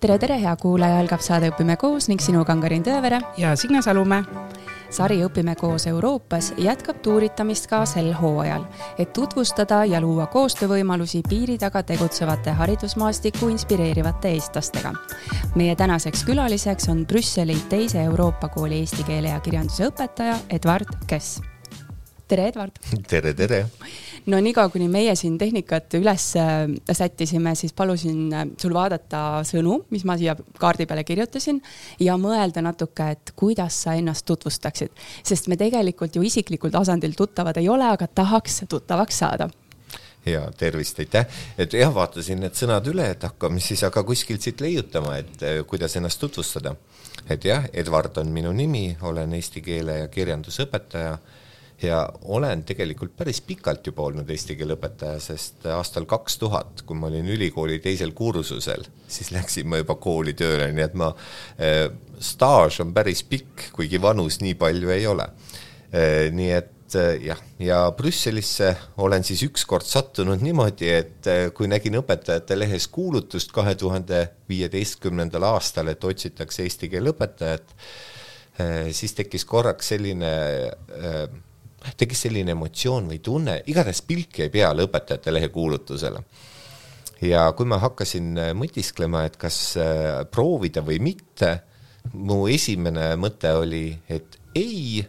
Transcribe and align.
tere, 0.00 0.18
tere, 0.18 0.38
hea 0.40 0.52
kuulaja, 0.56 0.98
algab 1.00 1.20
saade 1.20 1.50
Õpime 1.52 1.76
koos 1.80 2.08
ning 2.08 2.22
sinuga 2.24 2.54
on 2.54 2.62
Karin 2.64 2.84
Tõevere 2.84 3.20
ja 3.36 3.52
Signe 3.56 3.82
Salumäe. 3.84 4.24
sari 4.90 5.20
Õpime 5.22 5.54
koos 5.56 5.86
Euroopas 5.86 6.52
jätkab 6.58 7.02
tuuritamist 7.02 7.68
ka 7.70 7.84
sel 7.86 8.12
hooajal, 8.14 8.64
et 8.98 9.12
tutvustada 9.12 9.84
ja 9.84 10.00
luua 10.00 10.26
koostöövõimalusi 10.26 11.20
piiri 11.28 11.58
taga 11.58 11.82
tegutsevate 11.82 12.50
haridusmaastikku 12.50 13.48
inspireerivate 13.48 14.28
eestlastega. 14.28 14.92
meie 15.54 15.76
tänaseks 15.76 16.24
külaliseks 16.24 16.88
on 16.88 17.06
Brüsseli 17.06 17.56
teise 17.68 18.02
Euroopa 18.02 18.48
kooli 18.48 18.78
eesti 18.78 19.04
keele 19.04 19.28
ja 19.28 19.40
kirjanduse 19.40 19.86
õpetaja 19.86 20.36
Edward 20.50 20.96
Kess. 21.06 21.49
Tere, 22.30 22.48
Edward! 22.50 22.78
tere, 23.10 23.34
tere! 23.34 23.64
no 24.30 24.38
niikaua, 24.42 24.70
kuni 24.72 24.86
meie 24.92 25.14
siin 25.18 25.38
tehnikat 25.40 25.96
üles 25.98 26.26
äh, 26.38 26.66
sättisime, 26.92 27.54
siis 27.58 27.74
palusin 27.76 28.34
äh, 28.36 28.44
sul 28.60 28.74
vaadata 28.76 29.40
sõnu, 29.48 29.80
mis 29.94 30.04
ma 30.08 30.16
siia 30.20 30.36
kaardi 30.60 30.86
peale 30.90 31.04
kirjutasin 31.08 31.60
ja 32.04 32.18
mõelda 32.20 32.62
natuke, 32.64 33.10
et 33.16 33.32
kuidas 33.38 33.82
sa 33.86 33.96
ennast 33.98 34.26
tutvustaksid, 34.28 34.92
sest 35.26 35.50
me 35.50 35.58
tegelikult 35.60 36.16
ju 36.16 36.22
isiklikul 36.26 36.72
tasandil 36.74 37.16
tuttavad 37.18 37.58
ei 37.60 37.68
ole, 37.72 37.88
aga 37.96 38.06
tahaks 38.20 38.62
tuttavaks 38.70 39.24
saada 39.24 39.50
ja 40.28 40.44
tervist, 40.60 40.98
aitäh, 41.00 41.26
et 41.58 41.72
jah, 41.74 41.90
vaatasin 41.96 42.42
need 42.44 42.54
sõnad 42.54 42.86
üle, 42.92 43.06
et 43.14 43.22
hakkame 43.24 43.62
siis 43.64 43.80
aga 43.88 44.04
kuskilt 44.04 44.44
siit 44.44 44.60
leiutama, 44.60 45.16
et 45.24 45.42
äh, 45.42 45.60
kuidas 45.66 45.96
ennast 45.96 46.20
tutvustada. 46.20 46.76
et 47.30 47.44
jah, 47.44 47.66
Edward 47.72 48.16
on 48.20 48.30
minu 48.32 48.52
nimi, 48.52 48.96
olen 49.02 49.32
eesti 49.34 49.62
keele 49.64 50.02
ja 50.02 50.08
kirjanduse 50.08 50.68
õpetaja 50.68 51.18
ja 51.82 52.00
olen 52.22 52.64
tegelikult 52.64 53.14
päris 53.16 53.40
pikalt 53.44 53.86
juba 53.86 54.04
olnud 54.08 54.28
eesti 54.30 54.56
keele 54.58 54.76
õpetaja, 54.76 55.20
sest 55.22 55.66
aastal 55.72 56.06
kaks 56.10 56.36
tuhat, 56.40 56.82
kui 56.86 56.98
ma 56.98 57.08
olin 57.08 57.28
ülikooli 57.32 57.78
teisel 57.82 58.12
kursusel, 58.16 58.84
siis 59.08 59.32
läksin 59.34 59.68
ma 59.70 59.80
juba 59.80 59.96
kooli 60.00 60.34
tööle, 60.38 60.70
nii 60.76 60.84
et 60.84 60.98
ma 60.98 61.12
äh,, 61.12 61.86
staaž 62.20 62.82
on 62.84 62.92
päris 62.96 63.24
pikk, 63.28 63.70
kuigi 63.76 64.02
vanus 64.02 64.40
nii 64.44 64.58
palju 64.60 64.92
ei 64.96 65.08
ole 65.08 65.30
äh,. 65.30 66.28
nii 66.36 66.52
et 66.58 66.98
äh, 67.00 67.16
jah, 67.30 67.40
ja 67.62 67.82
Brüsselisse 67.96 68.74
olen 69.00 69.24
siis 69.24 69.46
ükskord 69.48 69.88
sattunud 69.88 70.44
niimoodi, 70.44 70.92
et 70.92 71.32
kui 71.56 71.70
nägin 71.70 72.00
õpetajate 72.02 72.58
lehes 72.58 72.90
kuulutust 72.92 73.54
kahe 73.56 73.74
tuhande 73.78 74.26
viieteistkümnendal 74.52 75.48
aastal, 75.54 75.88
et 75.88 76.04
otsitakse 76.04 76.66
eesti 76.66 76.92
keele 76.92 77.14
õpetajat, 77.14 77.76
siis 78.92 79.14
tekkis 79.16 79.46
korraks 79.48 79.94
selline 79.94 80.32
äh, 80.68 81.22
tekkis 81.96 82.26
selline 82.26 82.54
emotsioon 82.56 83.08
või 83.10 83.20
tunne, 83.24 83.60
igatahes 83.66 84.02
pilk 84.06 84.42
jäi 84.42 84.50
peale 84.52 84.86
õpetajate 84.86 85.34
lehe 85.34 85.48
kuulutusele. 85.48 86.22
ja 87.20 87.50
kui 87.52 87.66
ma 87.68 87.78
hakkasin 87.78 88.38
äh, 88.38 88.52
mõtisklema, 88.56 89.24
et 89.28 89.36
kas 89.40 89.76
äh, 89.76 90.24
proovida 90.30 90.84
või 90.86 91.00
mitte, 91.10 91.58
mu 92.12 92.46
esimene 92.48 93.14
mõte 93.20 93.52
oli, 93.54 93.98
et 94.08 94.38
ei, 94.56 95.02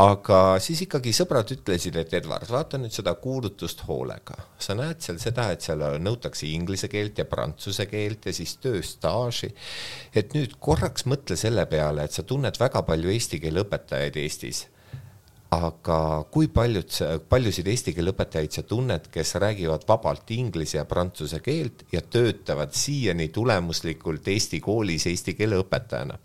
aga 0.00 0.38
siis 0.62 0.84
ikkagi 0.86 1.12
sõbrad 1.14 1.50
ütlesid, 1.54 1.96
et 1.98 2.14
Edward, 2.18 2.48
vaata 2.50 2.78
nüüd 2.78 2.94
seda 2.94 3.14
kuulutust 3.14 3.84
hoolega. 3.88 4.36
sa 4.58 4.74
näed 4.74 5.00
seal 5.00 5.18
seda, 5.22 5.50
et 5.52 5.62
seal 5.62 5.82
nõutakse 6.02 6.46
inglise 6.46 6.88
keelt 6.88 7.18
ja 7.18 7.24
prantsuse 7.24 7.86
keelt 7.86 8.26
ja 8.26 8.32
siis 8.32 8.56
tööstaaži. 8.56 9.54
et 10.14 10.34
nüüd 10.34 10.58
korraks 10.58 11.06
mõtle 11.06 11.36
selle 11.36 11.66
peale, 11.66 12.04
et 12.04 12.12
sa 12.12 12.22
tunned 12.22 12.58
väga 12.58 12.82
palju 12.82 13.10
eesti 13.10 13.40
keele 13.40 13.66
õpetajaid 13.66 14.16
Eestis 14.16 14.66
aga 15.54 15.98
kui 16.32 16.48
paljud, 16.52 16.90
paljusid 17.28 17.68
eesti 17.70 17.94
keele 17.94 18.14
õpetajaid 18.14 18.56
sa 18.56 18.64
tunned, 18.68 19.08
kes 19.12 19.34
räägivad 19.42 19.86
vabalt 19.88 20.30
inglise 20.34 20.78
ja 20.78 20.86
prantsuse 20.88 21.40
keelt 21.44 21.84
ja 21.92 22.00
töötavad 22.02 22.74
siiani 22.76 23.28
tulemuslikult 23.34 24.28
Eesti 24.34 24.60
koolis 24.64 25.06
eesti 25.10 25.36
keele 25.38 25.60
õpetajana? 25.62 26.18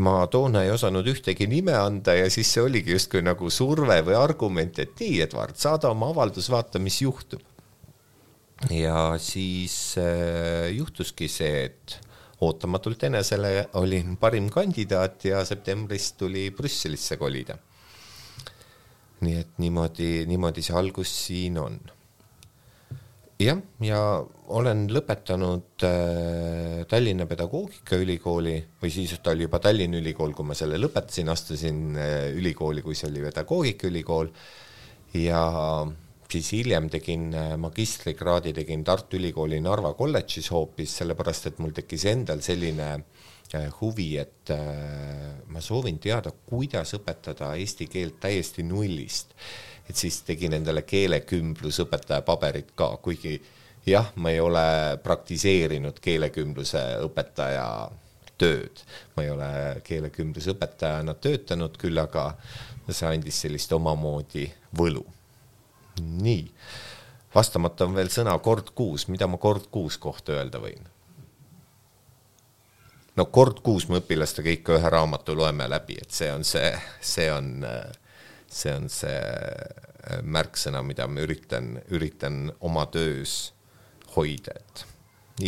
ma 0.00 0.14
toona 0.32 0.62
ei 0.64 0.70
osanud 0.72 1.04
ühtegi 1.12 1.44
nime 1.50 1.74
anda 1.76 2.14
ja 2.16 2.28
siis 2.32 2.48
see 2.54 2.62
oligi 2.64 2.94
justkui 2.94 3.20
nagu 3.26 3.50
surve 3.52 3.98
või 4.06 4.14
argument, 4.16 4.78
et 4.80 4.94
nii, 4.96 5.18
Edward, 5.26 5.58
saada 5.60 5.90
oma 5.90 6.08
avaldus, 6.14 6.48
vaata, 6.48 6.80
mis 6.80 7.00
juhtub. 7.02 7.42
ja 8.70 9.18
siis 9.20 9.74
äh, 10.00 10.70
juhtuski 10.76 11.28
see, 11.28 11.66
et 11.66 11.98
ootamatult 12.40 13.02
enesele 13.10 13.66
olin 13.76 14.16
parim 14.16 14.48
kandidaat 14.48 15.26
ja 15.28 15.42
septembris 15.44 16.14
tuli 16.16 16.48
Brüsselisse 16.56 17.18
kolida 17.20 17.58
nii 19.24 19.38
et 19.40 19.58
niimoodi, 19.62 20.10
niimoodi 20.28 20.64
see 20.64 20.76
algus 20.76 21.12
siin 21.26 21.58
on. 21.60 21.78
jah, 23.40 23.60
ja 23.80 24.00
olen 24.52 24.84
lõpetanud 24.92 25.84
äh, 25.86 26.82
Tallinna 26.90 27.24
Pedagoogikaülikooli 27.30 28.56
või 28.82 28.90
siis 28.92 29.14
ta 29.22 29.32
oli 29.32 29.46
juba 29.46 29.60
Tallinna 29.64 30.00
Ülikool, 30.00 30.34
kui 30.36 30.44
ma 30.48 30.56
selle 30.58 30.80
lõpetasin, 30.80 31.30
astusin 31.32 31.80
äh, 31.96 32.28
ülikooli, 32.36 32.84
kui 32.84 32.98
see 32.98 33.08
oli 33.08 33.24
Pedagoogikaülikool 33.24 34.28
ja 35.22 35.42
siis 36.30 36.52
hiljem 36.58 36.90
tegin 36.92 37.30
äh, 37.32 37.54
magistrikraadi, 37.60 38.52
tegin 38.60 38.84
Tartu 38.84 39.16
Ülikooli 39.20 39.62
Narva 39.64 39.94
kolledžis 39.96 40.52
hoopis, 40.52 40.98
sellepärast 41.00 41.48
et 41.52 41.64
mul 41.64 41.72
tekkis 41.76 42.04
endal 42.12 42.44
selline 42.44 42.92
äh, 42.92 43.28
huvi, 43.80 44.18
et 44.18 44.50
äh, 44.50 45.42
ma 45.50 45.60
soovin 45.60 45.98
teada, 45.98 46.32
kuidas 46.46 46.94
õpetada 46.94 47.54
eesti 47.58 47.86
keelt 47.90 48.20
täiesti 48.20 48.62
nullist. 48.62 49.34
et 49.90 49.96
siis 49.96 50.20
tegin 50.22 50.52
endale 50.54 50.84
keelekümblusõpetaja 50.86 52.22
paberit 52.22 52.68
ka, 52.78 52.92
kuigi 53.02 53.40
jah, 53.86 54.12
ma 54.14 54.30
ei 54.30 54.38
ole 54.40 54.98
praktiseerinud 55.02 55.98
keelekümbluse 56.00 56.82
õpetaja 57.02 57.64
tööd, 58.38 58.84
ma 59.16 59.24
ei 59.24 59.32
ole 59.34 59.50
keelekümblusõpetajana 59.84 61.16
töötanud, 61.18 61.74
küll 61.80 61.98
aga 61.98 62.30
see 62.88 63.08
andis 63.10 63.42
sellist 63.42 63.72
omamoodi 63.72 64.46
võlu. 64.78 65.04
nii, 66.00 66.46
vastamata 67.34 67.84
on 67.84 67.98
veel 67.98 68.08
sõna 68.14 68.38
kord 68.38 68.70
kuus, 68.74 69.08
mida 69.08 69.26
ma 69.26 69.42
kord 69.42 69.66
kuus 69.74 69.98
kohta 69.98 70.38
öelda 70.38 70.62
võin 70.62 70.86
no 73.16 73.26
kord 73.26 73.60
kuus 73.64 73.88
me 73.88 74.00
õpilastega 74.00 74.52
ikka 74.54 74.78
ühe 74.78 74.90
raamatu 74.92 75.36
loeme 75.38 75.68
läbi, 75.70 75.98
et 76.02 76.10
see 76.14 76.30
on 76.32 76.44
see, 76.46 76.72
see 77.00 77.30
on, 77.32 77.64
see 78.48 78.74
on 78.74 78.88
see 78.92 79.20
märksõna, 80.22 80.82
mida 80.86 81.06
ma 81.10 81.24
üritan, 81.24 81.74
üritan 81.92 82.46
oma 82.66 82.86
töös 82.92 83.52
hoida, 84.16 84.56
et 84.56 84.84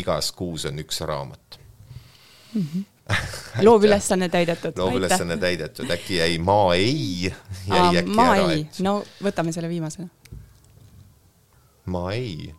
igas 0.03 0.33
kuus 0.37 0.67
on 0.69 0.81
üks 0.83 1.03
raamat 1.07 1.59
mm. 2.55 2.63
-hmm 2.63 2.89
loovülesanne 3.63 4.29
täidetud. 4.29 4.79
loovülesanne 4.79 5.37
täidetud, 5.37 5.91
äkki 5.91 6.17
jäi 6.17 6.39
maa 6.39 6.75
ei, 6.75 7.33
jäi 7.67 7.79
Aa, 7.79 7.91
äkki 7.99 8.15
maa 8.15 8.37
ära, 8.37 8.53
et. 8.53 8.79
no 8.81 9.03
võtame 9.23 9.53
selle 9.53 9.69
viimasena. 9.69 10.09
maa 11.85 12.13
ei 12.13 12.55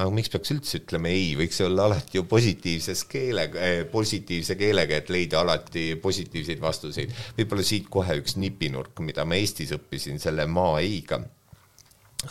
aga 0.00 0.12
miks 0.14 0.30
peaks 0.32 0.52
üldse 0.54 0.78
ütlema 0.80 1.10
ei, 1.12 1.34
võiks 1.38 1.60
olla 1.64 1.88
alati 1.88 2.18
ju 2.18 2.24
positiivses 2.30 3.04
keelega 3.10 3.60
eh,, 3.66 3.82
positiivse 3.90 4.56
keelega, 4.60 5.00
et 5.00 5.10
leida 5.12 5.42
alati 5.42 5.92
positiivseid 6.00 6.62
vastuseid. 6.62 7.12
võib-olla 7.38 7.66
siit 7.66 7.90
kohe 7.92 8.16
üks 8.20 8.38
nipinurk, 8.40 9.02
mida 9.04 9.26
ma 9.28 9.38
Eestis 9.40 9.74
õppisin 9.76 10.22
selle 10.22 10.46
maa 10.50 10.80
ei-ga, 10.84 11.20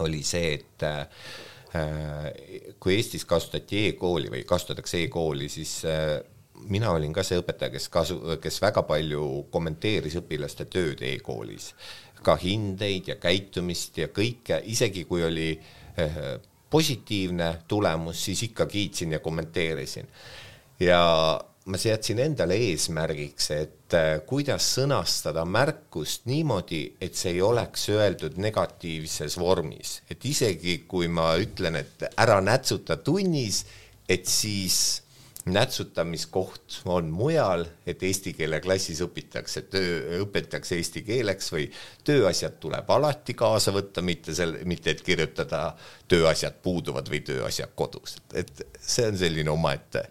oli 0.06 0.24
see, 0.25 0.56
et 0.57 0.88
äh, 0.88 1.06
kui 2.80 2.97
Eestis 2.97 3.25
kasutati 3.30 3.88
e-kooli 3.90 4.31
või 4.34 4.44
kasutatakse 4.50 5.03
e-kooli, 5.06 5.50
siis 5.53 5.80
äh, 5.90 6.18
mina 6.69 6.91
olin 6.96 7.13
ka 7.16 7.24
see 7.24 7.40
õpetaja, 7.40 7.74
kes 7.75 7.90
kasu, 7.94 8.19
kes 8.41 8.62
väga 8.63 8.84
palju 8.88 9.25
kommenteeris 9.53 10.18
õpilaste 10.22 10.66
tööd 10.72 11.03
e-koolis, 11.06 11.74
ka 12.25 12.36
hindeid 12.40 13.13
ja 13.13 13.16
käitumist 13.22 13.97
ja 14.01 14.09
kõike, 14.12 14.59
isegi 14.68 15.06
kui 15.07 15.24
oli 15.24 15.51
äh, 15.56 16.40
positiivne 16.69 17.57
tulemus, 17.68 18.25
siis 18.25 18.44
ikka 18.44 18.66
kiitsin 18.66 19.12
ja 19.12 19.19
kommenteerisin. 19.19 20.07
ja 20.80 21.02
ma 21.66 21.77
seadsin 21.77 22.19
endale 22.24 22.56
eesmärgiks, 22.69 23.50
et 23.54 23.95
äh, 23.98 24.21
kuidas 24.25 24.66
sõnastada 24.77 25.44
märkust 25.45 26.25
niimoodi, 26.30 26.81
et 27.01 27.18
see 27.19 27.36
ei 27.36 27.44
oleks 27.45 27.89
öeldud 27.94 28.39
negatiivses 28.42 29.38
vormis, 29.39 30.00
et 30.10 30.25
isegi 30.25 30.80
kui 30.89 31.07
ma 31.12 31.33
ütlen, 31.42 31.77
et 31.81 32.07
ära 32.18 32.39
nätsuta 32.42 32.98
tunnis, 33.04 33.65
et 34.10 34.25
siis 34.25 34.80
nätsutamiskoht 35.54 36.81
on 36.86 37.10
mujal, 37.13 37.66
et 37.88 38.04
eesti 38.04 38.34
keele 38.38 38.60
klassis 38.63 39.01
õpitakse 39.06 39.63
töö, 39.72 40.19
õpitakse 40.24 40.78
eesti 40.80 41.04
keeleks 41.07 41.51
või 41.54 41.68
tööasjad 42.07 42.60
tuleb 42.63 42.90
alati 42.96 43.36
kaasa 43.38 43.74
võtta, 43.75 44.04
mitte 44.06 44.36
selle, 44.36 44.63
mitte 44.69 44.94
et 44.96 45.01
kirjutada 45.06 45.75
tööasjad 46.10 46.60
puuduvad 46.63 47.10
või 47.12 47.22
tööasjad 47.25 47.74
kodus, 47.75 48.18
et 48.34 48.66
see 48.80 49.07
on 49.10 49.18
selline 49.19 49.54
omaette, 49.54 50.06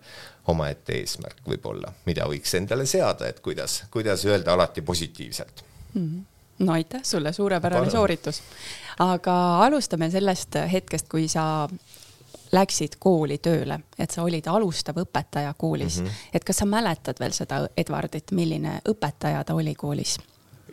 omaette 0.48 0.96
eesmärk 1.00 1.44
võib-olla, 1.46 1.92
mida 2.08 2.26
võiks 2.30 2.54
endale 2.58 2.86
seada, 2.86 3.28
et 3.28 3.40
kuidas, 3.44 3.82
kuidas 3.90 4.24
öelda 4.28 4.56
alati 4.56 4.82
positiivselt 4.82 5.64
mm. 5.94 6.02
-hmm 6.02 6.26
no 6.58 6.72
aitäh 6.72 7.00
sulle, 7.02 7.32
suurepärane 7.32 7.80
Palun. 7.80 7.92
sooritus. 7.92 8.42
aga 8.98 9.64
alustame 9.64 10.10
sellest 10.10 10.56
hetkest, 10.72 11.06
kui 11.08 11.28
sa 11.28 11.68
läksid 12.52 12.96
kooli 12.98 13.38
tööle, 13.42 13.80
et 13.98 14.10
sa 14.10 14.22
olid 14.22 14.46
alustav 14.46 14.98
õpetaja 15.02 15.54
koolis 15.58 16.00
mm. 16.00 16.06
-hmm. 16.06 16.30
et 16.32 16.44
kas 16.44 16.62
sa 16.62 16.66
mäletad 16.66 17.20
veel 17.20 17.32
seda 17.32 17.66
Edwardit, 17.76 18.32
milline 18.32 18.80
õpetaja 18.88 19.44
ta 19.44 19.54
oli 19.54 19.74
koolis? 19.74 20.18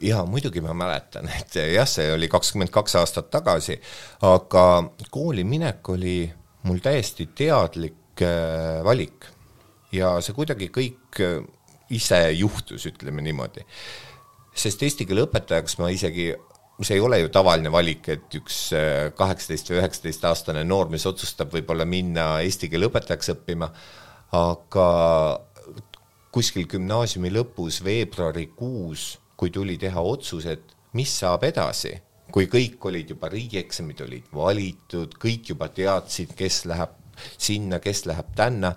jaa, 0.02 0.26
muidugi 0.26 0.62
ma 0.62 0.74
mäletan, 0.74 1.30
et 1.40 1.56
jah, 1.74 1.88
see 1.88 2.12
oli 2.14 2.28
kakskümmend 2.28 2.70
kaks 2.70 2.96
aastat 2.96 3.30
tagasi, 3.32 3.80
aga 4.22 4.66
kooli 5.12 5.44
minek 5.44 5.90
oli 5.90 6.32
mul 6.64 6.82
täiesti 6.84 7.30
teadlik 7.36 8.22
äh, 8.22 8.84
valik 8.84 9.30
ja 9.92 10.16
see 10.22 10.34
kuidagi 10.34 10.70
kõik 10.74 11.22
äh, 11.24 11.40
ise 11.90 12.32
juhtus, 12.32 12.86
ütleme 12.90 13.22
niimoodi. 13.22 13.66
sest 14.56 14.84
eesti 14.84 15.06
keele 15.06 15.26
õpetajaks 15.28 15.78
ma 15.80 15.90
isegi 15.92 16.34
see 16.84 16.98
ei 16.98 17.04
ole 17.04 17.22
ju 17.22 17.30
tavaline 17.32 17.72
valik, 17.72 18.10
et 18.12 18.36
üks 18.36 18.58
äh, 18.76 19.12
kaheksateist 19.16 19.72
või 19.72 19.80
üheksateist 19.80 20.26
aastane 20.28 20.66
noormees 20.68 21.06
otsustab 21.08 21.54
võib-olla 21.56 21.88
minna 21.88 22.42
eesti 22.44 22.68
keele 22.72 22.90
õpetajaks 22.90 23.32
õppima, 23.36 23.70
aga 24.36 24.90
kuskil 26.36 26.68
gümnaasiumi 26.68 27.32
lõpus 27.32 27.80
veebruarikuus, 27.86 29.08
kui 29.40 29.54
tuli 29.56 29.78
teha 29.80 30.04
otsus, 30.04 30.50
et 30.52 30.76
mis 31.00 31.12
saab 31.22 31.46
edasi, 31.48 31.94
kui 32.32 32.50
kõik 32.52 32.84
olid 32.90 33.16
juba 33.16 33.30
riigieksamid 33.32 34.04
olid 34.04 34.28
valitud, 34.36 35.16
kõik 35.22 35.54
juba 35.54 35.70
teadsid, 35.72 36.36
kes 36.36 36.66
läheb 36.68 37.00
sinna, 37.38 37.80
kes 37.80 38.04
läheb 38.10 38.36
tänna, 38.36 38.74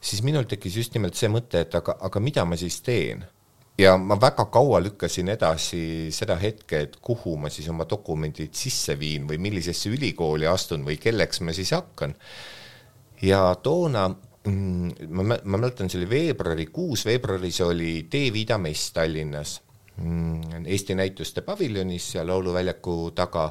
siis 0.00 0.24
minul 0.26 0.48
tekkis 0.50 0.80
just 0.82 0.98
nimelt 0.98 1.14
see 1.14 1.30
mõte, 1.30 1.62
et 1.62 1.78
aga, 1.78 1.94
aga 2.08 2.22
mida 2.22 2.42
ma 2.48 2.58
siis 2.58 2.80
teen 2.82 3.22
ja 3.78 3.96
ma 3.98 4.16
väga 4.20 4.46
kaua 4.52 4.80
lükkasin 4.82 5.28
edasi 5.34 5.82
seda 6.14 6.36
hetke, 6.40 6.84
et 6.86 6.96
kuhu 7.02 7.36
ma 7.40 7.50
siis 7.52 7.68
oma 7.72 7.86
dokumendid 7.88 8.54
sisse 8.56 8.96
viin 8.98 9.28
või 9.28 9.38
millisesse 9.42 9.92
ülikooli 9.92 10.48
astun 10.48 10.84
või 10.86 10.98
kelleks 11.00 11.40
ma 11.46 11.54
siis 11.56 11.72
hakkan. 11.76 12.14
ja 13.22 13.54
toona 13.62 14.08
mm, 14.08 15.08
ma, 15.08 15.36
ma 15.44 15.56
mäletan, 15.56 15.90
see 15.90 16.00
oli 16.00 16.10
veebruarikuus, 16.10 17.04
veebruaris 17.06 17.60
oli 17.66 17.92
Teeviida 18.10 18.58
mess 18.58 18.92
Tallinnas, 18.96 19.60
mm, 19.96 20.66
Eesti 20.66 20.94
Näituste 20.94 21.44
paviljonis 21.46 22.12
seal 22.12 22.28
Lauluväljaku 22.28 23.12
taga 23.14 23.50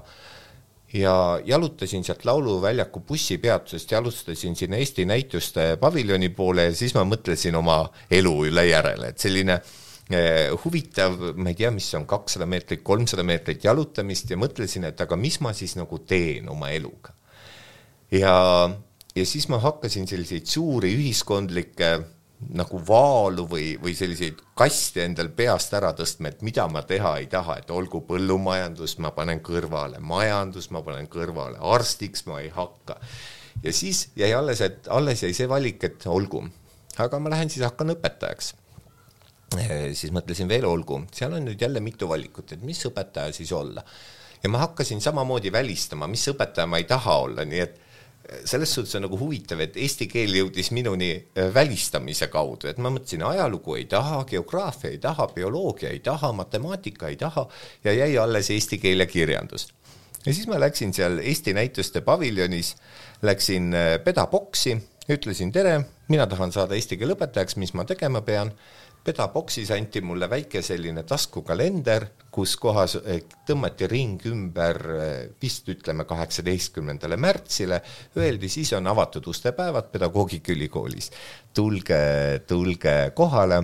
ja 0.94 1.42
jalutasin 1.46 2.04
sealt 2.04 2.26
Lauluväljaku 2.26 3.00
bussipeatusest, 3.00 3.92
jalutasin 3.92 4.56
sinna 4.56 4.78
Eesti 4.78 5.06
Näituste 5.06 5.76
paviljoni 5.80 6.30
poole 6.30 6.70
ja 6.70 6.76
siis 6.76 6.94
ma 6.98 7.06
mõtlesin 7.06 7.56
oma 7.56 7.84
elu 8.12 8.34
üle 8.50 8.66
järele, 8.70 9.14
et 9.14 9.22
selline 9.22 9.62
äh, 9.62 9.78
huvitav, 10.64 11.20
ma 11.38 11.52
ei 11.52 11.58
tea, 11.58 11.70
mis 11.74 11.88
on, 11.94 12.08
kakssada 12.10 12.48
meetrit, 12.50 12.82
kolmsada 12.86 13.24
meetrit 13.26 13.64
jalutamist 13.64 14.32
ja 14.32 14.38
mõtlesin, 14.42 14.88
et 14.90 15.02
aga 15.02 15.18
mis 15.20 15.38
ma 15.46 15.54
siis 15.54 15.76
nagu 15.78 16.00
teen 16.02 16.50
oma 16.50 16.72
eluga. 16.74 17.14
ja, 18.12 18.70
ja 19.16 19.26
siis 19.26 19.46
ma 19.50 19.60
hakkasin 19.62 20.08
selliseid 20.10 20.50
suuri 20.50 20.96
ühiskondlikke 20.98 21.92
nagu 22.56 22.80
vaalu 22.88 23.46
või, 23.52 23.66
või 23.78 23.94
selliseid 23.94 24.40
kaste 24.58 25.04
endal 25.04 25.30
peast 25.36 25.74
ära 25.78 25.92
tõstma, 25.94 26.32
et 26.32 26.42
mida 26.42 26.66
ma 26.72 26.82
teha 26.82 27.18
ei 27.20 27.28
taha, 27.30 27.60
et 27.60 27.70
olgu 27.70 28.02
põllumajandus, 28.08 28.96
ma 29.04 29.12
panen 29.14 29.44
kõrvale, 29.46 30.00
majandus 30.00 30.72
ma 30.72 30.82
panen 30.82 31.06
kõrvale, 31.12 31.60
arstiks 31.60 32.26
ma 32.26 32.40
ei 32.42 32.50
hakka. 32.56 32.98
ja 33.62 33.74
siis 33.74 34.08
jäi 34.16 34.34
alles, 34.34 34.62
et 34.62 34.88
alles 34.88 35.22
jäi 35.22 35.36
see 35.36 35.50
valik, 35.52 35.84
et 35.84 36.08
olgu, 36.08 36.48
aga 36.98 37.20
ma 37.20 37.36
lähen 37.36 37.52
siis 37.52 37.68
hakkan 37.68 37.94
õpetajaks 37.94 38.56
Eh, 38.56 38.59
siis 39.58 40.14
mõtlesin 40.14 40.50
veel 40.50 40.66
olgu, 40.70 41.04
seal 41.16 41.34
on 41.38 41.46
nüüd 41.50 41.62
jälle 41.62 41.82
mitu 41.82 42.10
valikut, 42.10 42.54
et 42.54 42.64
mis 42.66 42.82
õpetaja 42.90 43.34
siis 43.34 43.52
olla. 43.52 43.84
ja 44.44 44.50
ma 44.50 44.58
hakkasin 44.58 45.02
samamoodi 45.02 45.52
välistama, 45.52 46.08
mis 46.08 46.28
õpetaja 46.32 46.68
ma 46.68 46.78
ei 46.78 46.86
taha 46.88 47.16
olla, 47.26 47.44
nii 47.46 47.60
et 47.60 47.74
eh, 48.30 48.44
selles 48.46 48.72
suhtes 48.74 48.96
on 48.96 49.04
nagu 49.04 49.18
huvitav, 49.20 49.60
et 49.60 49.76
eesti 49.78 50.08
keel 50.08 50.36
jõudis 50.38 50.72
minuni 50.72 51.10
eh, 51.12 51.50
välistamise 51.54 52.30
kaudu, 52.32 52.70
et 52.70 52.78
ma 52.78 52.92
mõtlesin, 52.94 53.26
ajalugu 53.26 53.76
ei 53.76 53.86
taha, 53.92 54.24
geograafia 54.30 54.94
ei 54.94 55.02
taha, 55.04 55.28
bioloogia 55.36 55.90
ei 55.90 56.00
taha, 56.00 56.32
matemaatika 56.38 57.10
ei 57.10 57.18
taha 57.18 57.48
ja 57.84 57.94
jäi 57.94 58.18
alles 58.18 58.52
eesti 58.56 58.78
keel 58.78 59.04
ja 59.04 59.10
kirjandus. 59.10 59.68
ja 60.26 60.34
siis 60.34 60.48
ma 60.48 60.60
läksin 60.60 60.94
seal 60.94 61.20
Eesti 61.20 61.54
Näituste 61.54 62.02
paviljonis, 62.02 62.76
läksin 63.22 63.74
pedaboksi, 64.04 64.78
ütlesin 65.10 65.52
tere, 65.52 65.82
mina 66.08 66.28
tahan 66.28 66.52
saada 66.52 66.76
eesti 66.76 66.98
keele 66.98 67.18
õpetajaks, 67.18 67.58
mis 67.58 67.74
ma 67.74 67.84
tegema 67.84 68.22
pean 68.22 68.54
pedaboksis 69.04 69.72
anti 69.72 70.02
mulle 70.02 70.30
väike 70.30 70.62
selline 70.62 71.04
taskukalender, 71.08 72.06
kus 72.32 72.56
kohas 72.62 72.98
eh, 73.00 73.24
tõmmati 73.48 73.88
ring 73.90 74.26
ümber 74.30 74.80
eh, 74.96 75.18
vist 75.42 75.70
ütleme 75.72 76.06
kaheksateistkümnendale 76.10 77.18
märtsile, 77.18 77.82
öeldi, 78.18 78.50
siis 78.50 78.74
on 78.78 78.88
avatud 78.88 79.28
ustepäevad 79.28 79.92
Pedagoogikaülikoolis. 79.92 81.12
tulge, 81.54 82.02
tulge 82.48 83.12
kohale, 83.16 83.64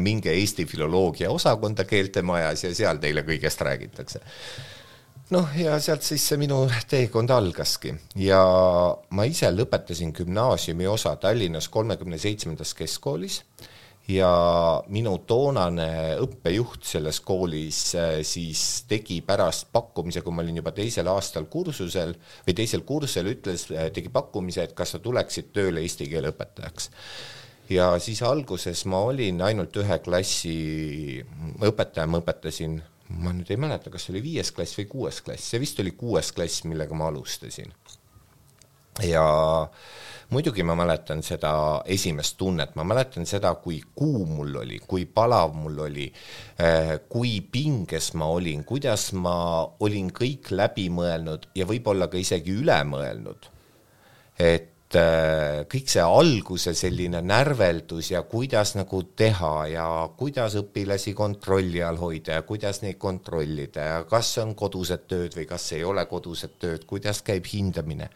minge 0.00 0.32
Eesti 0.32 0.66
filoloogia 0.66 1.30
osakonda 1.30 1.84
keeltemajas 1.84 2.64
ja 2.64 2.74
seal 2.74 3.02
teile 3.02 3.24
kõigest 3.26 3.60
räägitakse. 3.60 4.20
Noh, 5.34 5.48
ja 5.56 5.78
sealt 5.80 6.04
siis 6.04 6.22
see 6.28 6.36
minu 6.38 6.66
teekond 6.88 7.30
algaski. 7.32 7.94
Ja 8.20 8.42
ma 9.10 9.24
ise 9.24 9.48
lõpetasin 9.50 10.12
gümnaasiumi 10.14 10.86
osa 10.86 11.14
Tallinnas 11.16 11.70
kolmekümne 11.72 12.18
seitsmendas 12.20 12.74
keskkoolis 12.76 13.40
ja 14.08 14.30
minu 14.92 15.14
toonane 15.24 16.16
õppejuht 16.20 16.84
selles 16.84 17.20
koolis 17.24 17.78
äh, 17.96 18.18
siis 18.26 18.84
tegi 18.88 19.20
pärast 19.24 19.70
pakkumise, 19.72 20.20
kui 20.20 20.34
ma 20.34 20.44
olin 20.44 20.60
juba 20.60 20.74
teisel 20.76 21.08
aastal 21.08 21.48
kursusel 21.52 22.12
või 22.44 22.56
teisel 22.56 22.84
kursusel, 22.84 23.32
ütles, 23.32 23.70
äh, 23.72 23.88
tegi 23.94 24.12
pakkumise, 24.12 24.66
et 24.66 24.76
kas 24.76 24.94
sa 24.94 25.00
tuleksid 25.00 25.54
tööle 25.56 25.84
eesti 25.84 26.08
keele 26.10 26.34
õpetajaks. 26.34 26.90
ja 27.72 27.94
siis 27.98 28.20
alguses 28.22 28.84
ma 28.92 29.00
olin 29.08 29.40
ainult 29.42 29.76
ühe 29.80 29.98
klassi 30.04 31.24
õpetaja, 31.64 32.06
ma 32.06 32.20
õpetasin, 32.20 32.82
ma 33.08 33.32
nüüd 33.32 33.48
ei 33.50 33.60
mäleta, 33.60 33.90
kas 33.90 34.10
oli 34.12 34.20
viies 34.24 34.52
klass 34.52 34.76
või 34.76 34.90
kuues 34.90 35.22
klass, 35.24 35.48
see 35.48 35.62
vist 35.62 35.80
oli 35.80 35.96
kuues 35.96 36.32
klass, 36.36 36.64
millega 36.68 36.94
ma 36.94 37.08
alustasin. 37.08 37.72
Ja 39.02 39.24
muidugi 40.30 40.64
ma 40.66 40.74
mäletan 40.78 41.22
seda 41.22 41.52
esimest 41.90 42.36
tunnet, 42.38 42.74
ma 42.78 42.84
mäletan 42.86 43.26
seda, 43.26 43.54
kui 43.62 43.80
kuum 43.94 44.36
mul 44.38 44.60
oli, 44.62 44.80
kui 44.86 45.06
palav 45.06 45.54
mul 45.56 45.80
oli, 45.86 46.06
eh, 46.58 46.94
kui 47.08 47.40
pinges 47.40 48.12
ma 48.18 48.30
olin, 48.34 48.64
kuidas 48.64 49.12
ma 49.12 49.36
olin 49.80 50.10
kõik 50.14 50.50
läbi 50.54 50.88
mõelnud 50.90 51.50
ja 51.54 51.66
võib-olla 51.66 52.08
ka 52.10 52.18
isegi 52.18 52.54
üle 52.54 52.78
mõelnud. 52.88 53.50
et 54.38 54.96
eh, 54.98 55.62
kõik 55.70 55.88
see 55.90 56.02
alguse 56.02 56.74
selline 56.74 57.20
närveldus 57.22 58.10
ja 58.10 58.22
kuidas 58.22 58.74
nagu 58.74 59.02
teha 59.14 59.66
ja 59.70 59.86
kuidas 60.18 60.56
õpilasi 60.58 61.14
kontrolli 61.14 61.82
all 61.82 61.96
hoida 61.96 62.40
ja 62.40 62.42
kuidas 62.42 62.82
neid 62.82 62.98
kontrollida 62.98 63.86
ja 63.86 64.02
kas 64.10 64.38
on 64.38 64.54
kodused 64.54 65.06
tööd 65.06 65.38
või 65.38 65.46
kas 65.46 65.72
ei 65.72 65.84
ole 65.84 66.06
kodused 66.06 66.58
tööd, 66.58 66.86
kuidas 66.86 67.22
käib 67.22 67.46
hindamine 67.46 68.10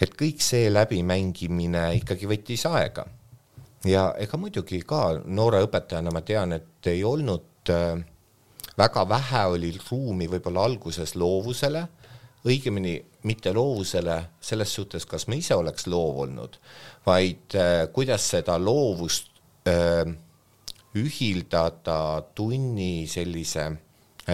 et 0.00 0.14
kõik 0.14 0.42
see 0.42 0.68
läbimängimine 0.72 1.88
ikkagi 1.98 2.28
võttis 2.30 2.66
aega. 2.70 3.06
ja 3.84 4.12
ega 4.18 4.38
muidugi 4.38 4.80
ka 4.82 5.20
noore 5.24 5.62
õpetajana 5.66 6.12
ma 6.12 6.22
tean, 6.26 6.52
et 6.52 6.86
ei 6.90 7.04
olnud 7.04 7.70
äh, 7.70 8.00
väga 8.78 9.08
vähe 9.08 9.44
oli 9.54 9.72
ruumi 9.90 10.28
võib-olla 10.30 10.64
alguses 10.64 11.14
loovusele, 11.14 11.86
õigemini 12.46 12.94
mitte 13.26 13.52
loovusele 13.52 14.18
selles 14.40 14.74
suhtes, 14.74 15.06
kas 15.06 15.26
ma 15.28 15.38
ise 15.38 15.54
oleks 15.54 15.86
loov 15.86 16.22
olnud, 16.26 16.58
vaid 17.06 17.54
äh, 17.58 17.86
kuidas 17.92 18.28
seda 18.34 18.58
loovust 18.58 19.30
äh, 19.68 20.06
ühildada 20.98 22.22
tunni 22.34 23.06
sellise 23.10 23.70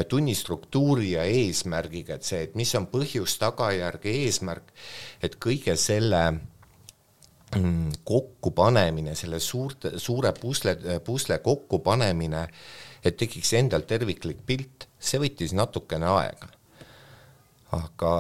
tunnistruktuuri 0.08 1.12
ja 1.12 1.24
eesmärgiga, 1.28 2.18
et 2.18 2.26
see, 2.26 2.42
et 2.48 2.56
mis 2.58 2.72
on 2.78 2.88
põhjus, 2.90 3.36
tagajärg, 3.38 4.08
eesmärk, 4.10 4.72
et 5.22 5.38
kõige 5.42 5.76
selle 5.78 6.22
mm, 7.54 8.02
kokkupanemine, 8.04 9.14
selle 9.18 9.40
suurte, 9.40 9.94
suure 10.02 10.34
pusle, 10.40 10.76
pusle 11.06 11.38
kokkupanemine, 11.44 12.42
et 13.04 13.16
tekiks 13.20 13.54
endal 13.60 13.86
terviklik 13.86 14.42
pilt, 14.46 14.88
see 14.98 15.22
võttis 15.22 15.54
natukene 15.54 16.10
aega. 16.10 16.50
aga 17.74 18.12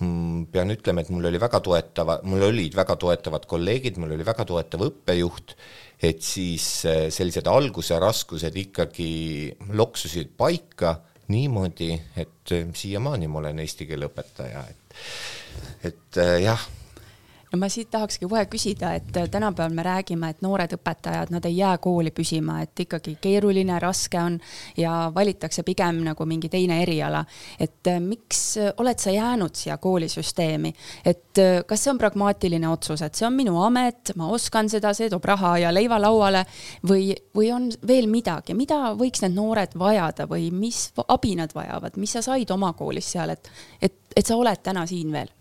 mm, 0.00 0.46
pean 0.52 0.72
ütlema, 0.72 1.02
et 1.02 1.10
mul 1.12 1.28
oli 1.30 1.40
väga 1.40 1.60
toetava, 1.64 2.20
mul 2.28 2.48
olid 2.48 2.76
väga 2.76 2.96
toetavad 2.96 3.44
kolleegid, 3.48 3.98
mul 4.00 4.16
oli 4.16 4.26
väga 4.26 4.44
toetav 4.48 4.84
õppejuht 4.88 5.56
et 6.02 6.22
siis 6.22 6.66
äh, 6.86 7.08
sellised 7.10 7.48
alguse 7.50 7.98
raskused 7.98 8.56
ikkagi 8.56 9.10
loksusid 9.74 10.30
paika 10.38 10.94
niimoodi, 11.28 11.92
et 12.16 12.54
äh, 12.54 12.66
siiamaani 12.74 13.28
ma 13.28 13.42
olen 13.42 13.62
eesti 13.64 13.88
keele 13.88 14.08
õpetaja, 14.10 14.64
et, 14.70 14.98
et 15.90 16.20
äh, 16.22 16.36
jah 16.46 16.66
no 17.52 17.58
ma 17.58 17.68
siit 17.72 17.90
tahakski 17.90 18.28
kohe 18.28 18.44
küsida, 18.50 18.92
et 18.98 19.16
äh, 19.16 19.28
tänapäeval 19.30 19.74
me 19.74 19.82
räägime, 19.82 20.30
et 20.30 20.42
noored 20.44 20.72
õpetajad, 20.76 21.32
nad 21.32 21.44
ei 21.48 21.56
jää 21.56 21.76
kooli 21.82 22.10
püsima, 22.14 22.60
et 22.62 22.80
ikkagi 22.84 23.16
keeruline, 23.20 23.78
raske 23.80 24.20
on 24.20 24.38
ja 24.76 25.10
valitakse 25.14 25.62
pigem 25.66 26.02
nagu 26.04 26.26
mingi 26.28 26.48
teine 26.52 26.82
eriala. 26.82 27.24
et 27.60 27.86
äh, 27.86 28.00
miks 28.00 28.56
äh, 28.56 28.72
oled 28.76 28.98
sa 28.98 29.10
jäänud 29.10 29.54
siia 29.54 29.78
koolisüsteemi, 29.78 30.72
et 31.04 31.40
kas 31.66 31.84
see 31.84 31.90
on 31.92 31.98
pragmaatiline 31.98 32.68
otsus, 32.68 33.02
et 33.02 33.14
see 33.14 33.26
on 33.26 33.32
minu 33.36 33.60
amet, 33.62 34.12
ma 34.16 34.28
oskan 34.34 34.68
seda, 34.68 34.92
see 34.94 35.08
toob 35.10 35.24
raha 35.24 35.56
ja 35.62 35.72
leiva 35.74 36.00
lauale 36.00 36.44
või, 36.88 37.12
või 37.36 37.52
on 37.54 37.70
veel 37.86 38.08
midagi, 38.10 38.56
mida 38.58 38.92
võiks 38.98 39.22
need 39.24 39.36
noored 39.38 39.76
vajada 39.78 40.26
või 40.26 40.50
mis 40.52 40.88
abi 41.08 41.36
nad 41.38 41.54
vajavad, 41.54 41.96
mis 41.96 42.16
sa 42.18 42.22
said 42.22 42.50
oma 42.50 42.72
koolis 42.78 43.12
seal, 43.14 43.30
et, 43.30 43.50
et, 43.82 43.98
et 44.16 44.26
sa 44.26 44.36
oled 44.36 44.62
täna 44.62 44.86
siin 44.86 45.12
veel? 45.14 45.37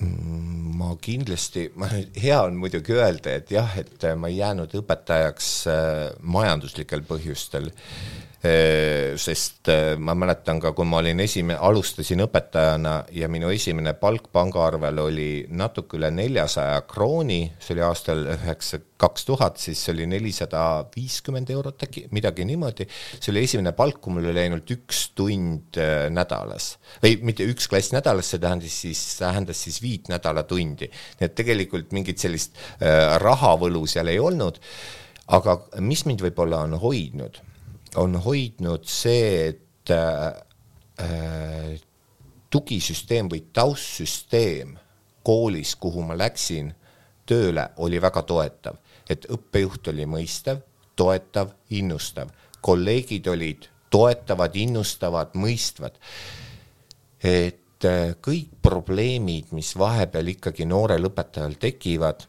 Mm, 0.00 0.76
ma 0.80 0.94
kindlasti, 1.00 1.66
ma, 1.76 1.88
hea 2.24 2.38
on 2.42 2.56
muidugi 2.60 2.96
öelda, 2.96 3.36
et 3.36 3.52
jah, 3.52 3.74
et 3.80 4.06
ma 4.16 4.30
ei 4.32 4.38
jäänud 4.40 4.72
õpetajaks 4.80 5.50
äh, 5.68 6.06
majanduslikel 6.36 7.04
põhjustel. 7.08 7.68
Äh, 7.68 8.19
sest 8.40 9.68
äh, 9.68 9.98
ma 10.00 10.14
mäletan 10.16 10.60
ka, 10.62 10.70
kui 10.72 10.86
ma 10.88 11.02
olin 11.02 11.20
esimene, 11.20 11.58
alustasin 11.60 12.22
õpetajana 12.24 12.94
ja 13.12 13.28
minu 13.28 13.50
esimene 13.52 13.92
palk 14.00 14.30
pangaarvel 14.32 15.02
oli 15.02 15.26
natuke 15.52 15.98
üle 15.98 16.08
neljasaja 16.14 16.78
krooni, 16.88 17.42
see 17.60 17.74
oli 17.76 17.84
aastal 17.84 18.22
üheksa, 18.32 18.80
kaks 19.00 19.28
tuhat, 19.28 19.60
siis 19.60 19.82
see 19.84 19.92
oli 19.92 20.06
nelisada 20.08 20.62
viiskümmend 20.94 21.52
eurot 21.52 21.84
äkki, 21.84 22.06
midagi 22.16 22.46
niimoodi. 22.48 22.86
see 23.18 23.28
oli 23.34 23.44
esimene 23.44 23.74
palk, 23.76 24.00
kui 24.00 24.16
mul 24.16 24.30
oli 24.32 24.46
ainult 24.46 24.72
üks 24.72 25.02
tund 25.20 25.76
äh, 25.76 26.08
nädalas 26.08 26.72
või 27.04 27.18
mitte 27.28 27.44
üks 27.44 27.68
klass 27.68 27.92
nädalas, 27.92 28.32
see 28.32 28.40
tähendas 28.40 28.80
siis, 28.86 29.04
tähendas 29.20 29.60
siis 29.66 29.82
viit 29.84 30.08
nädalatundi. 30.08 30.88
nii 31.20 31.28
et 31.28 31.36
tegelikult 31.36 31.92
mingit 31.92 32.24
sellist 32.24 32.56
äh, 32.56 33.18
rahavõlu 33.20 33.84
seal 33.84 34.08
ei 34.08 34.18
olnud. 34.18 34.56
aga 35.28 35.60
mis 35.84 36.06
mind 36.08 36.24
võib-olla 36.24 36.64
on 36.64 36.80
hoidnud 36.80 37.44
on 37.96 38.16
hoidnud 38.22 38.84
see, 38.88 39.48
et 39.48 39.90
äh, 39.90 41.80
tugisüsteem 42.50 43.30
või 43.30 43.42
taustsüsteem 43.52 44.76
koolis, 45.26 45.76
kuhu 45.76 46.02
ma 46.06 46.16
läksin 46.18 46.72
tööle, 47.26 47.68
oli 47.76 48.00
väga 48.02 48.22
toetav, 48.26 48.80
et 49.10 49.26
õppejuht 49.30 49.90
oli 49.92 50.06
mõistev, 50.06 50.62
toetav, 50.98 51.54
innustav, 51.70 52.30
kolleegid 52.60 53.26
olid 53.30 53.68
toetavad, 53.90 54.56
innustavad, 54.56 55.34
mõistvad. 55.34 55.96
et 57.22 57.84
äh, 57.84 58.14
kõik 58.22 58.48
probleemid, 58.62 59.52
mis 59.52 59.74
vahepeal 59.76 60.28
ikkagi 60.32 60.64
noorel 60.64 61.04
õpetajal 61.10 61.58
tekivad, 61.60 62.24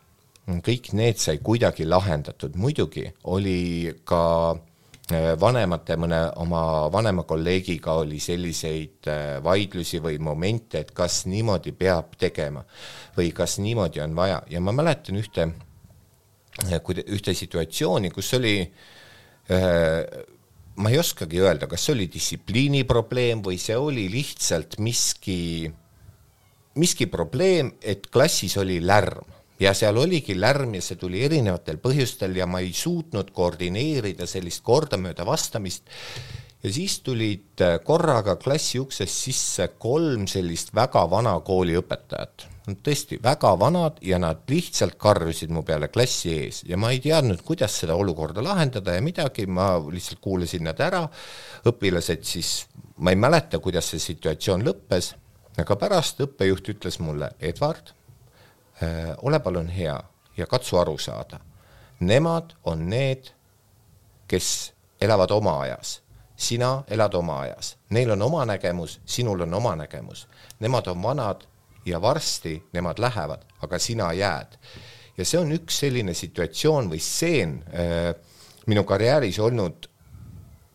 kõik 0.66 0.92
need 0.94 1.18
sai 1.22 1.38
kuidagi 1.38 1.86
lahendatud, 1.86 2.56
muidugi 2.60 3.06
oli 3.24 3.94
ka 4.04 4.24
äh, 4.52 4.71
vanemate, 5.40 5.96
mõne 6.00 6.20
oma 6.42 6.62
vanema 6.94 7.24
kolleegiga 7.28 7.96
oli 8.02 8.20
selliseid 8.22 9.10
äh, 9.10 9.40
vaidlusi 9.44 10.02
või 10.04 10.20
momente, 10.22 10.82
et 10.82 10.92
kas 10.96 11.26
niimoodi 11.30 11.74
peab 11.78 12.16
tegema 12.20 12.64
või 13.18 13.32
kas 13.36 13.58
niimoodi 13.64 14.04
on 14.04 14.16
vaja. 14.18 14.42
Ja 14.50 14.62
ma 14.64 14.74
mäletan 14.76 15.20
ühte, 15.22 15.48
äh, 16.68 16.94
ühte 17.08 17.36
situatsiooni, 17.38 18.12
kus 18.14 18.34
oli 18.38 18.56
ma 19.52 20.90
ei 20.90 21.00
oskagi 21.02 21.42
öelda, 21.44 21.68
kas 21.68 21.84
see 21.84 21.96
oli 21.96 22.06
distsipliini 22.08 22.86
probleem 22.88 23.42
või 23.44 23.58
see 23.60 23.76
oli 23.76 24.06
lihtsalt 24.14 24.78
miski, 24.80 25.68
miski 26.80 27.10
probleem, 27.12 27.74
et 27.84 28.08
klassis 28.14 28.56
oli 28.62 28.80
lärm 28.80 29.41
ja 29.62 29.74
seal 29.78 29.98
oligi 30.02 30.36
lärm 30.40 30.76
ja 30.78 30.84
see 30.84 30.98
tuli 31.00 31.22
erinevatel 31.26 31.78
põhjustel 31.82 32.34
ja 32.40 32.48
ma 32.50 32.64
ei 32.64 32.72
suutnud 32.74 33.30
koordineerida 33.36 34.28
sellist 34.30 34.64
kordamööda 34.66 35.26
vastamist. 35.28 35.84
ja 36.64 36.70
siis 36.74 37.00
tulid 37.02 37.62
äh, 37.62 37.80
korraga 37.84 38.36
klassi 38.42 38.80
uksest 38.80 39.14
sisse 39.26 39.68
kolm 39.82 40.28
sellist 40.28 40.74
väga 40.78 41.08
vana 41.10 41.34
kooliõpetajat. 41.42 42.46
Nad 42.68 42.82
tõesti 42.86 43.18
väga 43.24 43.56
vanad 43.60 43.98
ja 44.06 44.20
nad 44.22 44.44
lihtsalt 44.50 44.94
karjusid 45.02 45.50
mu 45.50 45.64
peale 45.66 45.90
klassi 45.90 46.34
ees 46.36 46.62
ja 46.70 46.78
ma 46.78 46.92
ei 46.94 47.00
teadnud, 47.02 47.42
kuidas 47.46 47.80
seda 47.82 47.96
olukorda 47.98 48.44
lahendada 48.46 48.94
ja 48.94 49.02
midagi, 49.02 49.48
ma 49.48 49.78
lihtsalt 49.82 50.22
kuulasin 50.22 50.70
nad 50.70 50.80
ära, 50.80 51.08
õpilased 51.66 52.22
siis, 52.26 52.68
ma 52.98 53.14
ei 53.14 53.18
mäleta, 53.18 53.60
kuidas 53.60 53.90
see 53.94 54.02
situatsioon 54.02 54.66
lõppes, 54.66 55.16
aga 55.58 55.76
pärast 55.82 56.22
õppejuht 56.22 56.70
ütles 56.76 57.02
mulle, 57.02 57.34
Edward 57.42 57.94
ole 59.22 59.40
palun 59.40 59.68
hea 59.68 60.04
ja 60.38 60.48
katsu 60.48 60.78
aru 60.78 60.98
saada. 60.98 61.40
Nemad 62.00 62.56
on 62.64 62.90
need, 62.90 63.30
kes 64.28 64.74
elavad 65.02 65.32
oma 65.32 65.60
ajas, 65.62 66.02
sina 66.36 66.84
elad 66.88 67.14
oma 67.14 67.40
ajas, 67.42 67.76
neil 67.90 68.12
on 68.12 68.22
oma 68.22 68.46
nägemus, 68.46 69.00
sinul 69.06 69.42
on 69.42 69.54
oma 69.54 69.76
nägemus. 69.76 70.28
Nemad 70.60 70.88
on 70.88 71.04
vanad 71.04 71.46
ja 71.86 72.02
varsti 72.02 72.64
nemad 72.74 73.00
lähevad, 73.00 73.46
aga 73.62 73.80
sina 73.80 74.14
jääd. 74.14 74.58
ja 75.18 75.26
see 75.26 75.40
on 75.40 75.52
üks 75.52 75.82
selline 75.84 76.14
situatsioon 76.16 76.88
või 76.90 77.00
stseen 77.04 77.58
äh, 77.76 78.14
minu 78.66 78.84
karjääris 78.88 79.40
olnud, 79.40 79.90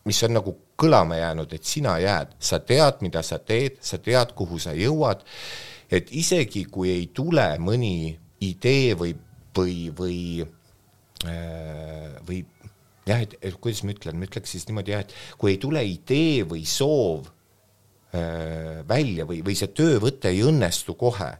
mis 0.05 0.23
on 0.23 0.33
nagu 0.37 0.53
kõlama 0.77 1.17
jäänud, 1.17 1.53
et 1.53 1.63
sina 1.65 1.97
jääd, 1.99 2.35
sa 2.39 2.59
tead, 2.59 3.01
mida 3.01 3.23
sa 3.25 3.39
teed, 3.39 3.81
sa 3.81 3.97
tead, 3.97 4.31
kuhu 4.37 4.59
sa 4.59 4.75
jõuad 4.77 5.25
et 5.91 6.11
isegi 6.11 6.65
kui 6.71 6.91
ei 6.93 7.07
tule 7.15 7.47
mõni 7.63 8.11
idee 8.43 8.93
või, 8.99 9.13
või, 9.55 9.77
või, 9.97 10.19
äh, 11.25 12.17
või 12.27 12.43
jah, 13.07 13.23
et, 13.23 13.37
et 13.41 13.57
kuidas 13.61 13.83
ma 13.87 13.95
ütlen, 13.95 14.19
ma 14.19 14.27
ütleks 14.27 14.53
siis 14.55 14.67
niimoodi 14.69 14.93
jah, 14.93 15.05
et 15.05 15.15
kui 15.39 15.55
ei 15.55 15.61
tule 15.61 15.83
idee 15.87 16.43
või 16.49 16.65
soov 16.67 17.29
äh, 18.13 18.83
välja 18.87 19.27
või, 19.29 19.41
või 19.45 19.57
see 19.57 19.71
töövõte 19.75 20.31
ei 20.33 20.43
õnnestu 20.45 20.97
kohe 20.99 21.31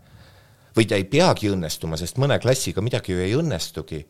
või 0.77 0.85
ta 0.85 0.97
ei 0.97 1.07
peagi 1.09 1.49
õnnestuma, 1.49 1.97
sest 1.97 2.19
mõne 2.21 2.37
klassiga 2.41 2.83
midagi 2.85 3.15
ju 3.15 3.21
ei 3.23 3.33
õnnestugi, 3.37 4.03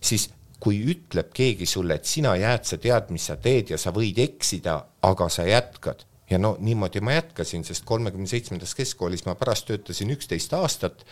siis 0.00 0.30
kui 0.60 0.78
ütleb 0.92 1.32
keegi 1.36 1.66
sulle, 1.68 1.96
et 2.00 2.08
sina 2.08 2.34
jääd, 2.36 2.64
sa 2.68 2.78
tead, 2.80 3.10
mis 3.12 3.26
sa 3.28 3.36
teed 3.40 3.72
ja 3.72 3.78
sa 3.80 3.92
võid 3.96 4.20
eksida, 4.20 4.76
aga 5.04 5.28
sa 5.32 5.44
jätkad, 5.48 6.04
ja 6.30 6.38
no 6.38 6.56
niimoodi 6.58 7.00
ma 7.00 7.12
jätkasin, 7.12 7.64
sest 7.64 7.84
kolmekümne 7.84 8.26
seitsmendas 8.30 8.74
keskkoolis 8.74 9.26
ma 9.26 9.34
pärast 9.34 9.66
töötasin 9.66 10.10
üksteist 10.14 10.54
aastat 10.54 11.04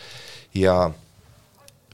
ja 0.54 0.90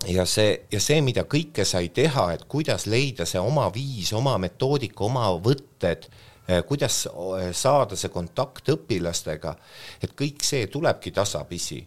ja 0.06 0.26
see, 0.28 0.66
ja 0.72 0.80
see, 0.82 1.00
mida 1.04 1.24
kõike 1.30 1.64
sai 1.64 1.88
teha, 1.94 2.28
et 2.34 2.44
kuidas 2.50 2.86
leida 2.90 3.26
see 3.28 3.40
oma 3.40 3.70
viis, 3.72 4.12
oma 4.12 4.36
metoodika, 4.42 5.04
oma 5.06 5.30
võtted, 5.40 6.08
eh, 6.48 6.60
kuidas 6.68 7.06
eh, 7.08 7.48
saada 7.56 7.96
see 7.96 8.12
kontakt 8.12 8.68
õpilastega, 8.74 9.54
et 10.02 10.12
kõik 10.18 10.44
see 10.44 10.66
tulebki 10.66 11.14
tasapisi. 11.14 11.84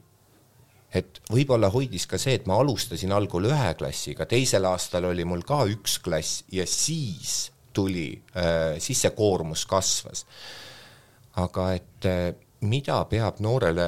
et 0.98 1.20
võib-olla 1.29 1.67
hoidis 1.70 2.06
ka 2.08 2.17
see, 2.17 2.38
et 2.39 2.46
ma 2.48 2.56
alustasin 2.58 3.12
algul 3.12 3.46
ühe 3.46 3.74
klassiga, 3.77 4.25
teisel 4.25 4.65
aastal 4.65 5.06
oli 5.10 5.25
mul 5.27 5.44
ka 5.44 5.65
üks 5.67 5.98
klass 6.00 6.46
ja 6.51 6.65
siis 6.65 7.51
tuli, 7.74 8.22
eh, 8.34 8.79
siis 8.79 9.01
see 9.01 9.12
koormus 9.12 9.65
kasvas 9.65 10.25
aga 11.38 11.72
et 11.77 12.08
eh, 12.10 12.36
mida 12.65 13.01
peab 13.10 13.41
noorele 13.44 13.88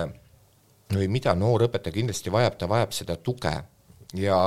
või 0.93 1.07
mida 1.11 1.35
noor 1.37 1.67
õpetaja 1.67 1.95
kindlasti 1.95 2.33
vajab, 2.33 2.57
ta 2.57 2.69
vajab 2.69 2.93
seda 2.95 3.17
tuge. 3.21 3.53
Ja 4.17 4.37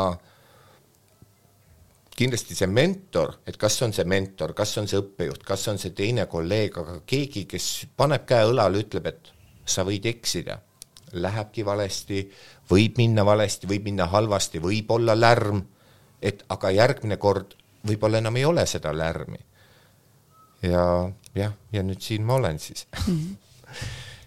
kindlasti 2.19 2.57
see 2.59 2.69
mentor, 2.71 3.37
et 3.47 3.57
kas 3.59 3.79
on 3.87 3.95
see 3.95 4.07
mentor, 4.09 4.55
kas 4.59 4.75
on 4.79 4.91
see 4.91 4.99
õppejuht, 5.01 5.45
kas 5.47 5.69
on 5.71 5.79
see 5.79 5.95
teine 5.97 6.27
kolleeg, 6.31 6.77
aga 6.79 6.99
keegi, 7.07 7.47
kes 7.51 7.69
paneb 7.99 8.27
käe 8.29 8.49
õlale, 8.51 8.83
ütleb, 8.85 9.09
et 9.11 9.33
sa 9.67 9.87
võid 9.87 10.07
eksida, 10.11 10.59
lähebki 11.13 11.65
valesti, 11.65 12.25
võib 12.71 12.99
minna 12.99 13.25
valesti, 13.27 13.71
võib 13.71 13.87
minna 13.91 14.09
halvasti, 14.11 14.61
võib 14.63 14.91
olla 14.95 15.15
lärm, 15.19 15.63
et 16.23 16.43
aga 16.51 16.75
järgmine 16.75 17.19
kord 17.23 17.57
võib-olla 17.87 18.21
enam 18.23 18.37
ei 18.39 18.45
ole 18.47 18.67
seda 18.71 18.93
lärmi 18.95 19.41
ja 20.63 20.87
jah, 21.35 21.53
ja 21.73 21.83
nüüd 21.83 22.01
siin 22.01 22.25
ma 22.27 22.35
olen 22.41 22.59
siis 22.59 22.87
mm. 23.07 23.19
-hmm 23.19 23.37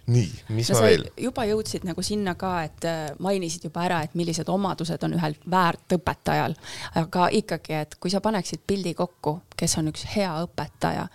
nii, 0.06 0.30
mis 0.48 0.70
no, 0.70 0.78
ma 0.78 0.86
veel? 0.86 1.06
juba 1.18 1.44
jõudsid 1.48 1.86
nagu 1.86 2.02
sinna 2.04 2.36
ka, 2.38 2.52
et 2.66 2.84
äh, 2.86 3.08
mainisid 3.22 3.66
juba 3.66 3.82
ära, 3.86 4.02
et 4.06 4.14
millised 4.18 4.48
omadused 4.52 5.02
on 5.06 5.16
ühel 5.18 5.34
väärtõpetajal, 5.50 6.54
aga 7.02 7.28
ikkagi, 7.34 7.74
et 7.82 7.96
kui 8.00 8.12
sa 8.12 8.22
paneksid 8.22 8.62
pildi 8.66 8.94
kokku, 8.98 9.40
kes 9.58 9.78
on 9.80 9.90
üks 9.90 10.06
hea 10.14 10.30
õpetaja, 10.46 11.08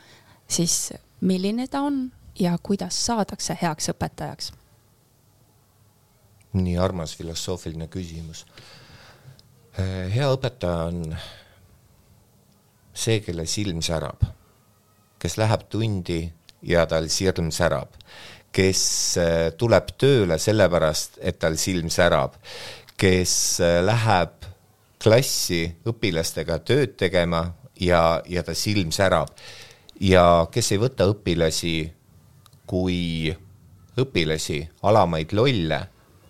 siis 0.47 0.91
milline 1.21 1.69
ta 1.71 1.85
on 1.87 2.03
ja 2.39 2.57
kuidas 2.63 2.99
saadakse 3.05 3.57
heaks 3.61 3.93
õpetajaks? 3.95 4.51
nii 6.51 6.75
armas 6.83 7.13
filosoofiline 7.15 7.87
küsimus. 7.87 8.43
Äh, 9.79 10.11
hea 10.11 10.27
õpetaja 10.35 10.89
on 10.89 11.15
see, 12.91 13.21
kelle 13.23 13.45
silm 13.47 13.79
särab 13.85 14.25
kes 15.21 15.37
läheb 15.37 15.67
tundi 15.69 16.23
ja 16.65 16.85
tal 16.89 17.07
sirm 17.13 17.51
särab, 17.53 17.93
kes 18.53 18.83
äh, 19.21 19.49
tuleb 19.57 19.93
tööle 20.01 20.37
sellepärast, 20.41 21.19
et 21.21 21.39
tal 21.39 21.57
silm 21.61 21.89
särab, 21.93 22.35
kes 22.99 23.33
äh, 23.63 23.79
läheb 23.85 24.49
klassi 25.01 25.63
õpilastega 25.87 26.59
tööd 26.65 26.97
tegema 26.99 27.45
ja, 27.81 28.21
ja 28.29 28.43
ta 28.45 28.55
silm 28.57 28.91
särab. 28.93 29.31
ja 30.01 30.47
kes 30.51 30.71
ei 30.73 30.81
võta 30.81 31.05
õpilasi 31.09 31.75
kui 32.65 33.31
õpilasi, 34.01 34.61
alamaid 34.87 35.33
lolle, 35.37 35.79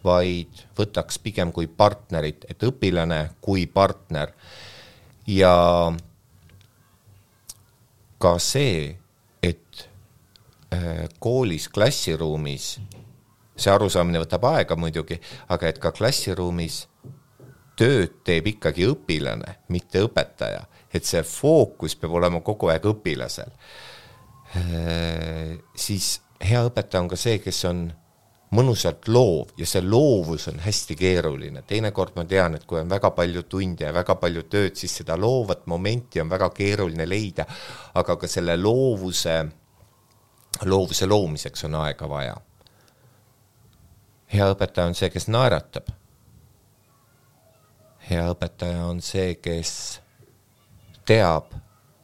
vaid 0.04 0.64
võtaks 0.78 1.20
pigem 1.22 1.52
kui 1.54 1.68
partnerit, 1.68 2.46
et 2.50 2.64
õpilane 2.64 3.22
kui 3.42 3.68
partner. 3.68 4.34
ja 5.28 5.92
ka 8.22 8.36
see, 8.42 8.92
et 9.44 9.86
äh, 10.74 11.08
koolis, 11.20 11.68
klassiruumis, 11.74 12.74
see 13.58 13.74
arusaamine 13.74 14.22
võtab 14.24 14.46
aega 14.52 14.78
muidugi, 14.80 15.20
aga 15.54 15.70
et 15.70 15.82
ka 15.82 15.94
klassiruumis 15.96 16.86
tööd 17.80 18.20
teeb 18.28 18.52
ikkagi 18.52 18.86
õpilane, 18.92 19.58
mitte 19.74 20.04
õpetaja, 20.06 20.66
et 20.94 21.08
see 21.08 21.24
fookus 21.26 21.96
peab 21.98 22.14
olema 22.20 22.44
kogu 22.46 22.70
aeg 22.72 22.86
õpilasel. 22.92 23.54
Äh, 24.58 25.58
siis 25.76 26.20
hea 26.42 26.62
õpetaja 26.68 27.04
on 27.04 27.12
ka 27.12 27.20
see, 27.20 27.40
kes 27.42 27.66
on 27.70 27.88
mõnusalt 28.52 29.08
loov 29.08 29.54
ja 29.58 29.66
see 29.68 29.84
loovus 29.86 30.50
on 30.52 30.60
hästi 30.60 30.96
keeruline, 31.00 31.64
teinekord 31.68 32.18
ma 32.18 32.26
tean, 32.28 32.58
et 32.58 32.66
kui 32.68 32.82
on 32.82 32.90
väga 32.92 33.14
palju 33.16 33.46
tunde 33.48 33.86
ja 33.88 33.94
väga 33.96 34.18
palju 34.20 34.44
tööd, 34.52 34.76
siis 34.76 34.98
seda 35.00 35.16
loovat 35.20 35.64
momenti 35.72 36.20
on 36.22 36.30
väga 36.30 36.50
keeruline 36.56 37.08
leida, 37.08 37.46
aga 37.96 38.18
ka 38.20 38.28
selle 38.28 38.58
loovuse, 38.60 39.38
loovuse 40.68 41.08
loomiseks 41.08 41.64
on 41.70 41.80
aega 41.86 42.10
vaja. 42.12 42.36
hea 44.32 44.48
õpetaja 44.52 44.88
on 44.88 44.96
see, 44.96 45.10
kes 45.10 45.28
naeratab. 45.28 45.88
hea 48.10 48.28
õpetaja 48.34 48.84
on 48.84 49.02
see, 49.02 49.36
kes 49.36 50.02
teab, 51.08 51.56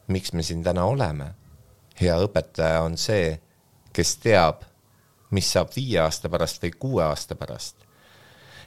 miks 0.08 0.32
me 0.34 0.44
siin 0.44 0.64
täna 0.64 0.86
oleme. 0.86 1.34
hea 2.00 2.16
õpetaja 2.24 2.82
on 2.88 2.98
see, 2.98 3.36
kes 3.92 4.16
teab 4.24 4.64
mis 5.32 5.52
saab 5.52 5.74
viie 5.76 6.00
aasta 6.04 6.30
pärast 6.30 6.64
või 6.64 6.72
kuue 6.80 7.04
aasta 7.04 7.36
pärast. 7.36 7.84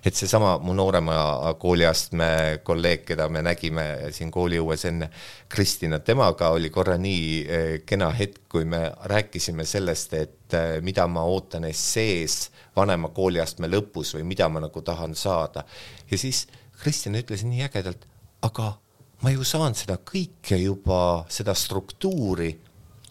et 0.05 0.17
seesama 0.17 0.55
mu 0.59 0.73
noorema 0.73 1.15
kooliastme 1.61 2.61
kolleeg, 2.65 3.03
keda 3.05 3.27
me 3.29 3.43
nägime 3.45 3.85
siin 4.17 4.31
kooliõues 4.33 4.87
enne, 4.89 5.11
Kristina, 5.49 5.99
temaga 6.01 6.49
oli 6.57 6.71
korra 6.73 6.97
nii 6.97 7.27
eh, 7.45 7.75
kena 7.87 8.09
hetk, 8.17 8.47
kui 8.49 8.65
me 8.65 8.81
rääkisime 9.13 9.65
sellest, 9.65 10.15
et 10.15 10.57
eh, 10.57 10.79
mida 10.81 11.05
ma 11.07 11.27
ootan 11.29 11.69
essees 11.69 12.51
vanema 12.77 13.13
kooliastme 13.13 13.69
lõpus 13.69 14.15
või 14.17 14.25
mida 14.33 14.49
ma 14.49 14.65
nagu 14.65 14.83
tahan 14.83 15.15
saada. 15.15 15.65
ja 16.11 16.19
siis 16.19 16.47
Kristjan 16.81 17.21
ütles 17.21 17.45
nii 17.45 17.67
ägedalt, 17.69 18.07
aga 18.41 18.73
ma 19.21 19.31
ju 19.35 19.45
saan 19.45 19.77
seda 19.77 19.99
kõike 20.01 20.57
juba, 20.57 21.27
seda 21.29 21.53
struktuuri 21.55 22.55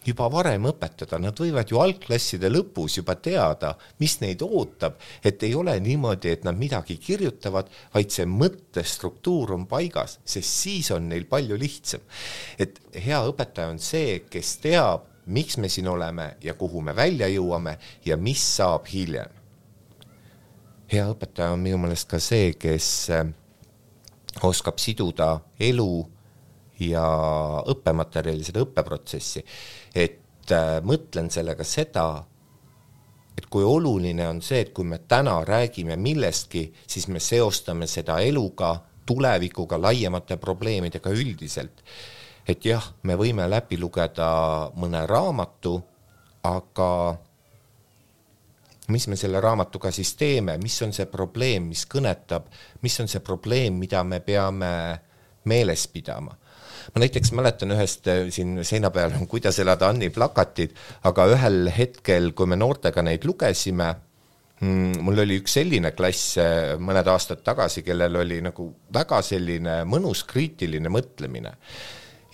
juba 0.09 0.27
varem 0.31 0.67
õpetada, 0.69 1.19
nad 1.21 1.37
võivad 1.37 1.69
ju 1.71 1.79
algklasside 1.81 2.49
lõpus 2.51 2.97
juba 2.99 3.15
teada, 3.21 3.73
mis 4.01 4.17
neid 4.23 4.43
ootab, 4.45 4.97
et 5.23 5.43
ei 5.47 5.55
ole 5.57 5.75
niimoodi, 5.83 6.33
et 6.33 6.45
nad 6.47 6.57
midagi 6.57 6.97
kirjutavad, 7.01 7.69
vaid 7.93 8.13
see 8.13 8.27
mõttestruktuur 8.29 9.55
on 9.57 9.65
paigas, 9.69 10.19
sest 10.25 10.61
siis 10.63 10.91
on 10.95 11.09
neil 11.11 11.27
palju 11.29 11.57
lihtsam. 11.59 12.01
et 12.57 12.79
hea 12.93 13.21
õpetaja 13.29 13.69
on 13.69 13.79
see, 13.79 14.19
kes 14.29 14.57
teab, 14.63 15.07
miks 15.29 15.57
me 15.57 15.69
siin 15.69 15.87
oleme 15.87 16.35
ja 16.41 16.53
kuhu 16.53 16.81
me 16.81 16.95
välja 16.95 17.27
jõuame 17.29 17.77
ja 18.05 18.17
mis 18.17 18.41
saab 18.55 18.87
hiljem. 18.89 19.29
hea 20.89 21.05
õpetaja 21.11 21.53
on 21.53 21.59
minu 21.59 21.77
meelest 21.77 22.09
ka 22.09 22.19
see, 22.19 22.53
kes 22.53 23.09
äh, 23.13 23.27
oskab 24.43 24.79
siduda 24.79 25.39
elu 25.59 25.91
ja 26.79 27.03
õppematerjali, 27.67 28.43
seda 28.47 28.63
õppeprotsessi 28.63 29.43
et 29.95 30.51
äh, 30.51 30.79
mõtlen 30.85 31.29
sellega 31.31 31.63
seda, 31.63 32.23
et 33.37 33.47
kui 33.47 33.63
oluline 33.63 34.27
on 34.27 34.41
see, 34.43 34.63
et 34.65 34.73
kui 34.75 34.85
me 34.85 34.99
täna 35.07 35.39
räägime 35.47 35.95
millestki, 35.97 36.65
siis 36.87 37.07
me 37.07 37.21
seostame 37.23 37.87
seda 37.87 38.19
eluga, 38.19 38.73
tulevikuga, 39.05 39.79
laiemate 39.81 40.37
probleemidega 40.37 41.09
üldiselt. 41.09 41.83
et 42.49 42.65
jah, 42.65 42.81
me 43.03 43.13
võime 43.13 43.45
läbi 43.45 43.77
lugeda 43.77 44.71
mõne 44.73 45.03
raamatu, 45.05 45.75
aga 46.49 47.17
mis 48.89 49.05
me 49.07 49.15
selle 49.15 49.41
raamatuga 49.41 49.91
siis 49.93 50.15
teeme, 50.17 50.57
mis 50.57 50.81
on 50.81 50.93
see 50.93 51.05
probleem, 51.05 51.67
mis 51.69 51.85
kõnetab, 51.85 52.47
mis 52.81 52.99
on 52.99 53.07
see 53.07 53.21
probleem, 53.21 53.77
mida 53.77 54.01
me 54.03 54.19
peame 54.25 54.71
meeles 55.45 55.85
pidama 55.93 56.33
ma 56.93 57.03
näiteks 57.03 57.33
mäletan 57.37 57.75
ühest 57.75 58.07
äh, 58.09 58.27
siin 58.33 58.59
seina 58.67 58.91
peal 58.93 59.15
on 59.17 59.27
Kuidas 59.29 59.59
elada 59.61 59.89
Anni 59.91 60.09
plakatid, 60.13 60.75
aga 61.09 61.27
ühel 61.35 61.69
hetkel, 61.75 62.31
kui 62.37 62.49
me 62.49 62.57
noortega 62.59 63.03
neid 63.05 63.27
lugesime, 63.27 63.91
mm, 64.61 64.99
mul 65.05 65.23
oli 65.25 65.39
üks 65.41 65.59
selline 65.59 65.93
klass 65.97 66.35
äh, 66.41 66.75
mõned 66.81 67.07
aastad 67.11 67.43
tagasi, 67.45 67.83
kellel 67.85 68.19
oli 68.23 68.41
nagu 68.45 68.71
väga 68.93 69.21
selline 69.25 69.81
mõnus 69.89 70.25
kriitiline 70.29 70.91
mõtlemine 70.93 71.55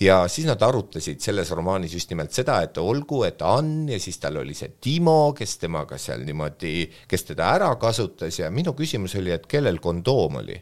ja 0.01 0.25
siis 0.27 0.47
nad 0.47 0.61
arutasid 0.61 1.21
selles 1.23 1.51
romaanis 1.55 1.93
just 1.95 2.09
nimelt 2.11 2.35
seda, 2.35 2.59
et 2.65 2.77
olgu, 2.77 3.23
et 3.27 3.41
Ann 3.45 3.89
ja 3.89 3.99
siis 4.01 4.19
tal 4.19 4.41
oli 4.41 4.55
see 4.57 4.75
Timo, 4.81 5.33
kes 5.37 5.57
temaga 5.61 5.99
seal 6.01 6.25
niimoodi, 6.27 6.77
kes 7.07 7.31
teda 7.31 7.53
ära 7.55 7.71
kasutas 7.79 8.39
ja 8.41 8.51
minu 8.51 8.75
küsimus 8.75 9.15
oli, 9.19 9.31
et 9.35 9.47
kellel 9.47 9.79
kondoom 9.83 10.41
oli 10.43 10.59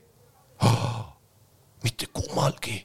oh,? 0.66 1.02
mitte 1.84 2.08
kummalgi 2.16 2.78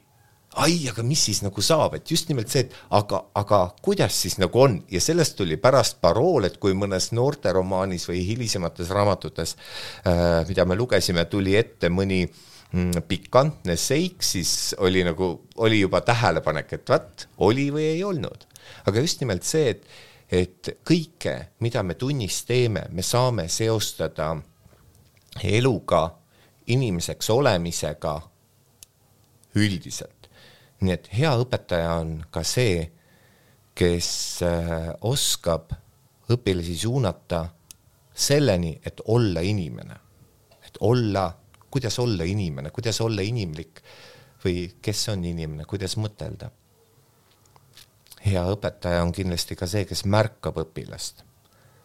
ai, 0.59 0.75
aga 0.91 1.03
mis 1.05 1.21
siis 1.29 1.39
nagu 1.43 1.63
saab, 1.63 1.95
et 1.97 2.11
just 2.11 2.29
nimelt 2.31 2.51
see, 2.51 2.65
et 2.65 2.75
aga, 2.95 3.21
aga 3.39 3.61
kuidas 3.85 4.15
siis 4.25 4.37
nagu 4.41 4.59
on? 4.61 4.79
Ja 4.91 5.01
sellest 5.03 5.37
tuli 5.39 5.57
pärast 5.61 5.99
parool, 6.03 6.47
et 6.49 6.59
kui 6.61 6.75
mõnes 6.77 7.11
noorteromaanis 7.15 8.07
või 8.09 8.23
hilisemates 8.27 8.91
raamatutes 8.93 9.55
äh,, 9.55 10.43
mida 10.49 10.65
me 10.67 10.77
lugesime, 10.79 11.25
tuli 11.31 11.55
ette 11.59 11.91
mõni 11.93 12.25
mm, 12.25 13.05
pikantne 13.07 13.77
seik, 13.79 14.23
siis 14.25 14.75
oli 14.83 15.05
nagu, 15.07 15.31
oli 15.63 15.81
juba 15.83 16.03
tähelepanek, 16.05 16.75
et 16.79 16.93
vaat, 16.93 17.27
oli 17.47 17.69
või 17.75 17.87
ei 17.95 18.03
olnud. 18.03 18.45
aga 18.87 19.01
just 19.05 19.23
nimelt 19.23 19.47
see, 19.47 19.73
et, 19.75 19.87
et 20.29 20.75
kõike, 20.85 21.35
mida 21.63 21.83
me 21.83 21.95
tunnis 21.95 22.43
teeme, 22.45 22.87
me 22.91 23.05
saame 23.05 23.47
seostada 23.49 24.33
eluga, 25.43 26.07
inimeseks 26.69 27.29
olemisega 27.33 28.19
üldiselt 29.57 30.18
nii 30.81 30.93
et 30.93 31.09
hea 31.13 31.31
õpetaja 31.41 31.93
on 31.99 32.15
ka 32.31 32.43
see, 32.47 32.83
kes 33.75 34.09
äh, 34.45 34.89
oskab 35.07 35.73
õpilasi 36.29 36.75
suunata 36.83 37.45
selleni, 38.13 38.73
et 38.85 39.01
olla 39.07 39.41
inimene, 39.45 39.95
et 40.65 40.77
olla, 40.85 41.29
kuidas 41.71 41.99
olla 41.99 42.27
inimene, 42.27 42.71
kuidas 42.75 42.99
olla 43.01 43.23
inimlik 43.23 43.81
või 44.43 44.67
kes 44.81 45.07
on 45.13 45.23
inimene, 45.25 45.65
kuidas 45.65 45.97
mõtelda. 45.97 46.51
hea 48.19 48.43
õpetaja 48.51 49.03
on 49.03 49.11
kindlasti 49.15 49.55
ka 49.55 49.67
see, 49.67 49.85
kes 49.87 50.03
märkab 50.05 50.57
õpilast 50.59 51.23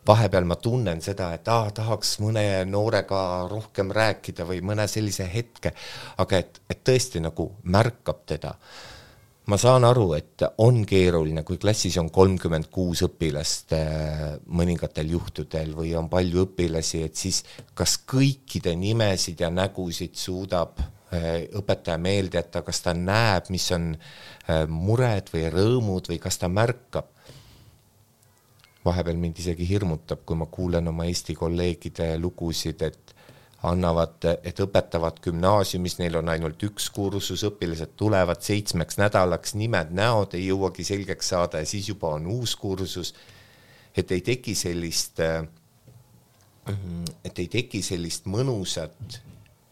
vahepeal 0.06 0.44
ma 0.48 0.56
tunnen 0.60 1.00
seda, 1.04 1.30
et 1.36 1.48
aa, 1.48 1.70
tahaks 1.74 2.18
mõne 2.22 2.44
noorega 2.68 3.20
rohkem 3.50 3.92
rääkida 3.94 4.46
või 4.48 4.60
mõne 4.64 4.86
sellise 4.90 5.26
hetke, 5.30 5.74
aga 6.20 6.40
et, 6.42 6.60
et 6.70 6.82
tõesti 6.84 7.22
nagu 7.24 7.50
märkab 7.64 8.24
teda. 8.26 8.54
ma 9.46 9.58
saan 9.60 9.84
aru, 9.84 10.14
et 10.16 10.40
on 10.64 10.86
keeruline, 10.88 11.42
kui 11.44 11.58
klassis 11.60 11.98
on 12.00 12.08
kolmkümmend 12.10 12.70
kuus 12.72 13.02
õpilast 13.04 13.74
äh, 13.76 14.22
mõningatel 14.46 15.10
juhtudel 15.12 15.74
või 15.76 15.92
on 15.96 16.08
palju 16.08 16.46
õpilasi, 16.46 17.02
et 17.04 17.16
siis 17.16 17.42
kas 17.74 17.98
kõikide 18.08 18.72
nimesid 18.76 19.40
ja 19.40 19.50
nägusid 19.52 20.16
suudab 20.16 20.80
äh, 20.80 21.44
õpetaja 21.60 21.98
meelde 22.00 22.40
jätta, 22.40 22.62
kas 22.64 22.80
ta 22.80 22.96
näeb, 22.96 23.52
mis 23.52 23.68
on 23.76 23.92
äh, 23.92 24.64
mured 24.68 25.28
või 25.32 25.50
rõõmud 25.52 26.08
või 26.08 26.22
kas 26.24 26.40
ta 26.40 26.48
märkab 26.48 27.13
vahepeal 28.84 29.16
mind 29.16 29.38
isegi 29.40 29.66
hirmutab, 29.68 30.24
kui 30.26 30.36
ma 30.36 30.46
kuulen 30.52 30.88
oma 30.88 31.06
Eesti 31.08 31.34
kolleegide 31.38 32.14
lugusid, 32.20 32.82
et 32.84 33.14
annavad, 33.64 34.26
et 34.44 34.60
õpetavad 34.60 35.20
gümnaasiumis, 35.24 35.96
neil 36.00 36.18
on 36.20 36.28
ainult 36.28 36.62
üks 36.66 36.90
kursus, 36.92 37.44
õpilased 37.48 37.94
tulevad 37.96 38.42
seitsmeks 38.44 38.98
nädalaks, 39.00 39.54
nimed, 39.56 39.94
näod 39.96 40.36
ei 40.36 40.48
jõuagi 40.50 40.84
selgeks 40.84 41.32
saada 41.32 41.62
ja 41.62 41.68
siis 41.68 41.88
juba 41.88 42.12
on 42.18 42.26
uus 42.36 42.56
kursus. 42.60 43.14
et 43.96 44.10
ei 44.10 44.20
teki 44.20 44.54
sellist, 44.58 45.20
et 47.24 47.38
ei 47.38 47.48
teki 47.48 47.82
sellist 47.82 48.26
mõnusat 48.26 49.20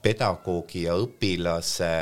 pedagoogi 0.02 0.84
ja 0.86 0.94
õpilase 0.98 1.92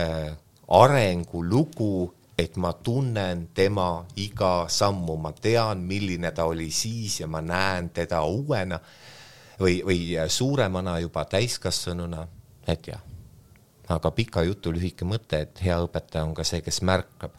äh, 0.00 0.36
arengulugu, 0.68 2.14
et 2.40 2.56
ma 2.56 2.72
tunnen 2.72 3.48
tema 3.54 4.04
iga 4.16 4.66
sammu, 4.68 5.16
ma 5.20 5.32
tean, 5.32 5.84
milline 5.86 6.32
ta 6.32 6.46
oli 6.48 6.70
siis 6.70 7.20
ja 7.20 7.28
ma 7.28 7.42
näen 7.44 7.90
teda 7.94 8.22
uuena 8.24 8.80
või, 9.60 9.80
või 9.84 10.00
suuremana 10.28 10.98
juba 11.00 11.24
täiskasvanuna, 11.24 12.26
et 12.66 12.88
jah. 12.88 13.02
aga 13.90 14.10
pika 14.14 14.42
jutu 14.46 14.72
lühike 14.72 15.04
mõte, 15.04 15.42
et 15.44 15.62
hea 15.64 15.76
õpetaja 15.82 16.24
on 16.24 16.34
ka 16.34 16.44
see, 16.46 16.62
kes 16.62 16.82
märkab. 16.86 17.36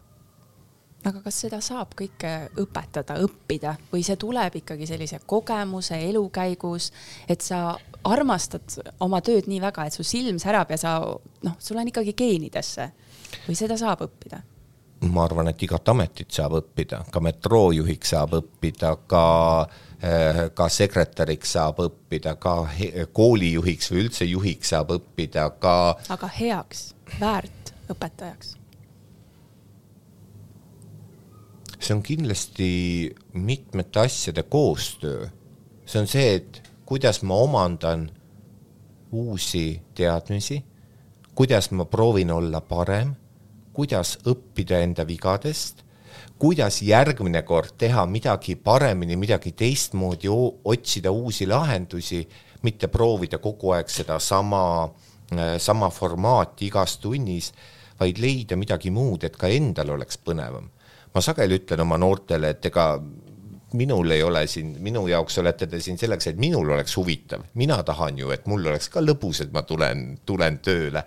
Aga 1.02 1.24
kas 1.26 1.40
seda 1.42 1.58
saab 1.66 1.96
kõike 1.98 2.52
õpetada, 2.62 3.16
õppida? 3.26 3.74
Või 3.90 4.04
see 4.06 4.20
tuleb 4.22 4.60
ikkagi 4.60 4.86
sellise 4.86 5.18
kogemuse, 5.26 5.98
elu 5.98 6.22
käigus, 6.30 6.92
et 7.26 7.42
sa 7.42 7.72
armastad 8.06 8.76
oma 9.02 9.22
tööd 9.26 9.50
nii 9.50 9.62
väga, 9.64 9.88
et 9.88 9.98
su 9.98 10.06
silm 10.06 10.38
särab 10.42 10.70
ja 10.70 10.78
sa 10.78 10.94
noh, 11.02 11.56
sul 11.58 11.82
on 11.82 11.90
ikkagi 11.90 12.14
geenidesse. 12.18 12.92
Või 13.48 13.58
seda 13.58 13.80
saab 13.82 14.06
õppida? 14.06 14.44
Ma 15.02 15.24
arvan, 15.26 15.50
et 15.50 15.64
igat 15.66 15.90
ametit 15.90 16.30
saab 16.32 16.60
õppida, 16.60 17.02
ka 17.12 17.24
metroojuhiks 17.24 18.14
saab 18.14 18.36
õppida, 18.38 18.94
ka 19.10 19.26
eh, 19.98 20.42
ka 20.54 20.70
sekretäriks 20.70 21.58
saab 21.58 21.82
õppida, 21.88 22.36
ka 22.42 22.56
koolijuhiks 23.14 23.92
või 23.92 24.06
üldse 24.06 24.30
juhiks 24.30 24.74
saab 24.76 24.94
õppida, 24.98 25.50
ka 25.62 25.76
aga 26.14 26.32
heaks, 26.38 26.92
väärt 27.20 27.74
õpetajaks 27.90 28.58
see 31.82 31.96
on 31.96 32.04
kindlasti 32.06 32.70
mitmete 33.34 34.00
asjade 34.00 34.44
koostöö. 34.44 35.28
see 35.86 36.02
on 36.02 36.08
see, 36.08 36.36
et 36.36 36.62
kuidas 36.86 37.22
ma 37.24 37.36
omandan 37.36 38.12
uusi 39.12 39.82
teadmisi, 39.96 40.64
kuidas 41.36 41.72
ma 41.72 41.86
proovin 41.86 42.32
olla 42.32 42.62
parem, 42.62 43.16
kuidas 43.82 44.16
õppida 44.30 44.82
enda 44.86 45.06
vigadest, 45.10 45.82
kuidas 46.38 46.82
järgmine 46.86 47.42
kord 47.42 47.74
teha 47.82 48.06
midagi 48.06 48.56
paremini, 48.56 49.18
midagi 49.18 49.56
teistmoodi, 49.58 50.30
otsida 50.30 51.12
uusi 51.12 51.48
lahendusi, 51.50 52.22
mitte 52.62 52.88
proovida 52.94 53.42
kogu 53.42 53.74
aeg 53.74 53.90
sedasama, 53.90 54.64
sama 55.58 55.90
formaati 55.90 56.68
igas 56.70 57.00
tunnis, 57.02 57.50
vaid 58.00 58.22
leida 58.22 58.58
midagi 58.58 58.92
muud, 58.94 59.26
et 59.26 59.38
ka 59.38 59.50
endal 59.50 59.96
oleks 59.96 60.22
põnevam 60.22 60.70
ma 61.12 61.22
sageli 61.22 61.60
ütlen 61.60 61.84
oma 61.84 61.98
noortele, 62.00 62.54
et 62.56 62.66
ega 62.72 62.86
minul 63.78 64.12
ei 64.16 64.24
ole 64.24 64.46
siin, 64.52 64.74
minu 64.84 65.06
jaoks 65.08 65.38
olete 65.42 65.68
te 65.68 65.80
siin 65.84 66.00
selleks, 66.00 66.32
et 66.32 66.40
minul 66.40 66.74
oleks 66.76 66.96
huvitav, 67.00 67.46
mina 67.60 67.82
tahan 67.88 68.20
ju, 68.20 68.32
et 68.36 68.48
mul 68.52 68.66
oleks 68.72 68.90
ka 68.92 69.04
lõbus, 69.04 69.44
et 69.46 69.54
ma 69.56 69.64
tulen, 69.68 70.20
tulen 70.28 70.60
tööle. 70.64 71.04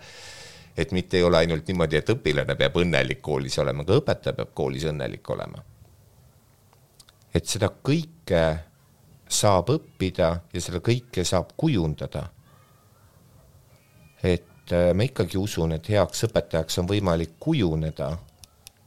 Et 0.76 0.92
mitte 0.92 1.16
ei 1.16 1.22
ole 1.22 1.38
ainult 1.38 1.68
niimoodi, 1.68 1.96
et 1.96 2.10
õpilane 2.10 2.56
peab 2.58 2.76
õnnelik 2.80 3.22
koolis 3.22 3.58
olema, 3.62 3.84
ka 3.84 3.98
õpetaja 4.00 4.36
peab 4.36 4.54
koolis 4.54 4.86
õnnelik 4.90 5.30
olema. 5.30 5.62
et 7.34 7.46
seda 7.50 7.68
kõike 7.82 8.42
saab 9.28 9.70
õppida 9.74 10.28
ja 10.52 10.60
seda 10.60 10.78
kõike 10.78 11.24
saab 11.24 11.54
kujundada. 11.56 12.28
et 14.22 14.72
äh, 14.72 14.92
ma 14.94 15.02
ikkagi 15.04 15.38
usun, 15.38 15.72
et 15.72 15.88
heaks 15.88 16.24
õpetajaks 16.28 16.78
on 16.80 16.88
võimalik 16.88 17.36
kujuneda 17.38 18.16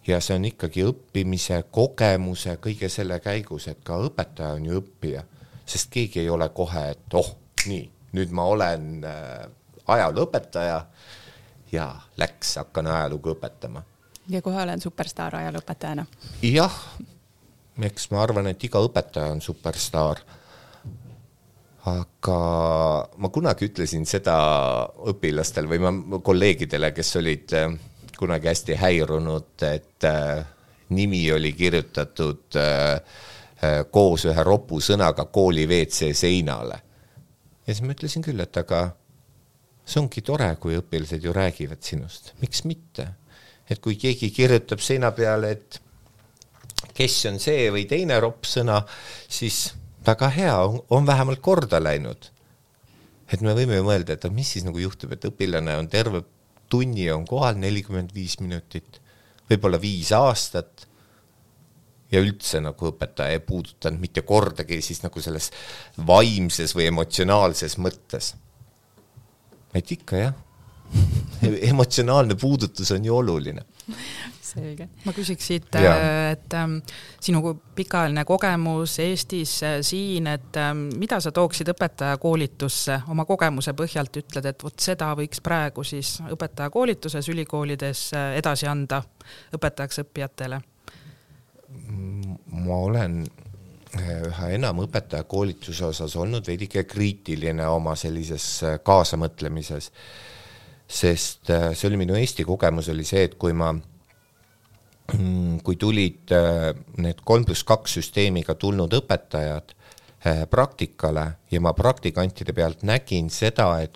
ja 0.08 0.20
see 0.24 0.38
on 0.40 0.46
ikkagi 0.48 0.86
õppimise, 0.88 1.64
kogemuse, 1.72 2.58
kõige 2.64 2.90
selle 2.90 3.20
käigus, 3.20 3.68
et 3.68 3.84
ka 3.84 4.00
õpetaja 4.08 4.56
on 4.56 4.66
ju 4.66 4.80
õppija, 4.82 5.24
sest 5.66 5.92
keegi 5.92 6.24
ei 6.24 6.30
ole 6.30 6.50
kohe, 6.56 6.90
et 6.96 7.14
oh, 7.20 7.34
nii, 7.68 7.84
nüüd 8.18 8.32
ma 8.32 8.48
olen 8.54 9.04
äh, 9.06 9.46
ajalooõpetaja 9.88 10.80
ja 11.72 11.92
läks, 12.18 12.56
hakkan 12.62 12.88
ajalugu 12.88 13.36
õpetama. 13.36 13.84
ja 14.30 14.42
kohe 14.42 14.62
olen 14.62 14.82
superstaar 14.82 15.36
ajalooõpetajana. 15.36 16.06
jah, 16.42 16.82
eks 17.82 18.12
ma 18.12 18.24
arvan, 18.24 18.48
et 18.48 18.64
iga 18.64 18.82
õpetaja 18.84 19.32
on 19.32 19.42
superstaar 19.42 20.24
aga 21.88 22.40
ma 23.18 23.30
kunagi 23.34 23.70
ütlesin 23.70 24.06
seda 24.08 24.36
õpilastel 25.12 25.70
või 25.70 25.80
ma 25.84 26.20
kolleegidele, 26.24 26.92
kes 26.96 27.16
olid 27.20 27.56
äh, 27.56 27.72
kunagi 28.18 28.52
hästi 28.52 28.78
häirunud, 28.82 29.54
et 29.68 30.08
äh, 30.08 30.44
nimi 30.90 31.24
oli 31.32 31.54
kirjutatud 31.58 32.60
äh, 32.60 33.02
koos 33.92 34.28
ühe 34.30 34.44
ropu 34.46 34.82
sõnaga 34.84 35.26
kooli 35.34 35.66
WC 35.70 36.12
seinale. 36.14 36.82
ja 37.66 37.74
siis 37.74 37.84
ma 37.86 37.96
ütlesin 37.96 38.26
küll, 38.26 38.40
et 38.44 38.58
aga 38.58 38.90
see 39.88 40.02
ongi 40.02 40.22
tore, 40.26 40.50
kui 40.60 40.76
õpilased 40.78 41.24
ju 41.24 41.34
räägivad 41.36 41.84
sinust, 41.84 42.34
miks 42.42 42.66
mitte. 42.68 43.14
et 43.70 43.82
kui 43.84 43.98
keegi 44.00 44.30
kirjutab 44.32 44.80
seina 44.80 45.12
peale, 45.12 45.52
et 45.52 45.82
kes 46.96 47.16
on 47.28 47.40
see 47.40 47.68
või 47.74 47.84
teine 47.90 48.20
ropp 48.24 48.48
sõna, 48.48 48.80
siis 49.28 49.74
väga 50.08 50.30
hea, 50.32 50.56
on 50.90 51.08
vähemalt 51.08 51.42
korda 51.44 51.80
läinud. 51.84 52.32
et 53.32 53.42
me 53.42 53.54
võime 53.54 53.76
ju 53.76 53.84
mõelda, 53.84 54.16
et 54.16 54.28
mis 54.32 54.54
siis 54.56 54.64
nagu 54.64 54.80
juhtub, 54.80 55.12
et 55.12 55.26
õpilane 55.28 55.76
on 55.76 55.88
terve 55.92 56.24
tunni 56.70 57.10
on 57.12 57.26
kohal 57.28 57.58
nelikümmend 57.60 58.14
viis 58.16 58.38
minutit, 58.40 59.02
võib-olla 59.50 59.80
viis 59.82 60.12
aastat 60.16 60.88
ja 62.12 62.22
üldse 62.24 62.62
nagu 62.64 62.92
õpetaja 62.92 63.36
ei 63.36 63.44
puudutanud 63.44 64.00
mitte 64.00 64.24
kordagi 64.28 64.80
siis 64.84 65.02
nagu 65.04 65.22
selles 65.24 65.52
vaimses 66.08 66.76
või 66.76 66.88
emotsionaalses 66.92 67.78
mõttes. 67.84 68.34
Et 69.78 69.96
ikka 69.98 70.22
jah 70.22 70.36
emotsionaalne 71.72 72.36
puudutus 72.40 72.92
on 72.96 73.06
ju 73.06 73.18
oluline 73.18 73.66
selge. 74.48 74.88
ma 75.06 75.14
küsiks 75.16 75.48
siit, 75.50 75.76
et 75.76 76.56
ähm, 76.58 76.78
sinu 77.24 77.54
pikaajaline 77.76 78.24
kogemus 78.28 78.98
Eestis 79.04 79.58
äh, 79.66 79.78
siin, 79.86 80.28
et 80.32 80.58
ähm, 80.62 80.88
mida 81.00 81.20
sa 81.24 81.32
tooksid 81.36 81.72
õpetajakoolitusse 81.74 83.02
oma 83.14 83.26
kogemuse 83.30 83.74
põhjalt, 83.78 84.22
ütled, 84.24 84.50
et 84.52 84.64
vot 84.64 84.88
seda 84.88 85.12
võiks 85.18 85.44
praegu 85.44 85.86
siis 85.88 86.18
õpetajakoolituses 86.26 87.30
ülikoolides 87.34 88.08
äh, 88.18 88.32
edasi 88.42 88.70
anda 88.72 89.04
õpetajaks 89.56 90.04
õppijatele? 90.06 90.62
ma 91.68 92.76
olen 92.80 93.26
üha 93.96 94.50
enam 94.52 94.82
õpetajakoolituse 94.84 95.86
osas 95.88 96.16
olnud 96.20 96.48
veidike 96.48 96.84
kriitiline 96.84 97.68
oma 97.72 97.96
sellises 97.96 98.48
kaasamõtlemises, 98.84 99.92
sest 100.88 101.52
see 101.52 101.88
oli 101.88 102.00
minu 102.04 102.18
Eesti 102.20 102.44
kogemus, 102.48 102.90
oli 102.92 103.06
see, 103.08 103.24
et 103.30 103.38
kui 103.40 103.56
ma 103.56 103.72
Mm, 105.16 105.62
kui 105.64 105.78
tulid 105.80 106.34
äh, 106.36 106.74
need 107.00 107.22
kolm 107.24 107.46
pluss 107.48 107.64
kaks 107.64 107.94
süsteemiga 107.96 108.58
tulnud 108.60 108.92
õpetajad 108.98 109.70
äh, 109.72 110.42
praktikale 110.52 111.24
ja 111.48 111.62
ma 111.64 111.72
praktikantide 111.78 112.52
pealt 112.52 112.84
nägin 112.84 113.30
seda, 113.32 113.70
et 113.80 113.96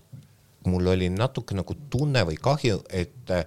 mul 0.72 0.88
oli 0.94 1.10
natuke 1.12 1.58
nagu 1.58 1.76
tunne 1.92 2.24
või 2.30 2.40
kahju, 2.40 2.80
et 2.88 3.34
äh, 3.36 3.44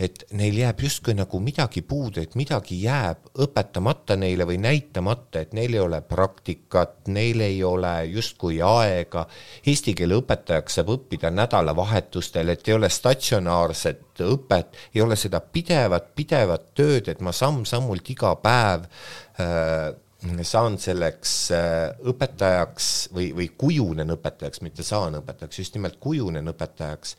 et 0.00 0.22
neil 0.32 0.56
jääb 0.62 0.80
justkui 0.80 1.12
nagu 1.16 1.38
midagi 1.44 1.82
puudu, 1.84 2.22
et 2.22 2.34
midagi 2.38 2.78
jääb 2.80 3.28
õpetamata 3.44 4.16
neile 4.16 4.46
või 4.48 4.56
näitamata, 4.62 5.42
et 5.42 5.52
neil 5.56 5.76
ei 5.76 5.82
ole 5.82 6.00
praktikat, 6.00 7.10
neil 7.12 7.44
ei 7.44 7.58
ole 7.64 7.92
justkui 8.08 8.62
aega. 8.64 9.26
Eesti 9.68 9.94
keele 9.98 10.16
õpetajaks 10.22 10.80
saab 10.80 10.94
õppida 10.96 11.32
nädalavahetustel, 11.34 12.54
et 12.54 12.68
ei 12.68 12.78
ole 12.78 12.88
statsionaarset 12.88 14.24
õpet, 14.24 14.80
ei 14.94 15.04
ole 15.04 15.20
seda 15.20 15.42
pidevat, 15.44 16.14
pidevat 16.16 16.70
tööd, 16.80 17.12
et 17.12 17.20
ma 17.20 17.36
samm-sammult 17.36 18.08
iga 18.14 18.32
päev 18.40 18.88
äh, 19.36 19.90
saan 20.48 20.80
selleks 20.80 21.36
äh, 21.56 21.92
õpetajaks 22.08 22.90
või, 23.12 23.30
või 23.36 23.52
kujunen 23.52 24.16
õpetajaks, 24.16 24.64
mitte 24.64 24.84
saan 24.86 25.20
õpetajaks, 25.20 25.60
just 25.60 25.76
nimelt 25.76 26.00
kujunen 26.00 26.48
õpetajaks 26.54 27.16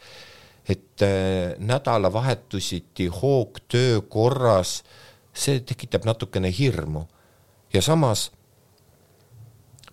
et 0.70 1.02
äh, 1.02 1.56
nädalavahetusiti 1.60 3.08
hoogtöö 3.08 4.02
korras, 4.02 4.84
see 5.34 5.60
tekitab 5.60 6.06
natukene 6.06 6.52
hirmu. 6.52 7.06
ja 7.74 7.82
samas 7.82 8.32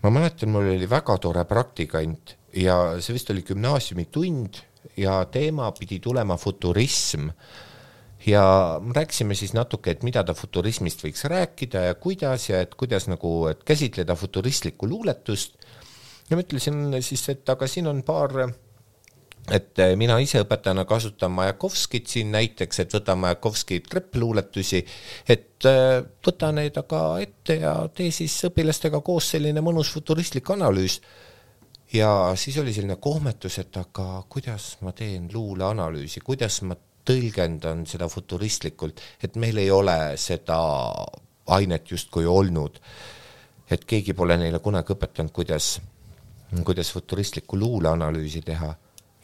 ma 0.03 0.11
mäletan, 0.11 0.51
mul 0.51 0.67
oli 0.75 0.91
väga 0.91 1.19
tore 1.23 1.45
praktikant 1.45 2.37
ja 2.57 2.99
see 3.03 3.15
vist 3.17 3.31
oli 3.31 3.43
gümnaasiumitund 3.47 4.63
ja 4.99 5.23
teema 5.31 5.71
pidi 5.73 6.01
tulema 6.01 6.37
futurism. 6.37 7.29
ja 8.27 8.81
rääkisime 8.95 9.35
siis 9.35 9.53
natuke, 9.55 9.91
et 9.91 10.03
mida 10.03 10.25
ta 10.27 10.35
futurismist 10.35 11.05
võiks 11.05 11.23
rääkida 11.31 11.85
ja 11.87 11.95
kuidas 11.95 12.49
ja 12.49 12.61
et 12.61 12.75
kuidas 12.75 13.07
nagu, 13.09 13.47
et 13.47 13.63
käsitleda 13.65 14.15
futuristlikku 14.15 14.89
luuletust. 14.89 15.55
ja 16.31 16.37
ma 16.37 16.43
ütlesin 16.43 17.03
siis, 17.03 17.29
et 17.29 17.49
aga 17.49 17.67
siin 17.67 17.87
on 17.87 18.03
paar 18.03 18.35
et 19.51 19.79
eh, 19.81 19.95
mina 19.97 20.19
ise 20.21 20.43
õpetajana 20.45 20.85
kasutan 20.89 21.33
Majakovskit 21.33 22.09
siin 22.11 22.33
näiteks, 22.35 22.83
et 22.83 22.95
võtan 22.95 23.21
Majakovski 23.23 23.81
treppluuletusi, 23.87 24.83
et 25.29 25.69
eh, 25.69 26.01
võta 26.27 26.51
need 26.55 26.77
aga 26.81 27.03
ette 27.23 27.59
ja 27.63 27.75
tee 27.95 28.11
siis 28.15 28.37
õpilastega 28.51 29.01
koos 29.05 29.33
selline 29.35 29.63
mõnus 29.65 29.93
futuristlik 29.95 30.51
analüüs. 30.55 31.01
ja 31.93 32.33
siis 32.37 32.59
oli 32.59 32.73
selline 32.73 32.97
kohmetus, 32.97 33.59
et 33.59 33.77
aga 33.77 34.25
kuidas 34.29 34.77
ma 34.81 34.93
teen 34.93 35.31
luuleanalüüsi, 35.33 36.21
kuidas 36.21 36.63
ma 36.63 36.77
tõlgendan 37.09 37.87
seda 37.89 38.09
futuristlikult, 38.09 39.01
et 39.23 39.37
meil 39.37 39.57
ei 39.57 39.71
ole 39.71 40.17
seda 40.17 40.59
ainet 41.47 41.91
justkui 41.91 42.27
olnud. 42.27 42.81
et 43.71 43.85
keegi 43.85 44.15
pole 44.17 44.37
neile 44.37 44.59
kunagi 44.65 44.95
õpetanud, 44.95 45.33
kuidas, 45.33 45.81
kuidas 46.65 46.93
futuristlikku 46.93 47.59
luuleanalüüsi 47.59 48.41
teha 48.41 48.75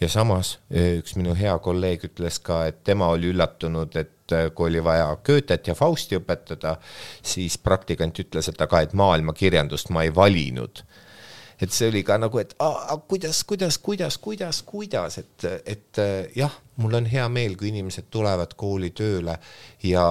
ja 0.01 0.09
samas 0.11 0.59
üks 0.71 1.15
minu 1.19 1.35
hea 1.39 1.55
kolleeg 1.63 2.09
ütles 2.09 2.41
ka, 2.45 2.65
et 2.71 2.83
tema 2.85 3.09
oli 3.15 3.31
üllatunud, 3.33 3.95
et 4.01 4.35
kui 4.57 4.71
oli 4.71 4.83
vaja 4.85 5.13
Goethet 5.27 5.69
ja 5.69 5.75
Fausti 5.79 6.19
õpetada, 6.19 6.77
siis 7.23 7.59
praktikant 7.61 8.19
ütles, 8.19 8.49
et 8.51 8.61
aga, 8.61 8.81
et 8.85 8.95
maailmakirjandust 8.97 9.93
ma 9.95 10.05
ei 10.07 10.15
valinud. 10.15 10.85
Et 11.63 11.71
see 11.71 11.87
oli 11.87 12.03
ka 12.03 12.17
nagu, 12.19 12.41
et 12.43 12.51
a, 12.59 12.97
kuidas, 13.09 13.45
kuidas, 13.47 13.77
kuidas, 13.79 14.17
kuidas, 14.19 14.59
kuidas, 14.67 15.19
et, 15.21 15.45
et 15.71 16.01
jah, 16.35 16.57
mul 16.83 16.99
on 16.99 17.07
hea 17.07 17.29
meel, 17.31 17.55
kui 17.57 17.71
inimesed 17.71 18.09
tulevad 18.13 18.57
kooli 18.59 18.91
tööle 18.97 19.37
ja 19.87 20.05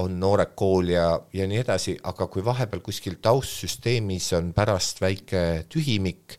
on 0.00 0.16
noored 0.22 0.54
kool 0.56 0.88
ja, 0.94 1.12
ja 1.36 1.46
nii 1.50 1.60
edasi, 1.60 1.98
aga 2.08 2.30
kui 2.32 2.44
vahepeal 2.46 2.80
kuskil 2.86 3.18
taustsüsteemis 3.22 4.32
on 4.38 4.54
pärast 4.56 5.04
väike 5.04 5.66
tühimik, 5.68 6.38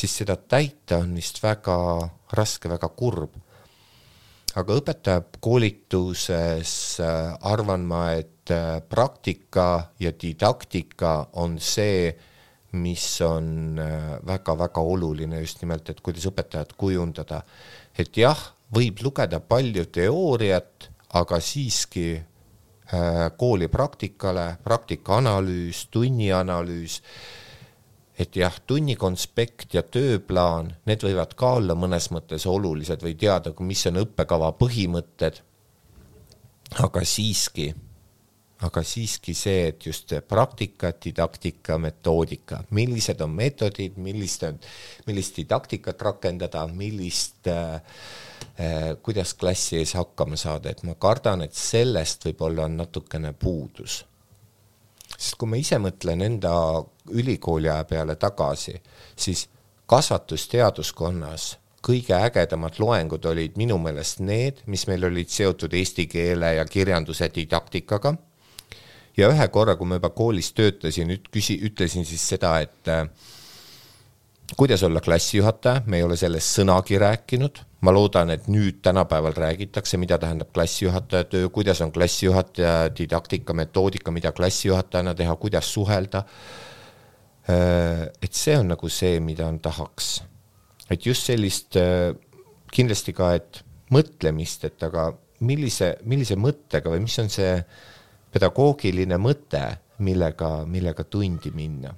siis 0.00 0.16
seda 0.22 0.36
täita 0.36 0.96
on 1.02 1.12
vist 1.18 1.42
väga 1.42 1.76
raske, 2.36 2.68
väga 2.72 2.88
kurb. 2.96 3.34
aga 4.50 4.74
õpetajakoolituses 4.80 6.72
äh, 7.06 7.36
arvan 7.46 7.84
ma, 7.86 8.12
et 8.18 8.50
äh, 8.50 8.80
praktika 8.82 9.92
ja 10.02 10.10
didaktika 10.10 11.28
on 11.38 11.58
see, 11.62 12.10
mis 12.72 13.20
on 13.22 13.78
väga-väga 14.26 14.80
äh, 14.82 14.86
oluline 14.94 15.40
just 15.44 15.62
nimelt, 15.62 15.90
et 15.90 16.00
kuidas 16.00 16.26
õpetajat 16.26 16.74
kujundada. 16.76 17.42
et 17.94 18.16
jah, 18.16 18.40
võib 18.74 18.98
lugeda 19.04 19.40
palju 19.40 19.84
teooriat, 19.86 20.90
aga 21.14 21.40
siiski 21.40 22.22
kooli 23.38 23.68
praktikale, 23.70 24.56
praktikaanalüüs, 24.66 25.86
tunnianalüüs, 25.94 27.02
et 28.20 28.36
jah, 28.36 28.56
tunnikonspekt 28.66 29.74
ja 29.78 29.82
tööplaan, 29.82 30.74
need 30.88 31.04
võivad 31.06 31.32
ka 31.38 31.54
olla 31.60 31.76
mõnes 31.78 32.10
mõttes 32.12 32.44
olulised 32.50 33.00
või 33.04 33.14
teada, 33.20 33.54
mis 33.64 33.86
on 33.88 34.02
õppekava 34.02 34.52
põhimõtted, 34.60 35.40
aga 36.84 37.04
siiski 37.08 37.70
aga 38.66 38.82
siiski 38.84 39.32
see, 39.36 39.68
et 39.70 39.86
just 39.86 40.12
praktika, 40.28 40.92
didaktika, 41.04 41.78
metoodika, 41.80 42.60
millised 42.76 43.22
on 43.24 43.32
meetodid, 43.38 43.96
millist 43.96 44.44
millist 45.06 45.40
didaktikat 45.40 46.02
rakendada, 46.04 46.66
millist 46.68 47.48
äh, 47.48 47.80
äh, 48.60 48.90
kuidas 49.02 49.32
klassi 49.34 49.80
ees 49.80 49.94
hakkama 49.96 50.36
saada, 50.40 50.74
et 50.74 50.84
ma 50.84 50.96
kardan, 51.00 51.46
et 51.46 51.56
sellest 51.56 52.28
võib-olla 52.28 52.68
on 52.68 52.76
natukene 52.82 53.32
puudus. 53.32 54.02
Sest 55.20 55.36
kui 55.36 55.50
ma 55.52 55.58
ise 55.60 55.76
mõtlen 55.82 56.22
enda 56.24 56.52
ülikooli 57.12 57.68
aja 57.68 57.84
peale 57.84 58.16
tagasi, 58.16 58.78
siis 59.16 59.48
kasvatusteaduskonnas 59.90 61.50
kõige 61.84 62.14
ägedamad 62.16 62.78
loengud 62.80 63.24
olid 63.28 63.56
minu 63.60 63.78
meelest 63.80 64.20
need, 64.24 64.60
mis 64.68 64.86
meil 64.88 65.04
olid 65.08 65.30
seotud 65.32 65.74
eesti 65.76 66.06
keele 66.10 66.54
ja 66.58 66.64
kirjanduse 66.68 67.30
didaktikaga. 67.34 68.14
Ja 69.16 69.28
ühe 69.32 69.46
korra, 69.52 69.74
kui 69.76 69.88
ma 69.88 69.98
juba 69.98 70.12
koolis 70.14 70.52
töötasin, 70.56 71.16
küsi-, 71.32 71.58
ütlesin 71.66 72.06
siis 72.08 72.22
seda, 72.32 72.54
et 72.62 72.88
äh, 72.88 73.08
kuidas 74.56 74.84
olla 74.86 75.00
klassijuhataja, 75.04 75.82
me 75.86 76.00
ei 76.00 76.06
ole 76.06 76.16
sellest 76.20 76.60
sõnagi 76.60 77.00
rääkinud, 77.00 77.64
ma 77.80 77.92
loodan, 77.92 78.30
et 78.34 78.48
nüüd 78.52 78.82
tänapäeval 78.84 79.34
räägitakse, 79.36 79.96
mida 80.00 80.18
tähendab 80.20 80.52
klassijuhataja 80.52 81.24
töö, 81.32 81.48
kuidas 81.48 81.80
on 81.80 81.92
klassijuhataja 81.92 82.90
didaktika, 82.96 83.56
metoodika, 83.56 84.12
mida 84.12 84.32
klassijuhatajana 84.36 85.14
teha, 85.16 85.36
kuidas 85.40 85.72
suhelda. 85.72 86.24
Äh, 87.48 88.08
et 88.22 88.36
see 88.36 88.58
on 88.58 88.68
nagu 88.74 88.88
see, 88.92 89.20
mida 89.24 89.48
on 89.48 89.60
tahaks. 89.60 90.22
et 90.90 91.06
just 91.06 91.22
sellist 91.26 91.76
äh, 91.78 92.12
kindlasti 92.74 93.12
ka, 93.14 93.34
et 93.38 93.62
mõtlemist, 93.94 94.64
et 94.66 94.82
aga 94.82 95.12
millise, 95.46 95.94
millise 96.04 96.36
mõttega 96.36 96.90
või 96.92 97.04
mis 97.06 97.16
on 97.22 97.30
see 97.32 97.54
pedagoogiline 98.34 99.18
mõte, 99.18 99.62
millega, 100.04 100.50
millega 100.66 101.04
tundi 101.04 101.52
minna. 101.54 101.94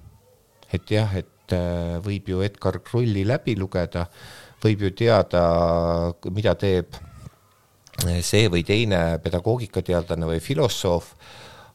et 0.72 0.90
jah, 0.90 1.10
et 1.16 1.52
äh, 1.52 1.98
võib 2.04 2.28
ju 2.28 2.40
Edgar 2.40 2.78
Krulli 2.84 3.26
läbi 3.26 3.56
lugeda, 3.58 4.06
võib 4.62 4.86
ju 4.86 4.90
teada, 4.96 5.42
mida 6.30 6.54
teeb 6.58 6.98
see 8.24 8.48
või 8.50 8.64
teine 8.66 9.18
pedagoogikateadlane 9.22 10.26
või 10.26 10.40
filosoof, 10.42 11.12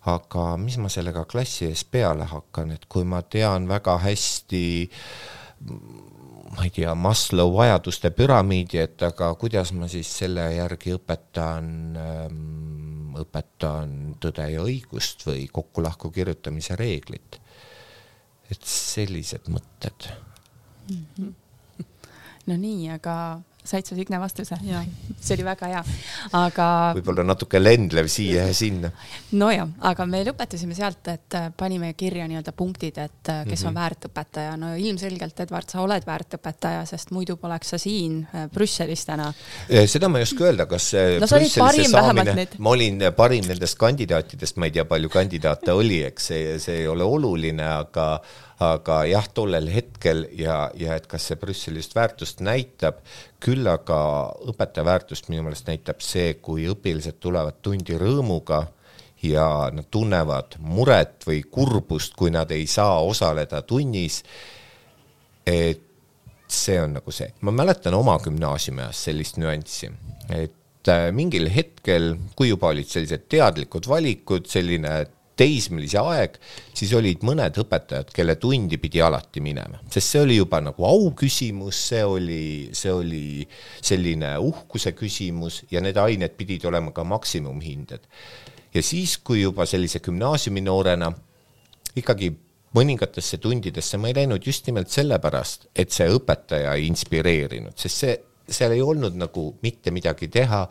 aga 0.07 0.49
mis 0.59 0.77
ma 0.81 0.89
sellega 0.91 1.25
klassi 1.29 1.67
ees 1.67 1.83
peale 1.83 2.27
hakkan, 2.27 2.71
et 2.75 2.87
kui 2.89 3.05
ma 3.07 3.21
tean 3.21 3.67
väga 3.69 3.97
hästi 4.03 4.63
ma 6.57 6.63
ei 6.63 6.71
tea, 6.73 6.93
Maslow 6.95 7.51
vajaduste 7.53 8.11
püramiidi, 8.15 8.79
et 8.81 9.03
aga 9.03 9.33
kuidas 9.39 9.73
ma 9.75 9.89
siis 9.91 10.09
selle 10.21 10.47
järgi 10.55 10.95
õpetan 10.95 11.67
ähm, 12.01 12.77
õpetan 13.21 14.15
tõde 14.21 14.45
ja 14.51 14.63
õigust 14.65 15.25
või 15.27 15.47
kokkulahku 15.51 16.11
kirjutamise 16.13 16.77
reeglit. 16.79 17.41
et 18.47 18.63
sellised 18.63 19.49
mõtted 19.51 20.07
mm. 20.89 21.05
-hmm. 21.17 21.33
No 22.47 22.57
nii, 22.59 22.89
aga 22.95 23.17
said 23.67 23.85
sa 23.85 23.95
Signe 23.95 24.19
vastuse? 24.19 24.55
see 25.27 25.35
oli 25.35 25.45
väga 25.45 25.69
hea, 25.71 25.81
aga. 26.37 26.67
võib-olla 26.97 27.25
natuke 27.27 27.59
lendlev 27.59 28.07
siia 28.11 28.47
ja 28.47 28.55
sinna. 28.55 28.91
nojah, 29.35 29.67
aga 29.89 30.05
me 30.09 30.21
lõpetasime 30.27 30.77
sealt, 30.77 31.09
et 31.11 31.37
äh, 31.37 31.49
panime 31.57 31.91
kirja 31.99 32.27
nii-öelda 32.29 32.53
punktid, 32.57 32.99
et 33.01 33.31
äh, 33.33 33.43
kes 33.43 33.63
mm 33.63 33.63
-hmm. 33.63 33.67
on 33.67 33.73
mhm. 33.73 33.81
väärt 33.81 34.09
õpetaja. 34.09 34.55
no 34.57 34.73
ilmselgelt, 34.75 35.39
Edward, 35.39 35.69
sa 35.69 35.81
oled 35.81 36.05
väärt 36.05 36.37
õpetaja, 36.39 36.85
sest 36.85 37.11
muidu 37.11 37.37
poleks 37.37 37.73
sa 37.75 37.77
siin 37.77 38.21
äh, 38.33 38.47
Brüsselis 38.53 39.05
täna. 39.05 39.33
seda 39.85 40.09
ma 40.09 40.19
ei 40.19 40.23
oska 40.23 40.43
öelda, 40.43 40.65
kas 40.65 40.93
no, 40.93 41.27
ma 42.59 42.69
olin 42.69 43.03
parim 43.15 43.47
nendest 43.47 43.77
kandidaatidest, 43.77 44.57
ma 44.57 44.65
ei 44.65 44.71
tea, 44.71 44.85
palju 44.85 45.09
kandidaate 45.09 45.71
oli, 45.71 46.03
eks 46.03 46.27
see, 46.27 46.59
see 46.59 46.83
ei 46.83 46.87
ole 46.87 47.03
oluline, 47.03 47.63
aga 47.63 48.21
aga 48.63 49.01
jah, 49.05 49.27
tollel 49.33 49.69
hetkel 49.69 50.25
ja, 50.37 50.71
ja 50.77 50.95
et 50.97 51.05
kas 51.09 51.27
see 51.29 51.37
Brüssel 51.39 51.77
just 51.77 51.93
väärtust 51.95 52.41
näitab, 52.45 53.03
küll 53.43 53.67
aga 53.69 53.99
õpetaja 54.49 54.85
väärtust 54.87 55.29
minu 55.29 55.45
meelest 55.45 55.69
näitab 55.69 56.01
see, 56.01 56.33
kui 56.41 56.65
õpilased 56.71 57.19
tulevad 57.21 57.59
tundi 57.61 57.97
rõõmuga 58.01 58.63
ja 59.25 59.47
nad 59.73 59.89
tunnevad 59.93 60.57
muret 60.61 61.25
või 61.27 61.43
kurbust, 61.43 62.15
kui 62.17 62.33
nad 62.33 62.51
ei 62.53 62.65
saa 62.69 62.99
osaleda 63.05 63.61
tunnis. 63.61 64.23
et 65.47 65.83
see 66.47 66.79
on 66.81 66.97
nagu 66.97 67.11
see, 67.11 67.29
ma 67.41 67.51
mäletan 67.51 67.95
oma 67.95 68.17
gümnaasiumi 68.23 68.81
ajast 68.85 69.09
sellist 69.09 69.37
nüanssi, 69.39 69.89
et 70.31 70.89
äh, 70.91 71.09
mingil 71.15 71.49
hetkel, 71.51 72.15
kui 72.35 72.49
juba 72.49 72.71
olid 72.73 72.87
sellised 72.87 73.27
teadlikud 73.31 73.87
valikud, 73.87 74.47
selline 74.47 74.93
teismelise 75.37 76.01
aeg, 76.01 76.37
siis 76.75 76.91
olid 76.97 77.21
mõned 77.27 77.59
õpetajad, 77.61 78.09
kelle 78.15 78.37
tundi 78.41 78.79
pidi 78.81 79.01
alati 79.03 79.41
minema, 79.43 79.79
sest 79.91 80.15
see 80.15 80.23
oli 80.25 80.39
juba 80.39 80.59
nagu 80.65 80.87
auküsimus, 80.87 81.83
see 81.91 82.03
oli, 82.05 82.41
see 82.77 82.93
oli 82.93 83.23
selline 83.77 84.33
uhkuse 84.41 84.95
küsimus 84.97 85.63
ja 85.71 85.83
need 85.83 85.99
ained 86.01 86.35
pidid 86.39 86.65
olema 86.69 86.93
ka 86.95 87.05
maksimumhinded. 87.07 88.07
ja 88.73 88.83
siis, 88.83 89.17
kui 89.17 89.41
juba 89.41 89.65
sellise 89.65 90.01
gümnaasiuminoorena 90.03 91.11
ikkagi 91.97 92.33
mõningatesse 92.77 93.39
tundidesse 93.41 93.97
ma 93.97 94.09
ei 94.09 94.17
läinud 94.17 94.43
just 94.45 94.67
nimelt 94.67 94.91
sellepärast, 94.93 95.69
et 95.75 95.93
see 95.93 96.09
õpetaja 96.13 96.75
ei 96.75 96.89
inspireerinud, 96.89 97.77
sest 97.77 98.03
see, 98.03 98.17
seal 98.47 98.75
ei 98.75 98.81
olnud 98.81 99.15
nagu 99.17 99.49
mitte 99.63 99.91
midagi 99.91 100.29
teha 100.31 100.65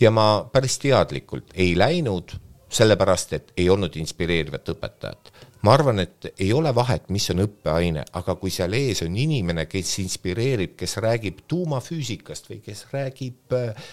ja 0.00 0.10
ma 0.12 0.26
päris 0.52 0.78
teadlikult 0.82 1.54
ei 1.56 1.74
läinud 1.78 2.34
sellepärast 2.68 3.32
et 3.36 3.52
ei 3.56 3.68
olnud 3.70 3.94
inspireerivat 3.96 4.68
õpetajat. 4.74 5.30
ma 5.62 5.72
arvan, 5.74 5.98
et 5.98 6.28
ei 6.38 6.52
ole 6.54 6.70
vahet, 6.74 7.08
mis 7.10 7.24
on 7.32 7.42
õppeaine, 7.42 8.04
aga 8.14 8.36
kui 8.38 8.52
seal 8.54 8.74
ees 8.78 9.00
on 9.02 9.16
inimene, 9.18 9.64
kes 9.66 9.96
inspireerib, 10.02 10.76
kes 10.78 10.96
räägib 11.02 11.40
tuumafüüsikast 11.50 12.50
või 12.50 12.60
kes 12.62 12.84
räägib 12.92 13.56
äh, 13.56 13.88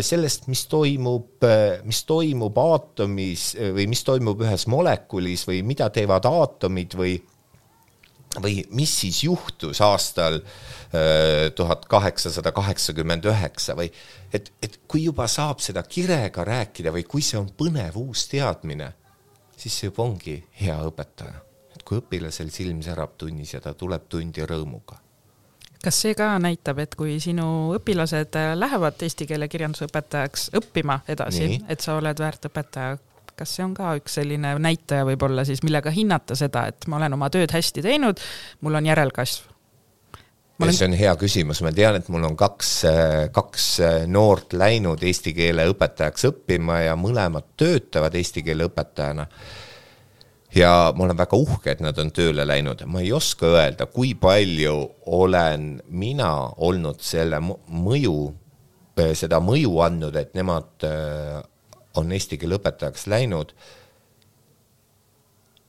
sellest, 0.00 0.48
mis 0.52 0.66
toimub, 0.68 1.44
äh, 1.44 1.80
mis 1.84 2.02
toimub 2.08 2.58
aatomis 2.60 3.52
või 3.76 3.86
mis 3.88 4.04
toimub 4.04 4.42
ühes 4.44 4.66
molekulis 4.68 5.46
või 5.48 5.62
mida 5.64 5.88
teevad 5.94 6.28
aatomid 6.28 6.98
või 6.98 7.16
või 8.34 8.64
mis 8.74 8.90
siis 9.04 9.20
juhtus 9.22 9.78
aastal 9.84 10.40
äh, 10.40 10.83
tuhat 11.54 11.86
kaheksasada 11.90 12.52
kaheksakümmend 12.54 13.24
üheksa 13.26 13.76
või 13.78 13.88
et, 14.32 14.52
et 14.62 14.80
kui 14.88 15.04
juba 15.04 15.26
saab 15.30 15.62
seda 15.64 15.82
kirega 15.82 16.44
rääkida 16.46 16.92
või 16.94 17.06
kui 17.08 17.22
see 17.24 17.38
on 17.40 17.48
põnev 17.58 17.96
uus 17.98 18.26
teadmine, 18.30 18.92
siis 19.56 19.78
see 19.78 19.90
juba 19.90 20.04
ongi 20.04 20.36
hea 20.60 20.76
õpetaja. 20.88 21.40
et 21.74 21.82
kui 21.82 21.98
õpilasel 21.98 22.50
silm 22.54 22.82
särab 22.82 23.16
tunnis 23.18 23.54
ja 23.54 23.60
ta 23.60 23.74
tuleb 23.74 24.06
tundi 24.08 24.44
rõõmuga. 24.46 25.00
kas 25.84 26.00
see 26.00 26.14
ka 26.14 26.38
näitab, 26.38 26.78
et 26.78 26.94
kui 26.94 27.18
sinu 27.20 27.74
õpilased 27.78 28.38
lähevad 28.54 29.02
eesti 29.02 29.26
keele 29.26 29.48
kirjandusõpetajaks 29.48 30.50
õppima 30.60 31.00
edasi, 31.08 31.58
et 31.68 31.80
sa 31.80 31.98
oled 31.98 32.20
väärt 32.20 32.46
õpetaja, 32.50 32.98
kas 33.36 33.56
see 33.56 33.64
on 33.64 33.74
ka 33.74 33.96
üks 33.98 34.14
selline 34.20 34.54
näitaja 34.62 35.04
võib-olla 35.04 35.44
siis, 35.44 35.62
millega 35.66 35.90
hinnata 35.90 36.36
seda, 36.38 36.68
et 36.70 36.86
ma 36.86 37.00
olen 37.00 37.18
oma 37.18 37.30
tööd 37.34 37.50
hästi 37.52 37.82
teinud, 37.82 38.22
mul 38.60 38.80
on 38.80 38.86
järelkasv? 38.86 39.53
Olen... 40.60 40.74
see 40.76 40.86
on 40.86 40.94
hea 40.94 41.12
küsimus, 41.18 41.60
ma 41.66 41.72
tean, 41.74 41.96
et 41.98 42.08
mul 42.14 42.22
on 42.28 42.36
kaks, 42.38 42.68
kaks 43.34 43.68
noort 44.06 44.54
läinud 44.54 45.02
eesti 45.02 45.32
keele 45.34 45.66
õpetajaks 45.72 46.28
õppima 46.30 46.78
ja 46.84 46.94
mõlemad 46.94 47.48
töötavad 47.58 48.14
eesti 48.14 48.44
keele 48.46 48.68
õpetajana 48.70 49.26
ja 50.54 50.92
ma 50.96 51.04
olen 51.04 51.18
väga 51.18 51.36
uhke, 51.36 51.74
et 51.74 51.82
nad 51.82 51.98
on 51.98 52.10
tööle 52.14 52.46
läinud, 52.46 52.84
ma 52.86 53.02
ei 53.02 53.12
oska 53.14 53.50
öelda, 53.56 53.88
kui 53.90 54.14
palju 54.18 54.76
olen 55.16 55.68
mina 55.90 56.30
olnud 56.62 57.02
selle 57.02 57.40
mõju, 57.42 58.18
seda 59.18 59.40
mõju 59.42 59.80
andnud, 59.82 60.16
et 60.16 60.34
nemad 60.38 60.86
äh, 60.86 61.40
on 61.98 62.12
eesti 62.14 62.38
keele 62.38 62.60
õpetajaks 62.60 63.08
läinud. 63.10 63.54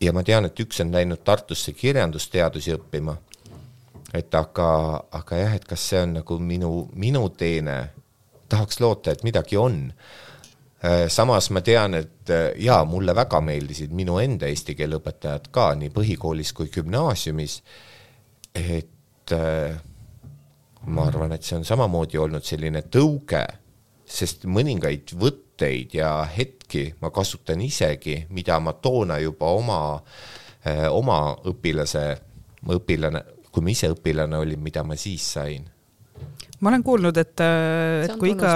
ja 0.02 0.12
ma 0.14 0.22
tean, 0.24 0.46
et 0.46 0.60
üks 0.60 0.82
on 0.84 0.92
läinud 0.94 1.24
Tartusse 1.26 1.74
kirjandusteadusi 1.74 2.76
õppima. 2.76 3.16
Et 4.14 4.36
aga, 4.36 4.70
aga 5.12 5.38
jah, 5.38 5.56
et 5.56 5.66
kas 5.66 5.90
see 5.90 6.02
on 6.06 6.20
nagu 6.20 6.40
minu, 6.40 6.72
minu 6.94 7.30
teene, 7.38 7.80
tahaks 8.50 8.80
loota, 8.80 9.12
et 9.12 9.24
midagi 9.26 9.58
on 9.58 9.82
Äh, 10.86 11.08
samas 11.10 11.50
ma 11.50 11.62
tean, 11.62 11.96
et 11.98 12.30
äh, 12.30 12.52
jaa, 12.62 12.84
mulle 12.86 13.16
väga 13.16 13.40
meeldisid 13.42 13.94
minu 13.96 14.20
enda 14.22 14.50
eesti 14.52 14.76
keele 14.78 15.00
õpetajad 15.00 15.48
ka 15.56 15.70
nii 15.80 15.90
põhikoolis 15.96 16.52
kui 16.54 16.68
gümnaasiumis. 16.74 17.62
et 18.56 19.32
äh, 19.34 19.78
ma 20.86 21.08
arvan, 21.08 21.32
et 21.32 21.44
see 21.44 21.58
on 21.58 21.66
samamoodi 21.66 22.20
olnud 22.22 22.46
selline 22.46 22.84
tõuge, 22.92 23.42
sest 24.06 24.46
mõningaid 24.46 25.16
võtteid 25.18 25.96
ja 25.98 26.12
hetki 26.38 26.92
ma 27.02 27.10
kasutan 27.10 27.64
isegi, 27.66 28.20
mida 28.30 28.60
ma 28.60 28.74
toona 28.74 29.18
juba 29.24 29.50
oma, 29.56 29.80
oma 30.92 31.18
õpilase, 31.50 32.04
õpilane, 32.76 33.24
kui 33.56 33.64
ma 33.64 33.72
ise 33.72 33.90
õpilane 33.94 34.38
olin, 34.38 34.60
mida 34.62 34.84
ma 34.84 34.98
siis 35.00 35.26
sain 35.38 35.64
ma 36.60 36.72
olen 36.72 36.84
kuulnud, 36.84 37.18
et, 37.20 37.42
äh, 37.44 38.06
et 38.06 38.14
kui 38.20 38.32
iga 38.32 38.52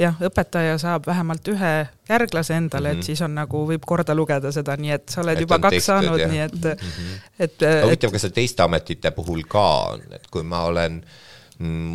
jah, 0.00 0.16
õpetaja 0.28 0.76
saab 0.80 1.06
vähemalt 1.06 1.48
ühe 1.52 1.72
järglase 2.08 2.56
endale 2.56 2.88
mm, 2.88 2.92
-hmm. 2.92 2.98
et 2.98 2.98
mhm. 2.98 3.06
siis 3.06 3.22
on 3.22 3.34
nagu, 3.34 3.64
võib 3.68 3.84
korda 3.86 4.14
lugeda 4.16 4.52
seda, 4.52 4.76
nii 4.80 4.94
et 4.96 5.08
sa 5.12 5.20
oled 5.22 5.36
et 5.36 5.44
juba 5.44 5.58
kaks 5.58 5.76
tehtud, 5.76 5.86
saanud, 5.86 6.24
nii 6.32 6.42
et 6.46 6.54
mm, 6.54 6.88
-hmm. 6.88 7.20
et, 7.38 7.62
et. 7.62 7.84
huvitav, 7.84 8.14
kas 8.16 8.26
see 8.26 8.36
teiste 8.40 8.64
ametite 8.64 9.10
puhul 9.10 9.44
ka 9.48 9.66
on, 9.94 10.02
et 10.12 10.26
kui 10.30 10.42
ma 10.42 10.64
olen 10.70 11.02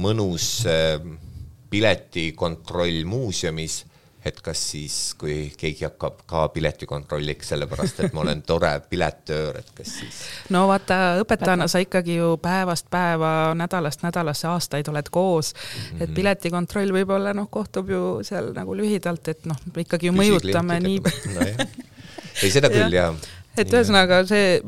mõnus 0.06 0.50
äh, 0.70 1.02
piletikontroll 1.70 3.04
muuseumis 3.06 3.84
et 4.26 4.42
kas 4.44 4.62
siis, 4.72 4.96
kui 5.20 5.36
keegi 5.58 5.86
hakkab 5.88 6.24
ka 6.28 6.48
piletikontrolliks, 6.56 7.54
sellepärast 7.54 8.04
et 8.04 8.16
ma 8.16 8.24
olen 8.26 8.42
tore 8.44 8.72
piletöör, 8.90 9.62
et 9.62 9.72
kas 9.78 9.94
siis. 10.02 10.20
no 10.56 10.66
vaata, 10.68 11.00
õpetajana 11.24 11.70
sa 11.72 11.82
ikkagi 11.84 12.20
ju 12.20 12.34
päevast 12.44 12.90
päeva, 12.92 13.56
nädalast 13.60 14.04
nädalasse 14.04 14.50
aastaid 14.52 14.92
oled 14.92 15.10
koos 15.12 15.54
mm, 15.54 15.80
-hmm. 15.80 16.04
et 16.04 16.14
piletikontroll 16.14 16.94
võib-olla 17.00 17.34
noh, 17.34 17.50
kohtub 17.52 17.90
ju 17.90 18.04
seal 18.24 18.52
nagu 18.54 18.76
lühidalt, 18.76 19.28
et 19.28 19.46
noh, 19.46 19.60
ikkagi 19.78 20.12
ju 20.12 20.16
mõjutame 20.16 20.80
nii 20.84 21.00
no,. 21.36 21.50
ei, 22.44 22.52
seda 22.52 22.70
küll 22.74 22.94
jah 23.02 23.16
et 23.58 23.74
ühesõnaga 23.74 24.22
see, 24.30 24.60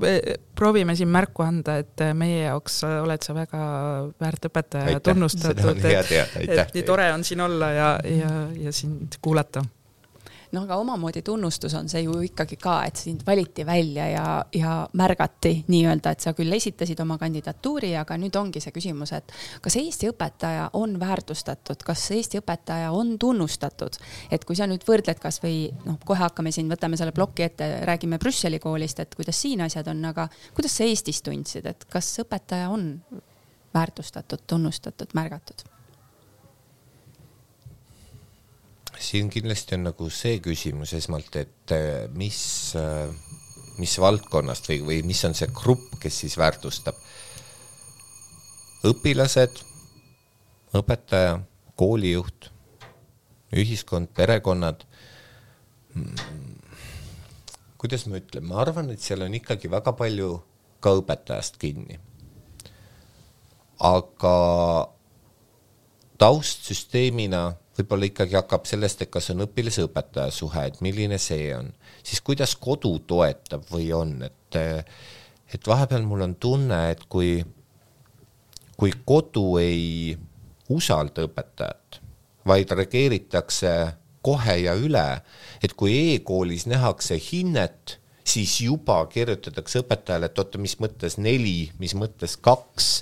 proovime 0.58 0.96
siin 0.98 1.12
märku 1.12 1.46
anda, 1.46 1.78
et 1.84 2.06
meie 2.18 2.46
jaoks 2.46 2.82
oled 2.90 3.26
sa 3.26 3.36
väga 3.38 3.62
väärt 4.22 4.48
õpetaja 4.50 4.96
ja 4.96 5.04
tunnustatud, 5.04 5.86
et, 5.86 6.16
et 6.48 6.74
nii 6.76 6.88
tore 6.88 7.12
on 7.14 7.24
siin 7.28 7.44
olla 7.46 7.72
ja, 7.76 7.92
ja, 8.08 8.34
ja 8.68 8.74
sind 8.76 9.20
kuulata 9.22 9.64
noh, 10.52 10.66
aga 10.66 10.78
omamoodi 10.82 11.22
tunnustus 11.26 11.74
on 11.78 11.90
see 11.92 12.04
ju 12.06 12.18
ikkagi 12.26 12.58
ka, 12.62 12.76
et 12.88 13.00
sind 13.00 13.24
valiti 13.28 13.66
välja 13.66 14.08
ja, 14.10 14.26
ja 14.56 14.74
märgati 14.98 15.54
nii-öelda, 15.72 16.14
et 16.14 16.26
sa 16.26 16.34
küll 16.38 16.54
esitasid 16.56 17.00
oma 17.04 17.18
kandidatuuri, 17.22 17.94
aga 18.00 18.18
nüüd 18.20 18.36
ongi 18.40 18.64
see 18.64 18.74
küsimus, 18.76 19.14
et 19.16 19.32
kas 19.64 19.78
Eesti 19.82 20.12
õpetaja 20.12 20.70
on 20.80 20.98
väärtustatud, 21.00 21.84
kas 21.88 22.06
Eesti 22.18 22.42
õpetaja 22.42 22.92
on 22.96 23.16
tunnustatud, 23.22 23.98
et 24.32 24.46
kui 24.46 24.60
sa 24.60 24.68
nüüd 24.70 24.86
võrdled 24.88 25.22
kasvõi 25.24 25.72
noh, 25.88 26.00
kohe 26.06 26.22
hakkame 26.24 26.54
siin, 26.56 26.70
võtame 26.72 27.00
selle 27.00 27.16
ploki 27.16 27.48
ette, 27.48 27.72
räägime 27.88 28.20
Brüsseli 28.22 28.60
koolist, 28.60 29.00
et 29.00 29.16
kuidas 29.16 29.42
siin 29.42 29.64
asjad 29.66 29.88
on, 29.92 30.04
aga 30.12 30.28
kuidas 30.56 30.78
sa 30.78 30.88
Eestis 30.88 31.24
tundsid, 31.26 31.68
et 31.70 31.88
kas 31.92 32.14
õpetaja 32.26 32.70
on 32.74 32.96
väärtustatud, 33.74 34.44
tunnustatud, 34.48 35.16
märgatud? 35.16 35.71
Siin 39.02 39.30
kindlasti 39.34 39.76
on 39.78 39.88
nagu 39.90 40.10
see 40.14 40.40
küsimus 40.44 40.94
esmalt, 40.98 41.36
et 41.40 41.74
äh, 41.76 42.08
mis, 42.18 42.42
äh, 42.78 43.10
mis 43.82 43.98
valdkonnast 44.02 44.70
või, 44.70 44.80
või 44.88 45.00
mis 45.08 45.24
on 45.28 45.36
see 45.38 45.50
grupp, 45.56 45.98
kes 46.02 46.22
siis 46.24 46.38
väärtustab. 46.40 46.98
õpilased, 48.88 49.60
õpetaja, 50.74 51.36
koolijuht, 51.78 52.50
ühiskond, 53.54 54.10
perekonnad. 54.18 54.86
Kuidas 57.78 58.08
ma 58.08 58.22
ütlen, 58.22 58.48
ma 58.48 58.62
arvan, 58.64 58.90
et 58.94 59.02
seal 59.02 59.22
on 59.26 59.36
ikkagi 59.38 59.70
väga 59.70 59.94
palju 59.98 60.40
ka 60.82 60.96
õpetajast 60.98 61.60
kinni. 61.62 62.00
aga 63.82 64.38
taustsüsteemina 66.22 67.56
võib-olla 67.78 68.10
ikkagi 68.10 68.36
hakkab 68.36 68.68
sellest, 68.70 69.04
et 69.04 69.12
kas 69.12 69.32
on 69.34 69.46
õpilase-õpetaja 69.46 70.34
suhe, 70.36 70.66
et 70.68 70.82
milline 70.84 71.20
see 71.22 71.52
on, 71.56 71.72
siis 72.04 72.22
kuidas 72.26 72.56
kodu 72.60 72.98
toetab 73.08 73.64
või 73.72 73.92
on, 73.96 74.18
et, 74.28 74.60
et 75.54 75.72
vahepeal 75.72 76.04
mul 76.08 76.26
on 76.28 76.36
tunne, 76.36 76.82
et 76.92 77.06
kui, 77.12 77.40
kui 78.80 78.94
kodu 79.06 79.46
ei 79.62 80.18
usalda 80.72 81.26
õpetajat, 81.28 82.02
vaid 82.48 82.76
reageeritakse 82.76 83.74
kohe 84.26 84.58
ja 84.62 84.76
üle, 84.78 85.08
et 85.64 85.74
kui 85.78 85.96
e-koolis 86.14 86.68
nähakse 86.70 87.18
hinnet, 87.22 87.98
siis 88.28 88.60
juba 88.62 89.00
kirjutatakse 89.12 89.82
õpetajale, 89.82 90.30
et 90.30 90.40
oota, 90.40 90.62
mis 90.62 90.78
mõttes 90.82 91.18
neli, 91.18 91.72
mis 91.82 91.96
mõttes 91.98 92.38
kaks. 92.38 93.02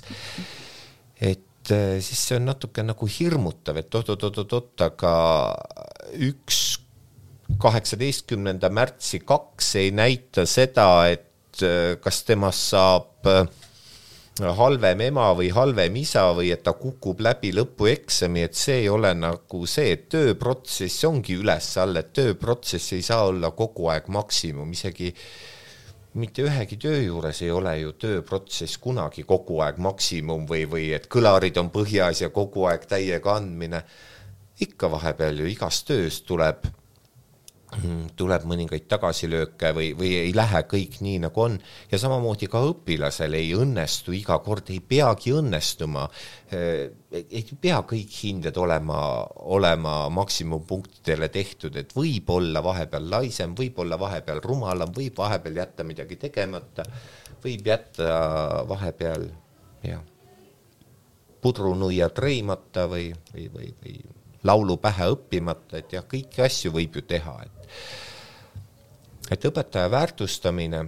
et 1.20 1.44
siis 1.70 2.20
see 2.28 2.36
on 2.38 2.48
natuke 2.50 2.84
nagu 2.86 3.08
hirmutav, 3.10 3.80
et 3.80 3.94
oot-oot-oot-oot, 3.94 4.74
aga 4.86 5.12
üks 6.26 6.60
kaheksateistkümnenda 7.60 8.70
märtsi 8.70 9.22
kaks 9.26 9.74
ei 9.80 9.90
näita 9.94 10.46
seda, 10.46 10.86
et 11.10 11.64
eh, 11.66 11.96
kas 12.02 12.22
temast 12.28 12.70
saab 12.70 13.30
eh, 13.30 13.44
halvem 14.60 15.02
ema 15.10 15.28
või 15.36 15.50
halvem 15.52 15.96
isa 16.00 16.28
või 16.36 16.52
et 16.54 16.62
ta 16.64 16.74
kukub 16.78 17.20
läbi 17.20 17.52
lõpueksami, 17.56 18.46
et 18.46 18.58
see 18.58 18.82
ei 18.84 18.88
ole 18.88 19.12
nagu 19.18 19.64
see, 19.68 19.94
et 19.96 20.08
tööprotsess 20.12 21.04
ongi 21.08 21.36
üles-alla, 21.42 22.04
et 22.04 22.12
tööprotsess 22.16 22.94
ei 22.96 23.04
saa 23.04 23.26
olla 23.32 23.52
kogu 23.56 23.90
aeg 23.92 24.08
maksimum, 24.12 24.70
isegi 24.76 25.10
äh, 25.10 25.24
mitte 26.14 26.42
ühegi 26.42 26.76
töö 26.76 27.02
juures 27.02 27.42
ei 27.42 27.50
ole 27.50 27.76
ju 27.78 27.92
tööprotsess 27.92 28.78
kunagi 28.82 29.22
kogu 29.22 29.60
aeg 29.62 29.78
maksimum 29.78 30.46
või, 30.48 30.64
või 30.66 30.90
et 30.96 31.06
kõlarid 31.08 31.58
on 31.60 31.70
põhjas 31.70 32.24
ja 32.24 32.30
kogu 32.34 32.66
aeg 32.66 32.86
täiega 32.90 33.36
andmine. 33.36 33.82
ikka 34.60 34.90
vahepeal 34.90 35.38
ju 35.40 35.46
igas 35.48 35.84
töös 35.84 36.20
tuleb 36.22 36.66
tuleb 38.18 38.44
mõningaid 38.50 38.86
tagasilööke 38.90 39.70
või, 39.74 39.90
või 39.94 40.10
ei 40.24 40.32
lähe 40.34 40.62
kõik 40.66 40.96
nii, 41.04 41.20
nagu 41.22 41.42
on. 41.44 41.58
ja 41.90 41.98
samamoodi 42.02 42.48
ka 42.50 42.62
õpilasel 42.66 43.36
ei 43.38 43.52
õnnestu 43.54 44.14
iga 44.16 44.40
kord, 44.42 44.72
ei 44.74 44.80
peagi 44.80 45.32
õnnestuma. 45.38 46.08
Eh, 46.50 46.90
ei 47.20 47.44
pea 47.60 47.78
kõik 47.86 48.16
hinded 48.24 48.58
olema, 48.58 48.98
olema 49.54 49.94
maksimumpunktidele 50.10 51.30
tehtud, 51.30 51.76
et 51.78 51.94
võib 51.94 52.30
olla 52.34 52.62
vahepeal 52.62 53.10
laisem, 53.10 53.54
võib 53.54 53.78
olla 53.84 53.98
vahepeal 53.98 54.42
rumalam, 54.42 54.90
võib 54.94 55.22
vahepeal 55.22 55.62
jätta 55.62 55.86
midagi 55.86 56.18
tegemata, 56.18 56.86
võib 57.44 57.70
jätta 57.70 58.64
vahepeal 58.68 59.28
jah, 59.86 60.02
pudrunuiad 61.40 62.18
reimata 62.18 62.88
või, 62.90 63.12
või, 63.32 63.46
või, 63.54 63.70
või 63.80 64.00
laulu 64.44 64.76
pähe 64.82 65.10
õppimata, 65.14 65.80
et 65.80 65.94
jah, 65.94 66.04
kõiki 66.08 66.42
asju 66.44 66.74
võib 66.74 66.98
ju 66.98 67.06
teha, 67.06 67.38
et 67.44 67.59
et 69.30 69.44
õpetaja 69.46 69.90
väärtustamine, 69.90 70.84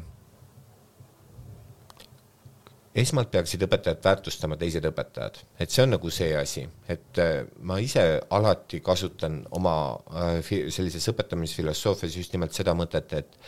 esmalt 2.95 3.30
peaksid 3.33 3.62
õpetajat 3.64 4.05
väärtustama 4.05 4.59
teised 4.61 4.85
õpetajad, 4.85 5.39
et 5.61 5.72
see 5.72 5.85
on 5.85 5.95
nagu 5.95 6.11
see 6.12 6.33
asi, 6.37 6.66
et 6.93 7.20
äh, 7.22 7.45
ma 7.64 7.78
ise 7.80 8.05
alati 8.30 8.83
kasutan 8.85 9.41
oma 9.57 9.76
äh, 10.12 10.35
sellises 10.45 11.09
õpetamisfilosoofias 11.12 12.18
just 12.18 12.35
nimelt 12.37 12.53
seda 12.57 12.74
mõtet, 12.76 13.14
et 13.16 13.39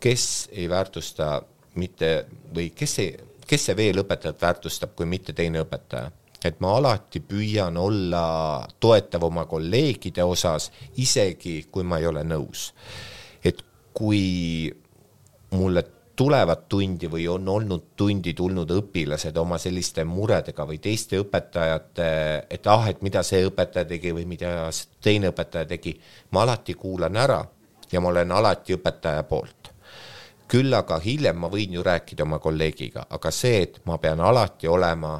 kes 0.00 0.48
ei 0.52 0.68
väärtusta 0.70 1.42
mitte 1.76 2.24
või 2.54 2.70
kes 2.76 2.96
ei, 3.02 3.12
kes 3.46 3.68
see 3.68 3.76
veel 3.76 4.00
õpetajat 4.00 4.40
väärtustab, 4.42 4.96
kui 4.96 5.06
mitte 5.10 5.36
teine 5.36 5.60
õpetaja 5.66 6.08
et 6.44 6.60
ma 6.60 6.74
alati 6.76 7.20
püüan 7.20 7.76
olla 7.76 8.66
toetav 8.80 9.24
oma 9.28 9.44
kolleegide 9.46 10.24
osas, 10.24 10.70
isegi 10.96 11.66
kui 11.70 11.84
ma 11.84 11.98
ei 12.00 12.06
ole 12.06 12.24
nõus. 12.24 12.72
et 13.44 13.62
kui 13.92 14.70
mulle 15.50 15.84
tulevad 16.20 16.66
tundi 16.68 17.08
või 17.08 17.24
on 17.32 17.48
olnud 17.48 17.84
tundi 17.96 18.34
tulnud 18.36 18.70
õpilased 18.70 19.36
oma 19.40 19.56
selliste 19.58 20.04
muredega 20.04 20.66
või 20.68 20.76
teiste 20.78 21.16
õpetajate, 21.22 22.08
et 22.50 22.66
ah, 22.68 22.88
et 22.90 23.00
mida 23.02 23.22
see 23.24 23.46
õpetaja 23.48 23.88
tegi 23.88 24.12
või 24.12 24.26
mida 24.28 24.68
teine 25.00 25.30
õpetaja 25.32 25.70
tegi, 25.70 25.94
ma 26.36 26.42
alati 26.44 26.74
kuulan 26.76 27.16
ära 27.16 27.40
ja 27.92 28.00
ma 28.04 28.12
olen 28.12 28.32
alati 28.36 28.76
õpetaja 28.76 29.24
poolt. 29.24 29.72
küll 30.50 30.74
aga 30.74 30.98
hiljem 30.98 31.36
ma 31.38 31.48
võin 31.48 31.72
ju 31.72 31.82
rääkida 31.82 32.24
oma 32.26 32.38
kolleegiga, 32.38 33.06
aga 33.10 33.30
see, 33.30 33.62
et 33.62 33.80
ma 33.86 33.96
pean 33.98 34.20
alati 34.20 34.68
olema 34.68 35.14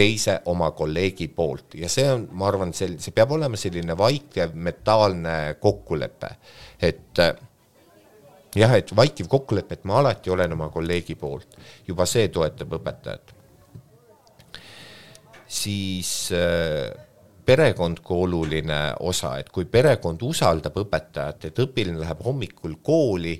teise 0.00 0.38
oma 0.48 0.70
kolleegi 0.76 1.28
poolt. 1.36 1.76
Ja 1.80 1.90
see 1.92 2.08
on, 2.08 2.26
ma 2.32 2.48
arvan, 2.48 2.72
sel-, 2.76 2.98
see 3.02 3.14
peab 3.16 3.36
olema 3.36 3.60
selline 3.60 3.96
vaikiv 3.98 4.56
mentaalne 4.56 5.36
kokkulepe, 5.60 6.30
et 6.88 7.24
jah, 8.56 8.72
et 8.74 8.94
vaikiv 8.96 9.28
kokkulepe, 9.30 9.78
et 9.78 9.84
ma 9.88 10.00
alati 10.00 10.32
olen 10.32 10.56
oma 10.56 10.70
kolleegi 10.72 11.14
poolt, 11.20 11.58
juba 11.86 12.06
see 12.08 12.28
toetab 12.32 12.78
õpetajat. 12.80 13.36
siis 15.50 16.30
äh, 16.32 16.92
perekond 17.44 17.98
kui 18.06 18.22
oluline 18.24 18.78
osa, 19.00 19.36
et 19.40 19.48
kui 19.50 19.64
perekond 19.66 20.22
usaldab 20.22 20.76
õpetajat, 20.84 21.48
et 21.48 21.58
õpilane 21.64 21.98
läheb 22.04 22.22
hommikul 22.24 22.76
kooli 22.82 23.34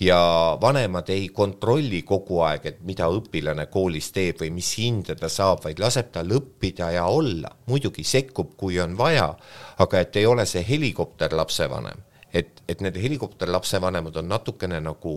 ja 0.00 0.18
vanemad 0.60 1.08
ei 1.14 1.28
kontrolli 1.28 2.02
kogu 2.02 2.40
aeg, 2.42 2.66
et 2.66 2.80
mida 2.82 3.06
õpilane 3.08 3.66
koolis 3.70 4.10
teeb 4.12 4.40
või 4.40 4.50
mis 4.56 4.72
hinde 4.78 5.14
ta 5.14 5.28
saab, 5.28 5.62
vaid 5.64 5.78
laseb 5.78 6.10
tal 6.12 6.32
õppida 6.34 6.90
ja 6.96 7.04
olla. 7.06 7.50
muidugi 7.66 8.04
sekkub, 8.04 8.56
kui 8.56 8.80
on 8.80 8.98
vaja, 8.98 9.28
aga 9.78 10.00
et 10.00 10.16
ei 10.16 10.26
ole 10.26 10.46
see 10.46 10.64
helikopter 10.68 11.36
lapsevanem 11.36 12.02
et, 12.34 12.62
et 12.68 12.82
need 12.82 12.98
helikopterlapsevanemad 12.98 14.18
on 14.20 14.28
natukene 14.28 14.80
nagu 14.82 15.14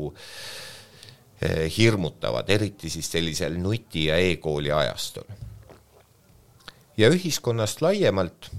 eh, 1.42 1.66
hirmutavad, 1.78 2.50
eriti 2.54 2.92
siis 2.94 3.10
sellisel 3.12 3.58
nuti- 3.62 4.08
ja 4.12 4.18
e-kooli 4.22 4.72
ajastul. 4.72 5.28
ja 6.98 7.10
ühiskonnast 7.14 7.82
laiemalt 7.82 8.52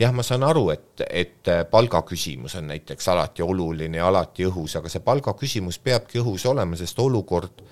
jah, 0.00 0.12
ma 0.12 0.22
saan 0.22 0.42
aru, 0.46 0.70
et, 0.74 1.04
et 1.10 1.52
palgaküsimus 1.70 2.56
on 2.58 2.68
näiteks 2.72 3.08
alati 3.12 3.42
oluline 3.42 4.00
ja 4.00 4.08
alati 4.08 4.46
õhus, 4.48 4.76
aga 4.78 4.90
see 4.92 5.04
palgaküsimus 5.04 5.78
peabki 5.82 6.20
õhus 6.22 6.46
olema, 6.50 6.76
sest 6.78 6.98
olukord, 6.98 7.62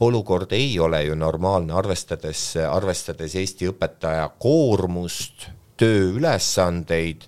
olukord 0.00 0.52
ei 0.52 0.78
ole 0.80 1.04
ju 1.06 1.16
normaalne, 1.18 1.74
arvestades, 1.78 2.56
arvestades 2.68 3.36
Eesti 3.38 3.70
õpetaja 3.72 4.28
koormust, 4.38 5.48
tööülesandeid 5.80 7.26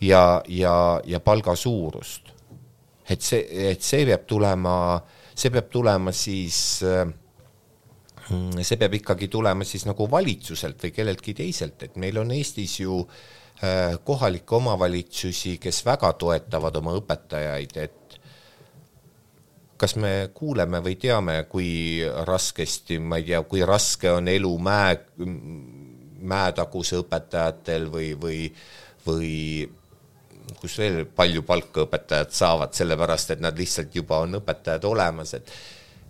ja, 0.00 0.42
ja, 0.48 0.74
ja 1.04 1.20
palga 1.20 1.56
suurust. 1.56 2.34
et 3.08 3.22
see, 3.24 3.70
et 3.70 3.80
see 3.82 4.04
peab 4.04 4.26
tulema, 4.28 4.72
see 5.32 5.50
peab 5.50 5.70
tulema 5.72 6.12
siis, 6.12 6.82
mm, 6.84 7.14
see 8.28 8.76
peab 8.80 8.94
ikkagi 8.98 9.28
tulema 9.32 9.64
siis 9.64 9.86
nagu 9.88 10.08
valitsuselt 10.10 10.82
või 10.84 10.94
kelleltki 10.94 11.34
teiselt, 11.38 11.82
et 11.86 11.96
meil 12.00 12.18
on 12.20 12.32
Eestis 12.34 12.78
ju 12.82 13.00
äh, 13.02 13.96
kohalikke 14.04 14.58
omavalitsusi, 14.58 15.56
kes 15.62 15.80
väga 15.86 16.12
toetavad 16.20 16.76
oma 16.80 16.96
õpetajaid, 16.98 17.78
et 17.80 18.18
kas 19.78 19.94
me 19.96 20.30
kuuleme 20.34 20.82
või 20.84 20.98
teame, 21.00 21.40
kui 21.48 21.70
raskesti, 22.26 22.98
ma 22.98 23.20
ei 23.20 23.28
tea, 23.30 23.42
kui 23.46 23.62
raske 23.66 24.10
on 24.10 24.28
elu 24.28 24.52
mäe, 24.58 24.98
mäetaguse 26.18 26.98
õpetajatel 27.04 27.86
või, 27.92 28.12
või, 28.18 28.40
või 29.06 29.32
kus 30.58 30.78
veel 30.80 31.04
palju 31.06 31.44
palka 31.46 31.86
õpetajad 31.86 32.34
saavad, 32.34 32.74
sellepärast 32.74 33.36
et 33.36 33.44
nad 33.44 33.58
lihtsalt 33.58 33.94
juba 33.94 34.22
on 34.24 34.40
õpetajad 34.40 34.88
olemas, 34.90 35.34
et 35.38 35.52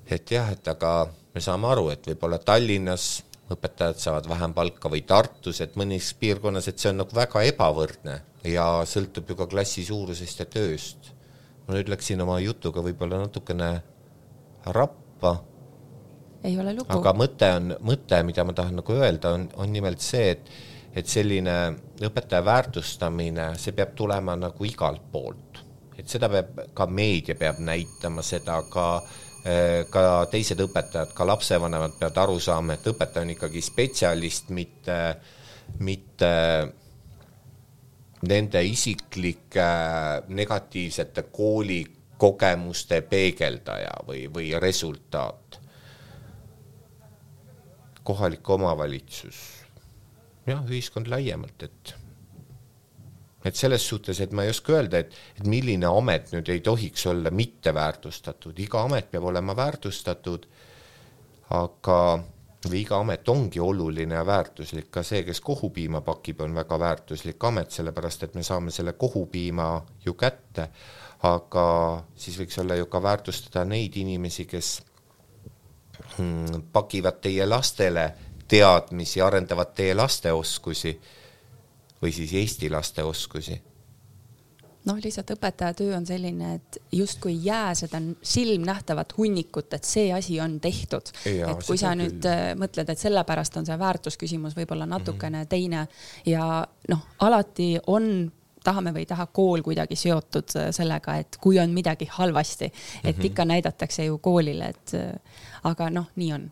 et 0.09 0.31
jah, 0.33 0.47
et 0.55 0.69
aga 0.73 0.93
me 1.39 1.45
saame 1.45 1.68
aru, 1.70 1.91
et 1.95 2.07
võib-olla 2.11 2.41
Tallinnas 2.43 3.09
õpetajad 3.53 4.01
saavad 4.03 4.26
vähem 4.28 4.55
palka 4.57 4.91
või 4.93 5.05
Tartus, 5.09 5.61
et 5.64 5.76
mõnis 5.78 6.11
piirkonnas, 6.18 6.66
et 6.68 6.80
see 6.80 6.91
on 6.91 6.99
nagu 7.03 7.14
väga 7.16 7.45
ebavõrdne 7.49 8.16
ja 8.49 8.66
sõltub 8.89 9.30
ju 9.30 9.36
ka 9.39 9.47
klassi 9.51 9.86
suurusest 9.86 10.43
ja 10.43 10.49
tööst. 10.51 11.14
ma 11.68 11.76
nüüd 11.76 11.91
läksin 11.93 12.20
oma 12.24 12.39
jutuga 12.41 12.80
võib-olla 12.80 13.20
natukene 13.20 13.70
rappa. 14.66 15.36
ei 16.43 16.59
ole 16.59 16.74
lugu. 16.74 16.91
aga 16.93 17.12
mõte 17.14 17.53
on, 17.57 17.76
mõte, 17.80 18.22
mida 18.24 18.45
ma 18.45 18.53
tahan 18.53 18.80
nagu 18.80 18.93
öelda, 18.93 19.32
on, 19.36 19.49
on 19.57 19.72
nimelt 19.72 20.01
see, 20.01 20.30
et 20.30 20.51
et 20.99 21.07
selline 21.07 21.55
õpetaja 22.03 22.43
väärtustamine, 22.43 23.53
see 23.61 23.72
peab 23.76 23.93
tulema 23.95 24.34
nagu 24.34 24.64
igalt 24.64 25.05
poolt, 25.12 25.61
et 25.99 26.09
seda 26.09 26.28
peab 26.32 26.62
ka 26.74 26.86
meedia 26.86 27.36
peab 27.39 27.61
näitama 27.62 28.24
seda 28.26 28.62
ka 28.72 28.86
eh, 28.99 29.28
ka 29.90 30.03
teised 30.30 30.61
õpetajad, 30.61 31.12
ka 31.16 31.26
lapsevanemad 31.26 31.99
peavad 31.99 32.22
aru 32.24 32.38
saama, 32.42 32.74
et 32.74 32.88
õpetaja 32.90 33.24
on 33.24 33.34
ikkagi 33.34 33.62
spetsialist, 33.64 34.51
mitte, 34.55 34.99
mitte 35.84 36.32
nende 38.28 38.64
isiklike 38.66 39.68
negatiivsete 40.28 41.28
koolikogemuste 41.32 43.01
peegeldaja 43.09 43.94
või, 44.09 44.26
või 44.32 44.53
resultaat. 44.59 45.61
kohalik 48.09 48.49
omavalitsus 48.51 49.38
jah, 50.49 50.64
ühiskond 50.64 51.11
laiemalt, 51.12 51.62
et 51.66 51.94
et 53.49 53.57
selles 53.57 53.84
suhtes, 53.88 54.20
et 54.20 54.32
ma 54.36 54.44
ei 54.44 54.53
oska 54.53 54.74
öelda, 54.76 55.03
et, 55.03 55.14
et 55.40 55.46
milline 55.49 55.88
amet 55.88 56.32
nüüd 56.34 56.49
ei 56.53 56.61
tohiks 56.64 57.07
olla 57.11 57.32
mitte 57.34 57.72
väärtustatud, 57.74 58.59
iga 58.61 58.84
amet 58.84 59.11
peab 59.12 59.28
olema 59.30 59.57
väärtustatud, 59.57 60.44
aga, 61.57 61.99
või 62.68 62.82
iga 62.82 63.01
amet 63.01 63.28
ongi 63.32 63.62
oluline 63.64 64.18
ja 64.18 64.24
väärtuslik, 64.26 64.90
ka 64.92 65.05
see, 65.07 65.22
kes 65.26 65.40
kohupiima 65.44 66.03
pakib, 66.07 66.42
on 66.44 66.57
väga 66.59 66.78
väärtuslik 66.80 67.49
amet, 67.49 67.72
sellepärast 67.72 68.28
et 68.28 68.38
me 68.38 68.44
saame 68.46 68.74
selle 68.74 68.94
kohupiima 68.99 69.70
ju 70.05 70.14
kätte, 70.18 70.68
aga 71.28 71.66
siis 72.16 72.38
võiks 72.38 72.61
olla 72.62 72.76
ju 72.78 72.86
ka 72.90 73.03
väärtustada 73.03 73.64
neid 73.66 73.96
inimesi, 73.99 74.46
kes 74.46 74.74
hmm, 76.16 76.68
pakivad 76.72 77.22
teie 77.24 77.46
lastele 77.46 78.11
teadmisi, 78.49 79.20
arendavad 79.22 79.72
teie 79.76 79.96
laste 79.96 80.32
oskusi 80.32 80.94
või 82.03 82.12
siis 82.14 82.32
eesti 82.32 82.70
laste 82.70 83.03
oskusi? 83.03 83.61
noh, 84.88 84.99
lihtsalt 85.03 85.34
õpetaja 85.34 85.74
töö 85.76 85.92
on 85.96 86.07
selline, 86.09 86.55
et 86.59 86.78
justkui 86.94 87.34
ei 87.34 87.44
jää 87.51 87.74
seda 87.76 88.01
silmnähtavat 88.22 89.12
hunnikut, 89.18 89.74
et 89.76 89.84
see 89.84 90.07
asi 90.14 90.38
on 90.40 90.59
tehtud. 90.64 91.12
et 91.26 91.66
kui 91.66 91.78
sa 91.80 91.94
nüüd 91.99 92.22
küll. 92.22 92.30
Äh, 92.32 92.55
mõtled, 92.59 92.88
et 92.88 93.03
sellepärast 93.03 93.59
on 93.61 93.68
see 93.68 93.78
väärtusküsimus 93.78 94.57
võib-olla 94.57 94.86
natukene 94.88 95.42
mm 95.42 95.44
-hmm. 95.44 95.49
teine 95.49 95.86
ja 96.26 96.66
noh, 96.88 97.07
alati 97.18 97.76
on 97.86 98.32
tahame 98.64 98.92
või 98.92 99.05
ei 99.05 99.07
taha 99.07 99.26
kool 99.26 99.62
kuidagi 99.62 99.96
seotud 99.96 100.57
äh, 100.57 100.70
sellega, 100.74 101.16
et 101.16 101.36
kui 101.40 101.59
on 101.59 101.70
midagi 101.70 102.09
halvasti, 102.11 102.64
et 102.64 103.16
mm 103.16 103.22
-hmm. 103.22 103.26
ikka 103.26 103.44
näidatakse 103.44 104.05
ju 104.05 104.18
koolile, 104.18 104.68
et 104.68 104.94
äh, 104.94 105.12
aga 105.64 105.90
noh, 105.90 106.07
nii 106.16 106.32
on 106.32 106.51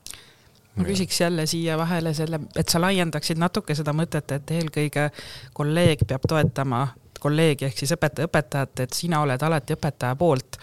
ma 0.76 0.84
küsiks 0.84 1.20
jälle 1.20 1.46
siia 1.46 1.78
vahele 1.78 2.12
selle, 2.14 2.40
et 2.56 2.68
sa 2.68 2.80
laiendaksid 2.82 3.40
natuke 3.40 3.74
seda 3.74 3.94
mõtet, 3.96 4.32
et 4.32 4.54
eelkõige 4.58 5.10
kolleeg 5.56 6.04
peab 6.08 6.28
toetama 6.28 6.86
kolleegi 7.22 7.66
ehk 7.68 7.78
siis 7.78 7.94
õpetaja 7.96 8.28
õpetajat, 8.28 8.84
et 8.86 8.96
sina 8.96 9.20
oled 9.24 9.42
alati 9.42 9.76
õpetaja 9.76 10.16
poolt. 10.18 10.58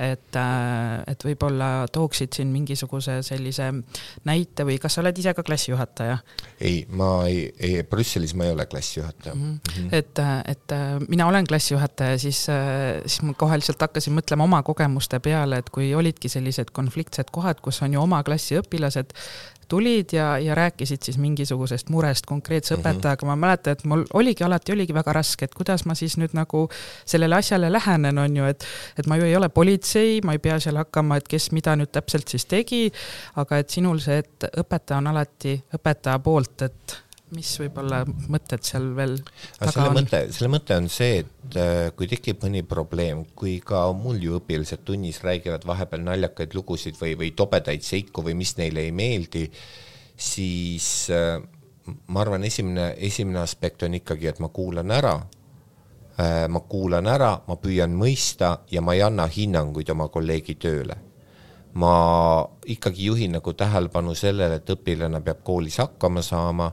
et, 0.00 0.36
äh, 0.36 1.02
et 1.12 1.24
võib-olla 1.24 1.86
tooksid 1.92 2.32
siin 2.32 2.48
mingisuguse 2.48 3.18
sellise 3.22 3.66
näite 4.24 4.64
või 4.64 4.78
kas 4.80 4.94
sa 4.96 5.02
oled 5.02 5.18
ise 5.18 5.34
ka 5.36 5.42
klassijuhataja? 5.44 6.16
ei, 6.60 6.86
ma 6.88 7.26
ei, 7.28 7.50
ei, 7.58 7.82
Brüsselis 7.84 8.32
ma 8.34 8.46
ei 8.48 8.54
ole 8.54 8.66
klassijuhataja 8.66 9.34
mm. 9.34 9.58
-hmm. 9.68 9.88
et, 9.92 10.18
äh, 10.18 10.32
et 10.54 10.72
äh, 10.72 10.96
mina 11.08 11.26
olen 11.26 11.46
klassijuhataja, 11.46 12.18
siis, 12.18 12.46
siis 13.06 13.22
ma 13.22 13.34
kohe 13.34 13.60
lihtsalt 13.60 13.80
hakkasin 13.80 14.16
mõtlema 14.16 14.48
oma 14.48 14.62
kogemuste 14.62 15.20
peale, 15.20 15.60
et 15.60 15.70
kui 15.70 15.94
olidki 15.94 16.28
sellised 16.28 16.72
konfliktsed 16.72 17.28
kohad, 17.32 17.60
kus 17.60 17.82
on 17.82 17.92
ju 17.92 18.02
oma 18.02 18.22
klassi 18.24 18.56
õpilased, 18.56 19.12
tulid 19.70 20.14
ja, 20.16 20.32
ja 20.42 20.54
rääkisid 20.58 21.06
siis 21.06 21.18
mingisugusest 21.18 21.90
murest 21.94 22.26
konkreetse 22.26 22.74
mm 22.74 22.82
-hmm. 22.82 22.96
õpetajaga, 22.96 23.26
ma 23.26 23.36
mäletan, 23.36 23.72
et 23.72 23.84
mul 23.84 24.04
oligi 24.12 24.44
alati, 24.44 24.72
oligi 24.72 24.94
väga 24.94 25.12
raske, 25.12 25.44
et 25.44 25.54
kuidas 25.54 25.84
ma 25.86 25.94
siis 25.94 26.18
nüüd 26.18 26.34
nagu 26.36 26.68
sellele 27.04 27.36
asjale 27.38 27.72
lähenen, 27.72 28.18
on 28.18 28.36
ju, 28.36 28.44
et 28.44 28.66
et 28.98 29.06
ma 29.06 29.16
ju 29.16 29.24
ei 29.24 29.36
ole 29.36 29.48
politsei, 29.48 30.20
ma 30.24 30.32
ei 30.32 30.38
pea 30.38 30.58
seal 30.60 30.76
hakkama, 30.76 31.16
et 31.16 31.28
kes 31.28 31.52
mida 31.52 31.76
nüüd 31.76 31.92
täpselt 31.92 32.28
siis 32.28 32.46
tegi, 32.46 32.92
aga 33.36 33.58
et 33.58 33.70
sinul 33.70 33.98
see, 33.98 34.18
et 34.18 34.50
õpetaja 34.56 34.98
on 34.98 35.06
alati 35.06 35.56
õpetaja 35.74 36.18
poolt, 36.18 36.62
et 36.62 36.98
mis 37.34 37.50
võib-olla 37.62 38.02
mõtted 38.06 38.64
seal 38.66 38.90
veel 38.96 39.16
taga 39.58 39.70
selle 39.70 39.90
on? 39.90 39.98
mõte, 40.00 40.20
selle 40.34 40.50
mõte 40.50 40.78
on 40.80 40.88
see, 40.90 41.20
et 41.22 41.58
äh, 41.60 41.90
kui 41.96 42.08
tekib 42.10 42.42
mõni 42.44 42.64
probleem, 42.66 43.22
kui 43.38 43.58
ka 43.64 43.84
mul 43.96 44.18
ju 44.22 44.40
õpilased 44.40 44.82
tunnis 44.86 45.22
räägivad 45.24 45.66
vahepeal 45.68 46.02
naljakaid 46.06 46.56
lugusid 46.58 46.98
või, 47.00 47.14
või 47.20 47.30
tobedaid 47.38 47.86
seiku 47.86 48.24
või 48.26 48.34
mis 48.40 48.56
neile 48.58 48.88
ei 48.88 48.94
meeldi, 48.96 49.46
siis 50.20 50.88
äh, 51.14 51.38
ma 52.10 52.24
arvan, 52.24 52.44
esimene, 52.44 52.94
esimene 52.98 53.42
aspekt 53.44 53.86
on 53.86 53.94
ikkagi, 53.98 54.30
et 54.30 54.40
ma 54.42 54.50
kuulan 54.52 54.90
ära 54.94 55.14
äh,, 56.18 56.48
ma 56.48 56.64
kuulan 56.68 57.06
ära, 57.10 57.36
ma 57.46 57.56
püüan 57.62 57.94
mõista 57.96 58.58
ja 58.70 58.82
ma 58.82 58.96
ei 58.98 59.04
anna 59.06 59.28
hinnanguid 59.30 59.94
oma 59.94 60.08
kolleegi 60.08 60.58
tööle. 60.60 60.98
ma 61.70 61.92
ikkagi 62.66 63.04
juhin 63.06 63.36
nagu 63.36 63.52
tähelepanu 63.54 64.10
sellele, 64.18 64.56
et 64.58 64.70
õpilane 64.74 65.20
peab 65.22 65.44
koolis 65.46 65.76
hakkama 65.78 66.18
saama 66.26 66.72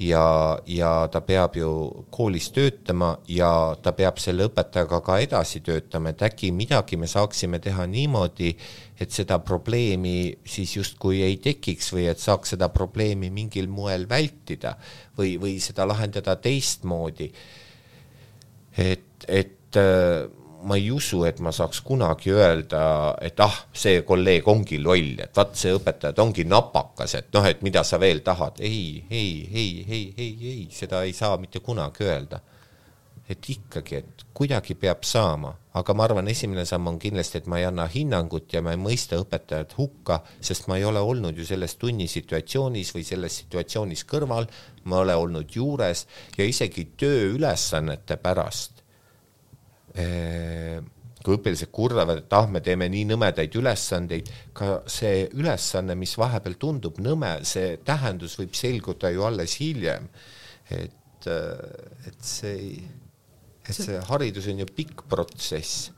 ja, 0.00 0.58
ja 0.66 0.90
ta 1.12 1.20
peab 1.24 1.56
ju 1.56 1.70
koolis 2.10 2.50
töötama 2.54 3.16
ja 3.28 3.76
ta 3.82 3.92
peab 3.96 4.18
selle 4.22 4.46
õpetajaga 4.48 5.00
ka 5.04 5.18
edasi 5.22 5.62
töötama, 5.64 6.12
et 6.12 6.24
äkki 6.26 6.52
midagi 6.54 6.98
me 7.00 7.08
saaksime 7.10 7.60
teha 7.62 7.86
niimoodi, 7.86 8.52
et 9.00 9.10
seda 9.14 9.38
probleemi 9.42 10.32
siis 10.44 10.76
justkui 10.76 11.22
ei 11.26 11.38
tekiks 11.42 11.92
või 11.94 12.06
et 12.10 12.22
saaks 12.22 12.54
seda 12.54 12.68
probleemi 12.72 13.30
mingil 13.34 13.68
moel 13.68 14.06
vältida 14.08 14.76
või, 15.18 15.36
või 15.42 15.58
seda 15.60 15.86
lahendada 15.88 16.36
teistmoodi. 16.36 17.32
et, 18.78 19.26
et 19.28 19.76
äh, 19.76 20.41
ma 20.62 20.76
ei 20.76 20.90
usu, 20.90 21.22
et 21.26 21.40
ma 21.42 21.52
saaks 21.54 21.80
kunagi 21.86 22.32
öelda, 22.34 22.82
et 23.22 23.40
ah, 23.42 23.56
see 23.74 24.02
kolleeg 24.06 24.46
ongi 24.48 24.78
loll, 24.82 25.16
et 25.22 25.34
vaat 25.36 25.56
see 25.58 25.74
õpetaja, 25.76 26.14
ta 26.16 26.24
ongi 26.24 26.44
napakas, 26.48 27.16
et 27.18 27.30
noh, 27.34 27.46
et 27.48 27.62
mida 27.66 27.82
sa 27.86 28.00
veel 28.02 28.22
tahad. 28.24 28.60
ei, 28.60 29.04
ei, 29.10 29.48
ei, 29.52 29.84
ei, 29.88 30.06
ei, 30.16 30.32
ei, 30.52 30.64
seda 30.72 31.02
ei 31.06 31.12
saa 31.16 31.36
mitte 31.40 31.60
kunagi 31.60 32.06
öelda. 32.06 32.40
et 33.32 33.48
ikkagi, 33.48 33.96
et 33.96 34.24
kuidagi 34.34 34.74
peab 34.76 35.06
saama, 35.08 35.54
aga 35.78 35.94
ma 35.96 36.04
arvan, 36.04 36.26
esimene 36.28 36.66
samm 36.68 36.90
on 36.90 36.98
kindlasti, 37.00 37.38
et 37.38 37.46
ma 37.48 37.60
ei 37.60 37.64
anna 37.64 37.86
hinnangut 37.88 38.52
ja 38.52 38.60
ma 38.60 38.74
ei 38.74 38.80
mõista 38.82 39.16
õpetajat 39.16 39.72
hukka, 39.78 40.18
sest 40.42 40.66
ma 40.68 40.76
ei 40.76 40.84
ole 40.84 41.00
olnud 41.00 41.38
ju 41.38 41.46
selles 41.48 41.78
tunnisituatsioonis 41.80 42.92
või 42.92 43.06
selles 43.08 43.38
situatsioonis 43.44 44.04
kõrval, 44.10 44.50
ma 44.84 45.00
olen 45.00 45.22
olnud 45.22 45.56
juures 45.56 46.04
ja 46.36 46.44
isegi 46.44 46.90
tööülesannete 47.00 48.18
pärast 48.20 48.71
kui 51.22 51.38
õpilased 51.38 51.70
kurdavad, 51.74 52.24
et 52.24 52.34
ah, 52.36 52.48
me 52.50 52.62
teeme 52.64 52.88
nii 52.90 53.06
nõmedaid 53.12 53.54
ülesandeid, 53.58 54.30
ka 54.56 54.80
see 54.90 55.26
ülesanne, 55.38 55.96
mis 55.98 56.14
vahepeal 56.18 56.58
tundub 56.60 56.98
nõme, 57.02 57.36
see 57.48 57.76
tähendus 57.86 58.36
võib 58.40 58.56
selguda 58.58 59.12
ju 59.14 59.26
alles 59.28 59.56
hiljem. 59.62 60.08
et, 60.70 61.26
äh, 61.26 62.06
et 62.06 62.22
see, 62.24 62.78
et 63.68 63.74
see 63.76 63.98
haridus 64.08 64.46
on 64.48 64.62
ju 64.62 64.66
pikk 64.66 65.02
protsess. 65.08 65.90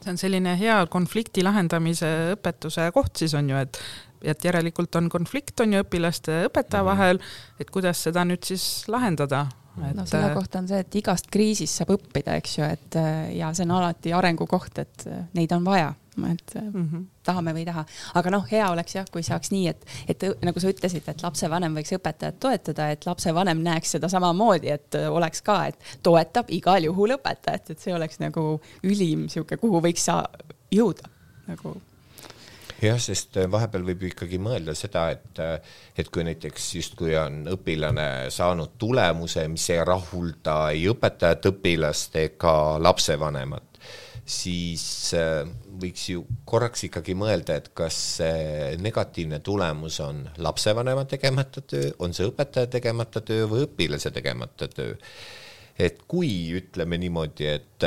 see 0.00 0.10
on 0.10 0.16
selline 0.16 0.56
hea 0.56 0.86
konflikti 0.86 1.42
lahendamise 1.42 2.36
õpetuse 2.36 2.90
koht 2.92 3.16
siis 3.16 3.34
on 3.34 3.50
ju, 3.50 3.56
et 3.56 3.80
et 4.22 4.44
järelikult 4.44 4.94
on 4.96 5.08
konflikt, 5.08 5.60
on 5.60 5.72
ju 5.72 5.80
õpilaste 5.80 6.32
ja 6.32 6.48
õpetaja 6.48 6.82
mhm. 6.84 6.90
vahel, 6.90 7.20
et 7.58 7.70
kuidas 7.70 8.02
seda 8.04 8.24
nüüd 8.24 8.44
siis 8.44 8.84
lahendada 8.88 9.46
et 9.78 9.96
no 9.96 10.04
selle 10.08 10.30
äh, 10.30 10.34
kohta 10.34 10.60
on 10.60 10.68
see, 10.68 10.82
et 10.82 11.00
igast 11.00 11.30
kriisist 11.32 11.80
saab 11.80 11.94
õppida, 11.96 12.36
eks 12.40 12.58
ju, 12.58 12.66
et 12.66 12.98
äh, 12.98 13.32
ja 13.38 13.52
see 13.56 13.66
on 13.66 13.74
alati 13.78 14.14
arengukoht, 14.16 14.78
et 14.82 15.06
äh, 15.08 15.24
neid 15.36 15.52
on 15.56 15.66
vaja, 15.66 15.92
et 16.20 16.54
mm 16.60 16.86
-hmm. 16.88 17.04
tahame 17.24 17.54
või 17.56 17.62
ei 17.64 17.68
taha. 17.70 17.84
aga 18.14 18.30
noh, 18.30 18.46
hea 18.50 18.70
oleks 18.70 18.94
jah, 18.94 19.06
kui 19.12 19.22
saaks 19.22 19.50
nii, 19.50 19.68
et, 19.68 19.86
et 20.08 20.24
nagu 20.42 20.60
sa 20.60 20.68
ütlesid, 20.68 21.08
et 21.08 21.22
lapsevanem 21.22 21.76
võiks 21.76 21.94
õpetajat 21.96 22.40
toetada, 22.40 22.90
et 22.90 23.06
lapsevanem 23.06 23.62
näeks 23.62 23.96
seda 23.96 24.08
samamoodi, 24.08 24.68
et 24.68 24.94
oleks 25.10 25.42
ka, 25.42 25.66
et 25.66 25.78
toetab 26.02 26.50
igal 26.50 26.84
juhul 26.84 27.16
õpetajat, 27.16 27.70
et 27.70 27.78
see 27.78 27.94
oleks 27.94 28.18
nagu 28.18 28.60
ülim 28.82 29.28
sihuke, 29.28 29.56
kuhu 29.56 29.80
võiks 29.80 30.04
sa 30.04 30.24
jõuda 30.70 31.08
nagu 31.46 31.80
jah, 32.86 33.00
sest 33.00 33.36
äh, 33.40 33.48
vahepeal 33.50 33.84
võib 33.84 34.04
ju 34.04 34.10
ikkagi 34.10 34.38
mõelda 34.42 34.74
seda, 34.78 35.08
et, 35.14 35.40
äh, 35.42 35.58
et 35.98 36.10
kui 36.12 36.24
näiteks 36.26 36.70
justkui 36.78 37.16
on 37.18 37.42
õpilane 37.52 38.30
saanud 38.32 38.76
tulemuse, 38.80 39.46
mis 39.52 39.66
ei 39.72 39.82
rahulda 39.86 40.60
ei 40.74 40.86
õpetajat, 40.90 41.50
õpilast 41.52 42.16
ega 42.22 42.54
lapsevanemat, 42.82 43.80
siis 44.24 44.84
äh, 45.18 45.42
võiks 45.80 46.06
ju 46.12 46.24
korraks 46.48 46.86
ikkagi 46.88 47.16
mõelda, 47.18 47.58
et 47.60 47.70
kas 47.76 47.98
see 48.20 48.72
negatiivne 48.80 49.42
tulemus 49.44 50.00
on 50.04 50.24
lapsevanema 50.38 51.04
tegemata 51.10 51.64
töö, 51.64 51.92
on 52.00 52.16
see 52.16 52.28
õpetaja 52.30 52.70
tegemata 52.78 53.24
töö 53.24 53.48
või 53.50 53.68
õpilase 53.68 54.12
tegemata 54.14 54.68
töö. 54.72 54.96
et 55.80 56.02
kui 56.08 56.52
ütleme 56.52 56.98
niimoodi, 57.00 57.46
et 57.48 57.84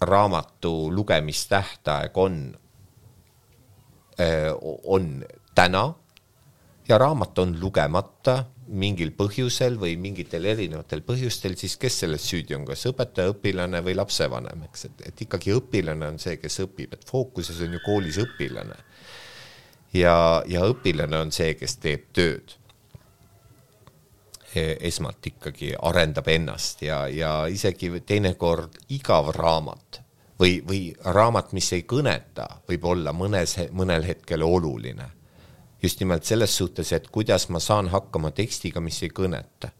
raamatu 0.00 0.70
lugemistähtaeg 0.94 2.16
on 2.16 2.38
on 4.18 5.24
täna 5.54 5.82
ja 6.88 6.98
raamat 6.98 7.38
on 7.38 7.52
lugemata 7.60 8.44
mingil 8.68 9.12
põhjusel 9.16 9.78
või 9.80 9.94
mingitel 10.00 10.44
erinevatel 10.48 11.02
põhjustel, 11.06 11.56
siis 11.56 11.76
kes 11.80 12.02
selles 12.02 12.24
süüdi 12.28 12.56
on, 12.56 12.66
kas 12.68 12.84
õpetaja, 12.90 13.32
õpilane 13.32 13.80
või 13.84 13.96
lapsevanem, 13.96 14.66
eks, 14.68 14.84
et, 14.88 15.04
et 15.08 15.22
ikkagi 15.24 15.54
õpilane 15.56 16.12
on 16.12 16.20
see, 16.20 16.36
kes 16.40 16.60
õpib, 16.66 16.96
et 16.96 17.06
fookuses 17.08 17.60
on 17.64 17.76
ju 17.76 17.82
koolis 17.84 18.20
õpilane. 18.24 18.76
ja, 19.96 20.16
ja 20.46 20.64
õpilane 20.68 21.22
on 21.24 21.32
see, 21.32 21.54
kes 21.60 21.78
teeb 21.80 22.10
tööd. 22.12 22.56
E, 24.56 24.76
esmalt 24.88 25.26
ikkagi 25.28 25.74
arendab 25.76 26.28
ennast 26.32 26.82
ja, 26.82 27.02
ja 27.12 27.32
isegi 27.52 27.90
teinekord 28.00 28.78
igav 28.96 29.28
raamat 29.36 30.00
või, 30.40 30.62
või 30.68 30.82
raamat, 31.04 31.52
mis 31.52 31.72
ei 31.72 31.82
kõneta, 31.88 32.46
võib 32.68 32.84
olla 32.84 33.12
mõnes, 33.12 33.56
mõnel 33.72 34.06
hetkel 34.06 34.42
oluline. 34.42 35.10
just 35.82 36.00
nimelt 36.00 36.24
selles 36.24 36.56
suhtes, 36.56 36.92
et 36.92 37.08
kuidas 37.08 37.48
ma 37.48 37.60
saan 37.60 37.88
hakkama 37.88 38.30
tekstiga, 38.30 38.80
mis 38.80 39.02
ei 39.02 39.08
kõneta. 39.08 39.70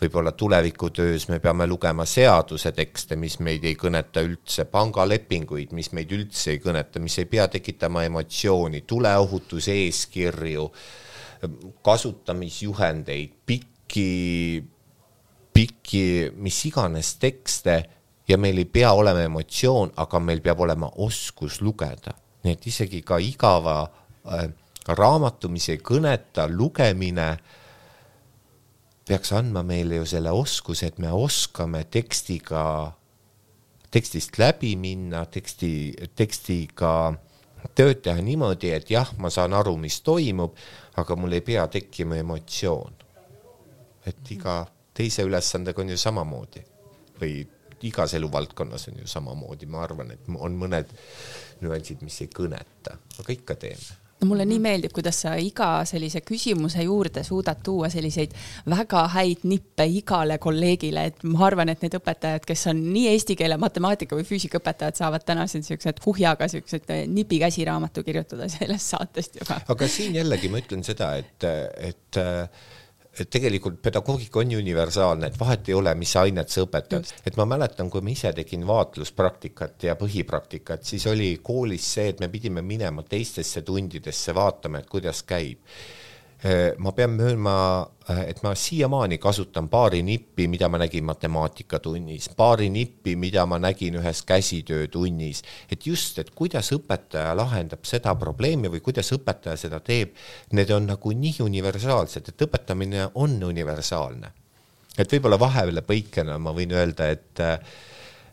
võib-olla 0.00 0.32
tulevikutöös 0.32 1.28
me 1.28 1.38
peame 1.38 1.66
lugema 1.66 2.04
seaduse 2.04 2.72
tekste, 2.72 3.16
mis 3.16 3.38
meid 3.38 3.64
ei 3.64 3.74
kõneta 3.74 4.20
üldse, 4.20 4.64
pangalepinguid, 4.64 5.72
mis 5.72 5.92
meid 5.92 6.12
üldse 6.12 6.50
ei 6.50 6.58
kõneta, 6.58 6.98
mis 6.98 7.18
ei 7.18 7.24
pea 7.24 7.48
tekitama 7.48 8.04
emotsiooni, 8.04 8.80
tuleohutuse 8.80 9.72
eeskirju, 9.72 10.70
kasutamisjuhendeid, 11.82 13.32
pikki, 13.46 14.64
pikki 15.52 16.32
mis 16.36 16.64
iganes 16.64 17.14
tekste 17.16 17.84
ja 18.28 18.38
meil 18.38 18.58
ei 18.58 18.64
pea 18.64 18.92
olema 18.92 19.24
emotsioon, 19.26 19.92
aga 19.96 20.20
meil 20.20 20.40
peab 20.40 20.60
olema 20.60 20.90
oskus 20.96 21.60
lugeda. 21.60 22.14
nii 22.44 22.52
et 22.52 22.66
isegi 22.66 23.00
ka 23.02 23.18
igava 23.18 23.82
äh, 23.84 24.48
raamatu, 24.86 25.48
mis 25.48 25.68
ei 25.72 25.78
kõneta, 25.80 26.44
lugemine 26.50 27.28
peaks 29.08 29.32
andma 29.32 29.62
meile 29.64 29.96
ju 30.00 30.06
selle 30.08 30.32
oskuse, 30.32 30.86
et 30.86 30.98
me 30.98 31.12
oskame 31.12 31.84
tekstiga, 31.84 32.92
tekstist 33.92 34.38
läbi 34.38 34.74
minna, 34.76 35.24
teksti, 35.24 35.72
tekstiga 36.16 37.14
tööd 37.76 38.02
teha 38.04 38.20
niimoodi, 38.20 38.72
et 38.76 38.90
jah, 38.92 39.08
ma 39.18 39.30
saan 39.32 39.56
aru, 39.56 39.76
mis 39.80 40.00
toimub, 40.04 40.56
aga 41.00 41.16
mul 41.16 41.36
ei 41.36 41.44
pea 41.44 41.66
tekkima 41.68 42.20
emotsioon. 42.20 43.00
et 44.04 44.30
iga 44.30 44.66
teise 44.92 45.24
ülesandega 45.24 45.80
on 45.80 45.88
ju 45.88 45.96
samamoodi 45.96 46.60
või 47.16 47.38
igas 47.90 48.14
eluvaldkonnas 48.18 48.88
on 48.92 49.02
ju 49.02 49.10
samamoodi, 49.10 49.68
ma 49.70 49.82
arvan, 49.84 50.14
et 50.14 50.30
on 50.36 50.56
mõned 50.58 50.94
nüansid, 51.64 52.02
mis 52.04 52.22
ei 52.24 52.32
kõneta, 52.32 52.98
aga 53.20 53.36
ikka 53.36 53.58
teeme. 53.66 54.00
No 54.24 54.28
mulle 54.30 54.44
nii 54.48 54.60
meeldib, 54.62 54.92
kuidas 54.94 55.18
sa 55.24 55.34
iga 55.36 55.82
sellise 55.88 56.22
küsimuse 56.24 56.84
juurde 56.86 57.24
suudad 57.26 57.58
tuua 57.66 57.90
selliseid 57.92 58.32
väga 58.70 59.02
häid 59.12 59.42
nippe 59.50 59.84
igale 59.90 60.38
kolleegile, 60.40 61.02
et 61.10 61.24
ma 61.28 61.42
arvan, 61.48 61.68
et 61.68 61.82
need 61.84 61.96
õpetajad, 61.98 62.46
kes 62.48 62.62
on 62.70 62.80
nii 62.94 63.08
eesti 63.10 63.36
keele, 63.36 63.58
matemaatika 63.60 64.16
või 64.16 64.24
füüsikaõpetajad, 64.28 64.96
saavad 65.02 65.26
täna 65.26 65.44
siin 65.50 65.66
siuksed 65.66 66.00
kuhjaga 66.04 66.48
siuksed 66.48 66.94
nipi 67.10 67.42
käsiraamatu 67.42 68.06
kirjutada 68.06 68.48
sellest 68.52 68.94
saatest 68.94 69.42
juba. 69.42 69.58
aga 69.74 69.90
siin 69.90 70.16
jällegi 70.16 70.48
ma 70.48 70.62
ütlen 70.62 70.86
seda, 70.86 71.10
et, 71.20 71.50
et 71.90 72.22
et 73.20 73.30
tegelikult 73.30 73.80
pedagoogika 73.82 74.40
on 74.40 74.54
ju 74.54 74.60
universaalne, 74.62 75.30
et 75.30 75.40
vahet 75.40 75.68
ei 75.68 75.74
ole, 75.78 75.94
mis 75.98 76.14
ainet 76.20 76.50
sa 76.50 76.64
õpetad, 76.64 77.12
et 77.26 77.36
ma 77.40 77.46
mäletan, 77.48 77.90
kui 77.90 78.04
ma 78.04 78.12
ise 78.14 78.32
tegin 78.36 78.66
vaatluspraktikat 78.66 79.88
ja 79.88 79.98
põhipraktikat, 80.00 80.84
siis 80.86 81.06
oli 81.10 81.34
koolis 81.42 81.92
see, 81.96 82.08
et 82.14 82.22
me 82.24 82.30
pidime 82.32 82.62
minema 82.62 83.04
teistesse 83.08 83.62
tundidesse 83.62 84.34
vaatama, 84.34 84.82
et 84.82 84.90
kuidas 84.90 85.22
käib 85.28 85.62
ma 86.78 86.92
pean 86.92 87.10
möönma, 87.16 87.90
äh, 88.10 88.28
et 88.28 88.42
ma 88.42 88.54
siiamaani 88.54 89.18
kasutan 89.18 89.68
paari 89.68 90.02
nippi, 90.02 90.44
mida 90.48 90.68
ma 90.68 90.78
nägin 90.78 91.04
matemaatikatunnis, 91.04 92.28
paari 92.36 92.68
nippi, 92.70 93.14
mida 93.16 93.46
ma 93.46 93.58
nägin 93.58 93.96
ühes 93.96 94.20
käsitöötunnis, 94.28 95.40
et 95.72 95.86
just, 95.86 96.18
et 96.18 96.34
kuidas 96.36 96.68
õpetaja 96.76 97.32
lahendab 97.36 97.88
seda 97.88 98.12
probleemi 98.20 98.68
või 98.68 98.82
kuidas 98.84 99.08
õpetaja 99.16 99.56
seda 99.56 99.80
teeb, 99.80 100.12
need 100.52 100.70
on 100.76 100.90
nagu 100.92 101.14
nii 101.16 101.40
universaalsed, 101.46 102.28
et 102.28 102.46
õpetamine 102.48 103.08
on 103.14 103.40
universaalne. 103.42 104.32
et 104.98 105.10
võib-olla 105.10 105.38
vahele 105.40 105.82
põikena 105.82 106.36
ma 106.38 106.52
võin 106.54 106.70
öelda, 106.70 107.08
et 107.10 107.40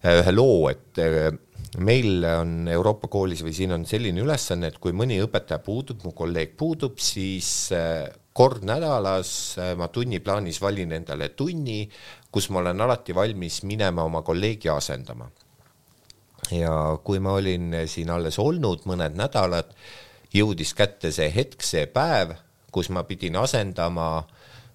ühe 0.03 0.31
loo, 0.35 0.69
et 0.69 0.99
meil 1.79 2.25
on 2.25 2.67
Euroopa 2.67 3.07
koolis 3.11 3.43
või 3.45 3.53
siin 3.55 3.71
on 3.75 3.85
selline 3.87 4.21
ülesanne, 4.23 4.71
et 4.71 4.79
kui 4.81 4.93
mõni 4.95 5.19
õpetaja 5.23 5.61
puudub, 5.63 6.03
mu 6.03 6.11
kolleeg 6.15 6.55
puudub, 6.59 6.99
siis 6.99 7.71
kord 8.33 8.65
nädalas 8.67 9.31
ma 9.79 9.87
tunniplaanis 9.91 10.61
valin 10.61 10.91
endale 10.95 11.31
tunni, 11.35 11.85
kus 12.31 12.49
ma 12.51 12.61
olen 12.61 12.83
alati 12.83 13.15
valmis 13.15 13.61
minema 13.67 14.03
oma 14.07 14.21
kolleegi 14.21 14.71
asendama. 14.71 15.29
ja 16.51 16.97
kui 17.03 17.19
ma 17.19 17.37
olin 17.39 17.75
siin 17.87 18.09
alles 18.09 18.39
olnud 18.39 18.83
mõned 18.89 19.15
nädalad, 19.15 19.69
jõudis 20.33 20.73
kätte 20.75 21.11
see 21.11 21.29
hetk, 21.31 21.63
see 21.63 21.85
päev, 21.87 22.33
kus 22.71 22.89
ma 22.89 23.03
pidin 23.07 23.37
asendama 23.39 24.25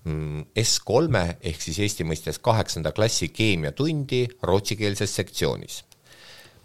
mm, 0.05 0.47
S3 0.57 1.24
ehk 1.41 1.61
siis 1.61 1.82
Eesti 1.84 2.07
mõistes 2.09 2.41
kaheksanda 2.41 2.93
klassi 2.97 3.28
keemiatundi 3.28 4.22
rootsikeelses 4.43 5.16
sektsioonis 5.20 5.82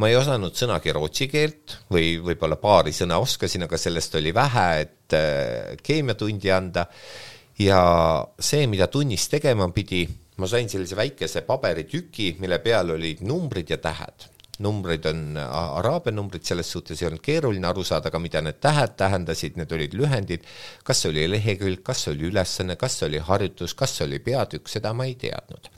ma 0.02 0.10
ei 0.10 0.18
osanud 0.18 0.56
sõnagi 0.58 0.94
rootsi 0.98 1.28
keelt 1.30 1.78
või 1.94 2.16
võib-olla 2.26 2.58
paari 2.58 2.94
sõna 2.96 3.20
oskasin, 3.22 3.68
aga 3.68 3.78
sellest 3.78 4.18
oli 4.18 4.34
vähe, 4.34 4.68
et 4.82 5.18
äh, 5.18 5.78
keemiatundi 5.84 6.52
anda. 6.52 6.88
ja 7.62 7.82
see, 8.40 8.66
mida 8.68 8.88
tunnis 8.90 9.28
tegema 9.30 9.68
pidi, 9.70 10.08
ma 10.42 10.48
sain 10.50 10.70
sellise 10.70 10.98
väikese 10.98 11.44
paberitüki, 11.46 12.36
mille 12.42 12.58
peal 12.64 12.96
olid 12.96 13.22
numbrid 13.22 13.70
ja 13.70 13.78
tähed 13.78 14.32
numbrid 14.62 15.06
on 15.10 15.38
araabia 15.42 16.14
numbrid, 16.14 16.44
selles 16.46 16.70
suhtes 16.70 17.02
ei 17.02 17.08
olnud 17.08 17.24
keeruline 17.26 17.68
aru 17.68 17.84
saada, 17.88 18.12
aga 18.12 18.20
mida 18.22 18.42
need 18.46 18.60
tähed 18.62 18.94
tähendasid, 19.00 19.58
need 19.58 19.74
olid 19.74 19.96
lühendid, 19.98 20.46
kas 20.86 21.06
oli 21.10 21.26
lehekülg, 21.32 21.82
kas 21.86 22.06
oli 22.12 22.30
ülesanne, 22.30 22.78
kas 22.78 23.00
oli 23.08 23.22
harjutus, 23.26 23.74
kas 23.78 23.96
oli 24.06 24.22
peatükk, 24.22 24.70
seda 24.70 24.94
ma 24.94 25.10
ei 25.10 25.16
teadnud. 25.22 25.72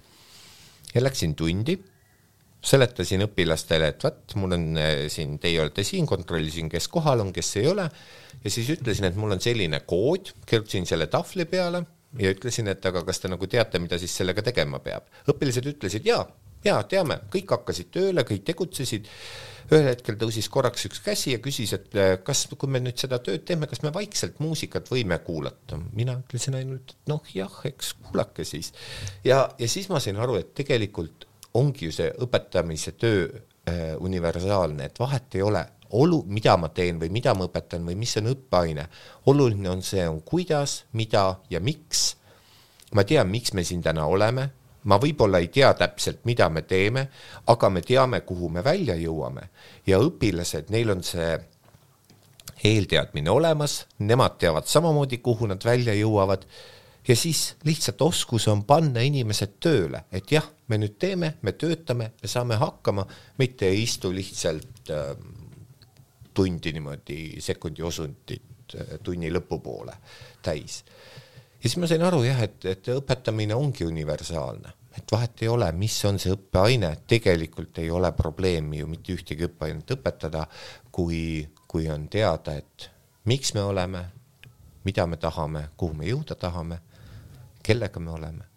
ja 0.93 1.01
läksin 1.01 1.36
tundi, 1.36 1.78
seletasin 2.64 3.26
õpilastele, 3.26 3.89
et 3.91 4.05
vot, 4.05 4.36
mul 4.39 4.55
on 4.55 4.68
eh, 4.80 5.05
siin, 5.11 5.36
teie 5.43 5.59
olete 5.61 5.84
siin, 5.88 6.07
kontrollisin, 6.09 6.70
kes 6.72 6.88
kohal 6.91 7.26
on, 7.26 7.34
kes 7.36 7.57
ei 7.59 7.68
ole, 7.72 7.89
ja 8.39 8.53
siis 8.53 8.70
ütlesin, 8.78 9.09
et 9.09 9.20
mul 9.20 9.36
on 9.36 9.43
selline 9.43 9.82
kood, 9.88 10.32
kirjutasin 10.47 10.88
selle 10.89 11.09
tahvli 11.11 11.45
peale 11.49 11.84
ja 12.20 12.32
ütlesin, 12.32 12.70
et 12.72 12.86
aga 12.86 13.03
kas 13.07 13.20
te 13.20 13.32
nagu 13.32 13.49
teate, 13.51 13.82
mida 13.84 13.99
siis 13.99 14.16
sellega 14.16 14.45
tegema 14.45 14.80
peab. 14.84 15.09
õpilased 15.34 15.68
ütlesid 15.74 16.07
jaa 16.07 16.24
jaa, 16.64 16.84
teame, 16.89 17.20
kõik 17.34 17.51
hakkasid 17.57 17.89
tööle, 17.93 18.24
kõik 18.28 18.45
tegutsesid, 18.47 19.09
ühel 19.72 19.89
hetkel 19.89 20.18
tõusis 20.20 20.49
korraks 20.51 20.88
üks 20.89 21.01
käsi 21.03 21.34
ja 21.34 21.41
küsis, 21.43 21.74
et 21.76 21.97
äh, 21.99 22.14
kas, 22.26 22.45
kui 22.59 22.72
me 22.72 22.82
nüüd 22.84 22.99
seda 22.99 23.20
tööd 23.24 23.45
teeme, 23.47 23.68
kas 23.72 23.84
me 23.86 23.93
vaikselt 23.95 24.39
muusikat 24.43 24.89
võime 24.91 25.20
kuulata? 25.26 25.80
mina 25.95 26.18
ütlesin 26.20 26.57
ainult, 26.59 26.95
et 26.95 27.11
noh 27.11 27.36
jah, 27.36 27.59
eks 27.68 27.93
kuulake 27.99 28.47
siis. 28.47 28.74
ja, 29.28 29.45
ja 29.59 29.70
siis 29.72 29.89
ma 29.91 30.01
sain 30.03 30.20
aru, 30.20 30.39
et 30.41 30.53
tegelikult 30.57 31.28
ongi 31.54 31.89
ju 31.89 31.95
see 31.95 32.10
õpetamise 32.26 32.95
töö 32.97 33.28
äh, 33.30 33.93
universaalne, 33.99 34.89
et 34.89 34.99
vahet 34.99 35.36
ei 35.36 35.45
ole, 35.45 35.64
olu, 35.93 36.24
mida 36.28 36.56
ma 36.58 36.70
teen 36.74 36.99
või 37.01 37.12
mida 37.14 37.36
ma 37.38 37.45
õpetan 37.49 37.86
või 37.86 37.95
mis 37.99 38.18
on 38.18 38.32
õppeaine. 38.32 38.88
oluline 39.26 39.70
on 39.70 39.82
see, 39.86 40.08
on 40.08 40.22
kuidas, 40.22 40.84
mida 40.93 41.39
ja 41.49 41.60
miks. 41.60 42.16
ma 42.93 43.04
tean, 43.04 43.30
miks 43.30 43.54
me 43.54 43.64
siin 43.64 43.82
täna 43.82 44.06
oleme 44.06 44.49
ma 44.84 44.99
võib-olla 44.99 45.39
ei 45.39 45.47
tea 45.47 45.72
täpselt, 45.74 46.26
mida 46.26 46.49
me 46.49 46.62
teeme, 46.68 47.08
aga 47.47 47.70
me 47.70 47.82
teame, 47.82 48.22
kuhu 48.28 48.49
me 48.49 48.64
välja 48.64 48.95
jõuame 48.99 49.49
ja 49.88 49.99
õpilased, 50.04 50.70
neil 50.74 50.91
on 50.91 51.04
see 51.04 51.38
eelteadmine 52.64 53.32
olemas, 53.32 53.84
nemad 53.99 54.38
teavad 54.39 54.68
samamoodi, 54.68 55.20
kuhu 55.24 55.47
nad 55.51 55.64
välja 55.66 55.95
jõuavad 55.97 56.45
ja 57.08 57.16
siis 57.16 57.56
lihtsalt 57.64 58.01
oskus 58.01 58.47
on 58.47 58.64
panna 58.64 59.04
inimesed 59.04 59.58
tööle, 59.60 60.06
et 60.12 60.32
jah, 60.32 60.45
me 60.68 60.80
nüüd 60.80 60.95
teeme, 60.99 61.34
me 61.41 61.54
töötame, 61.60 62.14
me 62.22 62.30
saame 62.30 62.58
hakkama, 62.62 63.06
mitte 63.38 63.68
ei 63.68 63.84
istu 63.84 64.14
lihtsalt 64.14 64.91
äh, 64.93 65.12
tundi 66.34 66.74
niimoodi 66.74 67.41
sekundi 67.43 67.84
osundit 67.84 68.78
äh, 68.78 68.95
tunni 69.04 69.32
lõpupoole 69.34 69.97
täis. 70.43 70.84
Ja 71.64 71.70
siis 71.70 71.78
ma 71.80 71.88
sain 71.88 72.04
aru 72.04 72.24
jah, 72.26 72.39
et, 72.43 72.64
et 72.68 72.88
õpetamine 72.95 73.56
ongi 73.56 73.86
universaalne, 73.88 74.74
et 74.97 75.12
vahet 75.12 75.43
ei 75.43 75.51
ole, 75.51 75.70
mis 75.76 75.95
on 76.08 76.20
see 76.20 76.34
õppeaine, 76.36 76.89
tegelikult 77.08 77.80
ei 77.84 77.91
ole 77.91 78.12
probleemi 78.16 78.82
ju 78.82 78.89
mitte 78.91 79.16
ühtegi 79.16 79.47
õppeainet 79.47 79.95
õpetada, 79.95 80.47
kui, 80.91 81.43
kui 81.68 81.88
on 81.91 82.08
teada, 82.12 82.58
et 82.60 82.89
miks 83.32 83.54
me 83.56 83.64
oleme, 83.64 84.04
mida 84.84 85.08
me 85.08 85.18
tahame, 85.18 85.70
kuhu 85.80 85.95
me 85.99 86.10
jõuda 86.10 86.36
tahame, 86.39 86.82
kellega 87.64 87.99
me 87.99 88.11
oleme 88.11 88.53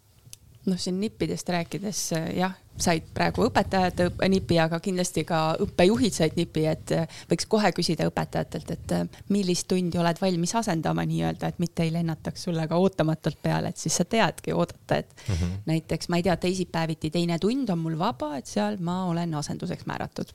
noh, 0.67 0.79
siin 0.79 1.01
nippidest 1.01 1.49
rääkides 1.49 2.01
jah, 2.35 2.55
said 2.81 3.07
praegu 3.15 3.47
õpetajad 3.47 4.01
nipi, 4.29 4.59
aga 4.61 4.81
kindlasti 4.83 5.25
ka 5.27 5.41
õppejuhid 5.63 6.15
said 6.15 6.37
nipi, 6.37 6.67
et 6.69 6.93
võiks 7.31 7.49
kohe 7.51 7.71
küsida 7.77 8.09
õpetajatelt, 8.11 8.73
et 8.75 8.95
millist 9.33 9.69
tundi 9.71 10.01
oled 10.01 10.19
valmis 10.21 10.55
asendama 10.59 11.07
nii-öelda, 11.09 11.53
et 11.53 11.61
mitte 11.63 11.87
ei 11.87 11.93
lennataks 11.95 12.49
sulle 12.49 12.67
ka 12.69 12.79
ootamatult 12.83 13.39
peale, 13.43 13.73
et 13.73 13.81
siis 13.81 13.97
sa 13.97 14.05
teadki 14.05 14.53
oodata, 14.53 14.99
et 15.03 15.15
mm 15.17 15.35
-hmm. 15.35 15.61
näiteks 15.67 16.09
ma 16.09 16.21
ei 16.21 16.27
tea, 16.27 16.37
teisipäeviti 16.37 17.11
teine 17.11 17.39
tund 17.39 17.69
on 17.69 17.79
mul 17.79 17.99
vaba, 17.99 18.37
et 18.37 18.47
seal 18.47 18.77
ma 18.81 19.05
olen 19.07 19.35
asenduseks 19.35 19.87
määratud 19.87 20.35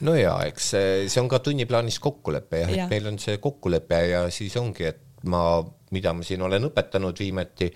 no 0.00 0.14
ja 0.14 0.38
eks 0.46 0.70
see 0.70 1.20
on 1.20 1.28
ka 1.28 1.38
tunniplaanis 1.38 1.98
kokkulepe 1.98 2.60
jah 2.60 2.70
ja., 2.70 2.84
et 2.84 2.90
meil 2.90 3.06
on 3.06 3.18
see 3.18 3.38
kokkulepe 3.38 4.06
ja 4.08 4.30
siis 4.30 4.56
ongi, 4.56 4.84
et 4.84 5.00
ma, 5.24 5.64
mida 5.90 6.12
ma 6.14 6.24
siin 6.26 6.42
olen 6.46 6.68
õpetanud 6.70 7.18
viimati, 7.18 7.70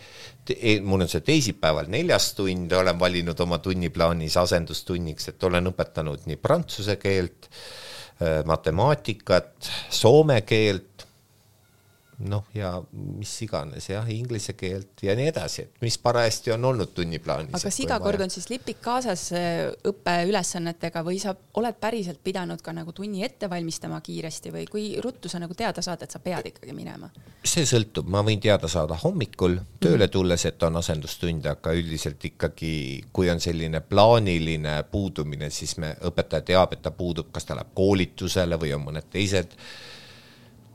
mul 0.87 1.05
on 1.05 1.11
see 1.11 1.25
teisipäeval 1.27 1.91
neljas 1.91 2.31
tund, 2.39 2.73
olen 2.73 2.99
valinud 3.01 3.41
oma 3.43 3.59
tunniplaanis 3.63 4.37
asendustunniks, 4.45 5.33
et 5.33 5.49
olen 5.49 5.73
õpetanud 5.73 6.29
nii 6.31 6.39
prantsuse 6.43 6.97
keelt, 7.03 7.51
äh, 8.23 8.43
matemaatikat, 8.47 9.71
soome 9.91 10.41
keelt, 10.47 10.94
noh, 12.29 12.45
ja 12.55 12.71
mis 12.93 13.33
iganes 13.45 13.89
jah, 13.91 14.07
inglise 14.11 14.55
keelt 14.59 15.03
ja 15.05 15.15
nii 15.17 15.29
edasi, 15.31 15.67
et 15.67 15.85
mis 15.85 15.97
parajasti 16.01 16.55
on 16.55 16.65
olnud 16.71 16.95
tunniplaanis. 16.97 17.53
aga 17.55 17.69
kas 17.69 17.81
iga 17.85 17.99
kord 18.03 18.25
on 18.25 18.33
siis 18.33 18.49
lipik 18.53 18.81
kaasas 18.85 19.27
äh, 19.37 19.69
õppeülesannetega 19.91 21.05
või 21.07 21.21
sa 21.23 21.35
oled 21.61 21.79
päriselt 21.81 22.23
pidanud 22.25 22.63
ka 22.65 22.75
nagu 22.77 22.93
tunni 22.97 23.25
ette 23.27 23.51
valmistama 23.51 24.01
kiiresti 24.05 24.53
või 24.55 24.67
kui 24.71 24.87
ruttu 25.05 25.29
sa 25.29 25.41
nagu 25.43 25.55
teada 25.55 25.85
saad, 25.85 26.05
et 26.07 26.15
sa 26.15 26.23
pead 26.25 26.53
ikkagi 26.53 26.77
minema? 26.77 27.11
see 27.45 27.67
sõltub, 27.69 28.09
ma 28.11 28.25
võin 28.25 28.41
teada 28.41 28.69
saada 28.73 28.97
hommikul 29.03 29.59
tööle 29.83 30.09
tulles, 30.09 30.47
et 30.49 30.63
on 30.65 30.81
asendustund, 30.81 31.45
aga 31.47 31.75
üldiselt 31.77 32.25
ikkagi, 32.25 32.75
kui 33.13 33.29
on 33.31 33.41
selline 33.41 33.83
plaaniline 33.85 34.79
puudumine, 34.91 35.51
siis 35.53 35.77
me, 35.83 35.93
õpetaja 36.09 36.47
teab, 36.55 36.73
et 36.73 36.83
ta 36.85 36.95
puudub, 36.95 37.29
kas 37.35 37.45
ta 37.45 37.59
läheb 37.59 37.75
koolitusele 37.77 38.59
või 38.61 38.73
on 38.77 38.87
mõned 38.89 39.13
teised 39.13 39.53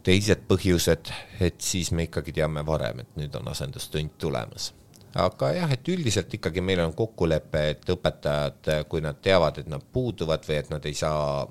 teised 0.03 0.43
põhjused, 0.49 1.11
et 1.43 1.61
siis 1.63 1.91
me 1.91 2.07
ikkagi 2.07 2.33
teame 2.35 2.65
varem, 2.65 3.03
et 3.03 3.15
nüüd 3.19 3.35
on 3.39 3.49
asendustund 3.51 4.17
tulemas. 4.21 4.73
aga 5.15 5.47
jah, 5.55 5.71
et 5.73 5.87
üldiselt 5.89 6.33
ikkagi 6.37 6.61
meil 6.61 6.83
on 6.83 6.93
kokkulepe, 6.93 7.63
et 7.71 7.89
õpetajad, 7.89 8.69
kui 8.89 9.01
nad 9.01 9.17
teavad, 9.21 9.57
et 9.57 9.67
nad 9.71 9.81
puuduvad 9.93 10.45
või 10.45 10.59
et 10.59 10.69
nad 10.69 10.85
ei 10.85 10.93
saa 10.93 11.47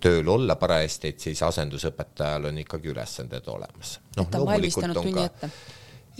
tööl 0.00 0.28
olla 0.28 0.54
parajasti, 0.56 1.10
et 1.10 1.26
siis 1.26 1.42
asendusõpetajal 1.42 2.46
on 2.52 2.62
ikkagi 2.62 2.92
ülesanded 2.94 3.50
olemas. 3.50 3.98
noh, 4.16 4.30
loomulikult 4.38 5.02
on 5.02 5.12
ka 5.18 5.50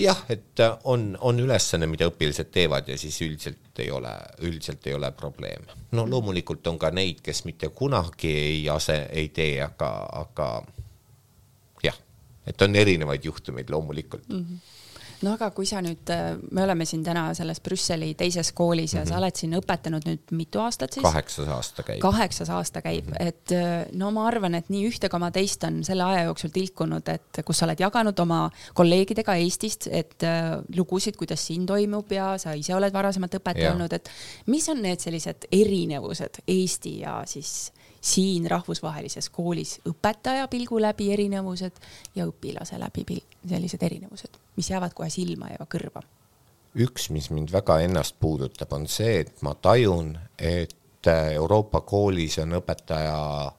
jah, 0.01 0.25
et 0.29 0.63
on, 0.85 1.17
on 1.21 1.41
ülesanne, 1.41 1.87
mida 1.91 2.09
õpilased 2.11 2.51
teevad 2.53 2.89
ja 2.89 2.99
siis 2.99 3.21
üldiselt 3.23 3.79
ei 3.81 3.91
ole, 3.95 4.13
üldiselt 4.47 4.87
ei 4.87 4.95
ole 4.95 5.13
probleeme. 5.13 5.79
no 5.93 6.07
loomulikult 6.09 6.67
on 6.67 6.79
ka 6.79 6.91
neid, 6.95 7.21
kes 7.23 7.45
mitte 7.45 7.69
kunagi 7.69 8.31
ei 8.31 8.69
ase, 8.69 9.03
ei 9.13 9.29
tee, 9.35 9.61
aga, 9.63 9.91
aga 10.23 10.51
et 12.47 12.63
on 12.63 12.77
erinevaid 12.77 13.25
juhtumeid 13.25 13.71
loomulikult 13.71 14.29
mm. 14.29 14.45
-hmm 14.45 14.79
no 15.25 15.35
aga 15.37 15.51
kui 15.55 15.69
sa 15.69 15.81
nüüd, 15.85 16.09
äh, 16.13 16.33
me 16.55 16.65
oleme 16.65 16.87
siin 16.89 17.03
täna 17.05 17.27
selles 17.37 17.61
Brüsseli 17.65 18.13
teises 18.19 18.53
koolis 18.57 18.95
ja 18.95 19.01
mm 19.01 19.05
-hmm. 19.05 19.09
sa 19.09 19.19
oled 19.19 19.37
siin 19.37 19.57
õpetanud 19.59 20.07
nüüd 20.09 20.35
mitu 20.37 20.61
aastat 20.61 20.93
siis? 20.93 21.05
kaheksas 21.05 21.49
aasta 21.49 21.83
käib. 21.83 22.01
kaheksas 22.01 22.51
aasta 22.51 22.83
käib 22.83 23.07
mm, 23.07 23.13
-hmm. 23.13 23.27
et 23.29 23.53
äh, 23.53 23.87
no 23.93 24.11
ma 24.11 24.27
arvan, 24.27 24.55
et 24.55 24.69
nii 24.69 24.87
ühte 24.89 25.09
koma 25.09 25.31
teist 25.31 25.65
on 25.65 25.85
selle 25.85 26.03
aja 26.03 26.23
jooksul 26.23 26.51
tilkunud, 26.51 27.09
et 27.09 27.43
kus 27.45 27.59
sa 27.59 27.67
oled 27.67 27.81
jaganud 27.81 28.19
oma 28.19 28.51
kolleegidega 28.75 29.35
Eestist, 29.35 29.89
et 29.91 30.23
äh, 30.23 30.63
lugusid, 30.77 31.17
kuidas 31.17 31.47
siin 31.47 31.67
toimub 31.67 32.13
ja 32.13 32.39
sa 32.39 32.53
ise 32.53 32.75
oled 32.75 32.93
varasemalt 32.93 33.35
õpetaja 33.35 33.73
olnud, 33.73 33.93
et 33.93 34.11
mis 34.47 34.69
on 34.69 34.83
need 34.83 35.01
sellised 35.01 35.47
erinevused 35.53 36.43
Eesti 36.49 36.99
ja 37.01 37.23
siis 37.27 37.73
siin 38.01 38.51
rahvusvahelises 38.51 39.29
koolis 39.29 39.79
õpetaja 39.89 40.49
pilgu 40.49 40.81
läbi 40.81 41.11
erinevused 41.13 41.81
ja 42.15 42.27
õpilase 42.27 42.79
läbi 42.81 43.05
sellised 43.49 43.83
erinevused, 43.83 44.41
mis 44.57 44.71
jäävad 44.71 44.95
kohe 44.97 45.11
silma 45.11 45.53
ja 45.53 45.67
kõrva. 45.69 46.03
üks, 46.75 47.11
mis 47.11 47.31
mind 47.31 47.53
väga 47.53 47.81
ennast 47.81 48.17
puudutab, 48.21 48.73
on 48.73 48.87
see, 48.89 49.21
et 49.21 49.43
ma 49.43 49.55
tajun, 49.55 50.19
et 50.39 50.77
Euroopa 51.33 51.81
koolis 51.81 52.39
on 52.39 52.53
õpetaja 52.61 53.53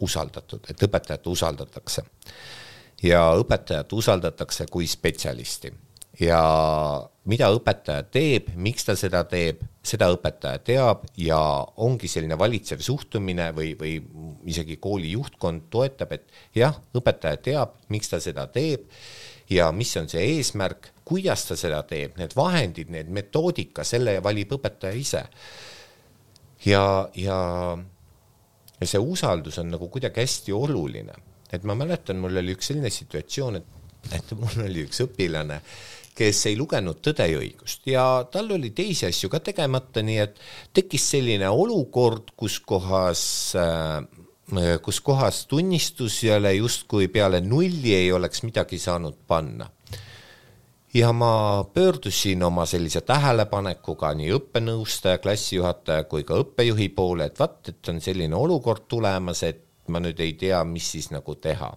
usaldatud, 0.00 0.66
et 0.68 0.82
õpetajat 0.82 1.26
usaldatakse. 1.26 2.04
ja 3.02 3.32
õpetajat 3.34 3.92
usaldatakse 3.92 4.66
kui 4.70 4.86
spetsialisti 4.86 5.72
ja 6.20 6.42
mida 7.30 7.48
õpetaja 7.54 8.02
teeb, 8.10 8.48
miks 8.58 8.86
ta 8.88 8.96
seda 8.98 9.22
teeb, 9.30 9.60
seda 9.86 10.08
õpetaja 10.14 10.58
teab 10.66 11.04
ja 11.20 11.38
ongi 11.84 12.10
selline 12.10 12.38
valitsev 12.38 12.82
suhtumine 12.82 13.50
või, 13.54 13.72
või 13.78 13.94
isegi 14.50 14.78
kooli 14.82 15.12
juhtkond 15.14 15.68
toetab, 15.70 16.16
et 16.16 16.58
jah, 16.58 16.74
õpetaja 16.98 17.38
teab, 17.44 17.76
miks 17.94 18.10
ta 18.10 18.18
seda 18.22 18.48
teeb 18.50 18.88
ja 19.52 19.70
mis 19.74 19.94
on 20.00 20.10
see 20.10 20.24
eesmärk, 20.36 20.90
kuidas 21.06 21.46
ta 21.46 21.58
seda 21.58 21.82
teeb, 21.86 22.16
need 22.18 22.34
vahendid, 22.34 22.90
need 22.90 23.10
metoodika, 23.14 23.86
selle 23.86 24.18
valib 24.24 24.56
õpetaja 24.58 24.98
ise. 24.98 25.22
ja, 26.66 26.84
ja, 27.14 27.38
ja 28.80 28.86
see 28.86 28.98
usaldus 28.98 29.58
on 29.62 29.70
nagu 29.76 29.88
kuidagi 29.92 30.22
hästi 30.24 30.54
oluline, 30.58 31.14
et 31.52 31.62
ma 31.68 31.78
mäletan, 31.78 32.18
mul 32.18 32.42
oli 32.42 32.56
üks 32.56 32.72
selline 32.72 32.90
situatsioon, 32.90 33.62
et, 33.62 33.82
et 34.18 34.38
mul 34.38 34.66
oli 34.66 34.86
üks 34.88 35.04
õpilane, 35.06 35.60
kes 36.14 36.46
ei 36.50 36.56
lugenud 36.58 37.00
Tõde 37.02 37.26
ja 37.30 37.38
õigust 37.40 37.86
ja 37.88 38.04
tal 38.30 38.50
oli 38.52 38.70
teisi 38.76 39.06
asju 39.08 39.30
ka 39.32 39.40
tegemata, 39.40 40.02
nii 40.04 40.18
et 40.22 40.40
tekkis 40.74 41.06
selline 41.14 41.48
olukord, 41.48 42.34
kus 42.36 42.58
kohas 42.60 43.22
äh, 43.56 44.02
kus 44.82 45.00
kohas 45.00 45.46
tunnistusele 45.46 46.54
justkui 46.54 47.08
peale 47.08 47.40
nulli 47.40 47.94
ei 47.94 48.12
oleks 48.12 48.42
midagi 48.42 48.78
saanud 48.78 49.14
panna. 49.26 49.70
ja 50.94 51.12
ma 51.12 51.64
pöördusin 51.74 52.42
oma 52.42 52.66
sellise 52.66 53.00
tähelepanekuga 53.00 54.10
nii 54.14 54.32
õppenõustaja, 54.36 55.18
klassijuhataja 55.24 56.04
kui 56.04 56.24
ka 56.24 56.36
õppejuhi 56.36 56.88
poole, 56.92 57.30
et 57.30 57.38
vaat, 57.40 57.68
et 57.68 57.88
on 57.88 58.00
selline 58.00 58.36
olukord 58.36 58.84
tulemas, 58.88 59.42
et 59.42 59.64
ma 59.88 60.02
nüüd 60.04 60.20
ei 60.20 60.34
tea, 60.36 60.60
mis 60.64 60.90
siis 60.92 61.08
nagu 61.10 61.34
teha. 61.34 61.70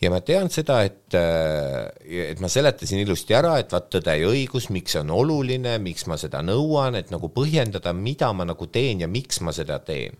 Ja 0.00 0.10
ma 0.12 0.20
tean 0.24 0.48
seda, 0.52 0.80
et, 0.86 1.14
et 1.14 2.40
ma 2.40 2.48
seletasin 2.48 3.02
ilusti 3.02 3.36
ära, 3.36 3.58
et 3.60 3.72
vaat 3.72 3.90
tõde 3.92 4.16
ja 4.16 4.30
õigus, 4.30 4.70
miks 4.72 4.96
see 4.96 5.02
on 5.04 5.12
oluline, 5.12 5.76
miks 5.84 6.06
ma 6.08 6.16
seda 6.20 6.40
nõuan, 6.44 6.96
et 6.96 7.12
nagu 7.12 7.28
põhjendada, 7.34 7.92
mida 7.92 8.32
ma 8.32 8.48
nagu 8.48 8.70
teen 8.72 9.04
ja 9.04 9.10
miks 9.10 9.42
ma 9.44 9.52
seda 9.56 9.78
teen 9.84 10.16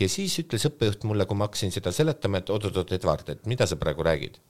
ja 0.00 0.08
siis 0.10 0.34
ütles 0.42 0.64
õppejuht 0.68 1.04
mulle, 1.08 1.26
kui 1.28 1.38
ma 1.38 1.48
hakkasin 1.48 1.74
seda 1.74 1.92
seletama, 1.94 2.40
et 2.40 2.50
oot-oot-oot, 2.50 2.94
Edward, 2.96 3.28
et 3.34 3.46
mida 3.50 3.68
sa 3.68 3.78
praegu 3.80 4.04
räägid? 4.06 4.40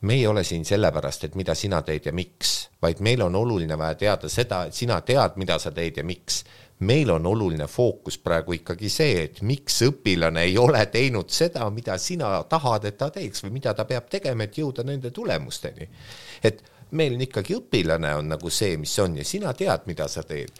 me 0.00 0.14
ei 0.14 0.26
ole 0.30 0.44
siin 0.46 0.62
sellepärast, 0.64 1.24
et 1.26 1.34
mida 1.34 1.56
sina 1.58 1.80
teed 1.82 2.04
ja 2.06 2.12
miks, 2.14 2.68
vaid 2.82 3.00
meil 3.02 3.22
on 3.24 3.34
oluline 3.34 3.74
vaja 3.78 3.96
teada 3.98 4.28
seda, 4.30 4.60
et 4.68 4.76
sina 4.76 5.00
tead, 5.02 5.34
mida 5.42 5.56
sa 5.58 5.72
teed 5.74 5.98
ja 5.98 6.04
miks. 6.06 6.44
Meil 6.80 7.10
on 7.10 7.26
oluline 7.26 7.66
fookus 7.66 8.18
praegu 8.22 8.54
ikkagi 8.58 8.90
see, 8.92 9.22
et 9.24 9.40
miks 9.42 9.80
õpilane 9.88 10.44
ei 10.46 10.58
ole 10.58 10.84
teinud 10.92 11.30
seda, 11.34 11.66
mida 11.74 11.98
sina 11.98 12.36
tahad, 12.48 12.86
et 12.86 12.98
ta 12.98 13.10
teeks 13.14 13.42
või 13.44 13.56
mida 13.58 13.74
ta 13.74 13.86
peab 13.88 14.06
tegema, 14.10 14.46
et 14.46 14.58
jõuda 14.58 14.84
nende 14.86 15.10
tulemusteni. 15.10 15.88
et 16.42 16.62
meil 16.90 17.14
on 17.14 17.20
ikkagi 17.20 17.56
õpilane 17.58 18.14
on 18.16 18.30
nagu 18.34 18.50
see, 18.50 18.76
mis 18.76 18.98
on 18.98 19.18
ja 19.18 19.24
sina 19.24 19.52
tead, 19.52 19.84
mida 19.86 20.08
sa 20.08 20.22
teed 20.22 20.52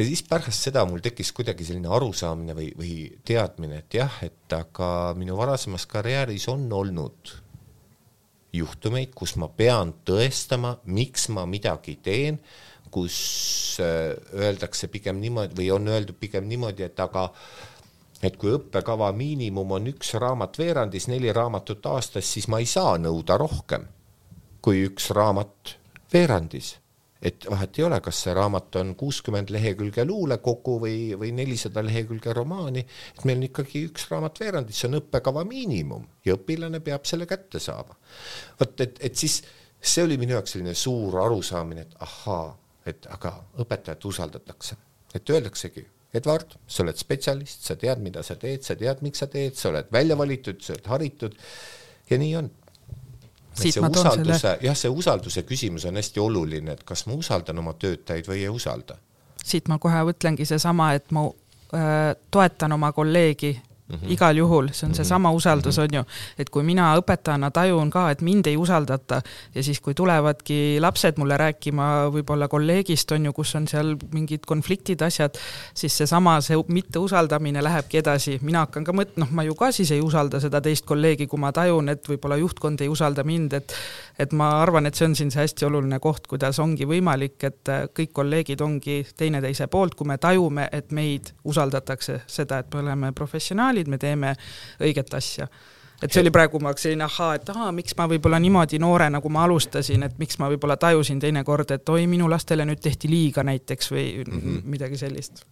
ja 0.00 0.06
siis 0.06 0.22
pärast 0.24 0.64
seda 0.64 0.86
mul 0.88 1.02
tekkis 1.04 1.32
kuidagi 1.36 1.66
selline 1.66 1.90
arusaamine 1.92 2.54
või, 2.56 2.70
või 2.78 2.94
teadmine, 3.26 3.82
et 3.82 3.98
jah, 3.98 4.20
et 4.24 4.54
aga 4.56 5.12
minu 5.18 5.36
varasemas 5.36 5.84
karjääris 5.90 6.46
on 6.48 6.64
olnud 6.72 7.34
juhtumeid, 8.56 9.12
kus 9.14 9.36
ma 9.40 9.50
pean 9.52 9.92
tõestama, 10.06 10.78
miks 10.88 11.28
ma 11.34 11.44
midagi 11.46 11.98
teen, 12.02 12.40
kus 12.90 13.16
äh, 13.82 14.14
öeldakse 14.34 14.90
pigem 14.92 15.20
niimoodi 15.22 15.56
või 15.58 15.70
on 15.74 15.88
öeldud 15.88 16.18
pigem 16.20 16.48
niimoodi, 16.50 16.86
et 16.86 17.00
aga 17.00 17.28
et 18.22 18.36
kui 18.36 18.52
õppekava 18.52 19.08
miinimum 19.16 19.78
on 19.78 19.88
üks 19.94 20.12
raamat 20.20 20.58
veerandis, 20.60 21.08
neli 21.08 21.32
raamatut 21.32 21.86
aastas, 21.88 22.28
siis 22.28 22.50
ma 22.52 22.60
ei 22.60 22.68
saa 22.68 22.98
nõuda 23.00 23.38
rohkem 23.40 23.88
kui 24.60 24.84
üks 24.84 25.08
raamat 25.16 25.76
veerandis 26.12 26.74
et 27.22 27.44
vahet 27.50 27.78
ei 27.78 27.84
ole, 27.84 27.98
kas 28.00 28.22
see 28.24 28.34
raamat 28.36 28.76
on 28.80 28.94
kuuskümmend 28.98 29.52
lehekülge 29.52 30.06
luulekogu 30.08 30.78
või, 30.80 30.96
või 31.20 31.34
nelisada 31.36 31.82
lehekülge 31.84 32.32
romaani, 32.36 32.84
et 33.16 33.26
meil 33.28 33.42
on 33.42 33.46
ikkagi 33.50 33.84
üks 33.90 34.06
raamat 34.10 34.40
veerandis, 34.40 34.80
see 34.80 34.88
on 34.88 35.00
õppekava 35.02 35.44
miinimum 35.48 36.06
ja 36.24 36.36
õpilane 36.38 36.80
peab 36.84 37.04
selle 37.08 37.28
kätte 37.28 37.60
saama. 37.60 37.96
vot, 38.60 38.72
et, 38.80 38.96
et 39.04 39.16
siis 39.16 39.42
see 39.80 40.04
oli 40.04 40.16
minu 40.20 40.36
jaoks 40.38 40.56
selline 40.56 40.74
suur 40.76 41.20
arusaamine, 41.20 41.84
et 41.84 42.02
ahaa, 42.08 42.48
et 42.86 43.06
aga 43.10 43.32
õpetajat 43.60 44.04
usaldatakse, 44.08 44.76
et 45.14 45.30
öeldaksegi, 45.30 45.86
Edward, 46.14 46.56
sa 46.66 46.82
oled 46.82 46.98
spetsialist, 46.98 47.66
sa 47.68 47.76
tead, 47.78 48.00
mida 48.02 48.22
sa 48.26 48.34
teed, 48.38 48.64
sa 48.66 48.74
tead, 48.78 49.02
miks 49.06 49.22
sa 49.22 49.28
teed, 49.30 49.54
sa 49.58 49.68
oled 49.70 49.92
välja 49.94 50.16
valitud, 50.18 50.58
sa 50.64 50.74
oled 50.74 50.88
haritud. 50.90 51.36
Ja 52.10 52.18
nii 52.18 52.32
on. 52.40 52.50
See 53.54 53.70
usalduse 53.70 54.38
selle..., 54.38 54.56
jah, 54.66 54.78
see 54.78 54.90
usalduse 54.90 55.44
küsimus 55.46 55.86
on 55.86 55.98
hästi 56.00 56.22
oluline, 56.22 56.74
et 56.74 56.82
kas 56.86 57.04
ma 57.06 57.14
usaldan 57.18 57.62
oma 57.62 57.76
töötajaid 57.78 58.26
või 58.30 58.42
ei 58.42 58.50
usalda. 58.50 58.98
siit 59.44 59.68
ma 59.68 59.78
kohe 59.78 60.02
mõtlengi 60.06 60.44
seesama, 60.46 60.92
et 60.98 61.10
ma 61.14 61.24
äh, 61.26 62.16
toetan 62.30 62.72
oma 62.72 62.92
kolleegi 62.92 63.54
Mm 63.90 63.96
-hmm. 63.96 64.12
igal 64.12 64.36
juhul, 64.36 64.68
see 64.72 64.88
on 64.88 64.94
seesama 64.94 65.28
mhm. 65.28 65.36
usaldus, 65.36 65.78
mhm. 65.78 65.84
on 65.84 65.94
ju, 65.94 66.04
et 66.38 66.50
kui 66.50 66.62
mina 66.62 66.94
õpetajana 66.96 67.50
tajun 67.50 67.90
ka, 67.90 68.10
et 68.10 68.20
mind 68.22 68.46
ei 68.46 68.56
usaldata 68.56 69.22
ja 69.54 69.62
siis, 69.62 69.80
kui 69.80 69.94
tulevadki 69.94 70.78
lapsed 70.80 71.18
mulle 71.18 71.36
rääkima 71.36 72.10
võib-olla 72.14 72.48
kolleegist, 72.48 73.12
on 73.12 73.24
ju, 73.24 73.32
kus 73.32 73.54
on 73.54 73.68
seal 73.68 73.96
mingid 74.12 74.46
konfliktid, 74.46 75.02
asjad, 75.02 75.38
siis 75.74 75.96
seesama, 75.98 76.40
see 76.40 76.56
mitteusaldamine 76.68 77.62
lähebki 77.62 77.98
edasi, 77.98 78.38
mina 78.42 78.58
hakkan 78.58 78.84
ka 78.84 78.92
mõt-, 78.92 79.16
noh, 79.16 79.30
ma 79.30 79.42
ju 79.42 79.54
ka 79.54 79.72
siis 79.72 79.90
ei 79.90 80.00
usalda 80.00 80.40
seda 80.40 80.60
teist 80.60 80.86
kolleegi, 80.86 81.26
kui 81.26 81.40
ma 81.40 81.52
tajun, 81.52 81.88
et 81.88 82.08
võib-olla 82.08 82.36
juhtkond 82.36 82.80
ei 82.80 82.88
usalda 82.88 83.24
mind, 83.24 83.52
et 83.52 83.74
et 84.20 84.32
ma 84.36 84.50
arvan, 84.60 84.86
et 84.86 84.94
see 84.94 85.06
on 85.08 85.14
siin 85.16 85.30
see 85.32 85.40
hästi 85.40 85.64
oluline 85.64 85.98
koht, 86.02 86.26
kuidas 86.28 86.58
ongi 86.60 86.84
võimalik, 86.88 87.38
et 87.46 87.70
kõik 87.96 88.12
kolleegid 88.12 88.60
ongi 88.60 88.98
teineteise 89.16 89.66
poolt, 89.72 89.94
kui 89.96 90.08
me 90.08 90.18
tajume, 90.20 90.68
et 90.76 90.92
meid 90.92 91.32
usaldatakse, 91.48 92.20
seda, 92.28 92.60
et 92.60 92.74
me 92.74 92.82
oleme 92.82 93.12
professionaalid, 93.16 93.79
professionaalid, 93.80 93.88
me 93.88 93.98
teeme 93.98 94.34
õiget 94.80 95.14
asja 95.14 95.48
et 96.00 96.12
see 96.12 96.22
oli 96.22 96.30
praegu 96.32 96.58
ma 96.64 96.72
selline 96.72 97.04
ahaa, 97.04 97.34
et 97.36 97.48
ahaa, 97.52 97.72
miks 97.76 97.92
ma 97.98 98.06
võib-olla 98.08 98.38
niimoodi 98.40 98.78
noore, 98.80 99.10
nagu 99.12 99.28
ma 99.28 99.44
alustasin, 99.44 100.02
et 100.06 100.14
miks 100.18 100.38
ma 100.40 100.48
võib-olla 100.48 100.78
tajusin 100.80 101.20
teinekord, 101.20 101.70
et 101.76 101.88
oi, 101.92 102.06
minu 102.08 102.28
lastele 102.30 102.64
nüüd 102.64 102.80
tehti 102.80 103.10
liiga 103.10 103.44
näiteks 103.44 103.90
või 103.92 104.24
mm 104.24 104.38
-hmm. 104.38 104.62
midagi 104.64 104.96
sellist. 104.96 105.44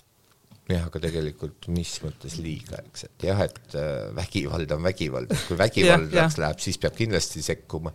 jah, 0.68 0.86
aga 0.86 1.00
tegelikult 1.00 1.68
mis 1.68 2.00
mõttes 2.00 2.38
liiga, 2.40 2.80
eks, 2.80 3.04
et 3.04 3.28
jah, 3.28 3.42
et 3.44 3.76
äh, 3.76 4.08
vägivald 4.16 4.72
on 4.72 4.82
vägivald, 4.82 5.36
kui 5.48 5.58
vägivaldaks 5.64 6.38
läheb, 6.38 6.58
siis 6.58 6.78
peab 6.78 6.96
kindlasti 6.96 7.42
sekkuma. 7.42 7.92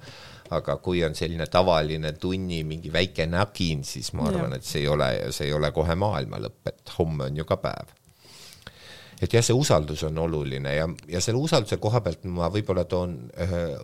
aga 0.53 0.77
kui 0.77 1.03
on 1.03 1.15
selline 1.15 1.47
tavaline 1.47 2.11
tunni 2.13 2.63
mingi 2.63 2.93
väike 2.93 3.25
nägin, 3.25 3.83
siis 3.83 4.13
ma 4.13 4.27
arvan, 4.29 4.53
et 4.53 4.63
see 4.63 4.81
ei 4.81 4.87
ole, 4.87 5.31
see 5.31 5.47
ei 5.47 5.53
ole 5.53 5.71
kohe 5.71 5.95
maailma 5.95 6.37
lõpp, 6.37 6.67
et 6.67 6.97
homme 6.99 7.23
on 7.23 7.37
ju 7.37 7.45
ka 7.45 7.57
päev 7.57 8.02
et 9.23 9.33
jah, 9.33 9.43
see 9.45 9.55
usaldus 9.55 10.03
on 10.07 10.17
oluline 10.19 10.73
ja, 10.75 10.87
ja 11.07 11.21
selle 11.23 11.39
usalduse 11.39 11.77
koha 11.81 12.01
pealt 12.03 12.25
ma 12.27 12.49
võib-olla 12.51 12.83
toon, 12.89 13.15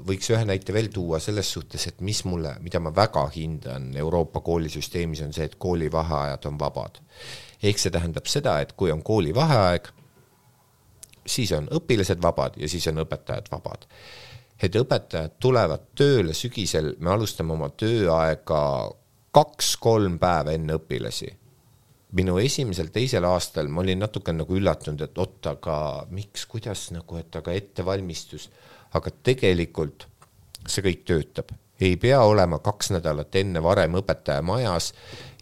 võiks 0.07 0.31
ühe 0.33 0.41
näite 0.47 0.75
veel 0.75 0.89
tuua 0.93 1.21
selles 1.23 1.51
suhtes, 1.55 1.87
et 1.87 2.01
mis 2.05 2.21
mulle, 2.27 2.55
mida 2.65 2.81
ma 2.83 2.91
väga 2.95 3.23
hindan 3.35 3.91
Euroopa 3.97 4.43
koolisüsteemis, 4.45 5.23
on 5.25 5.33
see, 5.35 5.47
et 5.47 5.55
koolivaheajad 5.61 6.49
on 6.51 6.59
vabad. 6.59 6.99
ehk 7.63 7.79
see 7.79 7.91
tähendab 7.91 8.27
seda, 8.31 8.59
et 8.63 8.73
kui 8.79 8.91
on 8.91 9.03
koolivaheaeg, 9.03 9.89
siis 11.27 11.51
on 11.55 11.67
õpilased 11.79 12.21
vabad 12.23 12.57
ja 12.57 12.69
siis 12.69 12.87
on 12.91 13.03
õpetajad 13.05 13.51
vabad. 13.51 13.87
et 14.61 14.75
õpetajad 14.75 15.39
tulevad 15.39 15.91
tööle 15.95 16.33
sügisel, 16.33 16.95
me 16.99 17.15
alustame 17.15 17.53
oma 17.53 17.69
tööaega 17.69 18.61
kaks-kolm 19.31 20.17
päeva 20.19 20.51
enne 20.51 20.75
õpilasi 20.75 21.38
minu 22.17 22.39
esimesel-teisel 22.41 23.25
aastal 23.29 23.69
ma 23.69 23.83
olin 23.83 24.01
natuke 24.01 24.33
nagu 24.33 24.57
üllatunud, 24.57 25.01
et 25.05 25.17
oot, 25.21 25.39
aga 25.51 25.75
miks, 26.13 26.45
kuidas 26.49 26.89
nagu, 26.95 27.19
et 27.21 27.35
aga 27.37 27.53
ettevalmistus, 27.53 28.49
aga 28.97 29.13
tegelikult 29.23 30.07
see 30.67 30.83
kõik 30.85 31.03
töötab, 31.07 31.53
ei 31.79 31.95
pea 32.01 32.19
olema 32.27 32.59
kaks 32.59 32.89
nädalat 32.91 33.35
enne 33.39 33.61
varem 33.63 33.95
õpetaja 34.01 34.41
majas, 34.43 34.89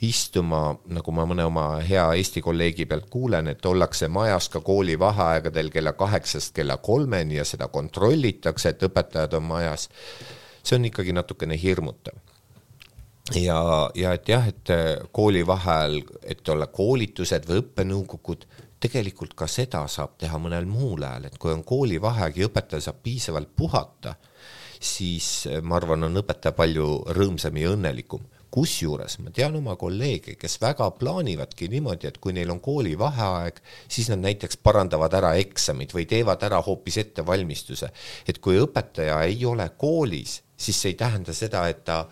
istuma, 0.05 0.76
nagu 0.93 1.13
ma 1.15 1.26
mõne 1.26 1.47
oma 1.49 1.65
hea 1.82 2.05
Eesti 2.20 2.43
kolleegi 2.45 2.86
pealt 2.86 3.07
kuulen, 3.09 3.47
et 3.49 3.65
ollakse 3.65 4.11
majas 4.11 4.49
ka 4.53 4.61
kooli 4.61 4.99
vaheaegadel 4.99 5.72
kella 5.74 5.95
kaheksast 5.97 6.53
kella 6.53 6.78
kolmeni 6.78 7.39
ja 7.39 7.45
seda 7.47 7.72
kontrollitakse, 7.74 8.76
et 8.76 8.86
õpetajad 8.89 9.39
on 9.39 9.49
majas. 9.49 9.89
see 10.68 10.76
on 10.76 10.86
ikkagi 10.86 11.13
natukene 11.15 11.55
hirmutav 11.61 12.26
ja, 13.36 13.89
ja 13.95 14.13
et 14.15 14.30
jah, 14.30 14.47
et 14.47 14.71
äh, 14.71 14.86
kooli 15.11 15.43
vaheajal, 15.47 15.99
et 16.23 16.49
olla 16.49 16.67
koolitused 16.71 17.47
või 17.49 17.61
õppenõukogud, 17.63 18.47
tegelikult 18.80 19.34
ka 19.38 19.47
seda 19.49 19.84
saab 19.89 20.17
teha 20.21 20.38
mõnel 20.39 20.67
muul 20.69 21.03
ajal, 21.03 21.28
et 21.28 21.38
kui 21.41 21.51
on 21.51 21.65
koolivaheaeg 21.67 22.38
ja 22.38 22.47
õpetaja 22.47 22.88
saab 22.88 23.01
piisavalt 23.03 23.51
puhata, 23.57 24.15
siis 24.80 25.47
äh, 25.49 25.61
ma 25.61 25.80
arvan, 25.82 26.07
on 26.07 26.23
õpetaja 26.23 26.55
palju 26.55 26.89
rõõmsam 27.17 27.61
ja 27.61 27.75
õnnelikum. 27.75 28.34
kusjuures 28.57 29.17
ma 29.19 29.30
tean 29.36 29.55
oma 29.59 29.75
kolleege, 29.75 30.38
kes 30.39 30.55
väga 30.61 30.88
plaanivadki 30.97 31.67
niimoodi, 31.67 32.07
et 32.07 32.17
kui 32.17 32.32
neil 32.34 32.49
on 32.49 32.61
koolivaheaeg, 32.63 33.59
siis 33.91 34.07
nad 34.09 34.23
näiteks 34.23 34.57
parandavad 34.63 35.13
ära 35.13 35.34
eksamid 35.36 35.91
või 35.93 36.07
teevad 36.07 36.43
ära 36.43 36.61
hoopis 36.63 36.97
ettevalmistuse. 36.97 37.89
et 38.28 38.39
kui 38.39 38.57
õpetaja 38.57 39.19
ei 39.28 39.45
ole 39.45 39.69
koolis, 39.78 40.41
siis 40.57 40.82
see 40.82 40.95
ei 40.95 40.95
tähenda 40.95 41.34
seda, 41.34 41.67
et 41.67 41.84
ta 41.84 42.05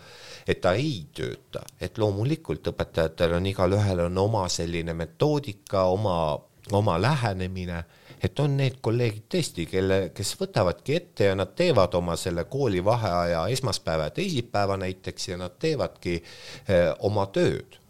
et 0.46 0.60
ta 0.60 0.72
ei 0.78 1.06
tööta, 1.14 1.64
et 1.80 1.98
loomulikult 1.98 2.68
õpetajatel 2.70 3.36
on 3.40 3.46
igalühel 3.46 4.04
on 4.06 4.18
oma 4.18 4.48
selline 4.48 4.94
metoodika, 4.94 5.84
oma, 5.90 6.38
oma 6.72 7.00
lähenemine 7.02 7.84
et 8.22 8.40
on 8.40 8.56
need 8.56 8.78
kolleegid 8.82 9.26
tõesti, 9.32 9.66
kelle, 9.70 9.98
kes 10.16 10.34
võtavadki 10.40 10.96
ette 10.96 11.30
ja 11.30 11.38
nad 11.38 11.52
teevad 11.56 11.94
oma 11.98 12.16
selle 12.16 12.46
koolivaheaja 12.50 13.46
esmaspäeva 13.52 14.08
ja 14.08 14.14
teisipäeva 14.16 14.76
näiteks 14.80 15.28
ja 15.28 15.40
nad 15.40 15.58
teevadki 15.60 16.14
eh, 16.16 16.92
oma 17.08 17.26
tööd. 17.26 17.80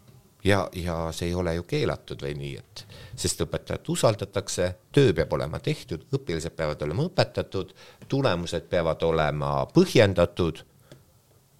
ja, 0.43 0.69
ja 0.75 1.11
see 1.11 1.27
ei 1.27 1.35
ole 1.35 1.55
ju 1.55 1.63
keelatud 1.67 2.21
või 2.23 2.33
nii, 2.39 2.55
et 2.57 2.85
sest 3.15 3.41
õpetajat 3.43 3.89
usaldatakse, 3.89 4.67
töö 4.91 5.13
peab 5.13 5.33
olema 5.33 5.59
tehtud, 5.59 6.05
õpilased 6.13 6.55
peavad 6.55 6.81
olema 6.81 7.07
õpetatud, 7.09 7.73
tulemused 8.07 8.67
peavad 8.69 9.03
olema 9.03 9.53
põhjendatud. 9.73 10.63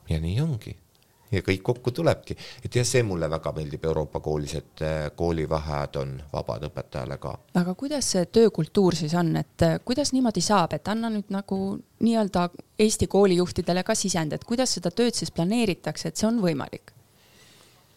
ja 0.10 0.20
nii 0.20 0.42
ongi 0.42 0.76
ja 1.32 1.42
kõik 1.46 1.64
kokku 1.64 1.92
tulebki, 1.92 2.38
et 2.64 2.76
jah, 2.76 2.86
see 2.88 3.04
mulle 3.04 3.30
väga 3.30 3.54
meeldib. 3.56 3.86
Euroopa 3.88 4.20
koolis, 4.24 4.56
et 4.60 4.84
äh, 4.84 4.98
koolivaheajad 5.16 6.00
on 6.02 6.16
vabad 6.34 6.68
õpetajale 6.70 7.18
ka. 7.22 7.38
aga 7.62 7.76
kuidas 7.76 8.12
see 8.16 8.26
töökultuur 8.26 8.96
siis 8.96 9.14
on, 9.18 9.36
et 9.40 9.66
äh, 9.66 9.80
kuidas 9.86 10.14
niimoodi 10.16 10.42
saab, 10.42 10.74
et 10.74 10.88
anna 10.88 11.12
nüüd 11.14 11.32
nagu 11.34 11.62
nii-öelda 12.04 12.50
Eesti 12.80 13.08
koolijuhtidele 13.08 13.84
ka 13.84 13.96
sisend, 13.96 14.34
et 14.34 14.44
kuidas 14.46 14.76
seda 14.78 14.92
tööd 14.92 15.16
siis 15.18 15.32
planeeritakse, 15.32 16.10
et 16.12 16.18
see 16.18 16.28
on 16.30 16.42
võimalik? 16.44 16.97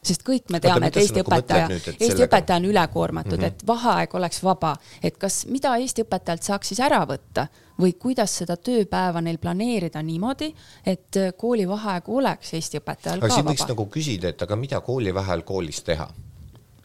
Sest 0.02 0.22
kõik 0.24 0.48
me 0.52 0.60
teame, 0.64 0.88
et 0.88 0.96
Eesti 0.96 1.20
nagu 1.20 1.28
õpetaja, 1.28 1.66
Eesti 1.70 2.06
sellega... 2.06 2.28
õpetaja 2.28 2.60
on 2.60 2.68
ülekoormatud 2.70 3.36
mm, 3.36 3.42
-hmm. 3.42 3.58
et 3.60 3.66
vaheaeg 3.66 4.14
oleks 4.14 4.42
vaba, 4.44 4.74
et 5.02 5.18
kas, 5.20 5.42
mida 5.46 5.74
Eesti 5.76 6.06
õpetajalt 6.06 6.46
saaks 6.46 6.72
siis 6.72 6.80
ära 6.80 7.02
võtta 7.08 7.46
või 7.80 7.92
kuidas 7.98 8.38
seda 8.42 8.56
tööpäeva 8.56 9.20
neil 9.20 9.38
planeerida 9.38 10.02
niimoodi, 10.02 10.54
et 10.86 11.20
kooli 11.36 11.68
vaheaeg 11.68 12.08
oleks 12.08 12.54
Eesti 12.54 12.80
õpetajal 12.80 13.20
aga 13.20 13.28
ka 13.28 13.36
vaba. 13.36 13.50
võiks 13.52 13.68
nagu 13.68 13.86
küsida, 13.86 14.32
et 14.32 14.42
aga 14.42 14.56
mida 14.56 14.80
kooli 14.80 15.14
vaheajal 15.14 15.44
koolis 15.44 15.82
teha? 15.84 16.08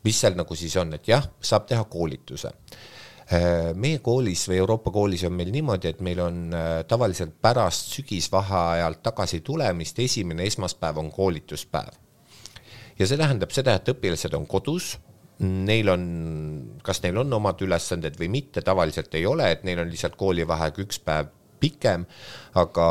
mis 0.06 0.20
seal 0.22 0.36
nagu 0.38 0.56
siis 0.56 0.76
on, 0.78 0.94
et 0.94 1.08
jah, 1.08 1.26
saab 1.42 1.66
teha 1.70 1.84
koolituse 1.90 2.52
äh, 2.52 3.74
meie 3.74 4.00
koolis 4.06 4.46
või 4.50 4.60
Euroopa 4.62 4.92
koolis 4.94 5.24
on 5.26 5.34
meil 5.34 5.52
niimoodi, 5.56 5.94
et 5.94 6.02
meil 6.06 6.22
on 6.22 6.42
äh, 6.54 6.84
tavaliselt 6.88 7.40
pärast 7.42 7.96
sügisvaheajalt 7.98 9.02
tagasi 9.04 9.42
tulemist 9.42 10.00
esimene 10.00 10.46
esmaspäev 10.52 11.02
on 11.02 11.12
koolituspäev. 11.12 12.05
Ja 13.00 13.08
see 13.08 13.20
tähendab 13.20 13.54
seda, 13.56 13.78
et 13.78 13.92
õpilased 13.96 14.36
on 14.38 14.48
kodus. 14.50 14.96
Neil 15.44 15.90
on, 15.92 16.04
kas 16.86 17.02
neil 17.04 17.18
on 17.20 17.34
omad 17.36 17.60
ülesanded 17.66 18.16
või 18.20 18.30
mitte, 18.38 18.64
tavaliselt 18.64 19.18
ei 19.20 19.26
ole, 19.28 19.50
et 19.52 19.66
neil 19.68 19.82
on 19.84 19.90
lihtsalt 19.92 20.16
koolivaheaeg 20.16 20.80
üks 20.86 21.02
päev 21.04 21.34
pikem, 21.60 22.06
aga 22.56 22.88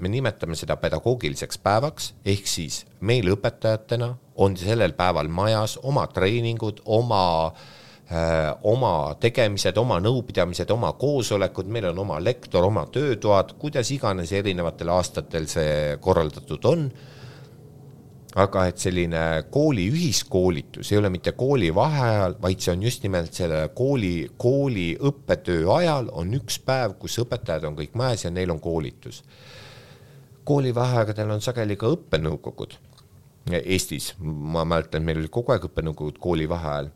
me 0.00 0.08
nimetame 0.12 0.56
seda 0.56 0.78
pedagoogiliseks 0.80 1.60
päevaks, 1.64 2.12
ehk 2.24 2.48
siis 2.48 2.82
meil 3.04 3.28
õpetajatena 3.34 4.08
on 4.40 4.56
sellel 4.56 4.96
päeval 4.96 5.28
majas 5.28 5.78
oma 5.82 6.06
treeningud, 6.12 6.80
oma 6.96 7.22
äh, 7.48 8.52
oma 8.68 9.14
tegemised, 9.20 9.76
oma 9.80 10.00
nõupidamised, 10.00 10.70
oma 10.72 10.92
koosolekud, 11.00 11.68
meil 11.72 11.90
on 11.92 12.04
oma 12.04 12.20
lektor, 12.24 12.64
oma 12.68 12.86
töötoad, 12.92 13.56
kuidas 13.60 13.92
iganes 13.92 14.32
erinevatel 14.32 14.92
aastatel 14.96 15.48
see 15.50 15.98
korraldatud 16.00 16.72
on 16.72 16.88
aga 18.38 18.64
et 18.70 18.80
selline 18.80 19.22
kooli 19.52 19.86
ühiskoolitus 19.92 20.92
ei 20.92 20.98
ole 20.98 21.10
mitte 21.12 21.34
kooli 21.36 21.68
vaheajal, 21.74 22.36
vaid 22.42 22.62
see 22.64 22.72
on 22.72 22.84
just 22.86 23.02
nimelt 23.04 23.34
selle 23.36 23.66
kooli, 23.76 24.30
kooli 24.40 24.86
õppetöö 24.96 25.66
ajal 25.74 26.08
on 26.16 26.32
üks 26.38 26.58
päev, 26.64 26.96
kus 27.00 27.18
õpetajad 27.20 27.68
on 27.68 27.76
kõik 27.76 27.98
majas 27.98 28.24
ja 28.24 28.32
neil 28.32 28.54
on 28.54 28.60
koolitus. 28.60 29.22
kooli 30.44 30.74
vaheaegadel 30.74 31.30
on 31.30 31.40
sageli 31.40 31.76
ka 31.76 31.86
õppenõukogud. 31.92 32.74
Eestis, 33.52 34.14
ma 34.18 34.64
mäletan, 34.64 35.02
meil 35.02 35.20
olid 35.20 35.30
kogu 35.30 35.52
aeg 35.52 35.64
õppenõukogud 35.68 36.18
kooli 36.18 36.48
vaheajal 36.48 36.90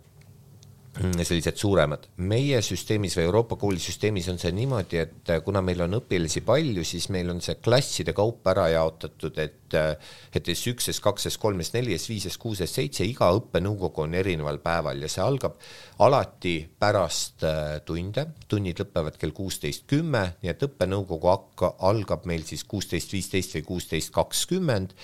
sellised 0.96 1.58
suuremad. 1.60 2.06
meie 2.16 2.60
süsteemis 2.64 3.16
või 3.18 3.26
Euroopa 3.26 3.56
koolisüsteemis 3.60 4.28
on 4.32 4.38
see 4.40 4.52
niimoodi, 4.56 5.00
et 5.02 5.30
äh, 5.30 5.42
kuna 5.44 5.60
meil 5.64 5.82
on 5.84 5.98
õpilasi 5.98 6.42
palju, 6.46 6.84
siis 6.84 7.08
meil 7.12 7.30
on 7.30 7.42
see 7.44 7.58
klasside 7.60 8.14
kaupa 8.16 8.54
ära 8.54 8.68
jaotatud, 8.72 9.38
et 9.42 9.76
äh, 9.76 9.92
et 10.32 10.48
S1, 10.48 10.88
S2, 10.94 11.28
S3, 11.30 11.60
S4, 11.66 11.98
S5, 11.98 12.30
S6, 12.32 12.64
S7, 12.66 13.04
iga 13.10 13.30
õppenõukogu 13.36 14.06
on 14.06 14.16
erineval 14.16 14.60
päeval 14.64 15.04
ja 15.04 15.10
see 15.12 15.24
algab 15.24 15.60
alati 16.06 16.56
pärast 16.78 17.44
äh, 17.44 17.78
tunde, 17.84 18.28
tunnid 18.48 18.80
lõpevad 18.80 19.20
kell 19.20 19.36
kuusteist 19.36 19.88
kümme, 19.90 20.26
nii 20.42 20.52
et 20.54 20.68
õppenõukogu 20.68 21.32
hakka, 21.32 21.74
algab 21.88 22.28
meil 22.28 22.46
siis 22.48 22.64
kuusteist 22.64 23.12
viisteist 23.12 23.58
või 23.58 23.68
kuusteist 23.74 24.14
kakskümmend 24.16 24.96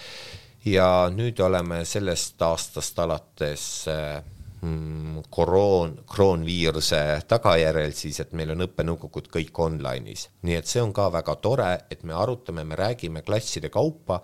ja 0.64 0.88
nüüd 1.12 1.40
oleme 1.42 1.82
sellest 1.88 2.40
aastast 2.46 3.00
alates 3.02 3.66
äh, 3.90 4.22
Mm, 4.22 4.31
koroon, 5.30 5.96
kroonviiruse 6.06 7.00
tagajärjel 7.28 7.94
siis, 7.98 8.20
et 8.22 8.34
meil 8.38 8.52
on 8.54 8.62
õppenõukogud 8.68 9.26
kõik 9.32 9.58
online'is, 9.64 10.28
nii 10.46 10.58
et 10.60 10.70
see 10.70 10.82
on 10.82 10.92
ka 10.94 11.08
väga 11.10 11.34
tore, 11.42 11.70
et 11.90 12.04
me 12.06 12.14
arutame, 12.14 12.62
me 12.64 12.78
räägime 12.78 13.24
klasside 13.26 13.72
kaupa 13.74 14.20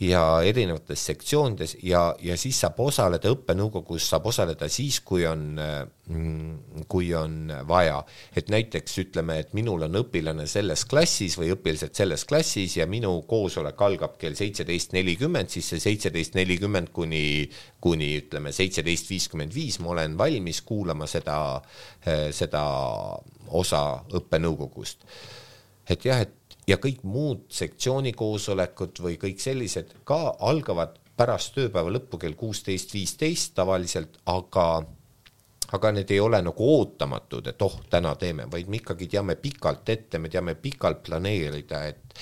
ja 0.00 0.42
erinevates 0.42 1.04
sektsioonides 1.06 1.76
ja, 1.86 2.00
ja 2.22 2.34
siis 2.38 2.58
saab 2.64 2.80
osaleda, 2.82 3.30
õppenõukogus 3.30 4.08
saab 4.10 4.26
osaleda 4.26 4.66
siis, 4.72 4.98
kui 5.06 5.22
on, 5.26 5.54
mm, 5.54 6.80
kui 6.90 7.12
on 7.14 7.52
vaja. 7.68 8.00
et 8.36 8.50
näiteks 8.50 8.98
ütleme, 9.04 9.38
et 9.38 9.54
minul 9.54 9.86
on 9.86 10.00
õpilane 10.02 10.48
selles 10.50 10.84
klassis 10.90 11.38
või 11.38 11.52
õpilased 11.54 11.94
selles 11.94 12.24
klassis 12.24 12.76
ja 12.76 12.88
minu 12.90 13.22
koosolek 13.22 13.80
algab 13.86 14.18
kell 14.18 14.34
seitseteist 14.34 14.96
nelikümmend, 14.98 15.48
siis 15.54 15.68
see 15.70 15.86
seitseteist 15.86 16.34
nelikümmend 16.34 16.90
kuni, 16.92 17.48
kuni 17.80 18.16
ütleme 18.18 18.52
seitseteist 18.52 19.10
viiskümmend 19.10 19.54
viis 19.54 19.78
ma 19.78 19.94
olen 19.94 20.18
valmis 20.18 20.62
kuulama 20.66 21.06
seda, 21.06 21.38
seda 22.34 22.64
osa 23.54 23.84
õppenõukogust. 24.10 25.06
et 25.88 26.04
jah, 26.04 26.24
et 26.24 26.43
ja 26.66 26.76
kõik 26.80 27.02
muud 27.02 27.46
sektsiooni 27.52 28.12
koosolekud 28.16 29.00
või 29.04 29.16
kõik 29.20 29.40
sellised 29.42 29.94
ka 30.04 30.36
algavad 30.40 30.98
pärast 31.16 31.54
tööpäeva 31.54 31.92
lõppu 31.94 32.18
kell 32.18 32.36
kuusteist 32.38 32.94
viisteist 32.94 33.54
tavaliselt, 33.54 34.18
aga 34.26 34.84
aga 35.74 35.90
need 35.96 36.10
ei 36.14 36.20
ole 36.20 36.38
nagu 36.44 36.66
ootamatud, 36.76 37.48
et 37.50 37.62
oh, 37.62 37.80
täna 37.90 38.14
teeme, 38.20 38.46
vaid 38.50 38.68
me 38.70 38.78
ikkagi 38.78 39.08
teame 39.10 39.34
pikalt 39.40 39.88
ette, 39.90 40.20
me 40.22 40.30
teame 40.30 40.54
pikalt 40.54 41.02
planeerida, 41.08 41.80
et 41.88 42.20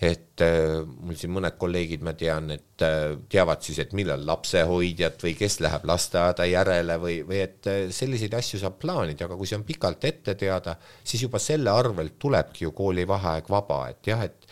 et 0.00 0.40
äh, 0.40 0.80
mul 0.80 1.16
siin 1.18 1.32
mõned 1.34 1.58
kolleegid, 1.60 2.00
ma 2.04 2.14
tean, 2.16 2.48
et 2.54 2.84
äh, 2.86 3.18
teavad 3.30 3.60
siis, 3.64 3.82
et 3.82 3.92
millal 3.96 4.22
lapsehoidjat 4.24 5.20
või 5.26 5.34
kes 5.36 5.58
läheb 5.60 5.84
lasteaeda 5.90 6.46
järele 6.48 6.96
või, 7.02 7.18
või 7.28 7.42
et 7.44 7.68
äh, 7.68 7.82
selliseid 7.92 8.34
asju 8.38 8.62
saab 8.62 8.78
plaanida, 8.80 9.28
aga 9.28 9.36
kui 9.36 9.50
see 9.50 9.58
on 9.60 9.66
pikalt 9.68 10.06
ette 10.08 10.34
teada, 10.40 10.78
siis 11.04 11.26
juba 11.26 11.40
selle 11.42 11.72
arvelt 11.74 12.16
tulebki 12.22 12.64
ju 12.64 12.72
koolivaheaeg 12.80 13.52
vaba, 13.52 13.82
et 13.92 14.08
jah, 14.08 14.24
et 14.24 14.48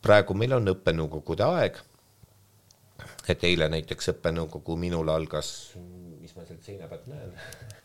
praegu 0.00 0.36
meil 0.38 0.56
on 0.56 0.72
õppenõukogude 0.72 1.44
aeg. 1.44 1.82
et 3.28 3.42
eile 3.44 3.66
näiteks 3.68 4.14
õppenõukogu 4.14 4.76
minul 4.80 5.08
algas, 5.12 5.74
mis 6.22 6.32
ma 6.36 6.44
sealt 6.46 6.62
seina 6.64 6.88
pealt 6.88 7.08
näen 7.10 7.34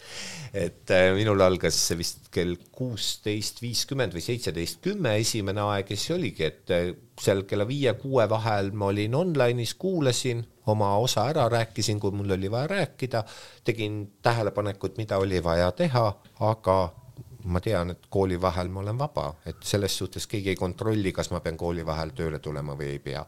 et 0.54 0.92
äh, 0.92 1.14
minul 1.16 1.40
algas 1.42 1.78
vist 1.96 2.28
kell 2.34 2.58
kuusteist 2.76 3.62
viiskümmend 3.64 4.16
või 4.16 4.24
seitseteist 4.26 4.82
kümme 4.84 5.14
esimene 5.22 5.64
aeg 5.64 5.94
ja 5.94 5.98
siis 5.98 6.16
oligi, 6.18 6.48
et 6.48 6.74
äh, 6.76 6.90
seal 7.20 7.46
kella 7.48 7.68
viie-kuue 7.68 8.28
vahel 8.30 8.74
ma 8.76 8.90
olin 8.92 9.16
online'is, 9.16 9.78
kuulasin 9.80 10.44
oma 10.72 10.92
osa 11.00 11.30
ära, 11.32 11.48
rääkisin, 11.52 12.00
kui 12.00 12.12
mul 12.12 12.36
oli 12.36 12.52
vaja 12.52 12.68
rääkida, 12.68 13.24
tegin 13.64 14.02
tähelepanekut, 14.22 14.98
mida 15.00 15.18
oli 15.24 15.40
vaja 15.44 15.72
teha, 15.72 16.04
aga 16.48 16.78
ma 17.46 17.62
tean, 17.64 17.96
et 17.96 18.10
kooli 18.12 18.36
vahel 18.42 18.70
ma 18.70 18.82
olen 18.84 19.00
vaba, 19.00 19.30
et 19.48 19.64
selles 19.66 19.96
suhtes 19.98 20.28
keegi 20.30 20.52
ei 20.52 20.60
kontrolli, 20.60 21.14
kas 21.16 21.32
ma 21.32 21.40
pean 21.40 21.58
kooli 21.58 21.86
vahel 21.86 22.12
tööle 22.18 22.40
tulema 22.40 22.76
või 22.78 22.92
ei 22.98 23.00
pea. 23.00 23.24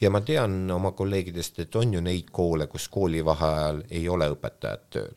ja 0.00 0.10
ma 0.10 0.20
tean 0.20 0.66
oma 0.70 0.92
kolleegidest, 0.92 1.62
et 1.62 1.76
on 1.76 1.94
ju 1.94 2.02
neid 2.02 2.28
koole, 2.32 2.66
kus 2.66 2.88
kooli 2.88 3.24
vaheajal 3.24 3.84
ei 3.90 4.08
ole 4.08 4.28
õpetajad 4.34 4.90
tööl 4.90 5.14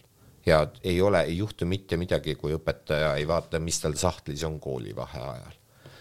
ja 0.50 0.68
ei 0.84 1.02
ole, 1.02 1.22
ei 1.22 1.38
juhtu 1.38 1.66
mitte 1.66 1.97
midagi, 1.97 2.36
kui 2.36 2.54
õpetaja 2.58 3.16
ei 3.20 3.28
vaata, 3.28 3.62
mis 3.64 3.80
tal 3.82 3.95
sahtlis 4.00 4.43
on 4.47 4.60
koolivaheajal. 4.60 5.58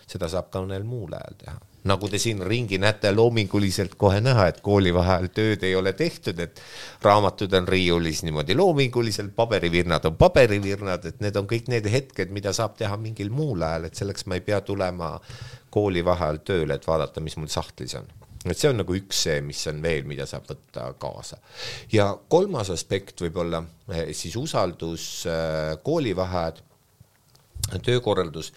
seda 0.08 0.24
saab 0.32 0.46
ka 0.48 0.62
mõnel 0.64 0.86
muul 0.88 1.12
ajal 1.12 1.34
teha. 1.36 1.58
nagu 1.88 2.08
te 2.08 2.18
siin 2.18 2.40
ringi 2.44 2.78
näete, 2.78 3.12
loominguliselt 3.14 3.94
kohe 4.00 4.20
näha, 4.20 4.46
et 4.48 4.60
koolivaheajal 4.60 5.28
tööd 5.32 5.62
ei 5.64 5.74
ole 5.76 5.92
tehtud, 5.92 6.40
et 6.40 6.60
raamatud 7.02 7.52
on 7.54 7.68
riiulis 7.68 8.22
niimoodi 8.26 8.56
loominguliselt, 8.56 9.34
paberivirnad 9.36 10.04
on 10.04 10.16
paberivirnad, 10.16 11.04
et 11.12 11.20
need 11.24 11.36
on 11.36 11.48
kõik 11.48 11.68
need 11.72 11.88
hetked, 11.92 12.32
mida 12.34 12.52
saab 12.52 12.76
teha 12.76 12.96
mingil 12.96 13.30
muul 13.30 13.62
ajal, 13.62 13.88
et 13.88 14.00
selleks 14.00 14.26
ma 14.26 14.40
ei 14.40 14.44
pea 14.44 14.60
tulema 14.60 15.14
koolivaheajal 15.70 16.42
tööle, 16.44 16.74
et 16.80 16.88
vaadata, 16.88 17.24
mis 17.24 17.36
mul 17.36 17.52
sahtlis 17.52 17.94
on 18.00 18.08
et 18.50 18.60
see 18.60 18.70
on 18.70 18.80
nagu 18.82 18.94
üks 18.96 19.24
see, 19.26 19.40
mis 19.44 19.60
on 19.70 19.82
veel, 19.84 20.06
mida 20.08 20.26
saab 20.28 20.48
võtta 20.48 20.88
kaasa. 21.00 21.38
ja 21.92 22.10
kolmas 22.30 22.70
aspekt 22.74 23.22
võib-olla 23.24 23.62
eh, 23.92 24.12
siis 24.16 24.36
usaldus, 24.40 25.26
eh, 25.26 25.76
koolivaheajad, 25.84 26.62
töökorraldus 27.84 28.52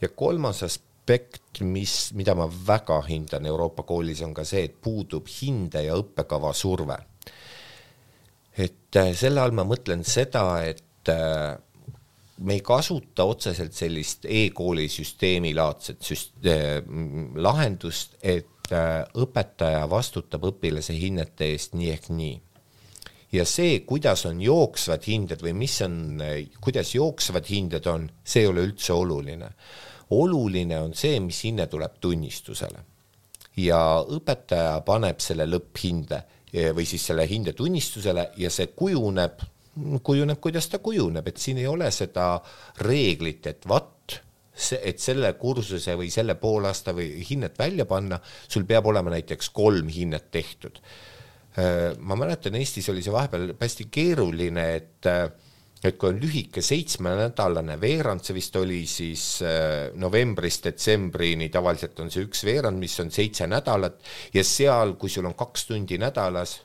ja 0.00 0.08
kolmas 0.08 0.62
aspekt, 0.66 1.60
mis, 1.60 2.12
mida 2.16 2.34
ma 2.34 2.48
väga 2.48 3.00
hindan 3.08 3.46
Euroopa 3.46 3.84
koolis, 3.86 4.22
on 4.26 4.34
ka 4.34 4.44
see, 4.44 4.64
et 4.68 4.80
puudub 4.82 5.28
hinde 5.40 5.84
ja 5.86 5.96
õppekava 5.98 6.52
surve. 6.56 6.98
et 8.56 8.96
äh, 8.96 9.12
selle 9.14 9.40
all 9.40 9.52
ma 9.52 9.66
mõtlen 9.68 10.04
seda, 10.04 10.46
et 10.64 10.82
me 12.38 12.56
ei 12.56 12.60
kasuta 12.64 13.24
otseselt 13.24 13.74
sellist 13.76 14.26
e-kooli 14.28 14.88
süsteemi 14.92 15.54
laadset 15.56 16.02
süst- 16.04 16.50
lahendust, 17.34 18.16
et 18.22 18.48
äh, 18.72 19.04
õpetaja 19.14 19.86
vastutab 19.90 20.44
õpilase 20.50 20.96
hinnete 20.96 21.52
eest 21.52 21.74
nii 21.78 21.90
ehk 21.94 22.10
nii 22.10 22.34
ja 23.32 23.44
see, 23.48 23.80
kuidas 23.86 24.24
on 24.28 24.40
jooksvad 24.42 25.06
hinded 25.06 25.42
või 25.42 25.54
mis 25.64 25.74
on, 25.84 26.20
kuidas 26.62 26.94
jooksvad 26.94 27.48
hinded 27.50 27.86
on, 27.90 28.06
see 28.24 28.44
ei 28.44 28.50
ole 28.50 28.66
üldse 28.68 28.92
oluline. 28.94 29.50
oluline 30.10 30.78
on 30.78 30.94
see, 30.94 31.18
mis 31.20 31.42
hinne 31.44 31.66
tuleb 31.66 31.98
tunnistusele. 32.00 32.84
ja 33.56 34.02
õpetaja 34.02 34.80
paneb 34.84 35.20
selle 35.20 35.46
lõpphinde 35.48 36.22
või 36.76 36.84
siis 36.86 37.06
selle 37.06 37.26
hinde 37.28 37.52
tunnistusele 37.52 38.30
ja 38.36 38.50
see 38.50 38.66
kujuneb, 38.66 39.40
kujuneb, 40.02 40.40
kuidas 40.40 40.68
ta 40.68 40.78
kujuneb, 40.78 41.26
et 41.28 41.36
siin 41.36 41.58
ei 41.58 41.66
ole 41.66 41.90
seda 41.90 42.40
reeglit, 42.80 43.46
et 43.46 43.68
vot 43.68 43.95
see, 44.56 44.80
et 44.88 45.02
selle 45.02 45.32
kursuse 45.40 45.96
või 45.98 46.08
selle 46.12 46.36
poolaasta 46.40 46.94
või 46.96 47.22
hinnet 47.28 47.58
välja 47.58 47.86
panna, 47.88 48.20
sul 48.48 48.64
peab 48.68 48.88
olema 48.88 49.12
näiteks 49.12 49.50
kolm 49.56 49.90
hinnet 49.92 50.30
tehtud. 50.32 50.80
Äh, 51.56 51.92
ma 51.98 52.16
mäletan, 52.18 52.56
Eestis 52.58 52.88
oli 52.92 53.04
see 53.04 53.14
vahepeal 53.14 53.52
hästi 53.60 53.90
keeruline, 53.92 54.70
et 54.76 55.10
äh, 55.12 55.26
et 55.84 55.98
kui 56.00 56.08
on 56.08 56.20
lühike 56.20 56.62
seitsmenädalane 56.64 57.76
veerand, 57.80 58.24
see 58.24 58.34
vist 58.36 58.56
oli 58.58 58.80
siis 58.90 59.24
äh, 59.44 59.92
novembrist 60.00 60.64
detsembrini, 60.66 61.50
tavaliselt 61.52 62.00
on 62.02 62.10
see 62.10 62.24
üks 62.26 62.42
veerand, 62.48 62.80
mis 62.80 62.96
on 63.02 63.12
seitse 63.14 63.46
nädalat 63.50 64.00
ja 64.34 64.44
seal, 64.46 64.96
kui 65.00 65.12
sul 65.12 65.28
on 65.28 65.36
kaks 65.38 65.68
tundi 65.68 66.00
nädalas, 66.00 66.56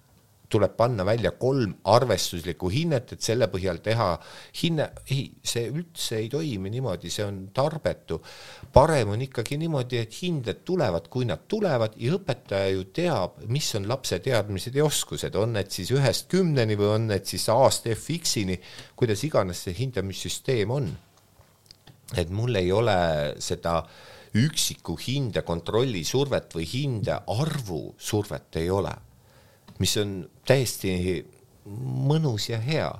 tuleb 0.52 0.74
panna 0.78 1.06
välja 1.08 1.32
kolm 1.40 1.74
arvestuslikku 1.88 2.70
hinnet, 2.72 3.14
et 3.16 3.24
selle 3.24 3.48
põhjal 3.52 3.80
teha 3.84 4.08
hinne, 4.62 4.88
ei, 5.10 5.24
see 5.44 5.70
üldse 5.72 6.20
ei 6.20 6.30
toimi 6.32 6.72
niimoodi, 6.74 7.12
see 7.14 7.26
on 7.26 7.42
tarbetu. 7.56 8.20
parem 8.74 9.14
on 9.16 9.22
ikkagi 9.24 9.58
niimoodi, 9.62 10.02
et 10.04 10.18
hinded 10.22 10.64
tulevad, 10.68 11.08
kui 11.12 11.28
nad 11.30 11.46
tulevad 11.48 11.96
ja 11.98 12.16
õpetaja 12.18 12.72
ju 12.76 12.88
teab, 12.94 13.40
mis 13.48 13.70
on 13.80 13.88
lapse 13.88 14.20
teadmised 14.24 14.76
ja 14.76 14.86
oskused, 14.86 15.36
on 15.36 15.56
need 15.58 15.72
siis 15.72 15.92
ühest 15.96 16.28
kümneni 16.32 16.78
või 16.80 16.96
on 16.98 17.08
need 17.14 17.28
siis 17.30 17.48
A-st 17.52 17.92
F-X-ini, 17.96 18.60
kuidas 19.00 19.24
iganes 19.28 19.64
see 19.66 19.78
hindamissüsteem 19.78 20.72
on. 20.72 20.92
et 22.12 22.28
mul 22.30 22.56
ei 22.60 22.68
ole 22.76 22.94
seda 23.40 23.86
üksiku 24.36 24.98
hinde 25.00 25.46
kontrolli 25.48 26.04
survet 26.04 26.52
või 26.56 26.66
hinde 26.68 27.16
arvu 27.32 27.96
survet 28.00 28.60
ei 28.60 28.68
ole 28.70 28.92
mis 29.82 29.96
on 30.02 30.16
täiesti 30.48 30.94
mõnus 32.12 32.50
ja 32.52 32.60
hea. 32.62 32.92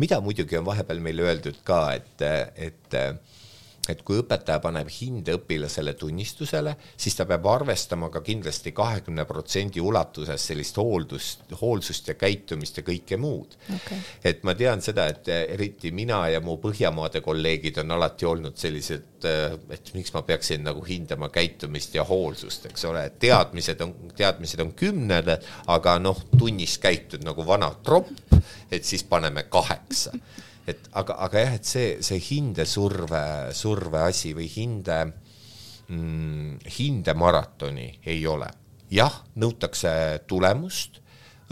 mida 0.00 0.20
muidugi 0.24 0.56
on 0.56 0.64
vahepeal 0.64 1.02
meile 1.04 1.22
öeldud 1.28 1.58
ka, 1.68 1.92
et, 1.94 2.22
et 2.56 2.96
et 3.90 4.02
kui 4.06 4.20
õpetaja 4.20 4.60
paneb 4.62 4.86
hinde 4.94 5.34
õpilasele 5.34 5.96
tunnistusele, 5.98 6.76
siis 6.96 7.16
ta 7.18 7.26
peab 7.26 7.46
arvestama 7.50 8.12
ka 8.14 8.20
kindlasti 8.22 8.70
kahekümne 8.76 9.24
protsendi 9.26 9.82
ulatuses 9.82 10.44
sellist 10.52 10.78
hooldust, 10.78 11.42
hoolsust 11.60 12.12
ja 12.12 12.14
käitumist 12.18 12.78
ja 12.78 12.84
kõike 12.86 13.18
muud. 13.18 13.56
Okay.. 13.74 13.98
et 14.24 14.44
ma 14.46 14.54
tean 14.54 14.82
seda, 14.84 15.08
et 15.10 15.28
eriti 15.32 15.90
mina 15.90 16.20
ja 16.30 16.40
mu 16.40 16.58
Põhjamaade 16.62 17.24
kolleegid 17.24 17.80
on 17.82 17.90
alati 17.96 18.26
olnud 18.28 18.54
sellised, 18.60 19.26
et 19.74 19.90
miks 19.96 20.14
ma 20.14 20.22
peaksin 20.26 20.62
nagu 20.62 20.84
hindama 20.86 21.26
käitumist 21.34 21.96
ja 21.98 22.04
hoolsust, 22.06 22.68
eks 22.70 22.86
ole, 22.86 23.02
teadmised 23.18 23.82
on, 23.82 23.96
teadmised 24.14 24.62
on 24.62 24.70
kümned, 24.78 25.32
aga 25.74 25.98
noh, 25.98 26.22
tunnis 26.38 26.78
käitud 26.78 27.26
nagu 27.26 27.42
vana 27.46 27.72
tropp, 27.82 28.14
et 28.70 28.86
siis 28.86 29.02
paneme 29.10 29.48
kaheksa 29.50 30.14
et 30.66 30.88
aga, 30.98 31.16
aga 31.26 31.42
jah, 31.42 31.54
et 31.58 31.66
see, 31.66 31.90
see 32.04 32.20
hindesurve, 32.22 33.22
surve 33.56 34.02
asi 34.06 34.32
või 34.36 34.48
hinde 34.52 34.98
mm,, 35.88 36.62
hindemaratoni 36.78 37.88
ei 38.06 38.26
ole. 38.26 38.50
jah, 38.92 39.14
nõutakse 39.40 39.92
tulemust, 40.28 41.00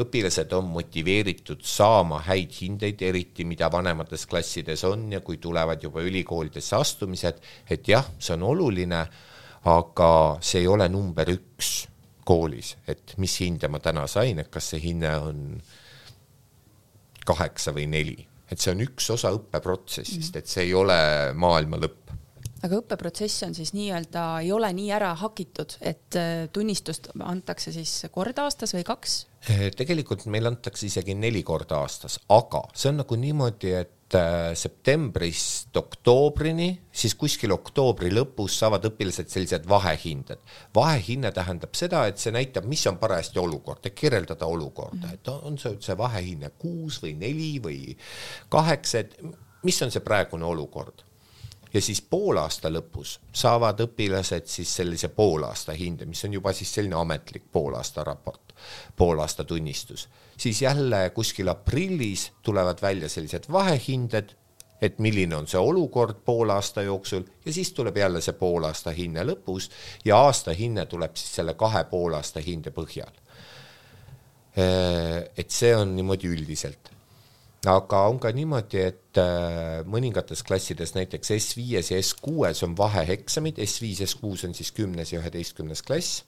õpilased 0.00 0.52
on 0.56 0.70
motiveeritud 0.72 1.64
saama 1.66 2.20
häid 2.24 2.54
hindeid, 2.60 3.02
eriti 3.02 3.44
mida 3.48 3.68
vanemates 3.72 4.26
klassides 4.28 4.84
on 4.88 5.08
ja 5.12 5.20
kui 5.24 5.40
tulevad 5.40 5.82
juba 5.82 6.04
ülikoolidesse 6.06 6.76
astumised, 6.76 7.42
et 7.68 7.88
jah, 7.88 8.06
see 8.18 8.36
on 8.36 8.46
oluline, 8.52 9.02
aga 9.68 10.12
see 10.40 10.62
ei 10.62 10.70
ole 10.70 10.88
number 10.88 11.32
üks 11.34 11.74
koolis, 12.24 12.76
et 12.88 13.16
mis 13.18 13.34
hinde 13.42 13.68
ma 13.68 13.80
täna 13.82 14.06
sain, 14.08 14.38
et 14.38 14.48
kas 14.52 14.72
see 14.72 14.84
hinne 14.86 15.14
on 15.18 15.46
kaheksa 17.26 17.74
või 17.76 17.88
neli 17.90 18.29
et 18.50 18.60
see 18.60 18.74
on 18.74 18.84
üks 18.84 19.10
osa 19.14 19.32
õppeprotsessist, 19.36 20.36
et 20.36 20.50
see 20.50 20.68
ei 20.68 20.74
ole 20.74 20.98
maailma 21.38 21.80
lõpp 21.80 22.16
aga 22.60 22.76
õppeprotsess 22.76 23.46
on 23.46 23.54
siis 23.56 23.72
nii-öelda, 23.72 24.24
ei 24.44 24.50
ole 24.52 24.68
nii 24.76 24.90
ära 24.92 25.14
hakitud, 25.16 25.78
et 25.80 26.18
äh, 26.20 26.44
tunnistust 26.52 27.08
antakse 27.24 27.72
siis 27.72 27.94
kord 28.12 28.36
aastas 28.42 28.74
või 28.76 28.84
kaks? 28.84 29.14
Eh, 29.48 29.70
tegelikult 29.76 30.26
meil 30.28 30.50
antakse 30.50 30.84
isegi 30.90 31.16
neli 31.16 31.40
korda 31.46 31.80
aastas, 31.80 32.18
aga 32.28 32.66
see 32.74 32.92
on 32.92 33.00
nagu 33.00 33.16
niimoodi, 33.16 33.72
et 33.78 33.96
Äh, 33.99 33.99
septembrist 34.54 35.76
oktoobrini, 35.76 36.68
siis 36.92 37.14
kuskil 37.18 37.52
oktoobri 37.54 38.10
lõpus 38.14 38.56
saavad 38.62 38.88
õpilased 38.90 39.30
sellised 39.30 39.68
vahehinded. 39.68 40.38
vahehinne 40.74 41.32
tähendab 41.32 41.74
seda, 41.78 42.06
et 42.06 42.18
see 42.18 42.32
näitab, 42.34 42.64
mis 42.70 42.86
on 42.86 42.98
parajasti 42.98 43.38
olukord, 43.38 43.86
et 43.86 43.94
kirjeldada 43.94 44.46
olukorda, 44.46 45.12
et 45.14 45.28
on 45.28 45.58
see, 45.58 45.76
see 45.80 45.98
vahehinne 45.98 46.50
kuus 46.58 47.02
või 47.02 47.14
neli 47.18 47.52
või 47.62 47.96
kaheksa, 48.48 48.98
et 48.98 49.16
mis 49.62 49.82
on 49.82 49.90
see 49.90 50.02
praegune 50.04 50.44
olukord 50.44 51.04
ja 51.74 51.82
siis 51.82 52.00
poolaasta 52.02 52.70
lõpus 52.70 53.18
saavad 53.32 53.80
õpilased 53.80 54.46
siis 54.46 54.76
sellise 54.76 55.08
poolaasta 55.08 55.72
hinde, 55.72 56.06
mis 56.06 56.24
on 56.24 56.32
juba 56.32 56.52
siis 56.52 56.74
selline 56.74 56.96
ametlik 56.98 57.46
poolaasta 57.52 58.04
raport, 58.04 58.54
poolaasta 58.96 59.44
tunnistus 59.44 60.08
siis 60.40 60.62
jälle 60.62 61.10
kuskil 61.10 61.48
aprillis 61.48 62.32
tulevad 62.42 62.78
välja 62.82 63.08
sellised 63.08 63.44
vahehinded, 63.52 64.30
et 64.80 64.98
milline 64.98 65.36
on 65.36 65.46
see 65.48 65.60
olukord 65.60 66.22
poole 66.24 66.52
aasta 66.52 66.82
jooksul 66.82 67.26
ja 67.44 67.52
siis 67.52 67.72
tuleb 67.76 67.96
jälle 67.96 68.22
see 68.24 68.32
poolaasta 68.32 68.94
hinne 68.96 69.24
lõpus 69.28 69.68
ja 70.04 70.16
aastahinne 70.16 70.86
tuleb 70.86 71.16
siis 71.16 71.34
selle 71.40 71.54
kahe 71.54 71.84
poolaasta 71.90 72.40
hinde 72.40 72.72
põhjal. 72.72 73.12
Äh, 74.56 75.28
et 75.36 75.50
see 75.50 75.76
on 75.76 75.92
niimoodi 75.96 76.32
üldiselt 76.32 76.90
aga 77.68 78.04
on 78.08 78.18
ka 78.22 78.30
niimoodi, 78.32 78.80
et 78.80 79.20
äh, 79.20 79.80
mõningates 79.88 80.42
klassides, 80.46 80.94
näiteks 80.96 81.34
S5-s 81.36 81.92
ja 81.92 82.00
S6-s 82.00 82.64
on 82.64 82.76
vaheeksamid, 82.78 83.60
S5, 83.60 84.06
S6 84.06 84.46
on 84.48 84.56
siis 84.56 84.72
kümnes 84.72 85.12
ja 85.12 85.20
üheteistkümnes 85.20 85.84
klass. 85.84 86.22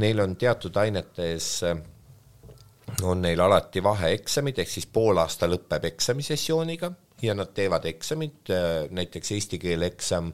Neil 0.00 0.20
on 0.24 0.36
teatud 0.40 0.76
ainetes 0.80 1.58
äh, 1.68 1.76
on 3.04 3.22
neil 3.22 3.40
alati 3.40 3.82
vaheeksamid, 3.84 4.58
ehk 4.60 4.70
siis 4.70 4.86
poolaasta 4.86 5.48
lõpeb 5.50 5.88
eksamisessiooniga 5.92 6.92
ja 7.24 7.34
nad 7.36 7.52
teevad 7.56 7.84
eksamit, 7.88 8.48
äh, 8.52 8.86
näiteks 8.90 9.36
eesti 9.36 9.60
keele 9.60 9.92
eksam 9.92 10.32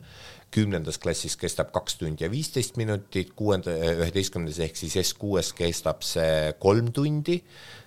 kümnendas 0.51 0.99
klassis 0.99 1.37
kestab 1.39 1.71
kaks 1.75 2.01
tundi 2.01 2.25
ja 2.25 2.31
viisteist 2.31 2.79
minutit, 2.79 3.35
kuuenda, 3.39 3.71
üheteistkümnendas 3.71 4.59
ehk 4.63 4.79
siis 4.79 4.97
S6-s 5.03 5.55
kestab 5.59 6.03
see 6.07 6.55
kolm 6.63 6.91
tundi 6.95 7.39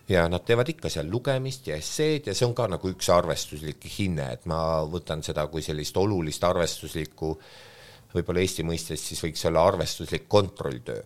ja 0.10 0.26
nad 0.30 0.44
teevad 0.46 0.70
ikka 0.70 0.90
seal 0.92 1.10
lugemist 1.12 1.68
ja 1.68 1.78
esseed 1.80 2.28
ja 2.28 2.36
see 2.36 2.48
on 2.48 2.56
ka 2.56 2.68
nagu 2.72 2.92
üks 2.92 3.10
arvestuslik 3.14 3.86
hinne, 3.98 4.28
et 4.36 4.48
ma 4.52 4.84
võtan 4.90 5.24
seda 5.24 5.46
kui 5.52 5.64
sellist 5.64 5.98
olulist 5.98 6.44
arvestuslikku, 6.44 7.32
võib-olla 8.14 8.44
Eesti 8.44 8.66
mõistes 8.68 9.04
siis 9.10 9.24
võiks 9.24 9.46
olla 9.50 9.64
arvestuslik 9.68 10.28
kontrolltöö. 10.30 11.02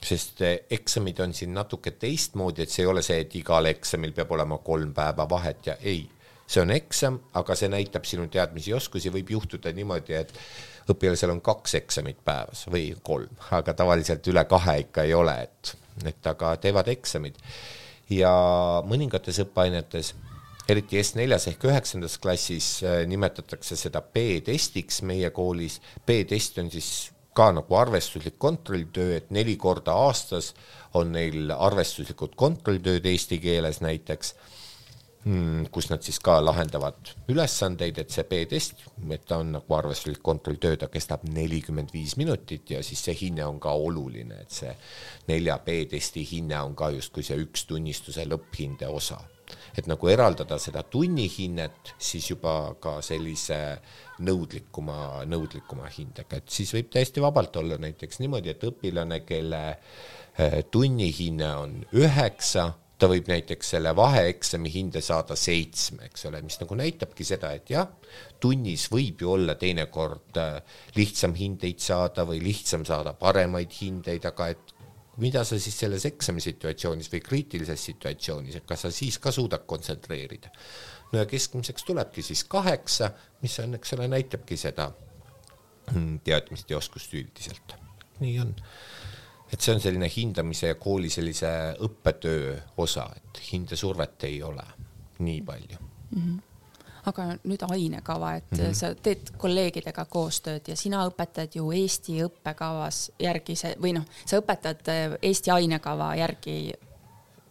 Sest 0.00 0.40
eh, 0.42 0.62
eksamid 0.72 1.20
on 1.20 1.34
siin 1.36 1.52
natuke 1.52 1.92
teistmoodi, 2.00 2.64
et 2.64 2.72
see 2.72 2.86
ei 2.86 2.88
ole 2.88 3.02
see, 3.04 3.20
et 3.20 3.34
igal 3.36 3.68
eksamil 3.68 4.14
peab 4.16 4.32
olema 4.32 4.56
kolm 4.64 4.94
päeva 4.96 5.28
vahet 5.28 5.68
ja 5.68 5.76
ei, 5.84 6.06
see 6.48 6.62
on 6.62 6.72
eksam, 6.72 7.18
aga 7.36 7.54
see 7.54 7.68
näitab 7.70 8.08
sinu 8.08 8.24
teadmisi 8.32 8.72
ja 8.72 8.78
oskusi, 8.80 9.12
võib 9.12 9.34
juhtuda 9.36 9.74
niimoodi, 9.76 10.16
et 10.16 10.32
õpilasel 10.90 11.34
on 11.34 11.42
kaks 11.44 11.76
eksamit 11.82 12.24
päevas 12.24 12.64
või 12.72 12.88
kolm, 13.04 13.36
aga 13.54 13.76
tavaliselt 13.76 14.26
üle 14.32 14.44
kahe 14.48 14.78
ikka 14.86 15.04
ei 15.06 15.14
ole, 15.14 15.36
et, 15.44 15.74
et 16.08 16.32
aga 16.32 16.54
teevad 16.64 16.88
eksamid. 16.90 17.36
Ja 18.10 18.32
mõningates 18.86 19.40
õppeainetes, 19.44 20.14
eriti 20.70 21.00
S4-s 21.00 21.48
ehk 21.50 21.64
üheksandas 21.70 22.18
klassis 22.22 22.68
eh, 22.82 23.04
nimetatakse 23.10 23.78
seda 23.78 24.02
B-testiks 24.02 25.02
meie 25.06 25.30
koolis, 25.34 25.80
B-test 26.06 26.60
on 26.62 26.70
siis 26.72 27.10
ka 27.34 27.50
nagu 27.54 27.76
arvestuslik 27.78 28.38
kontrolltöö, 28.38 29.16
et 29.16 29.30
neli 29.34 29.56
korda 29.56 29.94
aastas 29.94 30.52
on 30.98 31.12
neil 31.14 31.52
arvestuslikud 31.54 32.34
kontrolltööd 32.38 33.06
eesti 33.06 33.38
keeles 33.42 33.80
näiteks 33.84 34.34
kus 35.70 35.90
nad 35.90 36.00
siis 36.00 36.16
ka 36.24 36.38
lahendavad 36.40 37.10
ülesandeid, 37.28 37.98
et 38.00 38.12
see 38.12 38.24
B-test, 38.24 38.86
et 39.12 39.26
ta 39.28 39.36
on 39.42 39.50
nagu 39.52 39.76
arvestuslik 39.76 40.22
kontrolltöö, 40.24 40.78
ta 40.80 40.88
kestab 40.88 41.26
nelikümmend 41.28 41.92
viis 41.92 42.16
minutit 42.16 42.72
ja 42.72 42.80
siis 42.82 43.02
see 43.04 43.16
hinne 43.26 43.44
on 43.44 43.60
ka 43.60 43.74
oluline, 43.76 44.40
et 44.40 44.56
see 44.62 44.72
nelja 45.28 45.58
B-testi 45.66 46.24
hinne 46.24 46.56
on 46.64 46.72
ka 46.78 46.88
justkui 46.96 47.26
see 47.26 47.36
üks 47.44 47.66
tunnistuse 47.68 48.24
lõpphinde 48.24 48.88
osa. 48.88 49.20
et 49.76 49.86
nagu 49.90 50.08
eraldada 50.08 50.58
seda 50.62 50.84
tunnihinnet 50.86 51.94
siis 51.98 52.28
juba 52.30 52.76
ka 52.80 53.00
sellise 53.02 53.80
nõudlikuma, 54.22 55.24
nõudlikuma 55.26 55.90
hindega, 55.90 56.38
et 56.38 56.48
siis 56.48 56.70
võib 56.74 56.88
täiesti 56.94 57.20
vabalt 57.20 57.56
olla 57.56 57.76
näiteks 57.76 58.20
niimoodi, 58.22 58.54
et 58.54 58.62
õpilane, 58.64 59.24
kelle 59.26 59.64
eh, 60.38 60.62
tunnihinne 60.70 61.50
on 61.56 61.74
üheksa 61.92 62.70
ta 63.00 63.08
võib 63.08 63.30
näiteks 63.30 63.74
selle 63.74 63.92
vaheeksami 63.96 64.70
hinde 64.72 65.00
saada 65.04 65.36
seitsme, 65.38 66.10
eks 66.10 66.26
ole, 66.28 66.42
mis 66.44 66.58
nagu 66.60 66.76
näitabki 66.76 67.24
seda, 67.26 67.52
et 67.56 67.72
jah, 67.72 67.88
tunnis 68.40 68.86
võib 68.92 69.24
ju 69.24 69.32
olla 69.36 69.56
teinekord 69.60 70.40
äh, 70.40 70.58
lihtsam 70.98 71.34
hindeid 71.38 71.80
saada 71.80 72.26
või 72.28 72.42
lihtsam 72.44 72.84
saada 72.88 73.14
paremaid 73.16 73.72
hindeid, 73.80 74.28
aga 74.28 74.50
et 74.52 74.74
mida 75.20 75.44
sa 75.44 75.58
siis 75.60 75.76
selles 75.82 76.06
eksamisituatsioonis 76.08 77.10
või 77.12 77.22
kriitilises 77.24 77.84
situatsioonis, 77.90 78.60
et 78.60 78.68
kas 78.68 78.86
sa 78.86 78.92
siis 78.94 79.18
ka 79.22 79.32
suudad 79.34 79.66
kontsentreerida. 79.68 80.52
no 81.12 81.18
ja 81.18 81.26
keskmiseks 81.26 81.84
tulebki 81.84 82.22
siis 82.22 82.44
kaheksa, 82.44 83.10
mis 83.42 83.58
on, 83.64 83.74
eks 83.80 83.96
ole, 83.96 84.08
näitabki 84.08 84.56
seda 84.60 84.90
mm, 85.92 86.20
teadmist 86.24 86.70
ja 86.70 86.78
oskust 86.78 87.14
üldiselt. 87.14 87.76
nii 88.20 88.38
on 88.40 88.54
et 89.52 89.60
see 89.60 89.74
on 89.74 89.80
selline 89.80 90.10
hindamise 90.16 90.70
ja 90.72 90.74
kooli 90.74 91.10
sellise 91.10 91.50
õppetöö 91.86 92.54
osa, 92.76 93.08
et 93.16 93.42
hindesurvet 93.52 94.28
ei 94.28 94.42
ole 94.42 94.66
nii 95.18 95.42
palju 95.42 95.80
mm. 95.80 96.22
-hmm 96.22 96.38
aga 97.06 97.24
nüüd 97.48 97.62
ainekava, 97.64 98.34
et 98.34 98.50
mm 98.50 98.58
-hmm. 98.58 98.74
sa 98.74 98.94
teed 98.94 99.30
kolleegidega 99.38 100.04
koostööd 100.04 100.68
ja 100.68 100.76
sina 100.76 101.06
õpetad 101.08 101.54
ju 101.54 101.72
Eesti 101.72 102.18
õppekavas 102.24 103.10
järgi 103.18 103.56
see 103.56 103.74
või 103.82 103.94
noh, 103.96 104.04
sa 104.26 104.36
õpetad 104.36 104.88
äh, 104.88 105.18
Eesti 105.22 105.50
ainekava 105.50 106.14
järgi 106.16 106.72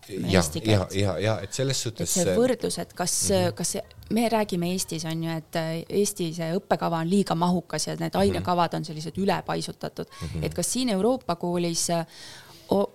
ja, 0.09 0.43
ja, 0.63 0.87
ja, 0.93 1.19
ja 1.19 1.39
et 1.41 1.53
selles 1.53 1.81
suhtes. 1.81 2.13
see 2.13 2.35
võrdlus, 2.35 2.79
et 2.81 2.93
kas 2.93 3.29
mm, 3.29 3.35
-hmm. 3.35 3.53
kas 3.53 3.75
me 4.09 4.29
räägime 4.29 4.71
Eestis 4.71 5.05
on 5.05 5.23
ju, 5.23 5.37
et 5.37 5.55
äh, 5.55 5.71
Eesti 5.89 6.31
see 6.33 6.49
õppekava 6.57 7.03
on 7.03 7.09
liiga 7.09 7.35
mahukas 7.37 7.87
ja 7.87 7.95
need 7.95 8.13
mhm. 8.13 8.21
ainekavad 8.21 8.73
on 8.77 8.85
sellised 8.85 9.17
ülepaisutatud 9.17 10.05
mm, 10.09 10.27
-hmm. 10.27 10.45
et 10.45 10.53
kas 10.53 10.73
siin 10.73 10.89
Euroopa 10.89 11.35
koolis 11.35 11.89
äh, 11.89 12.05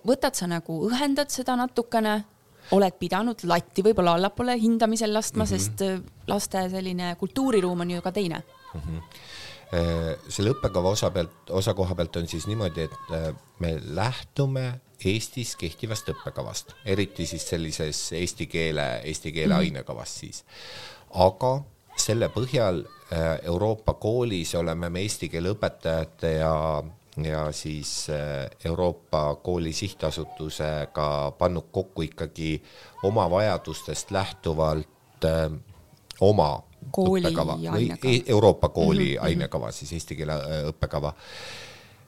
võtad 0.07 0.35
sa 0.35 0.47
nagu, 0.47 0.79
õhendad 0.89 1.29
seda 1.29 1.55
natukene, 1.55 2.23
oled 2.71 2.93
pidanud 2.99 3.43
latti 3.43 3.83
võib-olla 3.83 4.15
allapoole 4.15 4.57
hindamisel 4.59 5.13
laskma 5.13 5.43
mm, 5.43 5.47
-hmm. 5.47 5.57
sest 5.57 5.81
äh, 5.81 6.01
laste 6.27 6.69
selline 6.69 7.15
kultuuriruum 7.15 7.79
on 7.79 7.91
ju 7.91 8.01
ka 8.01 8.11
teine 8.11 8.43
mm. 8.73 8.81
-hmm 8.81 9.01
selle 10.29 10.51
õppekava 10.53 10.91
osa 10.93 11.09
pealt, 11.11 11.49
osa 11.49 11.73
koha 11.73 11.95
pealt 11.95 12.15
on 12.15 12.27
siis 12.27 12.45
niimoodi, 12.47 12.81
et 12.81 12.93
me 13.59 13.79
lähtume 13.83 14.79
Eestis 15.05 15.55
kehtivast 15.59 16.07
õppekavast, 16.09 16.71
eriti 16.85 17.25
siis 17.27 17.43
sellises 17.49 17.99
eesti 18.15 18.47
keele, 18.47 19.01
eesti 19.03 19.31
keele 19.31 19.53
mm 19.53 19.59
-hmm. 19.59 19.63
ainekavas 19.65 20.19
siis. 20.19 20.45
Aga 21.15 21.55
selle 21.97 22.29
põhjal 22.33 22.83
äh, 22.83 23.39
Euroopa 23.47 23.95
koolis 23.99 24.55
oleme 24.59 24.89
me 24.91 25.03
eesti 25.05 25.29
keele 25.31 25.53
õpetajate 25.55 26.31
ja, 26.39 26.55
ja 27.23 27.45
siis 27.55 28.09
äh, 28.13 28.45
Euroopa 28.65 29.27
kooli 29.43 29.73
sihtasutusega 29.73 31.09
pannud 31.39 31.71
kokku 31.71 32.07
ikkagi 32.09 32.57
oma 33.07 33.29
vajadustest 33.31 34.11
lähtuvalt 34.11 35.27
äh, 35.29 35.51
oma 36.21 36.49
kooli 36.91 37.23
õppekava, 37.23 37.57
e-, 38.03 38.23
Euroopa 38.27 38.69
kooli 38.69 39.13
mm 39.13 39.19
-hmm. 39.19 39.25
ainekava, 39.25 39.71
siis 39.71 39.93
eesti 39.93 40.15
keele 40.15 40.35
õppekava. 40.71 41.13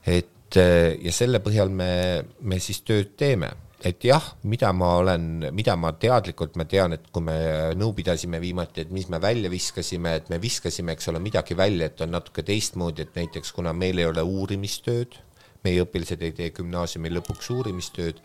et 0.07 0.55
ja 1.01 1.11
selle 1.11 1.39
põhjal 1.43 1.69
me, 1.69 2.23
me 2.41 2.59
siis 2.59 2.81
tööd 2.81 3.17
teeme 3.17 3.49
et 3.85 4.03
jah, 4.03 4.23
mida 4.49 4.71
ma 4.73 4.95
olen, 4.97 5.47
mida 5.53 5.75
ma 5.77 5.91
teadlikult, 6.01 6.55
ma 6.57 6.65
tean, 6.69 6.95
et 6.97 7.09
kui 7.13 7.23
me 7.25 7.37
nõu 7.77 7.93
pidasime 7.97 8.39
viimati, 8.41 8.85
et 8.85 8.93
mis 8.93 9.05
me 9.13 9.19
välja 9.21 9.51
viskasime, 9.53 10.15
et 10.17 10.31
me 10.33 10.39
viskasime, 10.41 10.95
eks 10.95 11.11
ole, 11.11 11.21
midagi 11.21 11.57
välja, 11.57 11.91
et 11.91 12.01
on 12.01 12.15
natuke 12.15 12.45
teistmoodi, 12.47 13.05
et 13.05 13.19
näiteks 13.19 13.53
kuna 13.53 13.73
meil 13.77 14.01
ei 14.01 14.09
ole 14.09 14.23
uurimistööd, 14.25 15.19
meie 15.65 15.83
õpilased 15.85 16.23
ei 16.25 16.33
tee 16.33 16.49
gümnaasiumi 16.57 17.11
lõpuks 17.19 17.51
uurimistööd, 17.53 18.23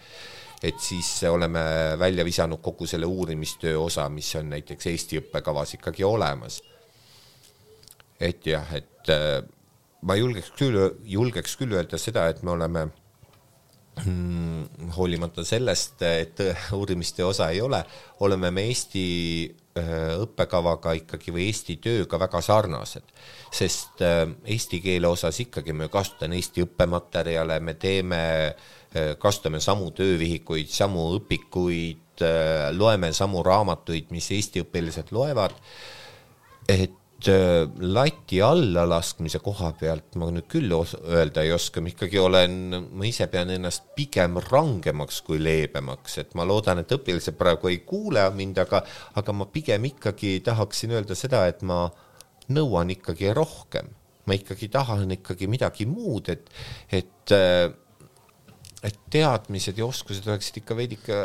et 0.63 0.81
siis 0.81 1.11
oleme 1.29 1.61
välja 2.01 2.25
visanud 2.25 2.63
kogu 2.63 2.87
selle 2.89 3.09
uurimistöö 3.11 3.81
osa, 3.83 4.07
mis 4.09 4.31
on 4.39 4.49
näiteks 4.55 4.89
Eesti 4.89 5.21
õppekavas 5.21 5.77
ikkagi 5.77 6.05
olemas. 6.07 6.63
et 8.23 8.47
jah, 8.47 8.69
et 8.71 9.11
ma 10.07 10.15
julgeks 10.15 10.53
küll, 10.55 10.79
julgeks 11.03 11.57
küll 11.59 11.75
öelda 11.75 11.99
seda, 11.99 12.29
et 12.31 12.43
me 12.47 12.53
oleme 12.55 12.85
hoolimata 14.97 15.45
sellest, 15.45 16.03
et 16.03 16.41
uurimiste 16.73 17.25
osa 17.25 17.51
ei 17.53 17.61
ole, 17.61 17.83
oleme 18.25 18.51
me 18.51 18.65
Eesti 18.71 19.05
äh, 19.79 20.15
õppekavaga 20.23 20.95
ikkagi 20.97 21.35
või 21.35 21.47
Eesti 21.51 21.77
tööga 21.83 22.21
väga 22.23 22.41
sarnased, 22.41 23.13
sest 23.53 24.01
äh, 24.05 24.25
eesti 24.49 24.81
keele 24.85 25.11
osas 25.13 25.43
ikkagi 25.45 25.77
me 25.77 25.91
kasutame 25.93 26.41
Eesti 26.41 26.65
õppematerjale, 26.65 27.61
me 27.61 27.75
teeme, 27.75 28.23
äh, 28.49 29.13
kasutame 29.21 29.61
samu 29.61 29.91
töövihikuid, 29.97 30.73
samu 30.73 31.11
õpikuid, 31.19 31.99
loeme 32.77 33.09
samu 33.17 33.41
raamatuid, 33.43 34.11
mis 34.15 34.29
Eesti 34.31 34.63
õpilased 34.63 35.11
loevad. 35.13 35.55
et 36.69 36.93
Äh, 36.93 37.02
lati 37.29 38.41
alla 38.43 38.85
laskmise 38.89 39.39
koha 39.43 39.73
pealt 39.79 40.17
ma 40.21 40.29
nüüd 40.33 40.47
küll 40.51 40.73
öelda 40.73 41.45
ei 41.45 41.53
oska, 41.55 41.83
ma 41.83 41.91
ikkagi 41.93 42.19
olen, 42.21 42.55
ma 42.91 43.07
ise 43.09 43.27
pean 43.33 43.51
ennast 43.55 43.91
pigem 43.97 44.39
rangemaks 44.49 45.21
kui 45.27 45.41
leebemaks, 45.43 46.19
et 46.23 46.35
ma 46.39 46.47
loodan, 46.49 46.83
et 46.83 46.95
õpilased 46.97 47.37
praegu 47.39 47.71
ei 47.71 47.83
kuule 47.87 48.25
mind, 48.37 48.63
aga, 48.65 48.83
aga 49.19 49.37
ma 49.37 49.49
pigem 49.53 49.91
ikkagi 49.93 50.41
tahaksin 50.47 50.97
öelda 50.97 51.19
seda, 51.19 51.45
et 51.51 51.63
ma 51.63 51.85
nõuan 52.53 52.91
ikkagi 52.95 53.33
rohkem. 53.37 53.93
ma 54.23 54.37
ikkagi 54.39 54.69
tahan 54.71 55.11
ikkagi 55.17 55.49
midagi 55.51 55.83
muud, 55.91 56.29
et, 56.31 56.47
et 56.95 57.33
äh, 57.35 57.73
et 58.83 58.99
teadmised 59.15 59.79
ja 59.79 59.87
oskused 59.87 60.27
oleksid 60.27 60.59
ikka 60.63 60.75
veidike 60.75 61.19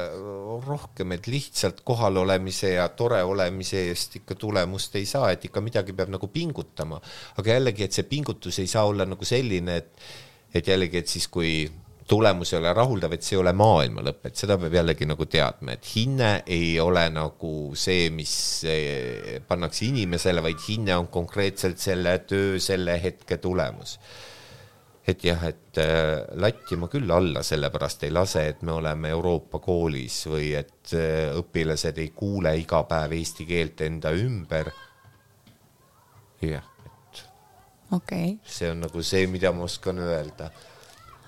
rohkem, 0.68 1.16
et 1.16 1.28
lihtsalt 1.30 1.82
kohal 1.88 2.22
olemise 2.22 2.76
ja 2.76 2.86
tore 2.94 3.24
olemise 3.26 3.82
eest 3.90 4.20
ikka 4.20 4.38
tulemust 4.38 4.96
ei 5.00 5.08
saa, 5.10 5.32
et 5.34 5.50
ikka 5.50 5.64
midagi 5.66 5.96
peab 5.98 6.14
nagu 6.14 6.30
pingutama. 6.30 7.02
aga 7.38 7.58
jällegi, 7.58 7.88
et 7.88 7.98
see 7.98 8.06
pingutus 8.06 8.62
ei 8.62 8.70
saa 8.70 8.86
olla 8.86 9.10
nagu 9.10 9.26
selline, 9.26 9.78
et, 9.82 10.08
et 10.54 10.70
jällegi, 10.70 11.02
et 11.02 11.10
siis 11.10 11.28
kui 11.34 11.66
tulemus 12.08 12.54
ei 12.54 12.60
ole 12.60 12.72
rahuldav, 12.78 13.18
et 13.18 13.26
see 13.26 13.36
ei 13.36 13.42
ole 13.42 13.56
maailma 13.58 14.06
lõpp, 14.06 14.30
et 14.30 14.38
seda 14.38 14.60
peab 14.62 14.78
jällegi 14.78 15.10
nagu 15.10 15.26
teadma, 15.26 15.74
et 15.74 15.92
hinne 15.96 16.32
ei 16.46 16.78
ole 16.80 17.08
nagu 17.10 17.54
see, 17.76 18.12
mis 18.14 18.38
eh, 18.70 19.42
pannakse 19.50 19.90
inimesele, 19.90 20.46
vaid 20.46 20.62
hinne 20.70 20.96
on 21.02 21.10
konkreetselt 21.10 21.82
selle 21.82 22.20
töö, 22.30 22.62
selle 22.64 23.02
hetke 23.02 23.42
tulemus 23.42 23.98
et 25.08 25.24
jah, 25.24 25.44
et 25.48 25.80
äh, 25.80 26.26
latti 26.42 26.76
ma 26.80 26.90
küll 26.92 27.12
alla 27.14 27.44
sellepärast 27.46 28.04
ei 28.04 28.12
lase, 28.12 28.44
et 28.52 28.64
me 28.68 28.76
oleme 28.76 29.12
Euroopa 29.16 29.62
koolis 29.64 30.20
või 30.28 30.52
et 30.60 30.92
äh, 30.98 31.32
õpilased 31.40 32.02
ei 32.04 32.12
kuule 32.16 32.52
iga 32.60 32.84
päev 32.90 33.16
eesti 33.16 33.48
keelt 33.48 33.86
enda 33.88 34.12
ümber. 34.12 34.72
jah, 36.44 36.66
et 36.86 37.22
okay. 37.96 38.36
see 38.44 38.72
on 38.72 38.84
nagu 38.84 39.04
see, 39.04 39.30
mida 39.32 39.54
ma 39.56 39.64
oskan 39.64 40.04
öelda. 40.04 40.52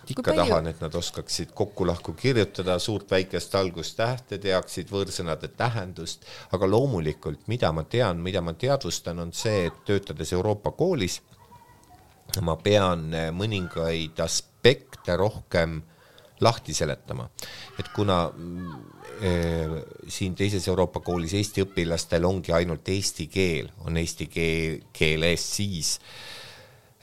ikka 0.09 0.33
tahan, 0.33 0.67
et 0.67 0.79
nad 0.81 0.95
oskaksid 0.95 1.55
kokku-lahku 1.55 2.17
kirjutada, 2.19 2.79
suurt-väikest 2.81 3.55
algustähte, 3.55 4.41
teaksid 4.41 4.91
võõrsõnade 4.91 5.53
tähendust, 5.55 6.25
aga 6.51 6.67
loomulikult, 6.67 7.47
mida 7.47 7.71
ma 7.71 7.85
tean, 7.85 8.19
mida 8.19 8.41
ma 8.41 8.57
teadvustan, 8.57 9.19
on 9.23 9.31
see, 9.31 9.67
et 9.69 9.83
töötades 9.85 10.33
Euroopa 10.33 10.71
koolis 10.75 11.21
ma 12.45 12.55
pean 12.61 13.09
eh, 13.13 13.29
mõningaid 13.35 14.19
aspekte 14.23 15.15
rohkem 15.17 15.79
lahti 16.39 16.73
seletama, 16.73 17.25
et 17.79 17.89
kuna 17.91 18.21
äh, 18.29 19.73
siin 20.07 20.35
teises 20.39 20.67
Euroopa 20.71 21.01
koolis 21.03 21.33
Eesti 21.35 21.65
õpilastel 21.65 22.23
ongi 22.23 22.53
ainult 22.55 22.87
eesti 22.93 23.27
keel, 23.27 23.67
on 23.83 23.99
eesti 23.99 24.29
keel, 24.31 24.77
keeles 24.95 25.43
siis 25.57 25.97
äh, 25.97 26.38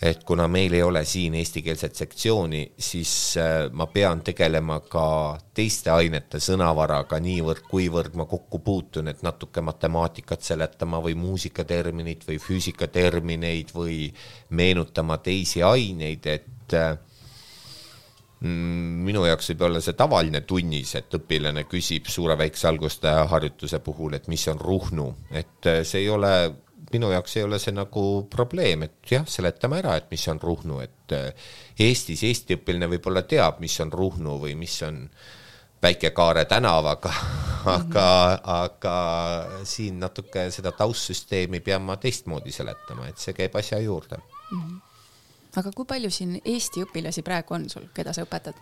et 0.02 0.24
kuna 0.24 0.44
meil 0.48 0.74
ei 0.76 0.82
ole 0.84 1.00
siin 1.08 1.34
eestikeelset 1.40 1.94
sektsiooni, 1.96 2.60
siis 2.78 3.10
äh, 3.40 3.70
ma 3.72 3.86
pean 3.88 4.20
tegelema 4.24 4.82
ka 4.84 5.06
teiste 5.56 5.90
ainete 5.94 6.40
sõnavaraga 6.42 7.16
niivõrd, 7.24 7.64
kuivõrd 7.70 8.18
ma 8.20 8.26
kokku 8.28 8.60
puutun, 8.64 9.08
et 9.08 9.24
natuke 9.24 9.64
matemaatikat 9.64 10.44
seletama 10.44 11.00
või 11.04 11.16
muusikaterminit 11.16 12.26
või 12.28 12.36
füüsikatermineid 12.44 13.72
või 13.74 14.10
meenutama 14.50 15.16
teisi 15.24 15.64
aineid, 15.64 16.28
et 16.28 16.76
äh, 16.76 16.92
mm, 18.44 19.00
minu 19.08 19.24
jaoks 19.24 19.48
võib 19.54 19.66
olla 19.70 19.80
see 19.80 19.96
tavaline 19.96 20.44
tunnis, 20.44 20.92
et 21.00 21.18
õpilane 21.20 21.64
küsib 21.70 22.12
suure 22.12 22.36
väikse 22.36 22.68
algustaja 22.68 23.24
harjutuse 23.32 23.80
puhul, 23.80 24.20
et 24.20 24.28
mis 24.28 24.44
on 24.52 24.60
Ruhnu, 24.60 25.08
et 25.32 25.72
see 25.88 26.04
ei 26.04 26.12
ole 26.12 26.36
minu 26.92 27.10
jaoks 27.10 27.36
ei 27.36 27.46
ole 27.46 27.58
see 27.58 27.74
nagu 27.74 28.02
probleem, 28.30 28.86
et 28.86 29.10
jah, 29.10 29.24
seletame 29.28 29.80
ära, 29.80 29.96
et 29.96 30.10
mis 30.10 30.28
on 30.32 30.40
Ruhnu, 30.42 30.80
et 30.84 31.16
Eestis 31.78 32.22
Eesti 32.26 32.58
õpilane 32.60 32.88
võib-olla 32.94 33.22
teab, 33.28 33.60
mis 33.64 33.74
on 33.82 33.92
Ruhnu 33.92 34.38
või 34.42 34.54
mis 34.58 34.76
on 34.86 35.04
Väike-Kaare 35.82 36.44
tänav, 36.44 36.86
aga 36.86 37.08
mm, 37.08 37.16
-hmm. 37.66 37.74
aga, 37.74 38.40
aga 38.44 38.94
siin 39.64 40.00
natuke 40.00 40.50
seda 40.50 40.72
taustsüsteemi 40.72 41.60
pean 41.60 41.82
ma 41.82 41.96
teistmoodi 41.96 42.52
seletama, 42.52 43.08
et 43.08 43.18
see 43.18 43.34
käib 43.36 43.56
asja 43.56 43.78
juurde 43.78 44.16
mm. 44.16 44.60
-hmm. 44.60 44.80
aga 45.56 45.72
kui 45.74 45.84
palju 45.84 46.10
siin 46.10 46.40
Eesti 46.44 46.84
õpilasi 46.84 47.22
praegu 47.22 47.54
on 47.54 47.68
sul, 47.70 47.88
keda 47.94 48.12
sa 48.12 48.22
õpetad? 48.22 48.54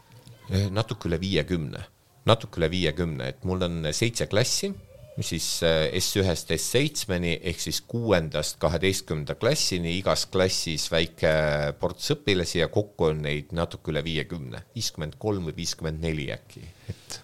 Eh, 0.51 0.71
natuke 0.71 1.09
üle 1.09 1.21
viiekümne, 1.21 1.85
natuke 2.27 2.61
üle 2.61 2.71
viiekümne, 2.71 3.29
et 3.29 3.45
mul 3.45 3.63
on 3.63 3.87
seitse 3.93 4.27
klassi 4.27 4.75
mis 5.17 5.31
siis 5.35 5.49
äh, 5.67 5.89
S1-st 5.95 6.57
S7-ni 6.57 7.37
ehk 7.51 7.61
siis 7.63 7.81
kuuendast 7.87 8.59
kaheteistkümnenda 8.63 9.37
klassini, 9.39 9.97
igas 10.01 10.27
klassis 10.31 10.89
väike 10.93 11.35
ports 11.81 12.11
õpilasi 12.17 12.63
ja 12.63 12.71
kokku 12.73 13.11
on 13.13 13.23
neid 13.27 13.55
natuke 13.55 13.93
üle 13.95 14.03
viiekümne, 14.07 14.65
viiskümmend 14.75 15.19
kolm 15.23 15.51
või 15.51 15.59
viiskümmend 15.63 16.03
neli 16.03 16.31
äkki, 16.35 16.65
et 16.91 17.21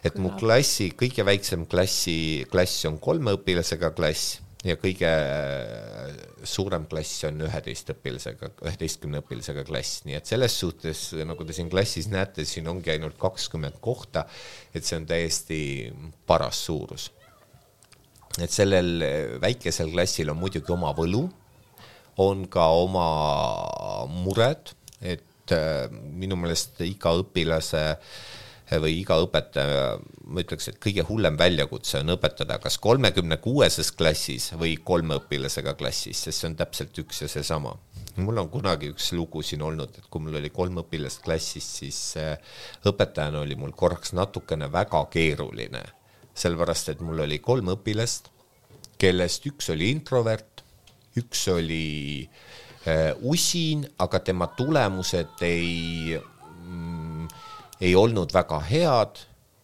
et 0.00 0.14
mu 0.16 0.32
klassi 0.40 0.94
kõige 0.96 1.26
väiksem 1.28 1.66
klassi, 1.68 2.46
klass 2.48 2.86
on 2.88 2.96
kolme 3.04 3.34
õpilasega 3.36 3.92
klass 3.92 4.38
ja 4.66 4.76
kõige 4.80 5.08
äh, 5.08 6.16
suurem 6.44 6.84
klass 6.90 7.24
on 7.28 7.40
üheteist 7.46 7.92
õpilasega, 7.94 8.50
üheteistkümne 8.66 9.22
õpilasega 9.22 9.64
klass, 9.68 10.02
nii 10.08 10.18
et 10.18 10.28
selles 10.28 10.56
suhtes, 10.62 11.04
nagu 11.26 11.46
te 11.46 11.56
siin 11.56 11.70
klassis 11.72 12.10
näete, 12.12 12.44
siin 12.48 12.68
ongi 12.68 12.92
ainult 12.92 13.16
kakskümmend 13.20 13.80
kohta, 13.84 14.26
et 14.74 14.84
see 14.84 14.98
on 15.00 15.08
täiesti 15.08 15.60
paras 16.28 16.60
suurus. 16.66 17.10
et 18.40 18.52
sellel 18.52 19.02
väikesel 19.42 19.90
klassil 19.90 20.30
on 20.30 20.38
muidugi 20.38 20.72
oma 20.72 20.92
võlu, 20.96 21.24
on 22.20 22.44
ka 22.52 22.68
oma 22.76 23.08
mured, 24.12 24.74
et 25.00 25.56
äh, 25.56 25.88
minu 25.90 26.36
meelest 26.36 26.84
iga 26.84 27.16
õpilase 27.22 27.84
äh, 27.88 28.20
või 28.78 29.00
iga 29.00 29.16
õpetaja, 29.18 29.98
ma 30.30 30.42
ütleks, 30.44 30.68
et 30.70 30.78
kõige 30.82 31.02
hullem 31.08 31.38
väljakutse 31.38 32.00
on 32.04 32.14
õpetada 32.14 32.60
kas 32.62 32.76
kolmekümne 32.78 33.40
kuueses 33.42 33.90
klassis 33.96 34.50
või 34.58 34.76
kolme 34.84 35.18
õpilasega 35.18 35.74
klassis, 35.78 36.20
sest 36.26 36.42
see 36.42 36.50
on 36.50 36.56
täpselt 36.58 36.98
üks 37.02 37.22
ja 37.24 37.28
seesama. 37.28 37.76
mul 38.16 38.38
on 38.38 38.50
kunagi 38.50 38.90
üks 38.92 39.12
lugu 39.12 39.42
siin 39.42 39.62
olnud, 39.62 39.96
et 39.96 40.06
kui 40.10 40.22
mul 40.22 40.36
oli 40.38 40.50
kolm 40.50 40.82
õpilast 40.84 41.22
klassis, 41.24 41.66
siis 41.80 41.98
äh, 42.20 42.36
õpetajana 42.86 43.40
oli 43.40 43.56
mul 43.56 43.72
korraks 43.72 44.12
natukene 44.12 44.70
väga 44.72 45.04
keeruline, 45.10 45.82
sellepärast 46.34 46.88
et 46.94 47.00
mul 47.00 47.24
oli 47.26 47.38
kolm 47.38 47.72
õpilast, 47.74 48.30
kellest 48.98 49.46
üks 49.46 49.70
oli 49.72 49.90
introvert, 49.90 50.62
üks 51.16 51.48
oli 51.48 52.28
äh, 52.86 53.16
usin, 53.22 53.86
aga 53.98 54.20
tema 54.20 54.46
tulemused 54.54 55.42
ei 55.42 56.20
ei 57.80 57.94
olnud 57.96 58.32
väga 58.34 58.60
head 58.68 59.22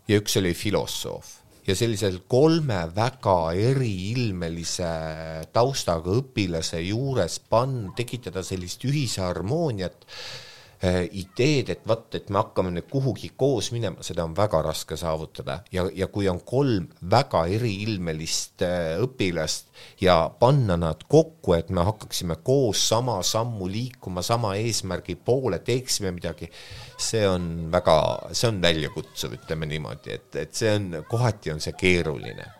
ja 0.08 0.20
üks 0.20 0.38
oli 0.40 0.54
filosoof. 0.54 1.34
Ja 1.66 1.74
sellisel 1.74 2.20
kolme 2.30 2.84
väga 2.94 3.52
eriilmelise 3.58 4.90
taustaga 5.52 6.14
õpilase 6.20 6.78
juures 6.86 7.40
pann-, 7.50 7.90
tekitada 7.98 8.44
sellist 8.46 8.84
ühise 8.86 9.24
harmooniat 9.24 10.06
ideed, 10.84 11.70
et 11.72 11.86
vot, 11.88 12.04
et 12.14 12.28
me 12.28 12.40
hakkame 12.42 12.70
nüüd 12.74 12.88
kuhugi 12.90 13.30
koos 13.38 13.70
minema, 13.72 14.04
seda 14.04 14.26
on 14.26 14.34
väga 14.36 14.60
raske 14.66 14.96
saavutada. 15.00 15.60
Ja, 15.72 15.86
ja 15.94 16.08
kui 16.12 16.28
on 16.28 16.42
kolm 16.44 16.90
väga 17.10 17.46
eriilmelist 17.56 18.64
äh, 18.66 18.96
õpilast 19.00 19.72
ja 20.00 20.18
panna 20.40 20.76
nad 20.80 21.06
kokku, 21.08 21.54
et 21.56 21.70
me 21.72 21.84
hakkaksime 21.86 22.38
koos 22.44 22.82
sama 22.88 23.16
sammu 23.24 23.68
liikuma 23.72 24.22
sama 24.26 24.54
eesmärgi 24.60 25.16
poole, 25.16 25.62
teeksime 25.64 26.12
midagi, 26.16 26.50
see 27.00 27.24
on 27.28 27.70
väga, 27.72 27.96
see 28.32 28.52
on 28.52 28.60
väljakutsuv, 28.62 29.40
ütleme 29.40 29.68
niimoodi, 29.72 30.12
et, 30.20 30.30
et 30.44 30.54
see 30.54 30.76
on, 30.76 31.02
kohati 31.08 31.54
on 31.56 31.64
see 31.64 31.76
keeruline. 31.78 32.52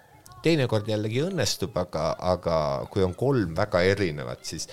Teinekord 0.47 0.86
jällegi 0.86 1.24
õnnestub, 1.26 1.74
aga, 1.80 2.12
aga 2.22 2.56
kui 2.93 3.02
on 3.02 3.16
kolm 3.18 3.56
väga 3.56 3.80
erinevat, 3.82 4.44
siis 4.47 4.68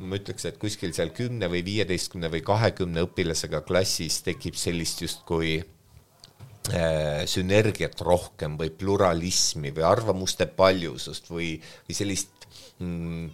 ma 0.00 0.18
ütleks, 0.20 0.46
et 0.48 0.58
kuskil 0.60 0.94
seal 0.96 1.12
kümne 1.16 1.48
või 1.52 1.62
viieteistkümne 1.66 2.30
või 2.32 2.42
kahekümne 2.46 3.04
õpilasega 3.06 3.62
klassis 3.66 4.20
tekib 4.26 4.56
sellist 4.58 5.02
justkui 5.04 5.58
äh, 5.60 7.22
sünergiat 7.30 8.00
rohkem 8.06 8.56
või 8.60 8.72
pluralismi 8.72 9.74
või 9.76 9.86
arvamuste 9.86 10.48
paljusust 10.56 11.30
või, 11.32 11.54
või 11.88 11.96
sellist 11.96 12.48
mm, 12.80 13.30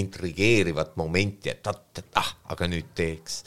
intrigeerivat 0.00 0.96
momenti, 0.98 1.52
et, 1.52 2.04
ah, 2.18 2.34
aga 2.50 2.68
nüüd 2.70 2.90
teeks 2.98 3.42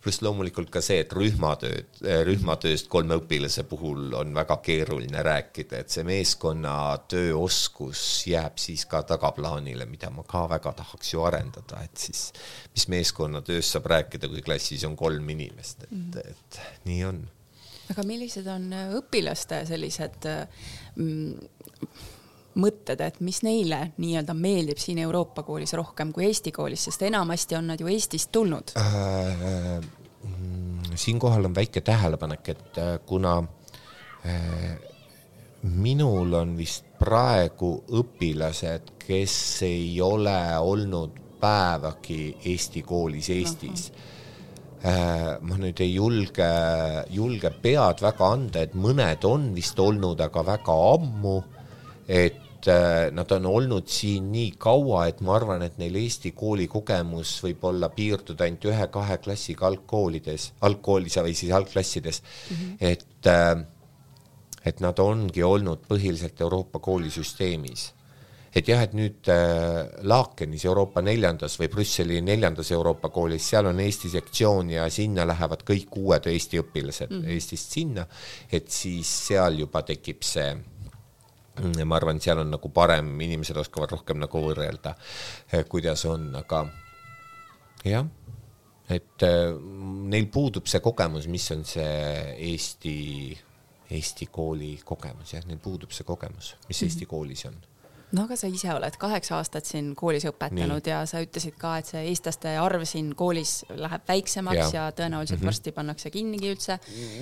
pluss 0.00 0.22
loomulikult 0.24 0.70
ka 0.72 0.80
see, 0.84 1.00
et 1.04 1.12
rühmatööd, 1.12 2.00
äh, 2.04 2.22
rühmatööst 2.26 2.88
kolme 2.92 3.18
õpilase 3.20 3.64
puhul 3.68 4.14
on 4.16 4.32
väga 4.36 4.56
keeruline 4.64 5.24
rääkida, 5.26 5.82
et 5.82 5.92
see 5.92 6.06
meeskonnatöö 6.08 7.34
oskus 7.40 8.02
jääb 8.30 8.60
siis 8.60 8.86
ka 8.90 9.02
tagaplaanile, 9.08 9.86
mida 9.90 10.10
ma 10.14 10.24
ka 10.28 10.46
väga 10.50 10.72
tahaks 10.80 11.12
ju 11.14 11.24
arendada, 11.28 11.82
et 11.84 12.06
siis 12.08 12.30
mis 12.74 12.88
meeskonnatööst 12.92 13.76
saab 13.76 13.90
rääkida, 13.92 14.30
kui 14.32 14.44
klassis 14.46 14.86
on 14.88 14.96
kolm 14.96 15.28
inimest, 15.36 15.84
et 15.84 15.92
-hmm. 15.92 16.30
et 16.30 16.60
nii 16.88 17.04
on. 17.04 17.20
aga 17.90 18.02
millised 18.06 18.46
on 18.46 18.72
äh, 18.72 18.94
õpilaste 18.96 19.66
sellised 19.66 20.30
mm, 20.96 21.50
mõtted, 22.58 23.00
et 23.04 23.20
mis 23.22 23.42
neile 23.46 23.92
nii-öelda 24.00 24.34
meeldib 24.34 24.80
siin 24.82 24.98
Euroopa 25.04 25.44
koolis 25.46 25.72
rohkem 25.78 26.12
kui 26.12 26.26
Eesti 26.26 26.52
koolis, 26.52 26.88
sest 26.88 27.02
enamasti 27.06 27.56
on 27.58 27.70
nad 27.72 27.80
ju 27.80 27.90
Eestist 27.90 28.32
tulnud. 28.32 28.74
Äh,? 28.76 29.80
Mm, 30.20 30.96
siinkohal 31.00 31.44
on 31.48 31.54
väike 31.54 31.80
tähelepanek, 31.80 32.48
et 32.48 32.78
äh, 32.78 32.98
kuna 33.06 33.38
äh, 34.26 34.76
minul 35.62 36.34
on 36.34 36.56
vist 36.58 36.84
praegu 36.98 37.78
õpilased, 37.88 38.94
kes 39.00 39.36
ei 39.64 40.00
ole 40.04 40.36
olnud 40.58 41.16
päevagi 41.40 42.36
Eesti 42.52 42.82
koolis 42.84 43.30
Eestis. 43.32 43.86
Äh, 44.84 45.38
ma 45.40 45.56
nüüd 45.60 45.80
ei 45.80 45.94
julge, 45.94 46.50
julge 47.12 47.52
pead 47.62 48.04
väga 48.04 48.28
anda, 48.36 48.64
et 48.64 48.76
mõned 48.76 49.24
on 49.28 49.50
vist 49.56 49.80
olnud, 49.80 50.20
aga 50.20 50.44
väga 50.54 50.76
ammu 50.92 51.38
et 52.10 52.66
äh, 52.66 53.08
nad 53.14 53.30
on 53.30 53.46
olnud 53.46 53.86
siin 53.88 54.32
nii 54.32 54.54
kaua, 54.58 55.04
et 55.06 55.20
ma 55.22 55.36
arvan, 55.38 55.62
et 55.62 55.76
neil 55.78 55.94
Eesti 56.00 56.32
kooli 56.34 56.66
kogemus 56.68 57.36
võib 57.44 57.62
olla 57.70 57.88
piirduda 57.94 58.48
ainult 58.48 58.66
ühe-kahe 58.72 59.20
klassiga 59.22 59.68
algkoolides, 59.70 60.48
algkoolis 60.66 61.20
või 61.22 61.36
siis 61.38 61.52
algklassides 61.54 62.22
mm, 62.22 62.56
-hmm. 62.56 62.90
et 62.90 63.30
äh, 63.30 63.62
et 64.66 64.80
nad 64.84 64.98
ongi 65.00 65.42
olnud 65.42 65.86
põhiliselt 65.88 66.40
Euroopa 66.40 66.78
koolisüsteemis. 66.84 67.92
et 68.54 68.68
jah, 68.68 68.82
et 68.82 68.94
nüüd 68.98 69.28
äh, 69.30 69.86
Laakenis 70.02 70.64
Euroopa 70.66 71.00
neljandas 71.06 71.54
või 71.60 71.68
Brüsseli 71.70 72.18
neljandas 72.20 72.72
Euroopa 72.74 73.08
koolis, 73.14 73.46
seal 73.46 73.70
on 73.70 73.80
Eesti 73.80 74.10
sektsioon 74.10 74.74
ja 74.74 74.88
sinna 74.90 75.26
lähevad 75.26 75.62
kõik 75.62 75.94
uued 75.96 76.26
Eesti 76.26 76.58
õpilased 76.58 77.14
mm. 77.14 77.30
Eestist 77.30 77.78
sinna, 77.78 78.08
et 78.50 78.68
siis 78.74 79.06
seal 79.28 79.62
juba 79.62 79.86
tekib 79.86 80.26
see 80.26 80.50
ja 81.58 81.84
ma 81.84 81.98
arvan, 81.98 82.16
et 82.16 82.24
seal 82.24 82.40
on 82.42 82.50
nagu 82.54 82.70
parem, 82.74 83.12
inimesed 83.20 83.58
oskavad 83.60 83.92
rohkem 83.96 84.20
nagu 84.22 84.42
võrrelda, 84.44 84.94
eh, 85.52 85.64
kuidas 85.68 86.04
on, 86.08 86.30
aga 86.40 86.64
jah, 87.84 88.06
et 88.88 89.26
eh, 89.26 89.50
neil 90.14 90.30
puudub 90.32 90.70
see 90.70 90.82
kogemus, 90.84 91.28
mis 91.30 91.50
on 91.54 91.64
see 91.68 91.90
Eesti, 92.50 92.96
Eesti 93.90 94.30
kooli 94.32 94.76
kogemus, 94.84 95.34
jah, 95.34 95.44
neil 95.48 95.60
puudub 95.62 95.92
see 95.92 96.06
kogemus, 96.06 96.54
mis 96.68 96.76
-hmm. 96.78 96.86
Eesti 96.86 97.06
koolis 97.10 97.46
on 97.50 97.60
no 98.12 98.24
aga 98.26 98.36
sa 98.38 98.48
ise 98.50 98.70
oled 98.74 98.96
kaheksa 99.00 99.36
aastat 99.38 99.68
siin 99.68 99.92
koolis 99.98 100.26
õpetanud 100.30 100.82
Nii. 100.82 100.92
ja 100.92 101.00
sa 101.08 101.20
ütlesid 101.22 101.56
ka, 101.60 101.76
et 101.80 101.90
see 101.90 102.02
eestlaste 102.10 102.52
arv 102.58 102.84
siin 102.88 103.12
koolis 103.18 103.52
läheb 103.70 104.06
väiksemaks 104.08 104.58
ja, 104.58 104.70
ja 104.74 104.84
tõenäoliselt 104.96 105.38
mm 105.38 105.42
-hmm. 105.42 105.50
varsti 105.52 105.72
pannakse 105.76 106.10
kinnigi 106.10 106.52
üldse. 106.54 106.78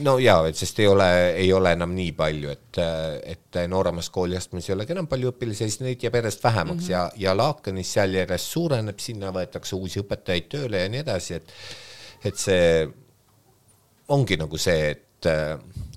no 0.06 0.18
ja, 0.18 0.38
et 0.48 0.56
sest 0.56 0.78
ei 0.80 0.88
ole, 0.88 1.10
ei 1.32 1.52
ole 1.52 1.72
enam 1.76 1.94
nii 1.94 2.12
palju, 2.12 2.50
et, 2.50 2.80
et 3.24 3.60
nooremas 3.68 4.10
kooliastmes 4.10 4.68
ei 4.68 4.74
olegi 4.74 4.96
enam 4.96 5.06
palju 5.06 5.32
õpilasi, 5.32 5.68
siis 5.68 5.80
neid 5.80 6.02
jääb 6.02 6.14
järjest 6.20 6.44
vähemaks 6.44 6.82
mm 6.82 6.86
-hmm. 6.86 6.92
ja, 6.92 7.10
ja 7.16 7.36
Laakenis 7.36 7.92
seal 7.92 8.14
järjest 8.14 8.56
suureneb, 8.56 8.98
sinna 8.98 9.32
võetakse 9.32 9.76
uusi 9.76 10.00
õpetajaid 10.00 10.48
tööle 10.48 10.82
ja 10.82 10.88
nii 10.88 11.04
edasi, 11.04 11.34
et 11.34 11.52
et 12.24 12.36
see 12.36 12.88
ongi 14.08 14.36
nagu 14.36 14.58
see, 14.58 14.90
et 14.90 15.26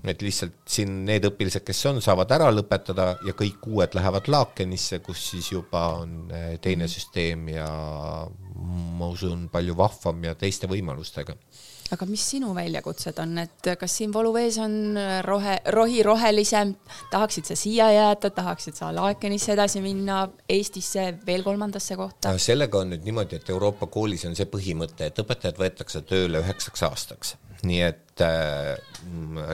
et 0.10 0.22
lihtsalt 0.26 0.64
siin 0.70 1.04
need 1.06 1.26
õpilased, 1.30 1.66
kes 1.66 1.86
on, 1.92 2.02
saavad 2.02 2.32
ära 2.34 2.50
lõpetada 2.54 3.12
ja 3.28 3.36
kõik 3.38 3.68
uued 3.70 3.98
lähevad 3.98 4.30
Laakenisse, 4.32 5.02
kus 5.06 5.28
siis 5.34 5.52
juba 5.52 5.88
on 6.02 6.32
eh, 6.34 6.56
teine 6.64 6.90
süsteem 6.92 7.50
ja 7.54 7.68
ma 8.98 9.10
usun, 9.10 9.48
palju 9.52 9.76
vahvam 9.78 10.24
ja 10.26 10.34
teiste 10.38 10.70
võimalustega. 10.70 11.36
aga 11.92 12.06
mis 12.08 12.24
sinu 12.34 12.54
väljakutsed 12.56 13.18
on, 13.20 13.34
et 13.42 13.70
kas 13.80 13.96
siin 13.98 14.14
Voluvees 14.14 14.58
on 14.64 14.98
rohe, 15.26 15.58
rohi 15.76 16.04
rohelisem, 16.08 16.76
tahaksid 17.12 17.50
sa 17.50 17.58
siia 17.60 17.90
jääda, 17.92 18.32
tahaksid 18.36 18.78
sa 18.80 18.94
Laekenisse 18.96 19.54
edasi 19.58 19.82
minna, 19.84 20.24
Eestisse 20.50 21.10
veel 21.26 21.44
kolmandasse 21.44 21.98
kohta? 22.00 22.36
sellega 22.40 22.80
on 22.80 22.94
nüüd 22.94 23.08
niimoodi, 23.08 23.42
et 23.42 23.50
Euroopa 23.50 23.90
koolis 23.92 24.26
on 24.30 24.38
see 24.38 24.48
põhimõte, 24.52 25.10
et 25.12 25.24
õpetajad 25.24 25.60
võetakse 25.60 26.04
tööle 26.08 26.44
üheksaks 26.46 26.86
aastaks, 26.88 27.36
nii 27.68 27.82
et 27.86 28.22
äh, 28.26 28.78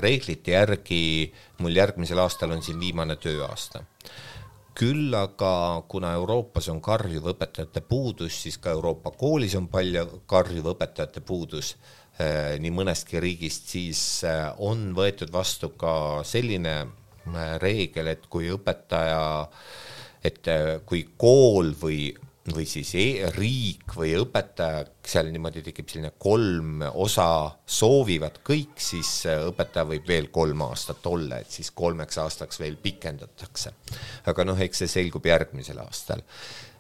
reeglite 0.04 0.54
järgi 0.54 1.02
mul 1.64 1.76
järgmisel 1.76 2.20
aastal 2.24 2.54
on 2.56 2.64
siin 2.64 2.80
viimane 2.80 3.18
tööaasta. 3.20 3.84
Küll 4.78 5.14
aga 5.18 5.82
kuna 5.90 6.12
Euroopas 6.20 6.68
on 6.70 6.82
karjuv 6.86 7.32
õpetajate 7.34 7.82
puudus, 7.82 8.36
siis 8.44 8.60
ka 8.62 8.76
Euroopa 8.76 9.12
koolis 9.18 9.56
on 9.58 9.66
palju 9.74 10.22
karjuv 10.30 10.70
õpetajate 10.76 11.24
puudus 11.26 11.72
eh, 12.20 12.60
nii 12.62 12.74
mõnestki 12.78 13.22
riigist, 13.24 13.72
siis 13.74 14.02
eh, 14.28 14.46
on 14.62 14.92
võetud 14.98 15.34
vastu 15.34 15.72
ka 15.82 16.22
selline 16.30 16.76
eh, 16.84 17.58
reegel, 17.64 18.12
et 18.14 18.30
kui 18.30 18.52
õpetaja, 18.54 19.48
et 20.28 20.50
kui 20.86 21.08
kool 21.18 21.74
või 21.82 22.12
või 22.56 22.64
siis 22.70 22.94
e 22.96 23.28
riik 23.36 23.92
või 23.98 24.14
õpetaja, 24.22 24.86
seal 25.08 25.32
niimoodi 25.34 25.64
tekib 25.66 25.90
selline 25.92 26.14
kolm 26.20 26.84
osa, 26.94 27.28
soovivad 27.66 28.40
kõik, 28.48 28.78
siis 28.80 29.10
õpetaja 29.28 29.88
võib 29.90 30.08
veel 30.08 30.30
kolm 30.34 30.64
aastat 30.70 31.06
olla, 31.12 31.42
et 31.42 31.52
siis 31.52 31.74
kolmeks 31.76 32.20
aastaks 32.24 32.62
veel 32.62 32.78
pikendatakse. 32.82 33.74
aga 34.26 34.48
noh, 34.48 34.60
eks 34.60 34.84
see 34.84 34.94
selgub 35.00 35.26
järgmisel 35.28 35.82
aastal. 35.84 36.24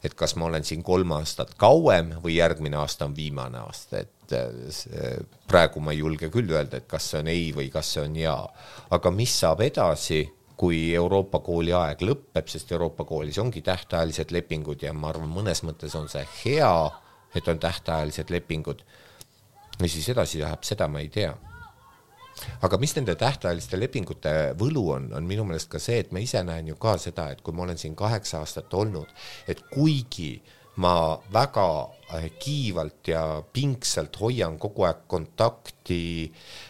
et 0.03 0.13
kas 0.13 0.35
ma 0.35 0.45
olen 0.45 0.63
siin 0.63 0.83
kolm 0.83 1.11
aastat 1.11 1.55
kauem 1.57 2.13
või 2.23 2.37
järgmine 2.37 2.77
aasta 2.77 3.05
on 3.05 3.15
viimane 3.15 3.57
aasta, 3.57 3.99
et 4.05 4.33
äh, 4.33 5.19
praegu 5.47 5.81
ma 5.81 5.91
ei 5.91 5.99
julge 5.99 6.29
küll 6.29 6.51
öelda, 6.53 6.77
et 6.77 6.87
kas 6.87 7.11
see 7.11 7.19
on 7.19 7.27
ei 7.27 7.51
või 7.51 7.69
kas 7.73 7.93
see 7.93 8.05
on 8.05 8.15
jaa. 8.15 8.47
aga 8.89 9.11
mis 9.11 9.39
saab 9.39 9.61
edasi 9.67 10.23
kui 10.57 10.77
Euroopa 10.95 11.39
kooli 11.45 11.73
aeg 11.77 12.01
lõpeb, 12.01 12.47
sest 12.49 12.71
Euroopa 12.73 13.05
koolis 13.05 13.37
ongi 13.41 13.61
tähtajalised 13.61 14.33
lepingud 14.33 14.81
ja 14.81 14.93
ma 14.93 15.11
arvan, 15.11 15.29
mõnes 15.29 15.61
mõttes 15.65 15.93
on 15.97 16.09
see 16.09 16.23
hea, 16.41 16.71
et 17.37 17.47
on 17.47 17.59
tähtajalised 17.61 18.33
lepingud. 18.33 18.81
mis 19.81 19.93
siis 19.93 20.09
edasi 20.09 20.39
läheb, 20.41 20.63
seda 20.65 20.87
ma 20.87 20.99
ei 20.99 21.09
tea. 21.13 21.35
aga 22.61 22.77
mis 22.77 22.95
nende 22.95 23.15
tähtajaliste 23.15 23.79
lepingute 23.79 24.33
võlu 24.57 24.89
on, 24.95 25.13
on 25.13 25.23
minu 25.23 25.45
meelest 25.45 25.69
ka 25.69 25.79
see, 25.79 25.99
et 25.99 26.11
ma 26.11 26.19
ise 26.19 26.43
näen 26.43 26.67
ju 26.67 26.75
ka 26.75 26.97
seda, 26.97 27.29
et 27.31 27.41
kui 27.41 27.53
ma 27.53 27.63
olen 27.63 27.77
siin 27.77 27.95
kaheksa 27.95 28.39
aastat 28.39 28.73
olnud, 28.73 29.13
et 29.47 29.61
kuigi 29.69 30.41
ma 30.77 31.17
väga 31.33 31.89
kiivalt 32.39 33.07
ja 33.07 33.43
pingsalt 33.53 34.19
hoian 34.21 34.57
kogu 34.61 34.85
aeg 34.85 35.05
kontakti 35.09 36.01
äh, 36.25 36.66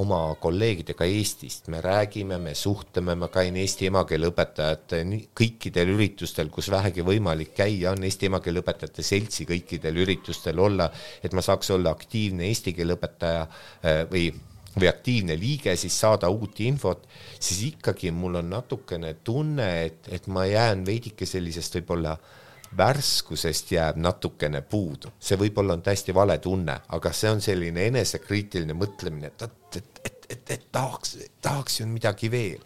oma 0.00 0.34
kolleegidega 0.40 1.04
Eestist, 1.04 1.66
me 1.68 1.82
räägime, 1.84 2.38
me 2.40 2.54
suhtleme, 2.56 3.12
ma 3.14 3.28
käin 3.28 3.58
eesti 3.60 3.90
emakeele 3.90 4.30
õpetajate 4.30 5.02
kõikidel 5.36 5.92
üritustel, 5.92 6.48
kus 6.48 6.70
vähegi 6.72 7.04
võimalik 7.04 7.52
käia, 7.58 7.92
on 7.92 8.06
Eesti 8.08 8.30
emakeele 8.30 8.62
õpetajate 8.62 9.04
seltsi 9.04 9.44
kõikidel 9.44 10.00
üritustel 10.00 10.58
olla, 10.58 10.88
et 11.20 11.36
ma 11.36 11.44
saaks 11.44 11.74
olla 11.76 11.92
aktiivne 11.92 12.48
eesti 12.48 12.72
keele 12.72 12.96
õpetaja 12.96 13.44
äh, 13.44 14.04
või 14.10 14.30
või 14.78 14.86
aktiivne 14.86 15.34
liige, 15.34 15.72
siis 15.76 15.96
saada 15.98 16.28
uut 16.30 16.60
infot, 16.62 17.02
siis 17.40 17.64
ikkagi 17.72 18.12
mul 18.14 18.38
on 18.38 18.50
natukene 18.52 19.16
tunne, 19.26 19.68
et, 19.88 20.06
et 20.12 20.28
ma 20.30 20.44
jään 20.46 20.84
veidike 20.86 21.26
sellisest 21.26 21.80
võib-olla 21.80 22.12
äh, 22.14 22.36
värskusest 22.76 23.72
jääb 23.72 23.96
natukene 23.96 24.60
puudu, 24.62 25.12
see 25.20 25.38
võib-olla 25.40 25.76
on 25.78 25.82
täiesti 25.82 26.14
vale 26.14 26.38
tunne, 26.42 26.78
aga 26.94 27.12
see 27.16 27.30
on 27.32 27.40
selline 27.44 27.86
enesekriitiline 27.88 28.76
mõtlemine, 28.76 29.32
et, 29.32 29.42
et, 29.42 29.76
et, 29.76 30.00
et, 30.04 30.26
et, 30.30 30.50
et 30.56 30.66
tahaks, 30.72 31.16
tahaks 31.42 31.80
ju 31.80 31.86
midagi 31.88 32.30
veel. 32.30 32.60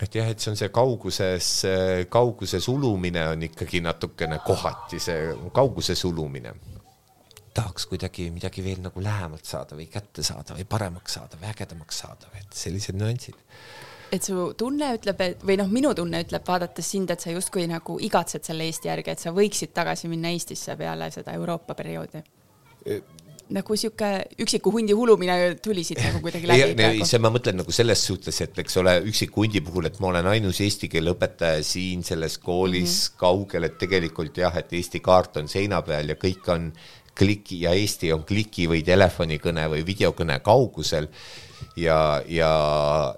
et 0.00 0.14
jah, 0.14 0.28
et 0.32 0.40
see 0.40 0.52
on 0.52 0.56
see 0.56 0.70
kauguses, 0.72 1.48
kauguse 2.08 2.60
sulumine 2.60 3.26
on 3.28 3.42
ikkagi 3.48 3.82
natukene 3.84 4.40
kohati 4.44 5.00
see 5.00 5.34
kauguse 5.52 5.94
sulumine. 5.94 6.54
tahaks 7.54 7.86
kuidagi 7.86 8.30
midagi 8.30 8.64
veel 8.64 8.80
nagu 8.80 9.02
lähemalt 9.02 9.44
saada 9.44 9.76
või 9.76 9.88
kätte 9.90 10.22
saada 10.22 10.54
või 10.54 10.64
paremaks 10.64 11.14
saada 11.18 11.40
või 11.40 11.50
ägedamaks 11.50 12.04
saada, 12.04 12.32
et 12.40 12.52
sellised 12.52 12.96
nüansid 12.96 13.36
et 14.12 14.26
su 14.26 14.50
tunne 14.58 14.94
ütleb, 14.96 15.20
et 15.20 15.46
või 15.46 15.56
noh, 15.60 15.70
minu 15.70 15.94
tunne 15.94 16.22
ütleb, 16.24 16.44
vaadates 16.46 16.90
sind, 16.90 17.10
et 17.10 17.20
sa 17.20 17.30
justkui 17.30 17.66
nagu 17.70 17.98
igatsed 18.00 18.44
selle 18.44 18.66
Eesti 18.66 18.90
järgi, 18.90 19.14
et 19.14 19.22
sa 19.22 19.32
võiksid 19.36 19.74
tagasi 19.76 20.10
minna 20.10 20.32
Eestisse 20.34 20.76
peale 20.76 21.10
seda 21.14 21.34
Euroopa 21.38 21.74
perioodi 21.78 22.22
e 22.86 23.00
nagu 23.54 23.76
sihuke 23.78 24.08
üksiku 24.44 24.70
hundi 24.74 24.94
hulumine 24.96 25.56
tuli 25.62 25.82
siit 25.86 26.00
nagu 26.02 26.20
kuidagi 26.22 26.48
läbi. 26.48 26.84
ei, 26.86 27.02
see 27.06 27.20
ma 27.22 27.32
mõtlen 27.34 27.58
nagu 27.60 27.74
selles 27.74 28.02
suhtes, 28.06 28.38
et 28.44 28.58
eks 28.62 28.78
ole, 28.82 28.94
üksiku 29.10 29.44
hundi 29.44 29.62
puhul, 29.66 29.88
et 29.90 29.98
ma 30.02 30.10
olen 30.12 30.28
ainus 30.32 30.60
eesti 30.64 30.90
keele 30.92 31.14
õpetaja 31.16 31.64
siin 31.66 32.04
selles 32.06 32.38
koolis 32.38 32.86
mm 32.86 33.00
-hmm. 33.00 33.18
kaugel, 33.24 33.66
et 33.66 33.78
tegelikult 33.78 34.38
jah, 34.38 34.56
et 34.56 34.72
Eesti 34.72 35.00
kaart 35.02 35.42
on 35.42 35.48
seina 35.48 35.82
peal 35.82 36.14
ja 36.14 36.14
kõik 36.14 36.46
on 36.54 36.70
kliki 37.18 37.62
ja 37.64 37.74
Eesti 37.76 38.12
on 38.12 38.24
kliki 38.24 38.68
või 38.70 38.82
telefonikõne 38.86 39.68
või 39.72 39.84
videokõne 39.86 40.38
kaugusel 40.44 41.08
ja, 41.76 42.22
ja, 42.28 42.50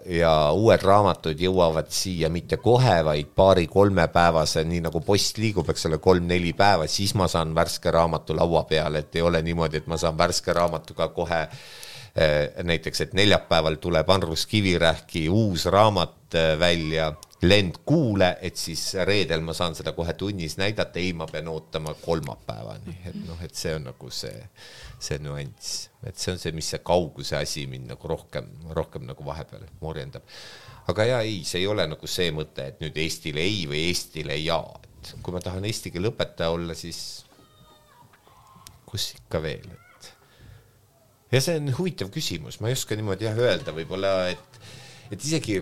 ja 0.07 0.33
uued 0.53 0.83
raamatud 0.83 1.41
jõuavad 1.41 1.91
siia 1.93 2.31
mitte 2.33 2.59
kohe, 2.63 2.99
vaid 3.05 3.33
paari-kolme 3.37 4.07
päevase, 4.13 4.65
nii 4.69 4.83
nagu 4.87 5.03
post 5.05 5.39
liigub, 5.43 5.69
eks 5.71 5.87
ole, 5.91 5.99
kolm-neli 6.03 6.53
päeva, 6.59 6.87
siis 6.91 7.15
ma 7.19 7.29
saan 7.31 7.55
värske 7.55 7.91
raamatu 7.95 8.37
laua 8.37 8.65
peale, 8.69 9.05
et 9.05 9.17
ei 9.17 9.25
ole 9.27 9.43
niimoodi, 9.43 9.83
et 9.83 9.91
ma 9.91 9.99
saan 10.01 10.19
värske 10.19 10.55
raamatuga 10.57 11.09
kohe 11.15 11.43
eh, 11.43 12.63
näiteks, 12.63 13.07
et 13.07 13.19
neljapäeval 13.19 13.79
tuleb 13.83 14.11
Andrus 14.11 14.47
Kivirähki 14.51 15.29
uus 15.31 15.67
raamat 15.67 16.39
eh, 16.39 16.55
välja 16.59 17.13
lend 17.43 17.81
kuule, 17.87 18.29
et 18.45 18.57
siis 18.59 18.81
reedel 19.07 19.43
ma 19.43 19.55
saan 19.57 19.75
seda 19.75 19.93
kohe 19.97 20.15
tunnis 20.19 20.55
näidata, 20.61 21.01
ei, 21.03 21.11
ma 21.17 21.27
pean 21.31 21.49
ootama 21.51 21.95
kolmapäevani, 21.99 22.95
et 23.11 23.19
noh, 23.27 23.41
et 23.43 23.55
see 23.59 23.75
on 23.75 23.89
nagu 23.89 24.11
see, 24.15 24.45
see 25.03 25.19
nüanss, 25.23 25.89
et 26.07 26.19
see 26.19 26.35
on 26.35 26.39
see, 26.43 26.55
mis 26.55 26.71
see 26.75 26.83
kauguse 26.87 27.37
asi 27.41 27.67
mind 27.71 27.91
nagu 27.91 28.13
rohkem, 28.13 28.47
rohkem 28.79 29.09
nagu 29.11 29.27
vahepeal 29.27 29.67
morjendab. 29.83 30.23
aga 30.91 31.09
ja 31.09 31.21
ei, 31.27 31.43
see 31.47 31.65
ei 31.65 31.69
ole 31.71 31.87
nagu 31.91 32.11
see 32.11 32.31
mõte, 32.35 32.69
et 32.71 32.81
nüüd 32.83 32.97
Eestile 33.03 33.43
ei 33.43 33.67
või 33.71 33.85
Eestile 33.91 34.39
jaa, 34.39 34.79
et 34.93 35.15
kui 35.23 35.35
ma 35.35 35.43
tahan 35.43 35.67
eesti 35.67 35.91
keele 35.95 36.15
õpetaja 36.15 36.55
olla, 36.55 36.79
siis 36.79 37.25
kus 38.87 39.13
ikka 39.19 39.43
veel, 39.43 39.67
et 39.67 40.13
ja 41.35 41.43
see 41.43 41.59
on 41.59 41.75
huvitav 41.75 42.15
küsimus, 42.15 42.63
ma 42.63 42.71
ei 42.71 42.79
oska 42.79 42.95
niimoodi 42.99 43.27
jah 43.27 43.47
öelda, 43.51 43.75
võib-olla 43.75 44.29
et, 44.31 44.61
et 45.11 45.27
isegi 45.27 45.59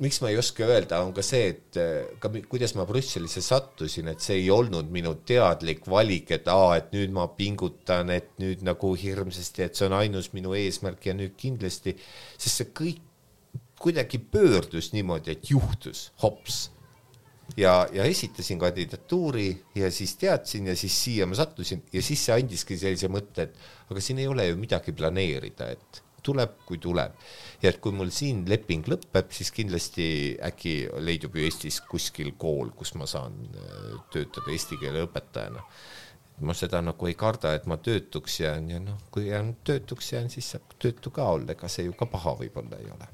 miks 0.00 0.20
ma 0.22 0.30
ei 0.32 0.38
oska 0.40 0.64
öelda, 0.64 1.02
on 1.04 1.12
ka 1.16 1.22
see, 1.24 1.50
et 1.52 1.76
äh, 1.80 2.08
ka 2.22 2.30
kuidas 2.48 2.72
ma 2.78 2.86
Brüsselisse 2.88 3.42
sattusin, 3.44 4.08
et 4.12 4.24
see 4.24 4.38
ei 4.40 4.48
olnud 4.52 4.88
minu 4.92 5.12
teadlik 5.28 5.84
valik, 5.90 6.32
et 6.36 6.48
aa, 6.48 6.78
et 6.80 6.90
nüüd 6.96 7.12
ma 7.14 7.26
pingutan, 7.36 8.12
et 8.14 8.32
nüüd 8.40 8.64
nagu 8.66 8.94
hirmsasti, 8.96 9.66
et 9.66 9.76
see 9.76 9.88
on 9.90 9.98
ainus 10.00 10.32
minu 10.36 10.56
eesmärk 10.56 11.10
ja 11.10 11.16
nüüd 11.18 11.36
kindlasti, 11.40 11.96
sest 12.36 12.62
see 12.62 12.72
kõik 12.80 13.06
kuidagi 13.80 14.20
pöördus 14.32 14.92
niimoodi, 14.92 15.36
et 15.36 15.50
juhtus, 15.52 16.10
hops. 16.22 16.68
ja, 17.56 17.88
ja 17.92 18.04
esitasin 18.06 18.60
kandidatuuri 18.60 19.48
ja 19.74 19.88
siis 19.90 20.14
teadsin 20.16 20.68
ja 20.70 20.76
siis 20.76 20.94
siia 21.04 21.26
ma 21.26 21.34
sattusin 21.34 21.82
ja 21.92 22.02
siis 22.02 22.22
see 22.24 22.36
andiski 22.36 22.76
sellise 22.78 23.08
mõtte, 23.10 23.48
et 23.48 23.90
aga 23.90 24.04
siin 24.04 24.20
ei 24.22 24.28
ole 24.30 24.46
ju 24.46 24.60
midagi 24.60 24.94
planeerida, 24.96 25.72
et 25.74 26.02
tuleb, 26.22 26.60
kui 26.68 26.78
tuleb. 26.78 27.16
Ja 27.62 27.70
et 27.70 27.80
kui 27.82 27.92
mul 27.92 28.10
siin 28.14 28.44
leping 28.48 28.88
lõpeb, 28.88 29.30
siis 29.34 29.52
kindlasti 29.52 30.06
äkki 30.46 30.74
leidub 31.04 31.36
ju 31.36 31.44
Eestis 31.44 31.80
kuskil 31.84 32.32
kool, 32.40 32.72
kus 32.76 32.94
ma 32.96 33.08
saan 33.10 33.36
äh, 33.52 33.96
töötada 34.12 34.52
eesti 34.52 34.80
keele 34.80 35.06
õpetajana. 35.08 35.64
ma 36.40 36.54
seda 36.56 36.80
nagu 36.80 37.06
ei 37.06 37.14
karda, 37.20 37.52
et 37.52 37.66
ma 37.68 37.76
töötuks 37.76 38.38
jään 38.40 38.70
ja 38.70 38.78
noh, 38.80 38.96
kui 39.12 39.26
jään 39.28 39.56
töötuks 39.64 40.12
jään, 40.12 40.30
siis 40.32 40.50
saab 40.54 40.72
töötu 40.80 41.10
ka 41.12 41.28
olla, 41.36 41.52
ega 41.52 41.68
see 41.68 41.84
ju 41.84 41.92
ka 41.92 42.06
paha 42.08 42.32
võib-olla 42.40 42.78
ei 42.80 42.88
ole 42.88 43.08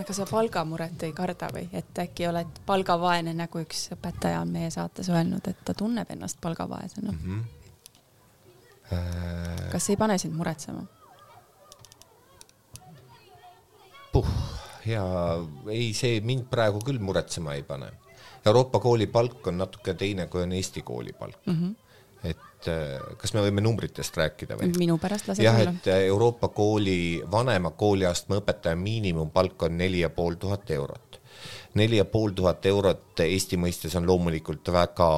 aga 0.00 0.12
sa 0.12 0.26
palgamuret 0.28 1.02
ei 1.06 1.12
karda 1.16 1.48
või, 1.54 1.68
et 1.72 1.98
äkki 1.98 2.26
oled 2.28 2.60
palgavaene, 2.66 3.32
nagu 3.36 3.60
üks 3.62 3.86
õpetaja 3.96 4.40
on 4.44 4.50
meie 4.52 4.70
saates 4.74 5.08
öelnud, 5.12 5.48
et 5.48 5.62
ta 5.64 5.74
tunneb 5.74 6.10
ennast 6.12 6.40
palgavaesena 6.40 7.12
mm? 7.12 7.18
-hmm. 7.24 7.40
kas 9.72 9.86
see 9.86 9.94
ei 9.96 10.00
pane 10.04 10.18
sind 10.18 10.34
muretsema? 10.36 10.84
Puh, 14.16 14.28
ja 14.88 15.06
ei, 15.72 15.92
see 15.96 16.20
mind 16.24 16.48
praegu 16.52 16.80
küll 16.84 17.02
muretsema 17.02 17.56
ei 17.56 17.64
pane. 17.66 17.90
Euroopa 18.46 18.78
kooli 18.78 19.08
palk 19.10 19.48
on 19.50 19.58
natuke 19.58 19.96
teine, 19.98 20.28
kui 20.30 20.44
on 20.46 20.54
Eesti 20.54 20.82
kooli 20.86 21.12
palk 21.12 21.42
mm. 21.46 21.58
-hmm 21.58 21.74
et 22.26 22.68
äh, 22.72 23.16
kas 23.20 23.34
me 23.34 23.42
võime 23.44 23.62
numbritest 23.62 24.16
rääkida 24.16 24.56
või? 24.56 24.72
minu 24.80 24.96
pärast 24.98 25.28
lase 25.28 25.44
jah, 25.44 25.58
et 25.62 25.88
äh, 25.92 26.06
Euroopa 26.08 26.48
kooli, 26.48 27.22
vanema 27.30 27.70
kooliastme 27.70 28.40
õpetaja 28.40 28.78
miinimumpalk 28.80 29.66
on 29.68 29.76
neli 29.78 30.00
ja 30.00 30.10
pool 30.10 30.38
tuhat 30.40 30.70
eurot. 30.70 31.20
neli 31.74 32.00
ja 32.00 32.04
pool 32.04 32.32
tuhat 32.34 32.66
eurot 32.66 33.20
Eesti 33.20 33.60
mõistes 33.60 33.94
on 34.00 34.08
loomulikult 34.08 34.72
väga 34.72 35.10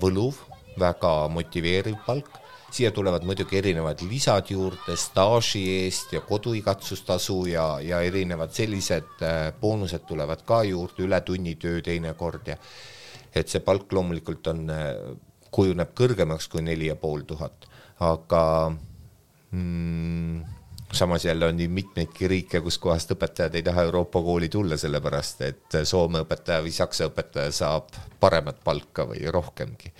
võluv, 0.00 0.38
väga 0.78 1.12
motiveeriv 1.28 1.98
palk 2.06 2.45
siia 2.76 2.90
tulevad 2.92 3.24
muidugi 3.24 3.56
erinevad 3.56 4.02
lisad 4.10 4.50
juurde 4.52 4.96
staaži 5.00 5.62
eest 5.78 6.12
ja 6.12 6.20
koduigatsustasu 6.20 7.38
ja, 7.48 7.66
ja 7.80 8.00
erinevad 8.04 8.52
sellised 8.52 9.22
äh, 9.24 9.52
boonused 9.60 10.04
tulevad 10.08 10.42
ka 10.44 10.62
juurde, 10.68 11.06
ületunnitöö 11.06 11.80
teinekord 11.82 12.52
ja 12.52 12.58
et 13.36 13.48
see 13.48 13.62
palk 13.64 13.92
loomulikult 13.92 14.52
on, 14.52 14.66
äh, 14.72 14.92
kujuneb 15.56 15.94
kõrgemaks 15.96 16.50
kui 16.52 16.64
neli 16.64 16.90
ja 16.90 16.98
pool 17.00 17.24
tuhat, 17.28 17.64
aga 18.04 18.42
mm, 19.50 20.44
samas 20.92 21.24
jälle 21.24 21.48
on 21.48 21.56
nii 21.56 21.68
mitmeidki 21.68 22.28
riike, 22.28 22.60
kuskohast 22.60 23.14
õpetajad 23.16 23.56
ei 23.56 23.64
taha 23.64 23.86
Euroopa 23.88 24.20
kooli 24.22 24.48
tulla, 24.52 24.76
sellepärast 24.76 25.46
et 25.48 25.78
Soome 25.84 26.26
õpetaja 26.26 26.64
või 26.64 26.74
Saksa 26.76 27.08
õpetaja 27.08 27.54
saab 27.56 27.96
paremat 28.20 28.60
palka 28.64 29.08
või 29.08 29.24
rohkemgi. 29.32 29.92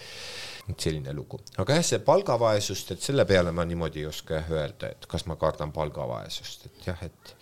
Et 0.70 0.80
selline 0.88 1.12
lugu, 1.14 1.38
aga 1.62 1.78
jah, 1.78 1.86
see 1.92 2.02
palgavaesust, 2.06 2.96
et 2.96 3.02
selle 3.10 3.24
peale 3.28 3.52
ma 3.54 3.64
niimoodi 3.68 4.02
ei 4.02 4.10
oska 4.10 4.40
jah 4.40 4.50
öelda, 4.50 4.90
et 4.96 5.06
kas 5.10 5.26
ma 5.30 5.36
kardan 5.40 5.72
palgavaesust, 5.72 6.66
et 6.70 6.90
jah, 6.90 7.06
et 7.06 7.36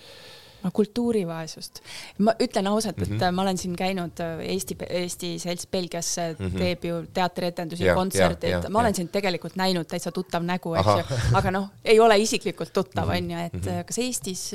no 0.65 0.71
kultuurivaesust. 0.73 1.81
ma 2.25 2.35
ütlen 2.41 2.69
ausalt, 2.71 2.99
et 3.03 3.09
mm 3.09 3.19
-hmm. 3.19 3.33
ma 3.33 3.43
olen 3.43 3.59
siin 3.59 3.77
käinud 3.77 4.21
äh, 4.21 4.41
Eesti, 4.53 4.77
Eesti 4.89 5.39
Selts 5.39 5.67
Belgias 5.67 6.17
mm 6.17 6.47
-hmm. 6.47 6.59
teeb 6.59 6.85
ju 6.85 6.95
teatrietendusi, 7.15 7.85
kontserteid, 7.95 8.69
ma 8.69 8.81
olen 8.81 8.95
sind 8.95 9.13
tegelikult 9.13 9.57
näinud, 9.57 9.87
täitsa 9.87 10.13
tuttav 10.13 10.43
nägu, 10.43 10.75
eks 10.75 10.87
ju, 10.87 11.19
aga 11.33 11.51
noh, 11.51 11.69
ei 11.85 12.01
ole 12.01 12.19
isiklikult 12.19 12.73
tuttav, 12.73 13.09
mhm. 13.09 13.17
on 13.17 13.31
ju, 13.31 13.39
et 13.39 13.53
mm 13.53 13.61
-hmm. 13.61 13.85
kas 13.85 13.99
Eestis 13.99 14.55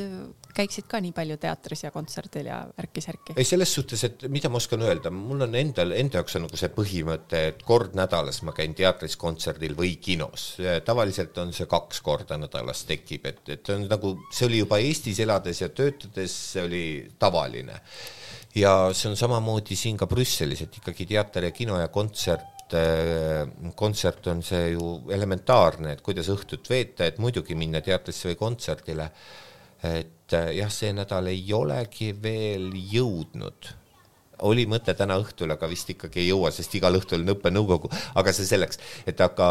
käiksid 0.59 0.87
ka 0.91 0.99
nii 1.03 1.13
palju 1.15 1.37
teatris 1.41 1.85
ja 1.85 1.91
kontserdil 1.93 2.49
ja 2.49 2.59
värki-särki? 2.77 3.35
ei, 3.37 3.47
selles 3.47 3.71
suhtes, 3.73 4.03
et 4.07 4.25
mida 4.31 4.51
ma 4.51 4.59
oskan 4.59 4.83
öelda, 4.85 5.11
mul 5.13 5.45
on 5.47 5.55
endal, 5.59 5.93
enda 5.97 6.19
jaoks 6.19 6.37
on 6.39 6.45
nagu 6.47 6.59
see 6.59 6.71
põhimõte, 6.75 7.43
et 7.53 7.63
kord 7.67 7.95
nädalas 7.97 8.41
ma 8.47 8.53
käin 8.57 8.75
teatris, 8.77 9.17
kontserdil 9.19 9.75
või 9.77 9.95
kinos. 10.03 10.51
tavaliselt 10.85 11.37
on 11.41 11.53
see 11.55 11.69
kaks 11.69 12.03
korda 12.05 12.39
nädalas 12.41 12.83
tekib, 12.89 13.27
et, 13.29 13.43
et 13.55 13.73
on 13.75 13.87
nagu, 13.89 14.15
see 14.35 14.47
oli 14.49 14.63
juba 14.63 14.81
Eestis 14.83 15.21
elades 15.23 15.63
ja 15.63 15.71
töötades 15.73 16.35
see 16.53 16.65
oli 16.65 16.85
tavaline. 17.19 17.81
ja 18.55 18.73
see 18.93 19.11
on 19.11 19.19
samamoodi 19.19 19.75
siin 19.77 19.97
ka 19.97 20.07
Brüsselis, 20.09 20.65
et 20.65 20.79
ikkagi 20.81 21.07
teater 21.09 21.49
ja 21.49 21.51
kino 21.55 21.79
ja 21.79 21.87
kontsert 21.93 22.73
äh, 22.75 23.45
kontsert 23.75 24.27
on 24.27 24.41
see 24.45 24.73
ju 24.73 24.95
elementaarne, 25.13 25.93
et 25.93 26.01
kuidas 26.05 26.29
õhtut 26.33 26.69
veeta, 26.69 27.05
et 27.05 27.21
muidugi 27.21 27.55
minna 27.55 27.81
teatrisse 27.85 28.29
või 28.31 28.39
kontserdile. 28.39 29.09
Et 29.83 30.33
äh, 30.35 30.53
jah, 30.59 30.71
see 30.73 30.93
nädal 30.95 31.29
ei 31.31 31.43
olegi 31.55 32.13
veel 32.21 32.71
jõudnud. 32.93 33.75
Oli 34.47 34.63
mõte 34.71 34.93
täna 34.95 35.17
õhtul, 35.19 35.51
aga 35.51 35.67
vist 35.67 35.89
ikkagi 35.91 36.21
ei 36.21 36.29
jõua, 36.29 36.47
sest 36.55 36.77
igal 36.79 36.95
õhtul 36.95 37.25
on 37.25 37.33
õppenõukogu, 37.33 37.89
aga 38.21 38.31
see 38.31 38.47
selleks, 38.47 38.79
et 39.09 39.19
aga 39.19 39.49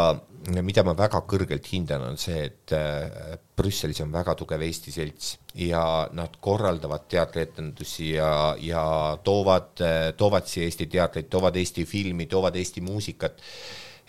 mida 0.64 0.80
ma 0.86 0.94
väga 0.96 1.20
kõrgelt 1.28 1.68
hindan, 1.68 2.06
on 2.08 2.16
see, 2.20 2.46
et 2.46 2.72
äh, 2.72 3.34
Brüsselis 3.58 4.00
on 4.00 4.14
väga 4.14 4.32
tugev 4.38 4.64
Eesti 4.64 4.94
selts 4.94 5.34
ja 5.60 5.82
nad 6.16 6.38
korraldavad 6.40 7.04
teatrietendusi 7.12 8.14
ja, 8.14 8.30
ja 8.62 8.86
toovad, 9.24 9.84
toovad 10.16 10.48
siia 10.48 10.64
Eesti 10.64 10.88
teatreid, 10.88 11.28
toovad 11.28 11.60
Eesti 11.60 11.84
filmi, 11.84 12.24
toovad 12.30 12.56
Eesti 12.56 12.84
muusikat 12.86 13.44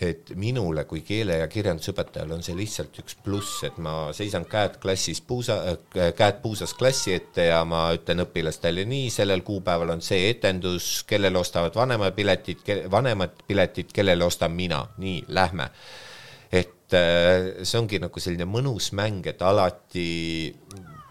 et 0.01 0.31
minule 0.39 0.85
kui 0.88 1.01
keele- 1.03 1.39
ja 1.41 1.47
kirjandusõpetajale 1.51 2.34
on 2.34 2.43
see 2.43 2.55
lihtsalt 2.55 2.99
üks 3.01 3.17
pluss, 3.23 3.63
et 3.67 3.77
ma 3.77 4.11
seisan 4.15 4.45
käed 4.49 4.77
klassis 4.81 5.21
puusa 5.21 5.57
äh,, 5.73 6.11
käed 6.15 6.41
puusas 6.43 6.73
klassi 6.73 7.13
ette 7.13 7.49
ja 7.49 7.63
ma 7.67 7.89
ütlen 7.95 8.23
õpilastele 8.23 8.85
nii, 8.88 9.09
sellel 9.13 9.43
kuupäeval 9.47 9.95
on 9.97 10.03
see 10.05 10.30
etendus, 10.30 11.03
kellele 11.09 11.39
ostavad 11.39 11.76
vanemad 11.76 12.15
piletid, 12.15 12.63
vanemad 12.91 13.43
piletid, 13.47 13.91
kellele 13.93 14.23
ostan 14.23 14.55
mina, 14.55 14.85
nii, 14.97 15.26
lähme. 15.27 15.69
et 16.51 16.95
äh, 16.97 17.59
see 17.63 17.77
ongi 17.77 17.99
nagu 18.01 18.19
selline 18.19 18.47
mõnus 18.49 18.93
mäng, 18.97 19.27
et 19.30 19.41
alati 19.45 20.55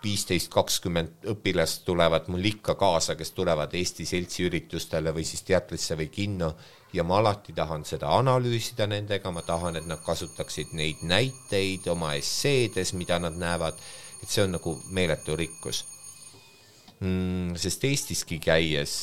viisteist, 0.02 0.50
kakskümmend 0.52 1.26
õpilast 1.32 1.84
tulevad 1.86 2.28
mul 2.30 2.44
ikka 2.52 2.74
kaasa, 2.78 3.16
kes 3.18 3.32
tulevad 3.36 3.74
Eesti 3.74 4.06
seltsi 4.06 4.46
üritustele 4.46 5.12
või 5.14 5.26
siis 5.26 5.42
teatrisse 5.48 5.98
või 5.98 6.08
kinno 6.12 6.52
ja 6.92 7.04
ma 7.04 7.18
alati 7.18 7.52
tahan 7.52 7.84
seda 7.84 8.14
analüüsida 8.16 8.86
nendega, 8.86 9.32
ma 9.34 9.42
tahan, 9.42 9.76
et 9.76 9.86
nad 9.90 10.02
kasutaksid 10.06 10.72
neid 10.78 11.02
näiteid 11.02 11.86
oma 11.90 12.14
esseedes, 12.14 12.94
mida 12.94 13.18
nad 13.18 13.36
näevad, 13.38 13.78
et 14.22 14.28
see 14.28 14.46
on 14.46 14.56
nagu 14.56 14.78
meeletu 14.94 15.36
rikkus 15.36 15.84
mm,. 17.00 17.56
sest 17.58 17.84
Eestiski 17.88 18.38
käies, 18.42 18.94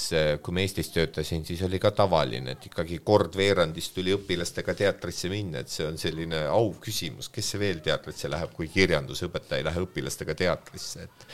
kui 0.43 0.55
ma 0.55 0.63
Eestis 0.63 0.91
töötasin, 0.93 1.45
siis 1.47 1.61
oli 1.67 1.79
ka 1.81 1.91
tavaline, 1.95 2.55
et 2.55 2.67
ikkagi 2.69 2.99
kord 3.05 3.37
veerandis 3.37 3.91
tuli 3.95 4.15
õpilastega 4.15 4.75
teatrisse 4.77 5.31
minna, 5.31 5.63
et 5.63 5.71
see 5.71 5.87
on 5.87 5.99
selline 6.01 6.45
auküsimus, 6.51 7.31
kes 7.33 7.53
see 7.53 7.61
veel 7.61 7.83
teatrisse 7.85 8.31
läheb, 8.31 8.51
kui 8.55 8.69
kirjandusõpetaja 8.73 9.63
ei 9.63 9.69
lähe 9.69 9.85
õpilastega 9.87 10.37
teatrisse, 10.45 11.07
et 11.07 11.29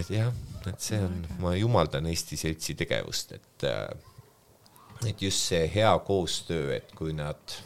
et 0.00 0.12
jah, 0.14 0.30
et 0.70 0.78
see 0.80 1.00
on, 1.02 1.16
ma 1.42 1.56
jumaldan 1.58 2.06
Eesti 2.06 2.38
Seltsi 2.38 2.76
tegevust, 2.78 3.34
et 3.34 3.66
äh, 3.66 3.90
et 5.08 5.22
just 5.22 5.48
see 5.48 5.64
hea 5.72 5.90
koostöö, 6.04 6.74
et 6.76 6.92
kui 6.94 7.14
nad 7.16 7.58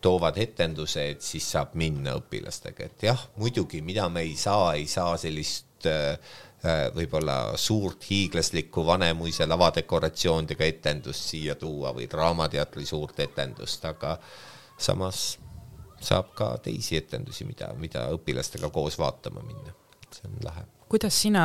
toovad 0.00 0.36
etenduse, 0.38 1.02
et 1.12 1.24
siis 1.26 1.46
saab 1.52 1.74
minna 1.78 2.14
õpilastega, 2.20 2.86
et 2.86 3.08
jah, 3.08 3.24
muidugi, 3.36 3.82
mida 3.82 4.06
me 4.12 4.22
ei 4.26 4.36
saa, 4.38 4.76
ei 4.78 4.86
saa 4.86 5.16
sellist 5.18 5.67
äh, 5.86 6.18
äh, 6.64 6.84
võib-olla 6.94 7.56
suurt 7.56 8.08
hiiglaslikku 8.10 8.86
Vanemuise 8.86 9.46
lavadekoratsioonidega 9.46 10.64
etendust 10.64 11.30
siia 11.30 11.54
tuua 11.54 11.94
või 11.94 12.08
Draamateatri 12.10 12.86
suurt 12.86 13.20
etendust, 13.20 13.84
aga 13.84 14.16
samas 14.78 15.38
saab 16.00 16.32
ka 16.34 16.52
teisi 16.62 16.96
etendusi, 16.96 17.44
mida, 17.44 17.72
mida 17.78 18.06
õpilastega 18.14 18.70
koos 18.70 18.98
vaatama 18.98 19.42
minna, 19.42 19.74
see 20.16 20.28
on 20.30 20.36
lahe 20.46 20.66
kuidas 20.88 21.16
sina 21.20 21.42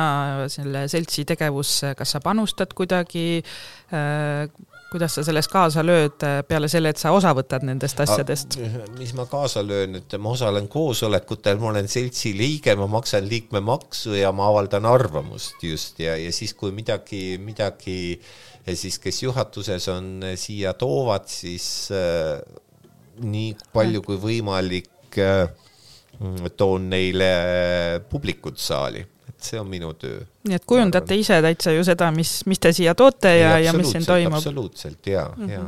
selle 0.48 0.86
seltsi 0.88 1.26
tegevusse, 1.28 1.92
kas 1.98 2.14
sa 2.16 2.20
panustad 2.24 2.72
kuidagi 2.76 3.42
äh, 3.92 4.48
kuidas 4.94 5.16
sa 5.18 5.24
selles 5.26 5.48
kaasa 5.50 5.82
lööd 5.82 6.22
äh, 6.22 6.38
peale 6.46 6.68
selle, 6.70 6.92
et 6.94 7.00
sa 7.00 7.10
osa 7.16 7.32
võtad 7.36 7.66
nendest 7.66 7.98
asjadest? 8.04 8.56
mis 8.98 9.12
ma 9.18 9.26
kaasa 9.30 9.64
löön, 9.66 9.98
et 9.98 10.16
ma 10.22 10.32
osalen 10.36 10.68
koosolekutel, 10.70 11.58
ma 11.60 11.72
olen 11.72 11.90
seltsi 11.90 12.32
liige, 12.38 12.76
ma 12.78 12.86
maksan 12.92 13.26
liikmemaksu 13.28 14.14
ja 14.20 14.32
ma 14.32 14.48
avaldan 14.52 14.86
arvamust 14.88 15.64
just 15.66 16.00
ja, 16.00 16.16
ja 16.20 16.32
siis, 16.32 16.54
kui 16.56 16.72
midagi, 16.72 17.24
midagi 17.42 17.98
siis, 18.72 19.00
kes 19.02 19.22
juhatuses 19.26 19.90
on, 19.92 20.14
äh, 20.24 20.38
siia 20.40 20.76
toovad, 20.78 21.26
siis 21.28 21.90
äh, 21.92 22.38
nii 23.24 23.52
palju 23.74 24.02
kui 24.06 24.20
võimalik 24.22 25.18
äh, 25.20 25.48
toon 26.56 26.90
neile 26.90 27.30
publikut 28.10 28.58
saali 28.58 29.04
see 29.44 29.60
on 29.60 29.68
minu 29.68 29.92
töö. 30.00 30.20
nii 30.48 30.56
et 30.56 30.64
kujundate 30.64 31.16
ise 31.20 31.40
täitsa 31.44 31.72
ju 31.74 31.84
seda, 31.84 32.10
mis, 32.14 32.30
mis 32.48 32.60
te 32.62 32.72
siia 32.72 32.94
toote 32.96 33.32
ja, 33.38 33.58
ja 33.60 33.72
mis 33.76 33.90
siin 33.92 34.06
toimub? 34.06 34.38
absoluutselt 34.38 35.06
ja 35.06 35.26
mm, 35.36 35.46
-hmm. 35.46 35.52
ja 35.52 35.64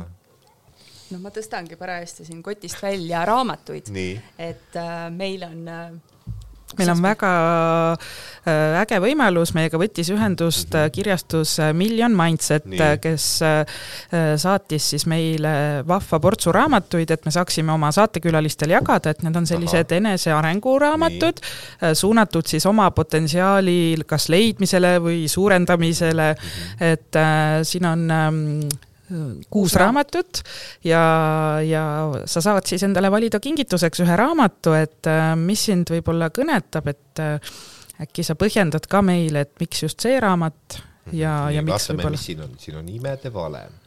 no 1.11 1.21
ma 1.23 1.31
tõstangi 1.33 1.77
parajasti 1.79 2.25
siin 2.27 2.43
kotist 2.43 2.81
välja 2.83 3.23
raamatuid, 3.25 3.91
et 4.37 4.75
äh, 4.75 4.95
meil 5.11 5.43
on 5.47 5.67
äh, 5.67 5.91
meil 6.75 6.89
on 6.91 7.01
väga 7.01 7.31
äh, 8.43 8.79
äge 8.81 8.99
võimalus, 9.01 9.53
meiega 9.55 9.79
võttis 9.79 10.09
ühendust 10.11 10.75
äh, 10.75 10.89
kirjastus 10.93 11.55
äh, 11.63 11.71
Million 11.77 12.15
Mindset, 12.17 12.67
kes 13.01 13.25
saatis 14.41 14.89
siis 14.91 15.05
meile 15.09 15.83
vahva 15.87 16.19
portsu 16.23 16.51
raamatuid, 16.55 17.11
et 17.13 17.25
me 17.25 17.31
saaksime 17.33 17.71
oma 17.73 17.91
saatekülalistele 17.95 18.75
jagada, 18.75 19.13
et 19.13 19.23
need 19.25 19.37
on 19.39 19.47
sellised 19.47 19.91
enesearenguraamatud, 19.97 21.41
suunatud 21.97 22.47
siis 22.49 22.65
oma 22.69 22.89
potentsiaali 22.95 23.77
kas 24.07 24.27
leidmisele 24.33 24.97
või 25.03 25.25
suurendamisele, 25.31 26.33
mhm. 26.33 26.91
et 26.91 27.21
äh, 27.21 27.61
siin 27.67 27.87
on 27.87 28.11
ähm, 28.11 28.43
kuus 29.49 29.75
raamatut 29.79 30.41
ja, 30.83 31.01
ja 31.63 31.83
sa 32.27 32.43
saad 32.43 32.67
siis 32.67 32.83
endale 32.87 33.11
valida 33.11 33.39
kingituseks 33.43 34.03
ühe 34.03 34.19
raamatu, 34.19 34.75
et 34.77 35.07
äh, 35.07 35.31
mis 35.39 35.63
sind 35.69 35.91
võib-olla 35.93 36.29
kõnetab, 36.35 36.89
et 36.91 37.23
äh, 37.23 37.53
äkki 38.03 38.25
sa 38.27 38.35
põhjendad 38.39 38.89
ka 38.89 39.01
meile, 39.05 39.45
et 39.47 39.55
miks 39.63 39.85
just 39.85 40.03
see 40.03 40.19
raamat 40.23 40.81
ja, 41.15 41.47
ja 41.53 41.63
miks 41.65 41.89
võib-olla. 41.93 42.19
siin 42.19 42.43
on, 42.43 42.57
siin 42.59 42.81
on 42.81 42.91
imede 42.91 43.31
valem. 43.33 43.79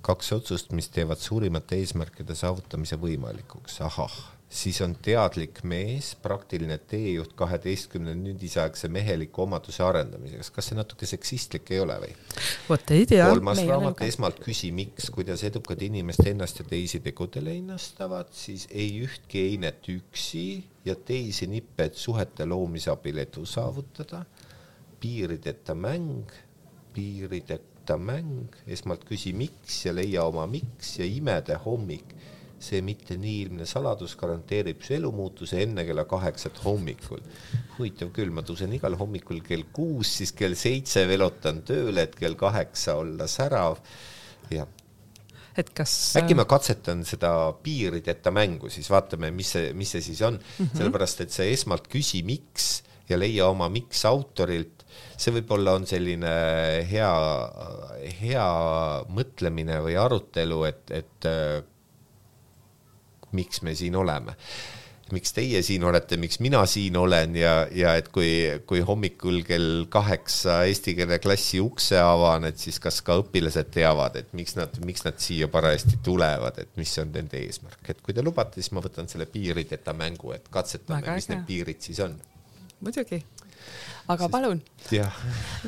kaks 0.00 0.32
otsust, 0.32 0.72
mis 0.72 0.88
teevad 0.94 1.20
suurimate 1.20 1.76
eesmärkide 1.76 2.34
saavutamise 2.38 2.96
võimalikuks, 3.00 3.80
ahah 3.84 4.18
siis 4.48 4.80
on 4.80 4.94
teadlik 5.04 5.60
mees, 5.68 6.14
praktiline 6.22 6.78
teejuht 6.88 7.34
kaheteistkümne 7.36 8.14
nüüdisaegse 8.16 8.88
meheliku 8.88 9.42
omaduse 9.44 9.82
arendamiseks. 9.84 10.50
kas 10.50 10.70
see 10.70 10.78
natuke 10.78 11.06
seksistlik 11.06 11.68
ei 11.74 11.80
ole 11.84 11.98
või? 12.04 12.14
vot 12.68 12.94
ei 12.96 13.04
tea. 13.06 13.28
kolmas 13.28 13.60
raamat, 13.68 14.00
esmalt 14.08 14.40
küsi, 14.44 14.72
miks, 14.72 15.10
kuidas 15.12 15.44
edukad 15.44 15.82
inimesed 15.84 16.32
ennast 16.32 16.62
ja 16.62 16.68
teisi 16.68 17.02
tegudele 17.04 17.58
innastavad, 17.60 18.32
siis 18.32 18.66
ei 18.70 19.02
ühtki 19.04 19.44
einet 19.50 19.92
üksi 19.92 20.46
ja 20.88 20.96
teisi 20.96 21.46
nippe, 21.46 21.90
et 21.90 22.00
suhete 22.00 22.48
loomise 22.48 22.90
abil 22.94 23.24
edu 23.24 23.44
saavutada. 23.46 24.24
piirideta 24.98 25.74
mäng, 25.78 26.32
piirideta 26.92 27.96
mäng, 27.96 28.56
esmalt 28.66 29.04
küsi, 29.06 29.30
miks 29.32 29.84
ja 29.84 29.92
leia 29.94 30.24
oma 30.24 30.46
miks 30.46 30.96
ja 30.98 31.04
imede 31.06 31.54
hommik 31.64 32.16
see 32.62 32.80
mitte 32.84 33.16
nii 33.20 33.42
ilmne 33.44 33.66
saladus 33.68 34.16
garanteerib 34.18 34.82
su 34.82 34.94
elumuutuse 34.96 35.60
enne 35.62 35.84
kella 35.86 36.04
kaheksat 36.10 36.58
hommikul. 36.64 37.22
huvitav 37.76 38.10
küll, 38.14 38.32
ma 38.34 38.42
tõusen 38.46 38.72
igal 38.74 38.96
hommikul 38.98 39.40
kell 39.46 39.68
kuus, 39.72 40.16
siis 40.20 40.34
kell 40.36 40.58
seitse 40.58 41.06
velotan 41.08 41.62
tööle, 41.66 42.08
et 42.08 42.18
kell 42.18 42.34
kaheksa 42.38 42.98
olla 42.98 43.28
särav 43.30 43.78
ja 44.50 44.66
et 45.58 45.70
kas 45.74 45.92
äkki 46.18 46.36
ma 46.38 46.46
katsetan 46.48 47.04
seda 47.06 47.30
piirideta 47.62 48.30
mängu, 48.34 48.70
siis 48.70 48.90
vaatame, 48.90 49.30
mis 49.34 49.54
see, 49.56 49.72
mis 49.78 49.94
see 49.94 50.04
siis 50.10 50.20
on 50.22 50.38
mm, 50.38 50.64
-hmm. 50.64 50.76
sellepärast 50.78 51.24
et 51.24 51.34
sa 51.34 51.46
esmalt 51.46 51.88
küsi, 51.90 52.22
miks 52.26 52.82
ja 53.08 53.18
leia 53.18 53.48
oma 53.48 53.68
miks 53.72 54.04
autorilt, 54.04 54.84
see 55.16 55.32
võib-olla 55.38 55.74
on 55.78 55.86
selline 55.88 56.32
hea, 56.90 57.12
hea 58.20 58.46
mõtlemine 59.08 59.80
või 59.84 59.96
arutelu, 59.98 60.62
et, 60.68 60.84
et 60.90 61.28
miks 63.36 63.62
me 63.62 63.74
siin 63.78 63.96
oleme. 63.96 64.36
Miks 65.08 65.32
teie 65.32 65.62
siin 65.64 65.86
olete, 65.88 66.18
miks 66.20 66.36
mina 66.44 66.60
siin 66.68 66.96
olen 67.00 67.36
ja, 67.38 67.52
ja 67.72 67.94
et 67.96 68.10
kui, 68.12 68.28
kui 68.68 68.82
hommikul 68.84 69.38
kell 69.48 69.86
kaheksa 69.88 70.58
eesti 70.68 70.92
keele 70.98 71.16
klassi 71.24 71.62
ukse 71.64 71.96
avan, 71.96 72.44
et 72.50 72.60
siis 72.60 72.76
kas 72.84 73.00
ka 73.06 73.16
õpilased 73.22 73.70
teavad, 73.72 74.18
et 74.20 74.36
miks 74.36 74.52
nad, 74.58 74.76
miks 74.84 75.06
nad 75.06 75.16
siia 75.24 75.48
parajasti 75.48 76.02
tulevad, 76.04 76.60
et 76.60 76.76
mis 76.76 76.92
on 77.00 77.08
nende 77.14 77.40
eesmärk, 77.40 77.80
et 77.88 78.04
kui 78.04 78.12
te 78.12 78.26
lubate, 78.26 78.60
siis 78.60 78.74
ma 78.76 78.84
võtan 78.84 79.08
selle 79.08 79.24
piirideta 79.32 79.96
mängu, 79.96 80.36
et 80.36 80.52
katsetame, 80.52 81.16
mis 81.16 81.32
need 81.32 81.48
piirid 81.48 81.80
siis 81.88 82.04
on. 82.04 82.20
muidugi 82.84 83.22
aga 84.08 84.24
sest, 84.24 84.32
palun. 84.32 84.62
jah 84.90 85.18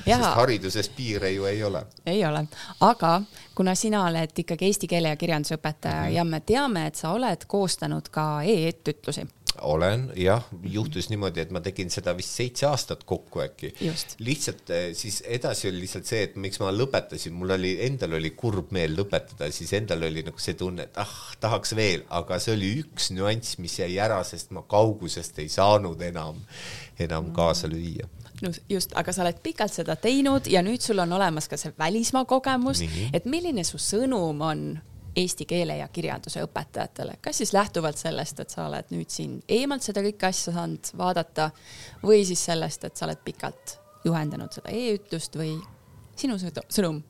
ja., 0.06 0.16
sest 0.16 0.38
hariduses 0.40 0.88
piire 0.96 1.32
ju 1.34 1.44
ei 1.50 1.62
ole. 1.64 1.84
ei 2.06 2.24
ole, 2.24 2.46
aga 2.80 3.20
kuna 3.54 3.74
sina 3.74 4.04
oled 4.06 4.44
ikkagi 4.44 4.70
eesti 4.70 4.88
keele 4.90 5.12
ja 5.12 5.20
kirjanduse 5.20 5.58
õpetaja 5.58 6.02
mm 6.02 6.08
-hmm. 6.08 6.16
ja 6.16 6.24
me 6.24 6.40
teame, 6.40 6.86
et 6.86 6.94
sa 6.94 7.12
oled 7.16 7.44
koostanud 7.46 8.08
ka 8.08 8.42
e-ettütlusi 8.42 9.26
olen 9.60 10.10
jah, 10.16 10.44
juhtus 10.62 11.08
niimoodi, 11.10 11.42
et 11.42 11.50
ma 11.54 11.60
tegin 11.64 11.90
seda 11.92 12.12
vist 12.16 12.36
seitse 12.38 12.66
aastat 12.68 13.02
kokku 13.08 13.42
äkki. 13.44 13.72
lihtsalt 14.18 14.70
eh, 14.74 14.90
siis 14.96 15.22
edasi 15.26 15.68
oli 15.68 15.82
lihtsalt 15.84 16.06
see, 16.06 16.22
et 16.28 16.36
miks 16.40 16.60
ma 16.62 16.70
lõpetasin, 16.74 17.34
mul 17.36 17.54
oli, 17.56 17.74
endal 17.86 18.16
oli 18.18 18.32
kurb 18.38 18.72
meel 18.76 18.94
lõpetada, 18.98 19.50
siis 19.54 19.72
endal 19.76 20.06
oli 20.06 20.24
nagu 20.26 20.42
see 20.42 20.56
tunne, 20.58 20.88
et 20.88 21.00
ah, 21.02 21.16
tahaks 21.40 21.74
veel, 21.78 22.04
aga 22.08 22.38
see 22.42 22.54
oli 22.56 22.72
üks 22.84 23.10
nüanss, 23.16 23.58
mis 23.62 23.78
jäi 23.82 23.92
ära, 24.02 24.20
sest 24.26 24.54
ma 24.56 24.64
kaugusest 24.68 25.42
ei 25.42 25.50
saanud 25.52 26.00
enam, 26.08 26.40
enam 27.00 27.30
kaasa 27.36 27.68
lüüa. 27.68 28.08
No 28.42 28.52
just, 28.68 28.92
aga 28.96 29.12
sa 29.12 29.22
oled 29.24 29.40
pikalt 29.42 29.72
seda 29.74 29.96
teinud 30.00 30.46
ja 30.48 30.62
nüüd 30.64 30.80
sul 30.80 30.98
on 31.02 31.12
olemas 31.12 31.48
ka 31.48 31.58
see 31.60 31.72
välismaa 31.78 32.24
kogemus, 32.24 32.80
et 33.12 33.26
milline 33.28 33.64
su 33.68 33.78
sõnum 33.78 34.40
on 34.40 34.62
eesti 35.16 35.44
keele 35.44 35.76
ja 35.76 35.88
kirjanduse 35.92 36.42
õpetajatele, 36.46 37.18
kas 37.20 37.42
siis 37.42 37.52
lähtuvalt 37.52 37.98
sellest, 37.98 38.40
et 38.40 38.50
sa 38.50 38.66
oled 38.68 38.92
nüüd 38.94 39.10
siin 39.12 39.40
eemalt 39.48 39.84
seda 39.84 40.04
kõike 40.06 40.30
asja 40.30 40.54
saanud 40.54 40.92
vaadata 40.96 41.50
või 42.02 42.22
siis 42.24 42.44
sellest, 42.48 42.86
et 42.86 42.96
sa 42.96 43.08
oled 43.08 43.20
pikalt 43.24 43.76
juhendanud 44.06 44.54
seda 44.54 44.72
e-ütlust 44.72 45.36
või 45.36 45.56
sinu 46.16 46.38
sõnum? 46.40 47.02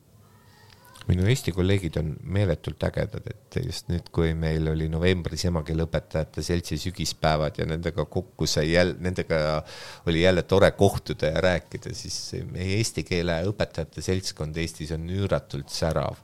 Minu 1.09 1.25
Eesti 1.29 1.53
kolleegid 1.55 1.97
on 2.01 2.11
meeletult 2.35 2.83
ägedad, 2.85 3.25
et 3.31 3.57
just 3.65 3.89
nüüd, 3.89 4.09
kui 4.13 4.35
meil 4.37 4.67
oli 4.71 4.87
novembris 4.91 5.47
emakeeleõpetajate 5.49 6.43
seltsi 6.45 6.77
sügispäevad 6.81 7.57
ja 7.61 7.65
nendega 7.69 8.05
kokku 8.05 8.47
sai 8.49 8.73
jälle, 8.73 8.97
nendega 9.01 9.61
oli 10.09 10.21
jälle 10.21 10.43
tore 10.43 10.71
kohtuda 10.77 11.33
ja 11.33 11.41
rääkida, 11.47 11.95
siis 11.97 12.19
meie 12.51 12.77
eesti 12.77 13.05
keele 13.07 13.41
õpetajate 13.49 14.03
seltskond 14.05 14.61
Eestis 14.61 14.93
on 14.93 15.09
üüratult 15.09 15.73
särav. 15.73 16.21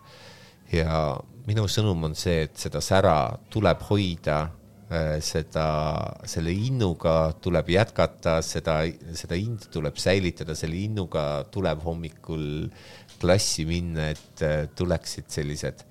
Ja 0.71 1.15
minu 1.47 1.65
sõnum 1.71 2.09
on 2.09 2.15
see, 2.17 2.43
et 2.45 2.59
seda 2.59 2.81
sära 2.83 3.15
tuleb 3.53 3.81
hoida, 3.87 4.41
äh, 4.91 5.17
seda, 5.23 5.67
selle 6.27 6.51
innuga 6.53 7.31
tuleb 7.41 7.71
jätkata, 7.71 8.37
seda, 8.45 8.81
seda 9.15 9.39
indu 9.39 9.71
tuleb 9.73 9.97
säilitada, 9.99 10.55
selle 10.59 10.79
innuga 10.83 11.47
tuleb 11.51 11.81
hommikul 11.87 12.67
klassi 13.21 13.65
minna, 13.67 14.11
et 14.13 14.43
äh, 14.45 14.65
tuleksid 14.75 15.29
sellised, 15.33 15.83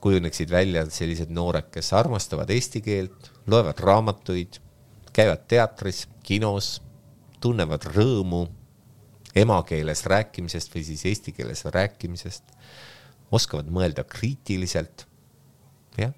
kujuneksid 0.00 0.50
välja 0.50 0.84
sellised 0.90 1.32
noored, 1.34 1.68
kes 1.72 1.92
armastavad 1.96 2.50
eesti 2.50 2.82
keelt, 2.84 3.30
loevad 3.50 3.80
raamatuid, 3.84 4.60
käivad 5.12 5.44
teatris, 5.50 6.06
kinos, 6.24 6.78
tunnevad 7.40 7.84
rõõmu 7.94 8.46
emakeeles 9.36 10.04
rääkimisest 10.10 10.74
või 10.74 10.84
siis 10.86 11.04
eesti 11.06 11.34
keeles 11.36 11.64
rääkimisest 11.64 12.56
oskavad 13.30 13.70
mõelda 13.70 14.04
kriitiliselt. 14.08 15.06
jah, 15.98 16.12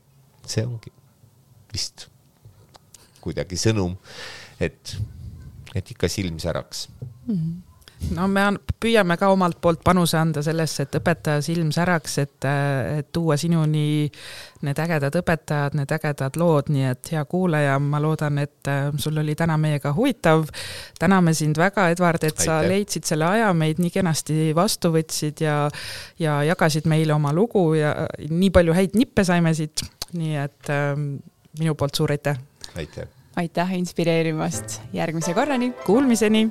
see 0.46 0.64
ongi 0.64 0.92
vist 1.72 2.06
kuidagi 3.22 3.56
sõnum, 3.56 3.96
et, 4.60 4.96
et 5.74 5.90
ikka 5.94 6.08
silm 6.08 6.38
säraks 6.42 6.88
mm. 6.98 7.34
-hmm 7.34 7.71
no 8.10 8.26
me 8.28 8.44
püüame 8.82 9.16
ka 9.20 9.28
omalt 9.32 9.58
poolt 9.62 9.82
panuse 9.84 10.16
anda 10.18 10.42
sellesse, 10.44 10.86
et 10.86 10.96
õpetaja 10.98 11.42
silm 11.44 11.70
säraks, 11.74 12.16
et, 12.22 12.46
et 12.98 13.08
tuua 13.14 13.36
sinuni 13.40 14.10
need 14.66 14.78
ägedad 14.82 15.16
õpetajad, 15.18 15.76
need 15.78 15.94
ägedad 15.94 16.38
lood, 16.40 16.70
nii 16.72 16.86
et 16.90 17.12
hea 17.14 17.22
kuulaja, 17.28 17.78
ma 17.82 18.00
loodan, 18.02 18.38
et 18.42 18.70
äh, 18.70 18.90
sul 19.02 19.18
oli 19.22 19.34
täna 19.38 19.56
meiega 19.60 19.94
huvitav. 19.96 20.46
täname 20.98 21.34
sind 21.34 21.58
väga, 21.58 21.88
Edward, 21.94 22.22
et 22.22 22.34
Aitäh. 22.34 22.44
sa 22.44 22.60
leidsid 22.66 23.08
selle 23.08 23.26
aja, 23.28 23.52
meid 23.54 23.82
nii 23.82 23.90
kenasti 23.94 24.52
vastu 24.56 24.92
võtsid 24.94 25.42
ja, 25.44 25.56
ja 26.18 26.40
jagasid 26.46 26.86
meile 26.90 27.14
oma 27.14 27.32
lugu 27.32 27.72
ja 27.78 27.94
nii 28.28 28.50
palju 28.54 28.76
häid 28.76 28.98
nippe 28.98 29.24
saime 29.26 29.54
siit, 29.54 29.84
nii 30.14 30.38
et 30.44 30.72
äh, 30.72 30.94
minu 31.58 31.76
poolt 31.78 31.98
suur 31.98 32.14
aitäh! 32.14 32.38
aitäh! 32.76 33.10
aitäh 33.36 33.78
inspireerimast, 33.78 34.80
järgmise 34.92 35.34
korrani! 35.34 35.72
Kuulmiseni! 35.86 36.50